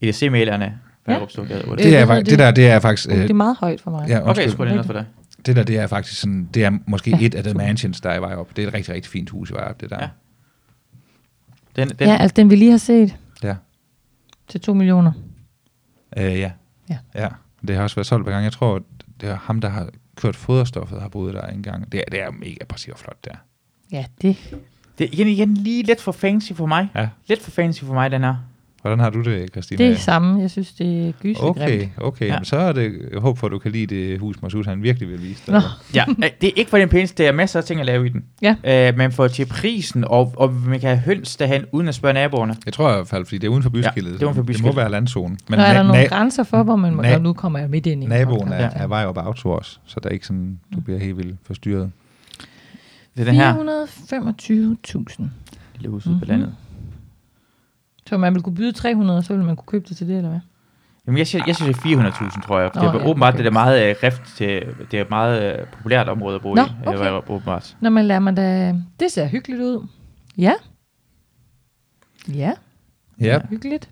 EDC-malerne. 0.00 0.78
Vejrup 1.06 1.30
Storgade 1.30 1.64
68. 1.68 1.82
Det, 1.92 1.98
er, 2.00 2.06
fak- 2.06 2.22
det 2.22 2.38
der, 2.38 2.50
det 2.50 2.66
er 2.70 2.78
faktisk... 2.80 3.08
Uh, 3.08 3.14
Øh, 3.16 3.22
det 3.22 3.30
er 3.30 3.34
meget 3.34 3.56
højt 3.60 3.80
for 3.80 3.90
mig. 3.90 4.08
ja, 4.08 4.30
Okay, 4.30 4.48
skulle 4.48 4.68
det 4.70 4.76
ned 4.76 4.84
for 4.84 4.92
dig. 4.92 5.04
Det 5.46 5.56
der, 5.56 5.62
det 5.62 5.78
er 5.78 5.86
faktisk 5.86 6.20
sådan, 6.20 6.48
det 6.54 6.64
er 6.64 6.70
måske 6.86 7.10
Ja, 7.10 7.26
et 7.26 7.34
af 7.34 7.44
de 7.44 7.54
mansions, 7.54 8.00
der 8.00 8.10
er 8.10 8.18
i 8.18 8.20
Vejrup. 8.20 8.48
Det 8.56 8.64
er 8.64 8.68
et 8.68 8.74
rigtig, 8.74 8.94
rigtig 8.94 9.12
fint 9.12 9.30
hus 9.30 9.50
i 9.50 9.52
Vejrup, 9.54 9.80
det 9.80 9.90
der. 9.90 9.96
Ja. 10.00 10.08
Ja. 11.76 11.84
Den, 11.84 11.88
den, 11.98 12.08
Ja, 12.08 12.16
altså 12.16 12.34
den 12.34 12.50
vi 12.50 12.56
lige 12.56 12.70
har 12.70 12.78
set 12.78 13.16
ja. 13.42 13.56
til 14.48 14.60
to 14.60 14.74
millioner. 14.74 15.12
Øh, 16.16 16.38
ja. 16.38 16.50
Ja. 16.90 16.98
ja. 17.14 17.28
Det 17.66 17.76
har 17.76 17.82
også 17.82 17.96
været 17.96 18.06
solgt 18.06 18.24
hver 18.24 18.32
gang. 18.32 18.44
Jeg 18.44 18.52
tror, 18.52 18.82
det 19.20 19.28
er 19.28 19.36
ham, 19.36 19.60
der 19.60 19.68
har 19.68 19.88
kørt 20.16 20.36
foderstoffet, 20.36 21.00
har 21.00 21.08
boet 21.08 21.34
der 21.34 21.46
en 21.46 21.62
gang. 21.62 21.92
Det 21.92 22.00
er, 22.00 22.04
det 22.10 22.22
er 22.22 22.30
mega 22.30 22.64
præcis 22.68 22.88
og 22.92 22.98
flot 22.98 23.24
der. 23.24 23.34
Ja, 23.92 24.04
det. 24.22 24.54
det 24.98 25.04
er 25.04 25.08
igen, 25.12 25.26
igen 25.26 25.54
lige 25.54 25.82
lidt 25.82 26.00
for 26.00 26.12
fancy 26.12 26.52
for 26.52 26.66
mig. 26.66 26.88
Ja. 26.94 27.08
Lidt 27.26 27.42
for 27.42 27.50
fancy 27.50 27.84
for 27.84 27.94
mig, 27.94 28.10
den 28.10 28.22
her. 28.22 28.36
Hvordan 28.82 28.98
har 28.98 29.10
du 29.10 29.20
det, 29.22 29.50
Christina? 29.50 29.84
Det 29.84 29.92
er 29.92 29.96
samme. 29.96 30.40
Jeg 30.40 30.50
synes, 30.50 30.72
det 30.72 31.08
er 31.08 31.12
gyselig 31.12 31.42
Okay, 31.48 31.78
grimt. 31.78 31.92
okay. 31.96 32.26
Ja. 32.26 32.32
Ja. 32.34 32.38
Så 32.44 32.56
er 32.56 32.72
det 32.72 32.92
jeg 33.12 33.20
håber 33.20 33.38
for, 33.38 33.46
at 33.46 33.50
du 33.50 33.58
kan 33.58 33.72
lide 33.72 33.94
det 33.94 34.18
hus, 34.18 34.42
Masud 34.42 34.64
han 34.64 34.82
virkelig 34.82 35.08
vil 35.08 35.22
vise 35.22 35.42
dig. 35.46 35.54
Nå. 35.54 35.60
Ja, 35.94 36.04
det 36.40 36.46
er 36.48 36.52
ikke 36.56 36.70
for 36.70 36.78
den 36.78 36.88
pæneste, 36.88 37.22
der 37.22 37.28
er 37.28 37.32
masser 37.32 37.58
af 37.58 37.64
ting 37.64 37.80
at 37.80 37.86
lave 37.86 38.06
i 38.06 38.08
den. 38.08 38.24
Ja. 38.42 38.88
Øh, 38.88 38.96
men 38.98 39.12
for 39.12 39.28
til 39.28 39.46
prisen, 39.46 40.04
og, 40.04 40.32
og 40.36 40.52
man 40.54 40.80
kan 40.80 40.88
have 40.88 40.98
høns 40.98 41.36
derhen, 41.36 41.64
uden 41.72 41.88
at 41.88 41.94
spørge 41.94 42.14
naboerne. 42.14 42.56
Jeg 42.66 42.72
tror 42.72 42.90
i 42.90 42.94
hvert 42.94 43.08
fald, 43.08 43.24
fordi 43.24 43.38
det 43.38 43.46
er 43.46 43.50
uden 43.50 43.62
for 43.62 43.70
byskiltet. 43.70 44.10
Ja, 44.12 44.16
det 44.16 44.22
er 44.22 44.26
uden 44.26 44.34
for 44.36 44.42
Det 44.42 44.62
må 44.62 44.72
være 44.72 44.90
landzone. 44.90 45.36
Men 45.48 45.58
Nå, 45.58 45.64
er 45.64 45.72
der 45.72 45.82
nogle 45.82 46.06
grænser 46.08 46.42
for, 46.42 46.62
hvor 46.62 46.76
man 46.76 46.94
må... 46.94 47.02
na- 47.02 47.18
nu 47.18 47.32
kommer 47.32 47.58
jeg 47.58 47.70
midt 47.70 47.86
ind 47.86 48.02
i 48.02 48.04
en 48.04 48.10
naboen 48.10 48.48
er, 48.48 48.66
podcast. 48.66 48.76
er 48.82 48.86
vej 48.86 49.04
op 49.06 49.16
outsource, 49.26 49.80
så 49.86 50.00
der 50.02 50.08
er 50.08 50.12
ikke 50.12 50.26
sådan, 50.26 50.58
du 50.74 50.80
bliver 50.80 50.98
helt 50.98 51.16
vildt 51.16 51.36
forstyrret. 51.46 51.90
Det 53.16 53.20
er 53.20 53.24
den 53.24 53.34
her 53.34 53.54
425.000. 53.54 55.24
lille 55.74 55.88
hus 55.90 56.06
ude 56.06 56.18
på 56.18 56.24
landet. 56.24 56.54
Så 58.08 58.18
man 58.18 58.34
ville 58.34 58.42
kunne 58.42 58.54
byde 58.54 58.72
300, 58.72 59.22
så 59.22 59.32
ville 59.32 59.46
man 59.46 59.56
kunne 59.56 59.66
købe 59.66 59.84
det 59.88 59.96
til 59.96 60.08
det, 60.08 60.16
eller 60.16 60.30
hvad? 60.30 60.40
Jamen, 61.06 61.18
jeg, 61.18 61.26
synes, 61.26 61.46
jeg 61.46 61.56
synes, 61.56 61.78
det 61.78 61.92
er 61.92 62.10
400.000, 62.10 62.46
tror 62.46 62.58
jeg. 62.60 62.70
Nå, 62.74 62.80
det 62.80 62.88
er 62.88 62.98
ja, 62.98 63.06
åbenbart, 63.10 63.34
okay. 63.34 63.42
det 63.42 63.48
er 63.48 63.52
meget 63.52 63.88
øh, 63.90 63.96
rift 64.02 64.22
til, 64.36 64.66
det 64.90 64.96
er 64.98 65.02
et 65.02 65.10
meget 65.10 65.58
øh, 65.60 65.66
populært 65.66 66.08
område 66.08 66.34
at 66.34 66.42
bo 66.42 66.54
Nå, 66.54 66.62
i. 66.62 66.66
okay. 66.86 67.12
Øh, 67.12 67.30
åbenbart. 67.30 67.76
Nå, 67.80 67.90
men 67.90 68.04
lad 68.04 68.20
mig 68.20 68.36
da... 68.36 68.74
Det 69.00 69.12
ser 69.12 69.26
hyggeligt 69.26 69.62
ud. 69.62 69.86
Ja. 70.38 70.52
Ja, 72.34 72.52
Ja, 73.20 73.40
hyggeligt. 73.50 73.90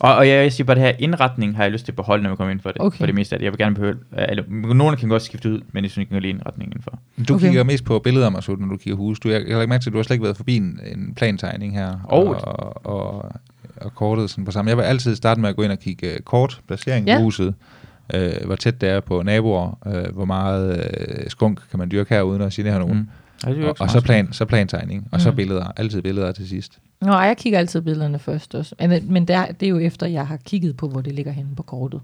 Og, 0.00 0.16
og 0.16 0.28
jeg, 0.28 0.52
siger 0.52 0.64
bare, 0.64 0.74
det 0.76 0.82
her 0.84 0.92
indretning 0.98 1.56
har 1.56 1.62
jeg 1.62 1.72
lyst 1.72 1.84
til 1.84 1.92
at 1.92 1.96
beholde, 1.96 2.22
når 2.22 2.30
vi 2.30 2.36
kommer 2.36 2.52
ind 2.52 2.60
for 2.60 2.70
det. 2.70 2.80
Okay. 2.82 2.98
For 2.98 3.06
det 3.06 3.14
meste 3.14 3.34
af 3.34 3.38
det. 3.38 3.44
Jeg 3.44 3.52
vil 3.52 3.58
gerne 3.58 3.74
behøve, 3.74 3.94
øh, 4.18 4.24
eller, 4.28 4.44
nogle 4.74 4.96
kan 4.96 5.08
godt 5.08 5.22
skifte 5.22 5.50
ud, 5.50 5.60
men 5.72 5.84
jeg 5.84 5.90
synes 5.90 6.02
ikke, 6.02 6.14
jeg 6.14 6.16
kan 6.16 6.22
lide 6.22 6.30
indretningen 6.30 6.82
for. 6.82 6.98
du 7.28 7.34
Okay. 7.34 7.46
kigger 7.46 7.64
mest 7.64 7.84
på 7.84 7.98
billeder, 7.98 8.30
Masud, 8.30 8.56
når 8.56 8.66
du 8.66 8.76
kigger 8.76 8.96
hus. 8.96 9.20
Du, 9.20 9.28
jeg, 9.28 9.42
jeg 9.48 9.56
har 9.56 9.60
ikke 9.62 9.70
mærke 9.70 9.82
til, 9.82 9.90
at 9.90 9.92
du 9.92 9.98
har 9.98 10.02
slet 10.02 10.14
ikke 10.14 10.24
været 10.24 10.36
forbi 10.36 10.56
en, 10.56 10.80
en 10.96 11.14
plantegning 11.16 11.74
her. 11.74 12.06
Oh. 12.08 12.28
Og, 12.28 12.86
og, 12.86 13.32
og 13.76 13.94
kortet 13.94 14.30
sådan 14.30 14.44
på 14.44 14.50
samme. 14.50 14.68
Jeg 14.68 14.76
vil 14.76 14.82
altid 14.82 15.16
starte 15.16 15.40
med 15.40 15.48
at 15.48 15.56
gå 15.56 15.62
ind 15.62 15.72
og 15.72 15.78
kigge 15.78 16.10
uh, 16.12 16.16
kort, 16.24 16.60
placering 16.66 17.06
Ja. 17.06 17.18
i 17.18 17.22
huset. 17.22 17.54
Øh, 18.14 18.32
hvor 18.46 18.56
tæt 18.56 18.80
det 18.80 18.88
er 18.88 19.00
på 19.00 19.22
naboer, 19.22 19.78
øh, 19.86 20.14
hvor 20.14 20.24
meget 20.24 20.90
øh, 21.08 21.30
skunk 21.30 21.60
kan 21.70 21.78
man 21.78 21.90
dyrke 21.90 22.14
her, 22.14 22.22
uden 22.22 22.42
at 22.42 22.52
genere 22.52 22.78
nogen. 22.78 22.98
Mm. 22.98 23.08
Ja, 23.46 23.50
det 23.54 23.64
Og, 23.64 23.76
og 23.80 23.90
så 23.90 23.98
så, 24.00 24.04
plan, 24.04 24.32
så 24.32 24.44
plantegning, 24.44 25.08
og 25.12 25.20
så 25.20 25.30
Mm. 25.30 25.36
billeder. 25.36 25.64
Altid 25.76 26.02
billeder 26.02 26.32
til 26.32 26.48
sidst. 26.48 26.78
Nå, 27.00 27.12
jeg 27.12 27.36
kigger 27.36 27.58
altid 27.58 27.80
billederne 27.82 28.18
først 28.18 28.54
også. 28.54 28.74
Men, 28.80 29.12
men 29.12 29.28
der, 29.28 29.46
det 29.46 29.66
er 29.66 29.70
jo 29.70 29.78
efter, 29.78 30.06
jeg 30.06 30.26
har 30.26 30.36
kigget 30.36 30.76
på, 30.76 30.88
hvor 30.88 31.00
det 31.00 31.14
ligger 31.14 31.32
henne 31.32 31.56
på 31.56 31.62
kortet. 31.62 32.00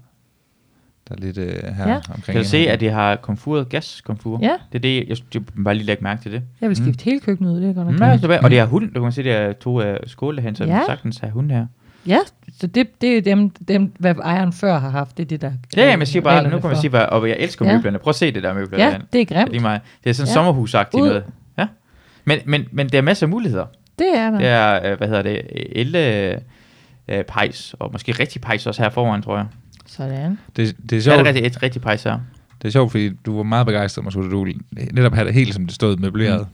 Der 1.09 1.15
er 1.15 1.19
lidt 1.19 1.37
øh, 1.37 1.63
her 1.75 1.89
Ja. 1.89 1.95
omkring. 1.95 2.23
Kan 2.25 2.35
du 2.35 2.43
se, 2.43 2.57
at 2.57 2.79
de 2.79 2.89
har 2.89 3.15
komfuret, 3.15 3.69
gaskomfur? 3.69 4.39
Ja. 4.41 4.51
Det 4.71 4.77
er 4.77 4.79
det, 4.81 5.09
jeg 5.09 5.17
synes, 5.17 5.45
bare 5.63 5.75
lige 5.75 5.85
lægge 5.85 6.03
mærke 6.03 6.21
til 6.21 6.31
det. 6.31 6.41
Jeg 6.61 6.69
vil 6.69 6.77
Mm. 6.79 6.83
skifte 6.85 7.03
hele 7.05 7.19
køkkenet 7.19 7.51
ud, 7.51 7.61
det 7.61 7.69
er 7.69 7.73
godt 7.73 7.87
nok. 7.87 7.93
Mm. 8.21 8.27
Mm. 8.29 8.43
Og 8.43 8.49
det 8.49 8.59
er 8.59 8.65
hund, 8.65 8.91
du 8.93 9.01
kan 9.03 9.11
se, 9.11 9.23
det 9.23 9.31
er 9.31 9.53
to 9.53 9.89
uh, 9.91 9.95
skåle 10.05 10.41
hen, 10.41 10.55
så 10.55 10.63
Ja. 10.65 10.75
ja. 10.75 10.81
sagtens 10.87 11.17
have 11.17 11.31
hund 11.31 11.51
her. 11.51 11.65
Ja, 12.07 12.19
så 12.59 12.67
det, 12.67 13.01
det 13.01 13.17
er 13.17 13.21
dem, 13.21 13.49
dem, 13.49 13.93
hvad 13.99 14.15
ejeren 14.23 14.53
før 14.53 14.79
har 14.79 14.89
haft, 14.89 15.17
det 15.17 15.23
er 15.23 15.27
det, 15.27 15.41
der 15.41 15.51
Ja, 15.77 15.85
ja, 15.85 15.91
men 15.91 15.99
jeg 15.99 16.07
siger 16.07 16.23
bare, 16.23 16.43
nu 16.49 16.59
kan 16.59 16.69
man 16.69 16.77
sige, 16.77 16.89
hvad, 16.89 17.01
og 17.05 17.29
jeg 17.29 17.37
elsker 17.39 17.65
Ja. 17.65 17.75
møblerne. 17.75 17.99
Prøv 17.99 18.09
at 18.09 18.15
se 18.15 18.31
det 18.31 18.43
der 18.43 18.53
møbler 18.53 18.79
Ja, 18.79 18.85
derhen. 18.85 19.01
det 19.13 19.21
er 19.21 19.25
Det 19.25 19.37
er, 19.37 19.45
grimt. 19.45 19.61
meget. 19.61 19.81
det 20.03 20.09
er 20.09 20.13
sådan 20.13 20.25
Ja. 20.27 20.29
ja. 20.29 20.33
sommerhusagtigt 20.33 21.03
noget. 21.03 21.23
Ja. 21.57 21.67
Men, 22.25 22.39
men, 22.45 22.65
men 22.71 22.89
der 22.89 22.97
er 22.97 23.01
masser 23.01 23.25
af 23.25 23.29
muligheder. 23.29 23.65
Det 23.99 24.07
er 24.15 24.29
der. 24.31 24.37
Det 24.37 24.47
er, 24.47 24.91
øh, 24.91 24.97
hvad 24.97 25.07
hedder 25.07 25.21
det, 25.21 25.41
elle 25.75 26.31
øh, 27.07 27.23
pejs, 27.23 27.75
og 27.79 27.89
måske 27.91 28.11
rigtig 28.11 28.41
pejs 28.41 28.67
også 28.67 28.81
her 28.83 28.89
foran, 28.89 29.21
tror 29.21 29.37
jeg. 29.37 29.45
Sådan. 29.85 30.39
Det, 30.55 30.75
det 30.89 30.97
er 30.97 31.01
Så 31.01 31.11
er 31.11 31.15
sjovt. 31.15 31.25
det 31.25 31.35
rigtig, 31.35 31.45
et 31.45 31.63
rigtig 31.63 31.81
pejs 31.81 32.03
her. 32.03 32.19
Det 32.61 32.67
er 32.67 32.71
sjovt, 32.71 32.91
fordi 32.91 33.09
du 33.25 33.35
var 33.37 33.43
meget 33.43 33.65
begejstret, 33.65 34.03
Masud, 34.05 34.25
at 34.25 34.31
du 34.31 34.47
netop 34.93 35.13
havde 35.13 35.25
det 35.27 35.33
helt 35.33 35.53
som 35.53 35.65
det 35.65 35.75
stod 35.75 35.97
møbleret. 35.97 36.39
Mm. 36.41 36.45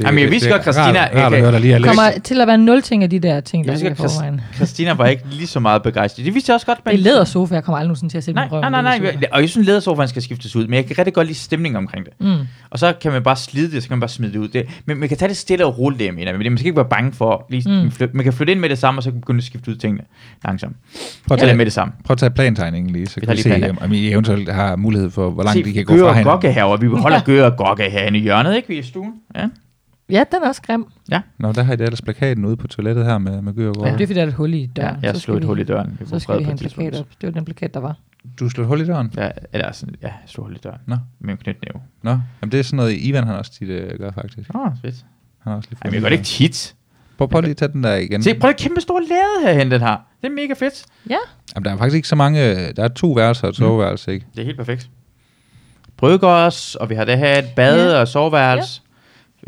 Jamen, 0.00 0.20
jeg 0.22 0.30
vidste 0.30 0.48
det 0.48 0.54
er 0.54 0.62
godt, 0.64 0.76
Christina- 0.76 0.80
Rart, 1.00 1.14
rart 1.14 1.32
høre 1.40 1.52
dig 1.52 1.60
lige 1.60 1.74
Der 1.74 1.82
kommer 1.86 2.10
til 2.24 2.40
at 2.40 2.46
være 2.46 2.58
nul 2.58 2.82
ting 2.82 3.02
af 3.02 3.10
de 3.10 3.18
der 3.18 3.40
ting, 3.40 3.64
der 3.64 3.72
Jeg 3.72 3.78
er 3.80 3.84
vidste 3.84 4.02
godt, 4.02 4.12
forvejen. 4.12 4.40
Christina 4.54 4.92
var 4.94 5.06
ikke 5.06 5.22
lige 5.30 5.46
så 5.46 5.60
meget 5.60 5.82
begejstret. 5.82 6.24
Det 6.26 6.34
vidste 6.34 6.50
jeg 6.50 6.54
også 6.54 6.66
godt, 6.66 6.78
Det 6.84 6.94
er 6.94 6.98
lædersofa, 6.98 7.54
jeg 7.54 7.64
kommer 7.64 7.76
aldrig 7.78 7.88
nogensinde 7.88 8.12
til 8.12 8.18
at 8.18 8.24
sætte 8.24 8.34
Nej, 8.36 8.48
nej, 8.50 8.70
nej, 8.70 8.82
nej. 8.82 8.98
lædersofa. 8.98 9.26
Og 9.32 9.40
jeg 9.40 9.48
synes, 9.48 9.66
lædersofaen 9.66 10.08
skal 10.08 10.22
skiftes 10.22 10.56
ud, 10.56 10.66
men 10.66 10.74
jeg 10.74 10.86
kan 10.86 10.98
rigtig 10.98 11.14
godt 11.14 11.26
lide 11.26 11.38
stemningen 11.38 11.76
omkring 11.76 12.04
det. 12.04 12.12
Mm. 12.20 12.46
Og 12.70 12.78
så 12.78 12.92
kan 13.02 13.12
man 13.12 13.22
bare 13.22 13.36
slide 13.36 13.70
det, 13.70 13.82
så 13.82 13.88
kan 13.88 13.96
man 13.96 14.00
bare 14.00 14.08
smide 14.08 14.32
det 14.32 14.38
ud. 14.38 14.48
Det, 14.48 14.66
men 14.86 14.98
man 15.00 15.08
kan 15.08 15.18
tage 15.18 15.28
det 15.28 15.36
stille 15.36 15.66
og 15.66 15.78
roligt, 15.78 15.98
det 15.98 16.06
jeg 16.06 16.14
mener. 16.14 16.32
Men 16.32 16.42
man 16.52 16.58
skal 16.58 16.66
ikke 16.66 16.76
være 16.76 16.88
bange 16.90 17.12
for, 17.12 17.46
lige, 17.50 17.82
Mm. 17.84 17.90
flytte, 17.90 18.16
man 18.16 18.24
kan 18.24 18.32
flytte 18.32 18.52
ind 18.52 18.60
med 18.60 18.68
det 18.68 18.78
samme, 18.78 18.98
og 18.98 19.02
så 19.02 19.10
kan 19.10 19.14
man 19.14 19.20
begynde 19.20 19.38
at 19.38 19.44
skifte 19.44 19.70
ud 19.70 19.76
tingene 19.76 20.02
langsomt. 20.44 20.76
Prøv 21.28 21.34
at 21.34 21.40
Eller 21.40 21.48
tage, 21.48 21.56
med 21.56 21.64
det 21.64 21.72
samme. 21.72 21.94
prøv 22.04 22.12
at 22.14 22.18
tage 22.18 22.30
plantegningen 22.30 22.92
lige, 22.92 23.06
så 23.06 23.20
Vi 23.20 23.26
kan 23.26 23.36
vi 23.36 23.42
se, 23.42 23.74
om 23.80 23.92
I 23.92 24.10
eventuelt 24.12 24.52
har 24.52 24.76
mulighed 24.76 25.10
for, 25.10 25.30
hvor 25.30 25.42
langt 25.42 25.64
de 25.64 25.72
kan 25.72 25.84
gå 25.84 25.94
Gør 25.94 26.00
fra 26.00 26.06
og 26.08 26.14
hinanden. 26.14 26.30
gokke 26.32 26.52
herovre. 26.52 26.80
Vi 26.80 26.88
beholder 26.88 27.20
gør 27.26 27.50
og 27.50 27.56
gokke 27.56 27.90
herinde 27.90 28.18
i 28.18 28.22
hjørnet, 28.22 28.56
ikke? 28.56 28.68
Vi 28.68 28.74
er 28.74 28.78
i 28.78 28.82
stuen. 28.82 29.12
Ja. 29.36 29.44
Ja, 30.10 30.24
den 30.32 30.42
er 30.42 30.48
også 30.48 30.62
grim. 30.62 30.86
Nå, 31.38 31.52
der 31.52 31.62
har 31.62 31.72
I 31.72 31.76
da 31.76 31.84
ellers 31.84 32.02
plakaten 32.02 32.44
ude 32.44 32.56
på 32.56 32.66
toilettet 32.68 33.04
her 33.04 33.18
med, 33.18 33.42
med 33.42 33.66
og 33.68 33.86
Ja. 33.86 33.92
Det 33.92 34.00
er 34.00 34.06
fordi, 34.06 34.14
der 34.14 34.22
er 34.22 34.26
et 34.26 34.32
hul 34.34 34.54
i 34.54 34.70
Ja, 34.76 34.82
døren. 34.82 34.96
jeg 35.02 35.14
så 35.14 35.20
slog 35.20 35.36
et 35.36 35.44
hul 35.44 35.60
i 35.60 35.64
døren. 35.64 35.98
Så 36.06 36.18
skal 36.18 36.38
vi 36.38 36.44
have 36.44 36.52
en 36.52 36.58
plakat 36.58 37.00
op. 37.00 37.06
Det 37.20 37.26
var 37.26 37.30
den 37.30 37.44
plakat, 37.44 37.74
der 37.74 37.80
var. 37.80 37.96
Du 38.40 38.48
slog 38.48 38.62
et 38.64 38.68
hul 38.68 38.80
i 38.80 38.86
døren? 38.86 39.12
Ja, 39.16 39.28
eller 39.52 39.72
sådan, 39.72 39.94
ja, 40.02 40.06
jeg 40.06 40.14
slog 40.26 40.46
hul 40.46 40.54
i 40.56 40.58
døren. 40.58 40.78
Nå. 40.86 40.96
Med 41.20 41.30
en 41.30 41.36
knytnæve. 41.38 41.82
Nå, 42.02 42.10
jamen 42.10 42.52
det 42.52 42.60
er 42.60 42.64
sådan 42.64 42.76
noget, 42.76 42.96
Ivan 43.00 43.24
han 43.24 43.36
også 43.36 43.52
tit 43.52 43.68
øh, 43.68 43.98
gør 43.98 44.10
faktisk. 44.10 44.54
Åh, 44.54 44.60
oh, 44.60 44.72
fedt. 44.82 44.94
Han 45.42 45.50
har 45.50 45.56
også 45.56 45.68
lige 45.70 45.78
Jamen, 45.84 45.94
jeg 45.94 46.02
gør 46.02 46.08
det 46.08 46.16
ikke 46.16 46.24
tit. 46.24 46.74
Prøv, 47.18 47.28
prøv 47.28 47.40
lige 47.40 47.50
at 47.50 47.56
tage 47.56 47.72
den 47.72 47.84
der 47.84 47.94
igen. 47.94 48.22
Se, 48.22 48.34
prøv 48.34 48.50
at 48.50 48.56
kæmpe 48.56 48.80
stor 48.80 49.00
lade 49.00 49.46
herhen, 49.52 49.70
den 49.70 49.80
her. 49.80 49.96
Det 50.22 50.28
er 50.28 50.34
mega 50.34 50.52
fedt. 50.58 50.84
Ja, 51.10 51.16
Jamen, 51.54 51.64
der 51.64 51.72
er 51.72 51.76
faktisk 51.76 51.96
ikke 51.96 52.08
så 52.08 52.16
mange... 52.16 52.72
Der 52.72 52.84
er 52.84 52.88
to 52.88 53.12
værelser 53.12 53.44
og 53.44 53.48
et 53.50 53.58
Mm. 53.58 53.64
soveværelse, 53.64 54.12
ikke? 54.12 54.26
Det 54.34 54.40
er 54.40 54.44
helt 54.44 54.56
perfekt. 54.58 54.90
Brygårds, 55.96 56.74
og 56.74 56.90
vi 56.90 56.94
har 56.94 57.04
det 57.04 57.18
her 57.18 57.38
et 57.38 57.48
bad 57.56 57.90
Ja. 57.92 58.00
og 58.00 58.08
soveværelse. 58.08 58.80
Ja. 58.82 58.85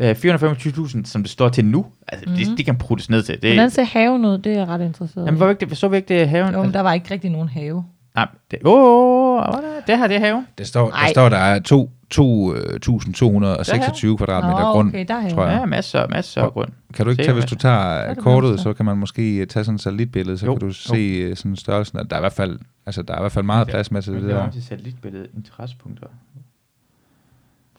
425.000, 0.01 1.05
som 1.05 1.23
det 1.23 1.31
står 1.31 1.49
til 1.49 1.65
nu. 1.65 1.85
Altså, 2.07 2.29
mm. 2.29 2.35
Det, 2.35 2.57
det 2.57 2.65
kan 2.65 2.77
puttes 2.77 3.09
ned 3.09 3.23
til. 3.23 3.41
Det, 3.41 3.53
hvordan 3.53 3.69
ser 3.69 3.83
haven 3.83 4.25
ud? 4.25 4.37
Det 4.37 4.53
er 4.53 4.57
jeg 4.57 4.67
ret 4.67 4.81
interesseret 4.81 5.25
Jamen, 5.25 5.37
i. 5.37 5.39
var 5.39 5.45
vi 5.45 5.51
ikke 5.51 5.65
det, 5.65 5.77
så 5.77 5.87
vi 5.87 5.95
ikke 5.97 6.07
det 6.07 6.21
er 6.21 6.25
haven? 6.25 6.53
Jo, 6.53 6.63
men 6.63 6.73
der 6.73 6.81
var 6.81 6.93
ikke 6.93 7.11
rigtig 7.11 7.29
nogen 7.29 7.49
have. 7.49 7.83
Nej, 8.15 8.27
det, 8.51 8.59
åh, 8.65 8.73
oh, 8.73 9.55
oh, 9.55 9.63
det 9.87 9.97
her 9.97 10.07
det 10.07 10.15
er 10.15 10.19
haven. 10.19 10.47
Det 10.57 10.67
står, 10.67 10.89
der, 10.89 11.07
står, 11.11 11.29
der 11.29 11.37
er 11.37 11.59
to, 11.59 11.91
to, 12.09 12.55
øh, 12.55 12.79
2.226 12.85 14.15
kvadratmeter 14.17 14.59
Nå, 14.59 14.71
grund, 14.71 14.87
okay, 14.87 15.05
der 15.07 15.15
er 15.15 15.29
tror 15.29 15.45
jeg. 15.45 15.59
Ja, 15.59 15.65
masser, 15.65 16.07
masser 16.07 16.41
af 16.41 16.51
grund. 16.51 16.69
Kan 16.93 17.05
du 17.05 17.11
ikke 17.11 17.23
Se, 17.23 17.27
tage, 17.27 17.33
hvis 17.33 17.45
du 17.45 17.55
tager 17.55 17.75
er 17.75 18.13
det 18.13 18.23
kortet, 18.23 18.59
så 18.59 18.73
kan 18.73 18.85
man 18.85 18.97
måske 18.97 19.37
øh, 19.37 19.47
tage 19.47 19.63
sådan 19.63 19.75
et 19.75 19.81
satellitbillede, 19.81 20.37
så 20.37 20.45
Jo, 20.45 20.55
kan 20.55 20.67
du 20.67 20.73
se 20.73 20.97
øh, 20.97 21.35
sådan 21.35 21.55
størrelsen. 21.55 21.97
Der 21.97 22.15
er 22.15 22.17
i 22.17 22.19
hvert 22.19 22.33
fald, 22.33 22.59
altså, 22.85 23.01
der 23.01 23.13
er 23.13 23.17
i 23.17 23.21
hvert 23.21 23.31
fald 23.31 23.45
meget 23.45 23.67
plads 23.67 23.91
med 23.91 24.01
til 24.01 24.13
det 24.13 24.23
der. 24.23 24.51
til 24.51 24.63
satellitbillede, 24.63 25.27
interessepunkter. 25.35 26.07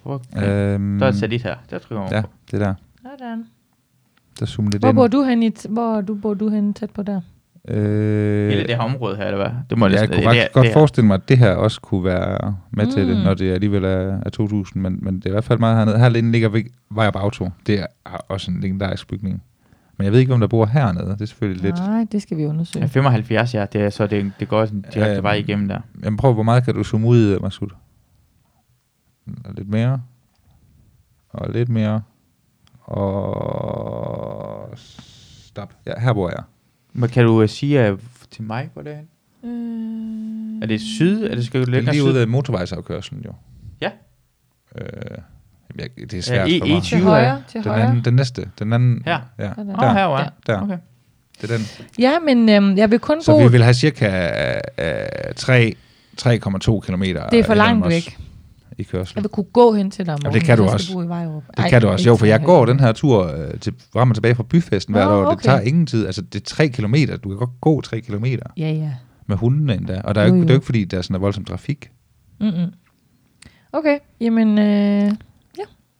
Prøv, 0.02 0.20
Øhm, 0.44 0.98
der 0.98 1.06
er 1.06 1.10
satellit 1.12 1.43
her. 1.43 1.55
Der 1.70 1.78
trykker 1.78 2.02
man 2.05 2.12
ja, 2.12 2.20
på. 2.20 2.28
det 2.51 2.60
der. 2.60 2.74
Sådan. 3.18 3.44
Der 4.40 4.47
zoomer 4.47 4.70
lidt 4.70 4.82
Hvor 4.82 4.89
ind. 4.89 4.97
bor 4.97 5.06
du 5.06 5.22
hen 5.22 5.43
i, 5.43 5.48
t- 5.59 5.68
hvor 5.72 6.01
du 6.01 6.14
bor 6.14 6.35
du 6.35 6.48
hen 6.48 6.74
tæt 6.74 6.90
på 6.90 7.02
der? 7.02 7.20
Øh, 7.68 8.48
Hele 8.48 8.62
det 8.62 8.70
her 8.77 8.78
område 8.82 9.16
her, 9.16 9.24
eller 9.24 9.36
hvad? 9.39 9.51
Det 9.70 9.78
må 9.78 9.86
jeg 9.86 9.90
næsten- 9.93 10.09
kunne 10.09 10.16
det, 10.16 10.24
faktisk 10.24 10.44
det, 10.47 10.52
godt 10.52 10.64
det, 10.66 10.72
forestille 10.72 11.06
mig, 11.06 11.14
at 11.14 11.28
det 11.28 11.39
her 11.39 11.51
også 11.55 11.81
kunne 11.81 12.05
være 12.05 12.56
med 12.70 12.85
mm. 12.86 12.90
til 12.93 13.09
det, 13.09 13.16
Mm. 13.16 13.22
når 13.22 13.35
det 13.35 13.52
alligevel 13.52 13.85
er, 13.85 14.20
er 14.27 14.31
2000, 14.31 14.82
men, 14.82 14.98
men 15.02 15.16
det 15.16 15.24
er 15.24 15.31
i 15.31 15.32
hvert 15.32 15.44
fald 15.44 15.59
meget 15.59 15.77
hernede. 15.77 15.98
Herinde 15.98 16.32
ligger 16.32 16.48
vi- 16.48 16.68
Vejrup 16.90 17.16
Auto. 17.16 17.48
Det 17.66 17.81
er 17.81 17.86
også 18.28 18.51
en 18.51 18.60
legendarisk 18.60 19.09
bygning. 19.09 19.43
Men 19.98 20.05
jeg 20.05 20.12
ved 20.12 20.18
ikke, 20.20 20.31
hvem 20.31 20.40
der 20.40 20.47
bor 20.47 20.66
hernede. 20.66 21.06
Det 21.10 21.20
er 21.20 21.27
selvfølgelig 21.27 21.62
lidt... 21.62 21.74
Nej, 21.77 22.06
det 22.12 22.22
skal 22.22 22.36
vi 22.36 22.47
undersøge. 22.47 22.82
Ja, 22.82 22.86
75, 22.89 23.55
ja. 23.55 23.66
Det 23.72 23.81
er, 23.82 23.90
så 23.90 24.06
det, 24.06 24.32
det 24.40 24.48
går 24.48 24.64
sådan 24.64 24.85
direkte 24.94 25.14
Øhm, 25.16 25.22
vej 25.22 25.35
igennem 25.35 25.68
der. 25.68 25.78
Jamen 26.05 26.16
prøv, 26.16 26.35
hvor 26.35 26.43
meget 26.43 26.64
kan 26.64 26.74
du 26.74 26.85
zoome 26.85 27.06
ud, 27.06 27.39
Masud? 27.43 27.68
Og 29.44 29.55
lidt 29.55 29.69
mere. 29.69 30.02
Og 31.28 31.51
lidt 31.52 31.69
mere. 31.69 32.02
Og... 32.81 34.69
Stop. 35.47 35.74
Ja, 35.86 36.01
her 36.01 36.12
bor 36.12 36.28
jeg. 36.28 36.43
Men 36.93 37.09
kan 37.11 37.24
du 37.24 37.43
uh, 37.43 37.48
sige 37.48 37.93
uh, 37.93 37.98
til 38.31 38.43
mig, 38.44 38.70
hvor 38.73 38.82
det 38.82 38.93
er? 38.93 38.98
Øh, 39.44 40.62
Er 40.62 40.66
det 40.66 40.81
syd? 40.81 41.24
Er 41.24 41.35
det 41.35 41.47
skal 41.47 41.61
du 41.61 41.65
Det 41.65 41.69
er 41.70 41.73
længere 41.77 41.94
lige 41.94 42.02
syd? 42.02 42.11
ude 42.12 42.20
af 42.20 42.28
motorvejsafkørselen, 42.28 43.23
jo. 43.24 43.32
Ja. 43.81 43.90
Øh, 44.78 44.85
jamen, 45.09 45.20
jeg, 45.98 46.11
det 46.11 46.19
er 46.19 46.23
svært 46.23 46.48
Ja, 46.48 46.59
for 46.59 46.65
E- 46.65 46.69
mig. 46.69 46.78
E20 46.78 46.89
til 46.89 47.01
højre, 47.02 47.43
til 47.48 47.62
Den 47.65 47.70
højre. 47.70 47.86
anden, 47.86 48.05
den 48.05 48.15
næste. 48.15 48.51
Den 48.59 48.73
anden. 48.73 49.02
Her? 49.05 49.20
Ja. 49.39 49.51
Åh, 49.59 49.66
Der. 49.66 49.93
her 49.93 50.05
var 50.05 50.32
der. 50.47 50.61
Okay. 50.62 50.78
det 51.40 51.51
er 51.51 51.57
den. 51.57 51.66
Ja, 51.98 52.19
men 52.19 52.48
øhm, 52.48 52.77
jeg 52.77 52.90
vil 52.90 52.98
kun 52.98 53.23
Så 53.23 53.32
bo... 53.32 53.39
vi 53.39 53.51
vil 53.51 53.62
have 53.62 53.74
cirka 53.74 54.07
øh, 54.78 55.35
3 55.36 55.74
3,2 56.23 56.81
km 56.81 57.02
Det 57.02 57.35
er 57.35 57.44
for 57.44 57.55
langt 57.55 57.89
væk. 57.89 58.19
I 58.81 58.85
kørsel. 58.85 59.12
Jeg 59.16 59.23
vil 59.23 59.31
kunne 59.31 59.44
gå 59.44 59.73
hen 59.74 59.90
til 59.90 60.07
dig 60.07 60.15
om 60.15 60.20
Jamen, 60.24 60.35
det 60.35 60.43
kan 60.44 60.59
morgenen, 60.59 60.69
du 60.69 60.74
også. 60.74 60.93
bo 60.94 61.02
i 61.02 61.09
Vejrup. 61.09 61.43
Det 61.57 61.65
kan 61.70 61.82
du 61.82 61.89
også. 61.89 62.09
Jo, 62.09 62.16
for 62.16 62.27
jeg 62.27 62.43
går 62.44 62.66
den 62.66 62.81
her 62.81 62.93
tur 62.93 63.27
øh, 63.27 63.61
til, 63.61 63.74
frem 63.93 64.11
og 64.11 64.16
tilbage 64.16 64.35
fra 64.35 64.43
byfesten 64.43 64.94
hvert 64.94 65.07
Nå, 65.09 65.12
år. 65.15 65.20
Det 65.20 65.28
okay. 65.28 65.44
tager 65.44 65.61
ingen 65.61 65.86
tid. 65.86 66.07
Altså, 66.07 66.23
det 66.23 66.40
er 66.40 66.44
3 66.44 66.69
km. 66.69 66.94
Du 67.24 67.28
kan 67.28 67.39
godt 67.39 67.51
gå 67.61 67.81
3 67.81 68.01
km 68.01 68.24
Ja, 68.24 68.39
ja. 68.57 68.90
med 69.27 69.36
hundene 69.36 69.74
endda. 69.74 70.01
Og 70.05 70.15
der 70.15 70.20
er 70.20 70.24
Jo, 70.27 70.28
jo, 70.28 70.35
ikke, 70.35 70.39
jo. 70.39 70.43
det 70.43 70.51
er 70.51 70.55
jo 70.55 70.59
ikke, 70.59 70.66
fordi 70.66 70.85
der 70.85 70.98
er 70.98 71.02
sådan 71.02 71.16
en 71.16 71.23
voldsom 71.23 71.44
trafik. 71.44 71.90
Mm-mm. 72.40 72.73
Okay, 73.73 73.98
jamen... 74.20 74.59
Øh, 74.59 75.11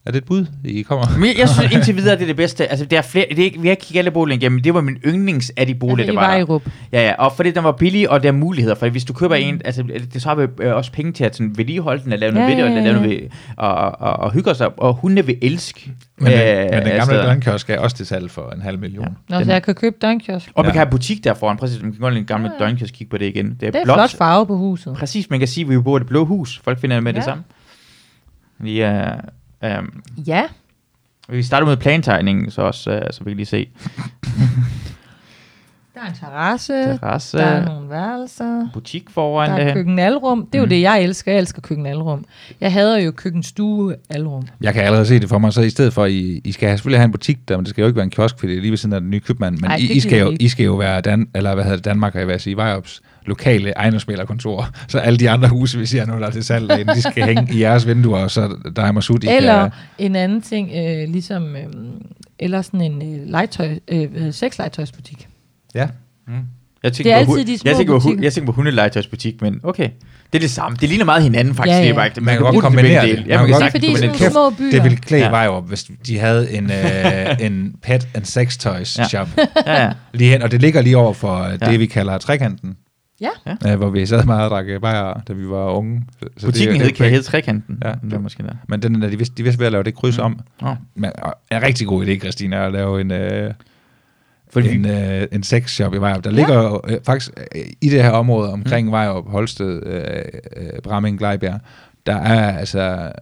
Er 0.07 0.11
det 0.11 0.19
et 0.19 0.25
bud, 0.25 0.47
I 0.65 0.83
kommer? 0.83 1.07
Men 1.19 1.39
jeg 1.39 1.49
synes 1.49 1.73
indtil 1.73 1.97
videre, 1.97 2.15
det 2.17 2.23
er 2.23 2.27
det 2.27 2.37
bedste. 2.37 2.67
Altså, 2.67 2.85
der 2.85 2.99
er 2.99 3.03
flere, 3.03 3.27
det 3.31 3.39
er 3.39 3.45
ikke, 3.45 3.61
vi 3.61 3.67
har 3.67 3.71
ikke 3.71 3.83
kigget 3.83 3.99
alle 3.99 4.11
boliger 4.11 4.39
igennem, 4.39 4.57
men 4.57 4.65
det 4.65 4.75
var 4.75 4.81
min 4.81 4.97
yndlings 5.07 5.53
af 5.57 5.67
de 5.67 5.75
boliger, 5.75 5.97
altså, 5.97 6.07
der 6.07 6.13
i 6.13 6.17
var 6.17 6.23
der. 6.23 6.29
Vejrup. 6.45 6.63
Ja, 6.93 7.07
ja, 7.09 7.15
og 7.19 7.33
fordi 7.37 7.51
den 7.51 7.65
var 7.65 7.73
billig, 7.73 8.11
og 8.11 8.23
der 8.23 8.29
er 8.29 8.33
muligheder, 8.33 8.75
for 8.75 8.89
hvis 8.89 9.05
du 9.05 9.13
køber 9.13 9.37
Mm. 9.37 9.43
en, 9.43 9.61
altså, 9.65 9.83
det 10.15 10.23
så 10.23 10.29
har 10.29 10.35
vi 10.35 10.47
øh, 10.61 10.75
også 10.77 10.93
penge 10.93 11.13
til 11.13 11.25
at 11.25 11.37
sådan, 11.37 11.59
vedligeholde 11.59 12.05
den, 12.05 12.13
at 12.13 12.19
lave 12.21 12.33
noget 12.33 12.47
Ja, 12.47 12.51
ved 12.55 12.57
det, 12.57 12.65
og, 12.65 12.71
ja, 12.71 12.77
lave 12.85 12.87
ja. 12.95 13.01
noget 13.03 13.11
ved, 13.11 13.29
og, 13.57 13.75
og, 13.75 14.01
og, 14.01 14.13
og 14.17 14.33
hygge 14.33 14.51
os 14.51 14.61
op, 14.61 14.75
og 14.77 14.95
hunde 14.95 15.27
vil 15.27 15.39
elske. 15.43 15.91
Men, 16.19 16.33
den, 16.33 16.41
øh, 16.41 16.57
men 16.65 16.73
den 16.73 16.83
gamle 16.83 17.05
steder. 17.05 17.23
døgnkiosk 17.27 17.71
er 17.71 17.79
også 17.79 17.97
til 17.97 18.07
salg 18.07 18.31
for 18.31 18.51
en 18.51 18.63
halv 18.63 18.79
million. 18.79 19.17
Ja. 19.31 19.39
Nå, 19.39 19.45
så 19.45 19.53
jeg 19.53 19.63
kan 19.63 19.75
købe 19.75 19.97
døgnkiosk. 20.03 20.51
Og 20.55 20.65
man 20.65 20.69
Ja. 20.69 20.73
kan 20.73 20.79
have 20.79 20.91
butik 20.91 21.25
der 21.25 21.35
foran, 21.35 21.57
præcis, 21.57 21.83
man 21.83 21.93
kan 21.93 22.01
godt 22.01 22.17
en 22.17 22.25
gammel 22.25 22.49
Ja, 22.49 22.55
ja, 22.59 22.65
ja. 22.65 22.69
døgnkiosk 22.69 22.95
kigge 22.95 23.11
på 23.11 23.19
det 23.19 23.27
igen. 23.27 23.47
Det 23.61 23.67
er, 23.67 23.71
Det 23.71 23.81
er 23.81 23.85
blåt. 23.85 23.97
flot 23.97 24.11
farve 24.19 24.47
på 24.47 24.57
huset. 24.57 24.95
Præcis, 24.97 25.31
man 25.31 25.39
kan 25.39 25.49
sige, 25.49 25.65
at 25.65 25.71
vi 25.71 25.79
bor 25.79 25.97
i 25.97 26.01
det 26.01 26.07
blå 26.09 26.25
hus. 26.25 26.61
Folk 26.65 26.81
finder 26.81 27.01
med 27.01 27.13
Ja. 27.13 27.17
det 27.17 27.25
samme. 27.25 27.43
Vi, 28.59 28.81
er, 28.81 29.13
um, 29.63 30.03
Ja, 30.27 30.43
vi 31.29 31.43
starter 31.43 31.67
med 31.67 31.77
plantegningen, 31.77 32.51
så 32.51 32.63
også, 32.63 32.91
uh, 32.97 33.03
så 33.11 33.25
vi 33.25 33.31
kan 33.31 33.37
lige 33.37 33.47
se. 33.47 33.67
der 35.95 36.01
er 36.01 36.07
en 36.09 36.15
terrasse, 36.21 36.73
Terrasse, 36.73 37.39
der 37.39 37.45
er 37.45 37.65
nogle 37.65 37.91
værelser, 37.91 38.69
butik 38.75 39.11
foran 39.11 39.51
der 39.51 39.55
det 39.57 39.63
er 39.63 39.67
her. 39.67 39.75
køkkenalrum. 39.75 40.47
Det 40.47 40.55
er 40.55 40.59
jo 40.59 40.65
Mm. 40.65 40.69
det, 40.69 40.81
jeg 40.83 41.03
elsker. 41.03 41.33
Jeg 41.33 41.39
elsker 41.41 41.61
køkkenalrum. 41.61 42.25
Jeg 42.61 42.73
hader 42.73 42.99
jo 42.99 43.11
køkkenstue 43.11 43.95
alrum. 44.11 44.47
Jeg 44.61 44.75
kan 44.75 44.83
allerede 44.83 45.07
se 45.07 45.21
det 45.21 45.29
for 45.29 45.39
mig, 45.39 45.53
så 45.53 45.61
i 45.63 45.71
stedet 45.71 45.93
for, 45.93 46.07
I, 46.07 46.41
I 46.45 46.53
skal 46.53 46.69
have, 46.69 46.79
selvfølgelig 46.79 46.99
have 47.01 47.05
en 47.05 47.13
butik 47.13 47.49
der, 47.49 47.57
men 47.57 47.65
det 47.65 47.71
skal 47.71 47.83
jo 47.83 47.87
ikke 47.87 47.97
være 47.97 48.05
en 48.05 48.11
kiosk, 48.11 48.39
fordi 48.39 48.53
det 48.53 48.59
er 48.59 48.63
lige 48.63 48.71
ved 48.71 48.79
siden 48.79 48.93
af 48.93 49.01
den 49.01 49.11
nye 49.11 49.21
købmand, 49.21 49.59
men 49.59 49.71
Ej, 49.71 49.77
I, 49.77 49.93
I, 49.93 50.01
skal 50.01 50.21
jo. 50.21 50.37
I 50.41 50.49
skal 50.49 50.65
jo 50.65 50.75
være 50.75 51.01
Dan, 51.01 51.29
eller 51.35 51.55
hvad 51.55 51.65
hedder 51.65 51.77
det, 51.77 51.85
Danmark, 51.85 52.15
jeg 52.15 52.27
vil 52.29 52.41
sige, 52.41 52.57
Vejrups 52.57 53.03
lokale 53.27 53.71
ejendomsmælerkontor, 53.71 54.69
så 54.89 54.99
alle 54.99 55.19
de 55.19 55.31
andre 55.31 55.49
huse, 55.49 55.79
vi 55.79 55.87
ser 55.87 56.07
nu, 56.07 56.13
der 56.19 56.27
er 56.27 56.31
til 56.31 56.45
salg 56.45 56.69
derinde, 56.69 56.95
de 56.95 57.03
skal 57.03 57.25
hænge 57.25 57.49
i 57.55 57.61
jeres 57.61 57.87
vinduer, 57.87 58.19
og 58.23 58.31
så 58.31 58.57
der 58.77 58.83
er 58.83 58.93
Masud, 58.93 59.19
Eller 59.29 59.61
kan, 59.63 59.71
en 59.99 60.17
anden 60.17 60.43
ting, 60.43 60.71
øh, 60.77 61.09
ligesom, 61.09 61.57
øh, 61.57 61.63
eller 62.39 62.63
sådan 62.63 62.81
en 62.81 63.21
øh, 63.21 63.27
legetøj, 63.29 63.79
øh, 63.89 64.33
sexlegetøjsbutik. 64.33 65.29
ja, 65.75 65.89
Mm. 66.29 66.35
Jeg 66.83 66.99
Det 66.99 67.07
er 67.07 67.25
på 67.25 67.33
altid 67.35 67.47
de 67.53 67.59
små 67.59 67.69
jeg 67.71 67.77
tænker, 67.77 67.99
på, 68.01 68.15
jeg 68.23 68.33
tænker 68.33 68.47
på 68.47 68.57
hundelegetøjsbutik, 68.57 69.43
men 69.43 69.61
okay. 69.63 69.89
Det 70.33 70.39
er 70.39 70.41
det 70.41 70.51
samme. 70.51 70.77
Det 70.81 70.89
ligner 70.89 71.05
meget 71.05 71.23
hinanden 71.23 71.55
faktisk. 71.55 71.73
Ja, 71.73 71.77
ja. 71.79 71.83
Det 71.85 71.91
er 71.91 71.95
bare, 71.95 72.07
ikke- 72.07 72.21
Man 72.21 72.35
kan 72.35 72.43
godt 72.45 72.61
kombinere 72.61 73.07
det. 73.07 73.15
Man 73.19 73.27
Ja, 73.29 73.37
kan 73.37 73.39
man 73.39 73.39
kan 73.39 73.39
godt- 73.39 73.49
Det 73.49 73.55
er 73.55 73.59
sagtens 73.59 73.73
fordi 73.73 73.97
sådan 73.97 74.11
det. 74.11 74.21
nogle 74.21 74.33
små 74.33 74.51
byer. 74.51 74.71
det 74.71 74.83
ville 74.85 74.97
klæde 74.99 75.23
Ja. 75.23 75.31
Vejrup, 75.31 75.69
hvis 75.69 75.91
de 76.07 76.19
havde 76.19 76.53
en, 76.53 76.71
øh, 76.71 77.37
en 77.47 77.75
pet 77.83 78.09
and 78.15 78.25
sex 78.25 78.59
toys 78.59 78.99
Ja. 78.99 79.05
shop 79.09 79.29
Ja, 79.67 79.83
ja. 79.85 79.93
lige 80.15 80.31
hen, 80.31 80.43
og 80.43 80.51
det 80.51 80.61
ligger 80.61 80.83
lige 80.83 80.97
over 80.97 81.13
for 81.13 81.37
øh, 81.43 81.59
Ja. 81.63 81.71
det, 81.71 81.81
vi 81.81 81.87
kalder 81.87 82.19
trekanten. 82.19 82.77
Ja. 83.21 83.73
Øh, 83.73 83.79
hvor 83.79 83.91
vi 83.91 84.07
sad 84.07 84.25
meget 84.25 84.45
og 84.45 84.51
drak 84.51 84.81
bajer, 84.83 85.21
da 85.29 85.33
vi 85.33 85.49
var 85.49 85.71
unge. 85.71 86.03
Så- 86.37 86.47
Butikken 86.47 86.75
det, 86.77 86.83
hed, 86.87 86.93
kan 86.93 87.11
hedde 87.11 87.23
Trekanten. 87.23 87.79
Ja. 87.83 87.89
Ja. 87.89 87.95
Det 87.95 88.13
var 88.13 88.19
måske 88.19 88.43
der. 88.43 88.53
Men 88.69 88.83
den 88.83 89.03
er 89.03 89.09
de 89.11 89.19
vist, 89.19 89.37
de 89.37 89.43
er 89.43 89.45
vist 89.45 89.59
ved 89.59 89.67
at 89.67 89.73
lave 89.73 89.85
det 89.85 89.95
kryds 89.95 90.19
Mm. 90.19 90.25
om. 90.25 90.41
Oh. 90.63 90.77
Men 90.95 91.11
en 91.53 91.63
rigtig 91.63 91.87
god 91.87 92.07
idé, 92.07 92.19
Christina, 92.19 92.67
at 92.67 92.73
lave 92.73 93.01
en, 93.01 93.11
øh, 93.11 93.55
Fordi, 94.53 94.75
en, 94.75 94.87
øh, 94.89 95.27
en 95.33 95.43
sexshop 95.43 95.95
i 95.95 95.97
Vejrup. 95.99 96.25
Der 96.25 96.31
ligger 96.31 96.55
jo 96.63 96.81
øh, 96.89 96.99
faktisk 97.07 97.31
øh, 97.57 97.63
i 97.81 97.89
det 97.89 98.03
her 98.03 98.11
område 98.11 98.53
omkring 98.53 98.87
mm. 98.87 98.93
Vejrup, 98.93 99.31
Holsted, 99.31 99.83
øh, 99.87 100.03
øh, 100.57 100.81
Bramming, 100.83 101.19
Glejbjerg, 101.19 101.61
der 102.07 102.17
er 102.17 102.59
altså... 102.59 103.13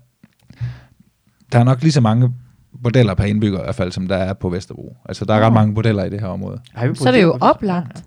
Der 1.52 1.58
er 1.58 1.64
nok 1.64 1.82
lige 1.82 1.92
så 1.92 2.00
mange 2.00 2.34
bordeller 2.82 3.14
per 3.14 3.24
indbygger 3.24 3.58
i 3.58 3.62
hvert 3.62 3.74
fald, 3.74 3.92
som 3.92 4.06
der 4.08 4.16
er 4.16 4.32
på 4.32 4.48
Vesterbro. 4.48 4.96
Altså, 5.08 5.24
der 5.24 5.34
er 5.34 5.46
ret 5.46 5.52
mange 5.52 5.74
bordeller 5.74 6.04
i 6.04 6.10
det 6.10 6.20
her 6.20 6.26
område. 6.26 6.60
Så 6.94 7.04
er 7.08 7.12
det 7.12 7.22
jo 7.22 7.38
oplagt. 7.40 8.04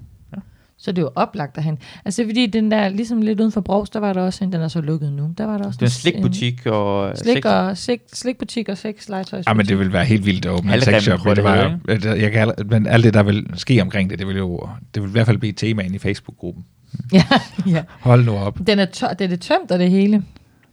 Så 0.84 0.92
er 0.92 0.94
det 0.94 1.02
jo 1.02 1.10
oplagt 1.16 1.56
derhen. 1.56 1.78
Altså 2.06 2.24
fordi 2.26 2.46
den 2.46 2.72
der, 2.72 2.90
ligesom 2.90 3.22
lidt 3.22 3.40
uden 3.40 3.52
for 3.52 3.62
Brogs, 3.62 3.90
der 3.90 4.00
var 4.00 4.14
der 4.14 4.22
også 4.22 4.44
en, 4.44 4.52
den 4.54 4.62
er 4.62 4.68
så 4.68 4.82
lukket 4.82 5.14
nu. 5.14 5.34
Der 5.38 5.46
var 5.46 5.58
der 5.58 5.66
også 5.66 5.78
Det 5.78 5.86
er 5.86 5.86
en 5.86 5.90
en 5.90 5.92
slikbutik 6.34 6.66
og... 6.66 7.18
Slik 7.18 7.46
og 7.46 7.78
slik, 7.78 8.00
slikbutik 8.14 8.70
og 8.70 8.78
sex 8.78 9.10
legetøjsbutik. 9.10 9.48
Ja, 9.50 9.54
men 9.54 9.66
det 9.66 9.80
vil 9.80 9.94
være 9.94 10.06
helt 10.06 10.26
vildt 10.26 10.46
at 10.46 10.52
åbne 10.52 10.76
en 10.76 10.82
sexshop. 10.82 11.20
Det 11.36 11.44
var, 11.44 11.80
jeg 12.04 12.32
kan, 12.32 12.54
men 12.66 12.88
alt 12.88 13.04
det, 13.04 13.14
der 13.14 13.24
vil 13.24 13.48
ske 13.56 13.82
omkring 13.82 14.10
det, 14.10 14.20
det 14.20 14.28
vil 14.28 14.38
jo 14.38 14.70
det 14.96 15.02
vil 15.04 15.10
i 15.10 15.12
hvert 15.12 15.26
fald 15.26 15.38
blive 15.38 15.54
temaen 15.54 15.96
i 15.96 16.00
Facebook-gruppen. 16.00 16.66
ja, 17.14 17.24
ja. 17.68 17.84
Hold 18.00 18.26
nu 18.26 18.38
op. 18.38 18.60
Den 18.68 18.80
er, 18.80 18.86
tør, 18.86 19.08
det 19.08 19.26
er 19.26 19.30
det 19.30 19.42
tømt 19.42 19.72
og 19.72 19.80
det 19.80 19.90
hele. 19.90 20.24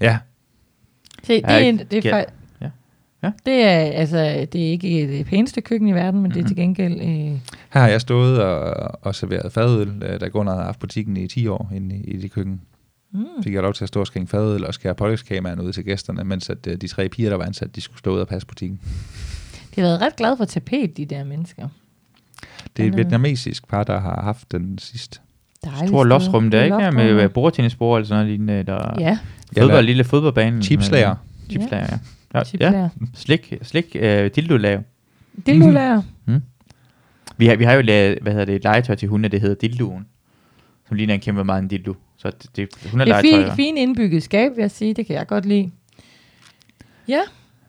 Ja, 0.01 0.19
Se, 1.25 1.33
det, 1.35 1.43
er, 1.45 1.57
ikke- 1.57 1.69
en, 1.69 1.79
det, 1.91 2.07
er, 2.07 2.25
ja. 3.23 3.31
det 3.47 3.63
er 3.63 3.79
altså 3.79 4.47
det 4.53 4.67
er 4.67 4.71
ikke 4.71 4.89
det 4.89 5.27
pæneste 5.27 5.61
køkken 5.61 5.89
i 5.89 5.93
verden, 5.93 6.21
men 6.21 6.29
mm-hmm. 6.29 6.33
det 6.33 6.43
er 6.43 6.47
til 6.47 6.57
gengæld 6.57 7.01
øh, 7.01 7.41
her 7.71 7.81
har 7.81 7.89
jeg 7.89 8.01
stået 8.01 8.43
og, 8.43 8.91
og 9.03 9.15
serveret 9.15 9.53
fadøl, 9.53 10.03
øh, 10.03 10.21
da 10.21 10.29
Gunnar 10.29 10.53
havde 10.53 10.65
haft 10.65 10.79
butikken 10.79 11.17
i 11.17 11.27
10 11.27 11.47
år 11.47 11.73
inde 11.75 11.97
i, 11.97 12.01
i 12.01 12.17
det 12.17 12.33
køkken. 12.33 12.61
mm, 13.13 13.25
Fik 13.45 13.55
jeg 13.55 13.63
lov 13.63 13.75
til 13.75 13.85
at 13.85 13.89
stå 13.89 14.01
og 14.01 14.07
skænke 14.07 14.31
fadøl 14.31 14.67
og 14.67 14.75
skære 14.75 14.95
pålægskameraen 14.95 15.61
ud 15.61 15.73
til 15.73 15.85
gæsterne, 15.85 16.25
mens 16.25 16.51
at, 16.51 16.67
øh, 16.67 16.77
de 16.77 16.89
tre 16.89 17.09
piger, 17.09 17.31
der 17.31 17.37
var 17.37 17.45
ansat, 17.45 17.77
de 17.77 17.81
skulle 17.81 17.99
stå 17.99 18.15
ud 18.15 18.21
og 18.21 18.29
passe 18.29 18.47
butikken. 18.47 18.81
de 19.75 19.81
har 19.81 19.89
været 19.89 20.01
ret 20.01 20.17
glade 20.17 20.37
for 20.37 20.45
tapet, 20.45 20.97
de 20.97 21.05
der 21.05 21.25
mennesker. 21.25 21.69
Det 22.77 22.85
er 22.85 22.89
et 22.89 22.97
vietnamesisk 22.97 23.69
par, 23.69 23.85
der 23.85 24.01
har 24.01 24.23
haft 24.23 24.53
den 24.53 24.79
sidst. 24.79 25.21
Dejligt 25.65 25.89
Stor 25.89 26.05
loftsrum 26.05 26.51
der, 26.51 26.65
ikke? 26.65 26.77
er 26.77 26.91
med 26.91 27.23
øh, 27.23 27.31
bordtennisbord 27.31 27.99
eller 27.99 28.09
sådan 28.09 28.27
noget 28.27 28.39
lignende. 28.39 28.63
Der 28.63 28.95
Ja, 28.99 29.19
fodbold, 29.59 29.87
lille 29.87 30.05
fodboldbane. 30.05 30.63
Chipslager. 30.63 31.15
Chipslager, 31.51 31.87
ja. 31.91 31.99
Ja, 32.35 32.43
ja. 32.61 32.89
Slik, 33.15 33.55
slik 33.63 33.97
øh, 34.01 34.31
dildo-lav. 34.37 34.81
Dildo-lager. 35.47 36.03
Vi 37.37 37.47
har, 37.47 37.57
vi 37.57 37.65
har 37.65 37.73
jo 37.73 37.81
lavet, 37.81 38.19
hvad 38.23 38.33
hedder 38.33 38.45
det, 38.45 38.55
et 38.55 38.65
legetøj 38.65 38.95
til 38.95 39.09
hunde, 39.09 39.29
det 39.29 39.41
hedder 39.41 39.55
dildoen. 39.55 40.07
Som 40.89 40.97
ligner 40.97 41.15
en 41.15 41.21
kæmpe 41.21 41.45
meget 41.45 41.63
en 41.63 41.69
dildo. 41.69 41.95
Så 42.17 42.31
det, 42.31 42.57
det, 42.57 42.91
hun 42.91 43.01
er 43.01 43.05
Det 43.05 43.15
er 43.15 43.21
fint, 43.21 43.53
fint 43.57 43.79
indbygget 43.79 44.23
skab, 44.23 44.51
vil 44.57 44.63
jeg 44.63 44.71
sige. 44.71 44.95
Det 44.95 45.07
kan 45.07 45.17
jeg 45.17 45.27
godt 45.27 45.47
lide. 45.47 45.71
Ja, 47.09 47.21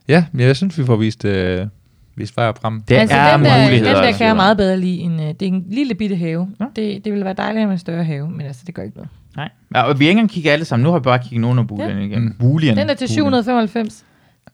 Ja, 0.09 0.25
men 0.31 0.47
jeg 0.47 0.55
synes, 0.55 0.77
vi 0.77 0.85
får 0.85 0.95
vist, 0.95 1.25
øh, 1.25 1.67
vist 2.15 2.37
vej 2.37 2.53
frem. 2.61 2.81
Det 2.81 2.95
altså 2.95 3.17
er 3.17 3.37
den 3.37 3.45
der, 3.45 3.63
muligheder. 3.63 3.93
den 3.93 4.03
der 4.03 4.11
kan 4.11 4.19
jeg 4.19 4.29
altså. 4.29 4.35
meget 4.35 4.57
bedre 4.57 4.77
lide. 4.77 4.99
End, 4.99 5.21
øh, 5.21 5.27
det 5.27 5.41
er 5.41 5.47
en 5.47 5.65
lille 5.69 5.95
bitte 5.95 6.15
have. 6.15 6.49
Ja. 6.59 6.65
Det, 6.75 7.05
det 7.05 7.11
ville 7.11 7.25
være 7.25 7.33
dejligt 7.33 7.65
med 7.65 7.73
en 7.73 7.79
større 7.79 8.03
have, 8.03 8.29
men 8.29 8.41
altså, 8.41 8.63
det 8.67 8.75
gør 8.75 8.83
ikke 8.83 8.97
noget. 8.97 9.09
Nej. 9.35 9.49
Ja, 9.75 9.81
og 9.81 9.99
vi 9.99 10.05
har 10.05 10.09
ikke 10.09 10.19
engang 10.19 10.29
kigget 10.29 10.51
alle 10.51 10.65
sammen. 10.65 10.83
Nu 10.83 10.91
har 10.91 10.99
vi 10.99 11.03
bare 11.03 11.19
kigget 11.19 11.41
nogle 11.41 11.59
af 11.59 11.67
boligerne 11.67 12.05
igen. 12.05 12.21
Mm. 12.21 12.35
Boolean. 12.39 12.77
Den 12.77 12.89
er 12.89 12.93
til 12.93 13.09
795. 13.09 14.05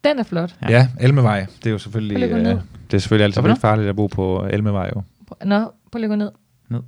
Den 0.05 0.19
er 0.19 0.23
flot. 0.23 0.55
Ja. 0.61 0.71
Ja, 0.71 0.87
Elmevej. 0.99 1.45
Det 1.57 1.67
er 1.67 1.71
jo 1.71 1.77
selvfølgelig, 1.77 2.31
øh, 2.31 2.45
det 2.45 2.93
er 2.93 2.97
selvfølgelig 2.97 3.23
altid 3.25 3.41
lidt 3.41 3.59
farligt 3.59 3.89
at 3.89 3.95
bo 3.95 4.07
på 4.07 4.47
Elmevej 4.49 4.91
jo. 4.95 5.01
Nå, 5.45 5.71
lige 5.93 6.03
at 6.03 6.09
gå 6.09 6.15
ned. 6.15 6.31
Ned. 6.69 6.79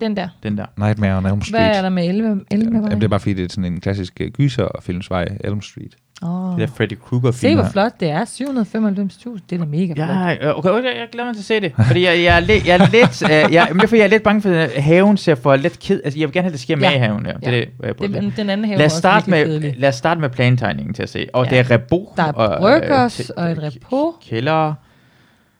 Den 0.00 0.16
der. 0.16 0.28
Den 0.42 0.58
der. 0.58 0.66
Nightmare 0.76 1.16
on 1.16 1.26
Elm 1.26 1.42
Hvad 1.50 1.60
er 1.60 1.72
Street. 1.72 1.84
der 1.84 1.88
med 1.88 2.08
11? 2.08 2.44
11 2.50 2.76
Jamen, 2.76 2.90
det 2.90 3.04
er 3.04 3.08
bare 3.08 3.20
fordi, 3.20 3.34
det 3.34 3.44
er 3.44 3.48
sådan 3.48 3.72
en 3.72 3.80
klassisk 3.80 4.20
gyserfilmsvej, 4.32 5.36
Elm 5.44 5.62
Street. 5.62 5.96
Oh. 6.22 6.56
Det 6.56 6.62
er 6.62 6.66
Freddy 6.76 6.98
Krueger 7.08 7.30
Se, 7.30 7.38
film. 7.38 7.60
hvor 7.60 7.68
flot 7.70 8.00
det 8.00 8.10
er. 8.10 8.24
795.000. 8.24 9.38
Det 9.50 9.56
er 9.56 9.58
da 9.58 9.64
mega 9.64 9.92
flot. 9.94 10.08
Ja, 10.08 10.58
okay, 10.58 10.68
okay, 10.70 10.84
jeg 10.84 11.06
glæder 11.12 11.26
mig 11.26 11.34
til 11.34 11.40
at 11.40 11.44
se 11.44 11.60
det. 11.60 11.72
Fordi 11.86 12.04
jeg, 12.04 12.22
jeg, 12.22 12.36
er, 12.36 12.40
lidt, 12.40 12.66
jeg 12.66 12.74
er 12.76 12.90
lidt, 12.90 13.22
øh, 13.48 13.54
jeg, 13.54 13.68
fordi 13.80 13.96
jeg 13.96 14.04
er 14.04 14.08
lidt 14.08 14.22
bange 14.22 14.42
for, 14.42 14.50
at 14.50 14.82
haven 14.82 15.16
ser 15.16 15.34
for 15.34 15.56
lidt 15.56 15.78
ked. 15.78 16.00
Altså, 16.04 16.18
jeg 16.20 16.28
vil 16.28 16.32
gerne 16.32 16.42
have, 16.42 16.48
at 16.48 16.52
det 16.52 16.60
sker 16.60 16.76
med 16.76 16.84
Ja. 16.88 16.94
i 16.96 16.98
haven. 16.98 17.26
Ja. 17.26 17.32
Det 17.32 17.48
er 17.48 17.50
Ja. 17.52 17.56
det, 17.60 17.68
jeg 17.82 17.98
Det, 17.98 18.10
den, 18.22 18.32
den 18.36 18.50
anden 18.50 18.66
have 18.66 18.78
lad 18.78 18.84
er 18.86 18.90
os, 18.90 18.92
starte 18.92 19.30
med, 19.30 19.44
kedelig. 19.44 19.74
lad 19.78 19.88
os 19.88 19.94
starte 19.94 20.20
med 20.20 20.28
plantegningen 20.30 20.94
til 20.94 21.02
at 21.02 21.08
se. 21.08 21.26
Og 21.32 21.44
Ja. 21.44 21.50
det 21.50 21.58
er 21.58 21.70
rebo. 21.70 22.12
Der 22.16 22.22
er 22.22 22.32
og, 22.32 22.54
øh, 22.54 22.80
bryggers 22.80 23.30
og 23.30 23.50
et 23.50 23.62
repo. 23.62 24.14
Kælder. 24.28 24.74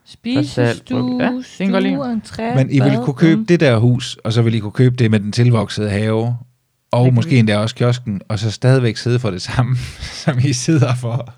Spisestue, 0.07 1.23
Ja, 1.23 1.31
jeg 1.31 1.45
stue, 1.45 2.13
entré, 2.15 2.57
Men 2.57 2.71
I 2.71 2.81
vil 2.81 2.91
bad, 2.91 3.05
kunne 3.05 3.15
købe 3.15 3.45
det 3.49 3.61
der 3.61 3.79
hus, 3.79 4.19
og 4.25 4.33
så 4.33 4.43
vil 4.43 4.55
I 4.55 4.59
kunne 4.59 4.73
købe 4.73 4.97
det 4.97 5.11
med 5.11 5.21
den 5.21 5.33
tilvoksede 5.33 5.91
have, 5.91 6.37
og 6.91 7.05
kan 7.05 7.15
måske 7.15 7.31
vi. 7.31 7.39
endda 7.39 7.59
også 7.59 7.75
kiosken, 7.75 8.21
og 8.29 8.39
så 8.39 8.51
stadigvæk 8.51 8.97
sidde 8.97 9.19
for 9.19 9.31
det 9.31 9.43
samme, 9.43 9.77
som 10.25 10.39
I 10.45 10.53
sidder 10.53 10.95
for 10.95 11.35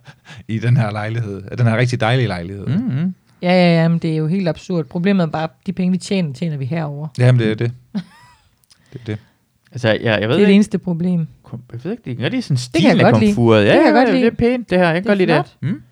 i 0.49 0.59
den 0.59 0.77
her 0.77 0.91
lejlighed. 0.91 1.43
Den 1.59 1.67
her 1.67 1.77
rigtig 1.77 2.01
dejlige 2.01 2.29
lejlighed. 2.29 2.67
Mm. 2.67 2.73
Mm-hmm. 2.73 3.15
Ja, 3.43 3.53
ja, 3.53 3.83
ja, 3.83 3.89
men 3.89 3.99
det 3.99 4.13
er 4.13 4.17
jo 4.17 4.27
helt 4.27 4.49
absurd. 4.49 4.85
Problemet 4.85 5.23
er 5.23 5.27
bare, 5.27 5.49
de 5.67 5.73
penge, 5.73 5.93
vi 5.93 5.99
tjener, 5.99 6.33
tjener 6.33 6.57
vi 6.57 6.65
herover. 6.65 7.09
Jamen, 7.19 7.39
det 7.41 7.51
er 7.51 7.55
det. 7.55 7.73
Det 8.93 9.01
er 9.01 9.05
det. 9.07 9.19
Altså, 9.73 9.89
jeg, 9.89 10.03
jeg 10.21 10.29
ved 10.29 10.37
Det 10.37 10.43
er 10.43 10.47
det 10.47 10.55
eneste 10.55 10.79
problem. 10.79 11.27
Kom- 11.43 11.63
Jeg 11.73 11.85
ved 11.85 11.91
ikke, 11.93 12.03
det 12.05 12.21
er 12.21 12.25
rigtig 12.25 12.45
sådan 12.45 12.83
kan 12.83 12.97
jeg 12.99 13.13
godt 13.13 13.21
lide. 13.25 13.35
Ja, 13.55 13.61
Det 13.61 13.67
kan 13.67 13.77
jeg 13.77 13.85
ja, 13.85 13.91
godt 13.99 14.07
det 14.09 14.15
lide. 14.15 14.27
er 14.27 14.31
pænt, 14.31 14.71
det 14.71 14.79
her. 14.79 14.85
Jeg 14.85 14.95
kan 14.95 15.03
Det 15.03 15.09
godt 15.09 15.19
lide 15.19 15.33
det. 15.33 15.57
Mm. 15.61 15.83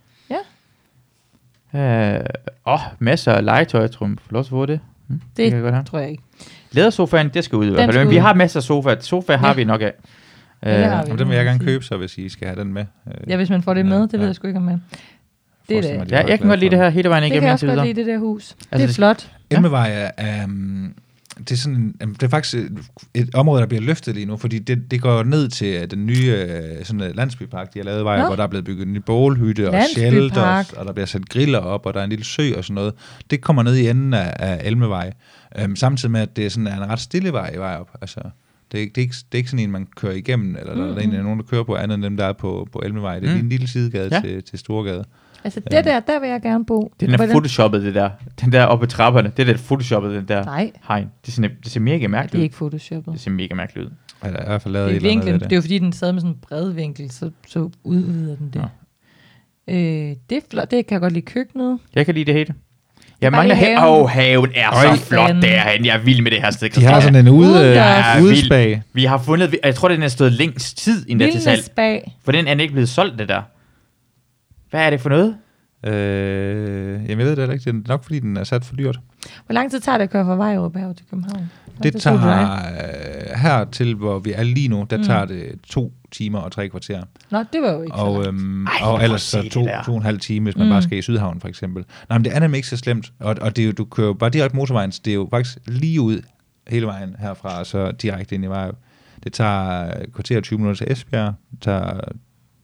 Øh, 1.74 2.20
åh, 2.66 2.78
masser 2.98 3.32
af 3.32 3.44
legetøj, 3.44 3.80
jeg 3.80 3.90
tror, 3.90 4.06
man 4.06 4.18
får 4.18 4.32
lov 4.32 4.44
til 4.44 4.48
at 4.48 4.50
få 4.50 4.66
det. 4.66 4.80
Mm, 5.08 5.20
det, 5.20 5.36
Det 5.36 5.44
kan 5.44 5.54
jeg 5.54 5.62
godt 5.62 5.74
have. 5.74 5.84
tror 5.84 5.98
jeg 5.98 6.10
ikke. 6.10 6.22
Lædersofaen, 6.72 7.28
det 7.28 7.44
skal 7.44 7.56
ud 7.56 7.66
i 7.66 7.70
hvert 7.70 7.94
fald. 7.94 8.04
Men 8.04 8.10
vi 8.10 8.16
har 8.16 8.34
masser 8.34 8.60
af 8.60 8.64
sofa. 8.64 8.96
Sofa 9.00 9.36
har 9.36 9.48
Ja. 9.48 9.54
vi 9.54 9.64
nok 9.64 9.80
af. 9.82 9.92
Ja, 10.62 10.78
det 10.94 11.00
Øh, 11.00 11.06
vi. 11.06 11.12
Og 11.12 11.18
den 11.18 11.28
vil 11.28 11.36
jeg 11.36 11.44
gerne 11.44 11.58
købe, 11.58 11.84
så 11.84 11.96
hvis 11.96 12.18
I 12.18 12.28
skal 12.28 12.48
have 12.48 12.60
den 12.60 12.72
med. 12.72 12.84
Øh, 13.06 13.30
Ja, 13.30 13.36
hvis 13.36 13.50
man 13.50 13.62
får 13.62 13.74
det 13.74 13.80
Ja, 13.84 13.88
med, 13.88 14.00
det 14.02 14.12
ved 14.12 14.20
ja. 14.20 14.26
jeg 14.26 14.34
sgu 14.34 14.46
ikke 14.46 14.56
om 14.58 14.62
man. 14.64 14.82
Det 15.68 15.76
er 15.78 15.82
det. 16.02 16.10
ja, 16.10 16.26
jeg 16.26 16.38
kan 16.38 16.48
godt 16.48 16.60
lide 16.60 16.70
det 16.70 16.78
her 16.78 16.88
hele 16.88 17.08
vejen 17.08 17.22
Det 17.22 17.26
igennem 17.28 17.40
kan 17.40 17.46
jeg 17.46 17.52
også 17.52 17.66
godt 17.66 17.82
lide, 17.86 17.94
det 17.94 18.06
der 18.06 18.18
hus. 18.18 18.48
Det 18.48 18.66
Altså, 18.72 18.82
er 18.82 18.86
det- 18.86 18.96
flot. 18.96 19.30
Ja. 19.50 19.56
Elmevej 19.56 20.10
er, 20.16 20.44
um, 20.44 20.94
det 21.38 21.52
er 21.52 21.56
sådan, 21.56 21.94
det 22.00 22.22
er 22.22 22.28
faktisk 22.28 22.54
et, 22.54 22.78
et 23.14 23.34
område, 23.34 23.60
der 23.60 23.66
bliver 23.66 23.80
løftet 23.82 24.14
lige 24.14 24.26
nu, 24.26 24.36
fordi 24.36 24.58
det, 24.58 24.90
det 24.90 25.00
går 25.02 25.22
ned 25.22 25.48
til 25.48 25.66
øh, 25.82 25.90
den 25.90 26.06
nye 26.06 26.26
øh, 26.38 26.84
sådan 26.84 27.00
en 27.00 27.14
landsbypark, 27.14 27.74
de 27.74 27.78
har 27.78 27.84
lavet 27.84 28.04
vej, 28.04 28.18
Nå. 28.18 28.26
hvor 28.26 28.36
der 28.36 28.42
er 28.42 28.46
blevet 28.46 28.64
bygget 28.64 28.86
en 28.86 28.92
ny 28.92 28.96
bålhytte 29.06 29.68
og 29.68 29.74
shelters, 29.94 30.72
og 30.72 30.86
der 30.86 30.92
bliver 30.92 31.06
sat 31.06 31.28
griller 31.28 31.58
op, 31.58 31.86
og 31.86 31.94
der 31.94 32.00
er 32.00 32.04
en 32.04 32.10
lille 32.10 32.24
sø 32.24 32.50
og 32.56 32.64
sådan 32.64 32.74
noget. 32.74 32.94
Det 33.30 33.40
kommer 33.40 33.62
ned 33.62 33.76
i 33.76 33.88
enden 33.88 34.14
af, 34.14 34.32
af 34.38 34.60
Elmevej, 34.64 35.12
um, 35.64 35.76
samtidig 35.76 36.10
med, 36.12 36.20
at 36.20 36.36
det 36.36 36.46
er 36.46 36.50
sådan 36.50 36.66
en 36.66 36.88
ret 36.88 37.00
stille 37.00 37.32
vej 37.32 37.56
vej 37.56 37.76
op. 37.80 37.90
Altså, 38.00 38.20
det 38.72 38.78
er, 38.78 38.82
ikke, 38.82 38.92
det, 38.94 39.00
er 39.00 39.02
ikke, 39.02 39.14
det 39.32 39.34
er 39.34 39.38
ikke 39.38 39.50
sådan 39.50 39.64
en, 39.64 39.70
man 39.70 39.86
kører 39.96 40.12
igennem, 40.14 40.56
eller 40.60 40.74
mm. 40.74 40.80
der 40.80 40.94
er 40.94 40.98
egentlig 40.98 41.22
nogen, 41.22 41.38
der 41.38 41.44
kører 41.44 41.62
på 41.64 41.76
andet 41.76 41.94
end 41.94 42.02
dem, 42.04 42.16
der 42.16 42.24
er 42.24 42.32
på, 42.32 42.68
på 42.72 42.82
Elmevej. 42.84 43.18
Det 43.20 43.28
er 43.30 43.34
Mm. 43.34 43.40
en 43.40 43.48
lille 43.48 43.68
sidegade 43.68 44.08
Ja. 44.12 44.20
til, 44.20 44.42
til 44.42 44.58
Storgade. 44.58 45.04
Altså, 45.44 45.60
det 45.60 45.84
der, 45.84 46.00
der 46.00 46.20
vil 46.20 46.28
jeg 46.28 46.42
gerne 46.42 46.64
bo. 46.64 46.92
Den 47.00 47.10
er 47.12 47.16
Hvordan- 47.16 47.34
photoshoppet, 47.34 47.82
det 47.82 47.94
der. 47.94 48.10
Den 48.40 48.52
der 48.52 48.64
oppe 48.64 48.84
i 48.84 48.88
trapperne. 48.88 49.32
Det 49.36 49.42
er 49.42 49.46
lidt 49.46 49.60
photoshoppet, 49.60 50.14
den 50.14 50.28
der 50.28 50.44
Nej, 50.44 50.70
hegn. 50.88 51.08
Det 51.26 51.34
ser, 51.34 51.42
det 51.42 51.72
ser 51.72 51.80
mega 51.80 51.96
ja, 51.96 52.08
mærkeligt 52.08 52.32
det 52.32 52.38
er 52.38 52.40
ud. 52.40 52.44
ikke 52.44 52.56
photoshoppet. 52.56 53.12
Det 53.12 53.20
ser 53.20 53.30
mega 53.30 53.54
mærkeligt 53.54 53.86
ud. 53.86 53.92
Ja, 54.24 54.28
der 54.30 54.36
er 54.36 54.42
i 54.42 54.46
hvert 54.46 54.62
fald 54.62 54.72
lavet 54.74 54.88
Det 54.88 54.96
et 54.96 55.02
er 55.06 55.10
andet 55.10 55.14
vinklen. 55.16 55.32
ved 55.34 55.40
Det 55.40 55.52
er 55.52 55.56
jo 55.56 55.60
fordi, 55.62 55.78
den 55.78 55.92
sad 55.92 56.12
med 56.12 56.20
sådan 56.20 56.34
en 56.34 56.38
bred 56.48 56.70
vinkel, 56.72 57.10
så, 57.10 57.30
så 57.48 57.70
udvider 57.84 58.36
den 58.36 58.50
det. 58.52 58.64
Øh, 59.68 60.16
det 60.30 60.36
er 60.36 60.40
flot. 60.50 60.70
Det 60.70 60.86
kan 60.86 60.94
jeg 60.94 61.00
godt 61.00 61.12
lide 61.12 61.24
køkkenet. 61.26 61.78
Jeg 61.94 62.06
kan 62.06 62.14
lide 62.14 62.24
det 62.24 62.34
hele. 62.34 62.54
Jeg 63.20 63.32
mangler 63.32 63.54
haven. 63.54 63.78
Åh, 63.78 63.84
oh, 64.02 64.08
haven 64.10 64.50
er 64.54 64.88
Øj. 64.90 64.96
så 64.96 65.02
flot 65.04 65.30
derhen. 65.42 65.84
Jeg 65.86 65.94
er 65.96 65.98
vild 66.00 66.22
med 66.22 66.30
det 66.30 66.40
her 66.42 66.50
sted. 66.50 66.68
De 66.70 66.84
har 66.84 67.00
sådan 67.00 67.26
en 67.26 67.32
ude. 67.32 67.72
Ja, 67.72 68.20
udespag. 68.22 68.82
Vi 68.92 69.04
har 69.04 69.18
fundet, 69.18 69.56
jeg 69.64 69.74
tror, 69.74 69.88
den 69.88 70.02
er 70.02 70.08
stået 70.08 70.32
længst 70.32 70.78
tid 70.78 71.08
inden 71.08 71.26
der 71.26 71.32
til 71.32 71.42
salg. 71.42 72.02
For 72.24 72.32
den 72.32 72.46
er 72.46 72.50
den 72.50 72.60
ikke 72.60 72.72
blevet 72.72 72.88
solgt, 72.88 73.18
det 73.18 73.28
der. 73.28 73.42
Hvad 74.70 74.80
er 74.86 74.90
det 74.90 75.00
for 75.00 75.08
noget? 75.08 75.36
Øh, 75.86 76.92
jamen, 76.92 77.08
jeg 77.08 77.18
ved 77.18 77.30
det 77.30 77.38
heller 77.38 77.52
ikke. 77.54 77.64
Det 77.72 77.84
er 77.84 77.88
nok, 77.88 78.02
fordi 78.04 78.18
den 78.20 78.36
er 78.36 78.44
sat 78.44 78.64
for 78.64 78.76
dyrt. 78.76 78.98
Hvor 79.46 79.52
lang 79.52 79.70
tid 79.70 79.80
tager 79.80 79.98
det 79.98 80.02
at 80.04 80.10
køre 80.10 80.24
fra 80.24 80.36
Vejrup 80.36 80.76
her 80.76 80.92
til 80.92 81.06
København? 81.10 81.50
Hvor 81.76 81.82
Det 81.82 82.00
tager 82.00 82.52
øh, 82.52 83.38
her 83.38 83.64
til, 83.64 83.94
hvor 83.94 84.18
vi 84.18 84.32
er 84.32 84.42
lige 84.42 84.68
nu, 84.68 84.86
der 84.90 84.96
Mm. 84.96 85.02
tager 85.04 85.24
det 85.24 85.52
to 85.68 85.92
timer 86.12 86.38
og 86.38 86.52
tre 86.52 86.68
kvarter. 86.68 87.02
Nå, 87.30 87.38
det 87.52 87.62
var 87.62 87.72
jo 87.72 87.82
ikke 87.82 87.96
så 87.96 88.02
Og, 88.02 88.12
langt. 88.14 88.28
øhm, 88.28 88.66
Ej, 88.66 88.72
og 88.82 89.02
ellers 89.04 89.22
så 89.22 89.42
to, 89.42 89.66
to 89.84 89.90
og 89.92 89.96
en 89.96 90.02
halv 90.02 90.20
time, 90.20 90.44
hvis 90.44 90.56
man 90.56 90.66
Mm. 90.66 90.72
bare 90.72 90.82
skal 90.82 90.98
i 90.98 91.02
Sydhavn 91.02 91.40
for 91.40 91.48
eksempel. 91.48 91.84
Nej, 92.08 92.18
men 92.18 92.24
det 92.24 92.34
er 92.36 92.40
nemlig 92.40 92.56
ikke 92.58 92.68
så 92.68 92.76
slemt. 92.76 93.12
Og, 93.20 93.36
og 93.40 93.56
det 93.56 93.62
er 93.62 93.66
jo, 93.66 93.72
du 93.72 93.84
kører 93.84 94.12
bare 94.12 94.30
direkte 94.30 94.56
motorvejen, 94.56 94.92
så 94.92 95.00
det 95.04 95.10
er 95.10 95.14
jo 95.14 95.28
faktisk 95.30 95.58
lige 95.66 96.00
ud 96.00 96.20
hele 96.68 96.86
vejen 96.86 97.16
herfra, 97.18 97.58
og 97.58 97.66
så 97.66 97.90
direkte 97.90 98.34
ind 98.34 98.44
i 98.44 98.48
vejen. 98.48 98.74
Det 99.24 99.32
tager 99.32 99.86
øh, 99.86 100.06
kvarter 100.14 100.36
og 100.36 100.42
20 100.42 100.58
minutter 100.58 100.84
til 100.86 100.92
Esbjerg, 100.92 101.34
det 101.50 101.60
tager 101.60 102.00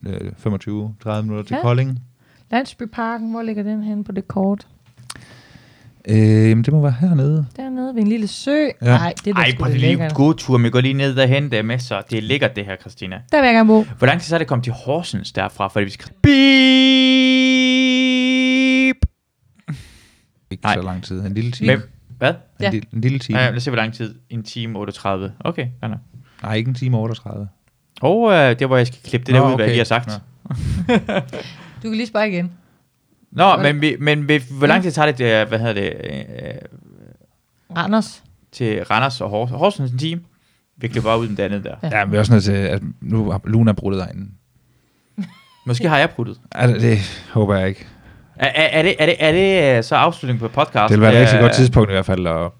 øh, 0.05 0.31
25-30 0.45 1.21
minutter 1.21 1.43
til 1.43 1.55
Ja. 1.55 1.61
Kolding. 1.61 1.99
Landsbyparken, 2.51 3.31
hvor 3.31 3.41
ligger 3.41 3.63
den 3.63 3.83
henne 3.83 4.03
på 4.03 4.11
det 4.11 4.27
kort? 4.27 4.67
Øh, 6.09 6.17
jamen, 6.49 6.63
det 6.63 6.73
må 6.73 6.81
være 6.81 6.95
hernede. 7.01 7.45
Dernede 7.57 7.95
ved 7.95 8.01
en 8.01 8.07
lille 8.07 8.27
sø. 8.27 8.51
Ja. 8.55 8.69
Nej, 8.81 9.13
det 9.25 9.27
er 9.31 9.33
da 9.33 9.41
Ej, 9.41 9.49
sgu 9.49 9.57
prøv 9.63 9.67
da 9.71 9.73
lige 9.77 9.87
lækkert. 9.87 10.11
en 10.11 10.15
god 10.15 10.33
tur. 10.33 10.57
Vi 10.57 10.69
går 10.69 10.81
lige 10.81 10.93
ned 10.93 11.15
derhen. 11.15 11.43
Det 11.51 11.59
er 11.59 11.63
masser. 11.63 12.01
Det 12.01 12.17
er 12.17 12.21
lækkert, 12.21 12.55
det 12.55 12.65
her, 12.65 12.75
Christina. 12.75 13.21
Der 13.31 13.39
vil 13.41 13.45
jeg 13.47 13.53
gerne 13.55 13.67
bo. 13.67 13.83
Hvor 13.97 14.07
lang 14.07 14.19
tid 14.21 14.27
så 14.27 14.35
er 14.35 14.39
det 14.39 14.47
kommet 14.47 14.63
til 14.63 14.73
Horsens 14.73 15.31
derfra? 15.31 15.67
Fordi 15.67 15.85
vi 15.85 15.89
skal... 15.91 16.11
Beep! 16.21 16.31
Ikke 20.51 20.63
Nej. 20.63 20.73
så 20.75 20.81
lang 20.81 21.03
tid. 21.03 21.21
En 21.25 21.33
lille 21.33 21.51
time. 21.51 21.71
Men, 21.73 21.81
hvad? 22.17 22.29
En, 22.29 22.35
Ja. 22.61 22.69
lille, 22.69 22.87
en 22.93 23.01
lille 23.01 23.19
time. 23.19 23.39
Ja, 23.39 23.49
lad 23.49 23.57
os 23.57 23.63
se, 23.63 23.69
hvor 23.71 23.77
lang 23.77 23.93
tid. 23.93 24.15
En 24.29 24.43
time 24.43 24.79
38. 24.79 25.33
Okay, 25.39 25.67
godt 25.81 25.91
nok. 25.91 25.99
Nej, 26.43 26.53
ikke 26.55 26.69
en 26.69 26.75
time 26.75 26.97
og 26.97 27.01
38. 27.03 27.47
Og 28.01 28.31
øh, 28.31 28.49
det 28.49 28.61
er, 28.61 28.65
hvor 28.65 28.77
jeg 28.77 28.87
skal 28.87 28.99
klippe 29.03 29.25
det 29.25 29.35
Nå, 29.35 29.39
der 29.39 29.45
ud, 29.45 29.55
hvad 29.55 29.55
okay. 29.55 29.63
jeg 29.63 29.69
lige 29.69 29.79
har 29.79 29.83
sagt. 29.83 30.09
Du 31.83 31.89
kan 31.89 31.97
lige 31.97 32.07
spørge 32.07 32.29
igen. 32.29 32.51
Nå, 33.31 33.57
men, 33.57 33.81
vi, 33.81 33.95
men 33.99 34.27
vi, 34.27 34.41
hvor 34.51 34.67
lang 34.67 34.83
tid 34.83 34.91
tager 34.91 35.05
det, 35.05 35.17
det 35.17 35.47
hvad 35.47 35.59
hedder 35.59 35.73
det, 35.73 35.93
øh, 36.03 36.53
Randers. 37.77 38.23
til 38.51 38.83
Randers 38.83 39.21
og 39.21 39.29
Horsens? 39.29 39.57
Horsens 39.59 39.91
en 39.91 39.97
time. 39.97 40.21
Vi 40.77 40.87
klipper 40.87 41.09
bare 41.09 41.19
ud 41.19 41.27
den 41.27 41.39
andet 41.39 41.63
der. 41.63 41.75
Ja. 41.83 41.97
Ja, 41.97 42.05
men 42.05 42.11
vi 42.11 42.15
er 42.15 42.19
også 42.19 42.33
nødt 42.33 42.43
til, 42.43 42.51
at 42.51 42.81
nu 43.01 43.31
har 43.31 43.41
Luna 43.43 43.71
brudt 43.71 43.95
derinde. 43.95 44.31
Måske 45.67 45.89
har 45.89 45.97
jeg 45.97 46.09
pruttet. 46.09 46.37
Altså, 46.51 46.87
det 46.87 46.97
håber 47.33 47.55
jeg 47.55 47.67
ikke. 47.67 47.87
Er, 48.35 48.47
er, 48.47 48.79
er, 48.79 48.81
det, 48.81 48.95
er, 48.99 49.05
det, 49.05 49.15
er 49.19 49.31
det 49.31 49.77
øh, 49.77 49.83
så 49.83 49.95
afslutning 49.95 50.39
på 50.39 50.47
podcast? 50.47 50.89
Det 50.91 50.91
vil 50.91 51.01
være 51.01 51.11
et 51.11 51.17
Øh, 51.17 51.21
rigtig 51.21 51.39
godt 51.39 51.53
tidspunkt 51.53 51.89
i 51.89 51.93
hvert 51.93 52.05
fald 52.05 52.27
at, 52.27 52.51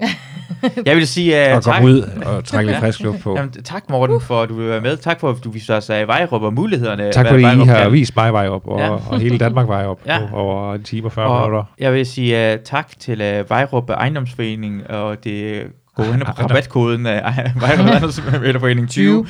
Jeg 0.86 0.96
vil 0.96 1.06
sige 1.06 1.32
uh, 1.32 1.56
at 1.56 1.62
tak. 1.62 1.74
komme 1.74 1.88
ud 1.94 2.00
og 2.26 2.44
trække 2.44 2.70
lidt 2.70 2.80
frisk 2.80 3.00
luft 3.00 3.20
på. 3.20 3.36
Jamen, 3.36 3.52
tak 3.52 3.90
Morten, 3.90 4.20
for 4.20 4.42
at 4.42 4.48
du 4.48 4.54
vil 4.54 4.68
være 4.68 4.80
med. 4.80 4.96
Tak 4.96 5.20
for, 5.20 5.30
at 5.30 5.36
du 5.44 5.50
viste 5.50 5.74
os 5.76 5.90
af 5.90 6.06
Vejrup 6.08 6.42
og 6.42 6.54
mulighederne. 6.54 7.12
Tak 7.12 7.26
fordi 7.26 7.40
I 7.40 7.44
Vejrup 7.44 7.66
har 7.66 7.82
kan. 7.82 7.92
vist 7.92 8.16
mig 8.16 8.32
vej 8.32 8.48
op, 8.48 8.66
og, 8.68 8.78
Ja. 8.80 8.90
og 8.90 9.20
hele 9.20 9.38
Danmark 9.38 9.68
vej 9.68 9.84
op 9.86 10.00
Ja. 10.06 10.18
over 10.32 10.74
en 10.74 10.82
time 10.82 11.06
og 11.06 11.12
40 11.12 11.38
minutter. 11.40 11.58
Og 11.58 11.66
jeg 11.78 11.92
vil 11.92 12.06
sige 12.06 12.52
uh, 12.54 12.60
tak 12.64 12.88
til 13.00 13.40
uh, 13.40 13.50
Vejrup 13.50 13.90
Ejendomsforening, 13.90 14.90
og 14.90 15.24
det 15.24 15.62
gå 16.04 16.24
på 16.24 16.30
Ejendom. 16.30 16.46
rabatkoden 16.50 17.04
Vejrup 17.04 17.86
Ejendomsforening 17.86 18.88
20, 18.90 19.26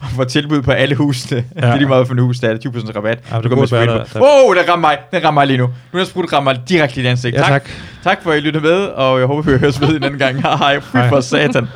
og 0.00 0.08
få 0.16 0.24
tilbud 0.24 0.62
på 0.62 0.70
alle 0.70 0.94
husene. 0.94 1.44
Ja. 1.56 1.60
Det 1.60 1.68
er 1.72 1.76
lige 1.76 1.88
meget 1.88 2.06
for 2.06 2.14
en 2.14 2.20
hus, 2.20 2.38
der 2.38 2.48
er 2.50 2.54
20% 2.56 2.96
rabat. 2.96 3.18
Ja, 3.30 3.40
du 3.40 3.48
kunne 3.48 3.66
bare 3.68 3.86
der- 3.86 4.04
Wow, 4.14 4.52
den 4.54 4.68
rammer 4.68 4.88
mig. 4.88 4.98
Den 5.12 5.24
rammer 5.24 5.40
mig 5.40 5.46
lige 5.46 5.58
nu. 5.58 5.68
Nu 5.92 6.00
er 6.00 6.04
sprudt 6.04 6.32
rammer 6.32 6.52
direkte 6.68 7.00
i 7.00 7.02
dit 7.02 7.10
ansigt. 7.10 7.36
Ja, 7.36 7.42
tak. 7.42 7.68
tak 8.04 8.18
for 8.22 8.30
at 8.30 8.36
I 8.38 8.40
lyttede 8.40 8.64
med, 8.64 8.72
og 8.86 9.18
jeg 9.18 9.26
håber, 9.26 9.42
vi 9.52 9.58
høres 9.58 9.80
ved 9.80 9.88
en 9.88 10.04
anden 10.04 10.18
gang. 10.18 10.42
Hej, 10.42 10.80
fy 10.80 10.96
for 11.08 11.20
satan. 11.20 11.68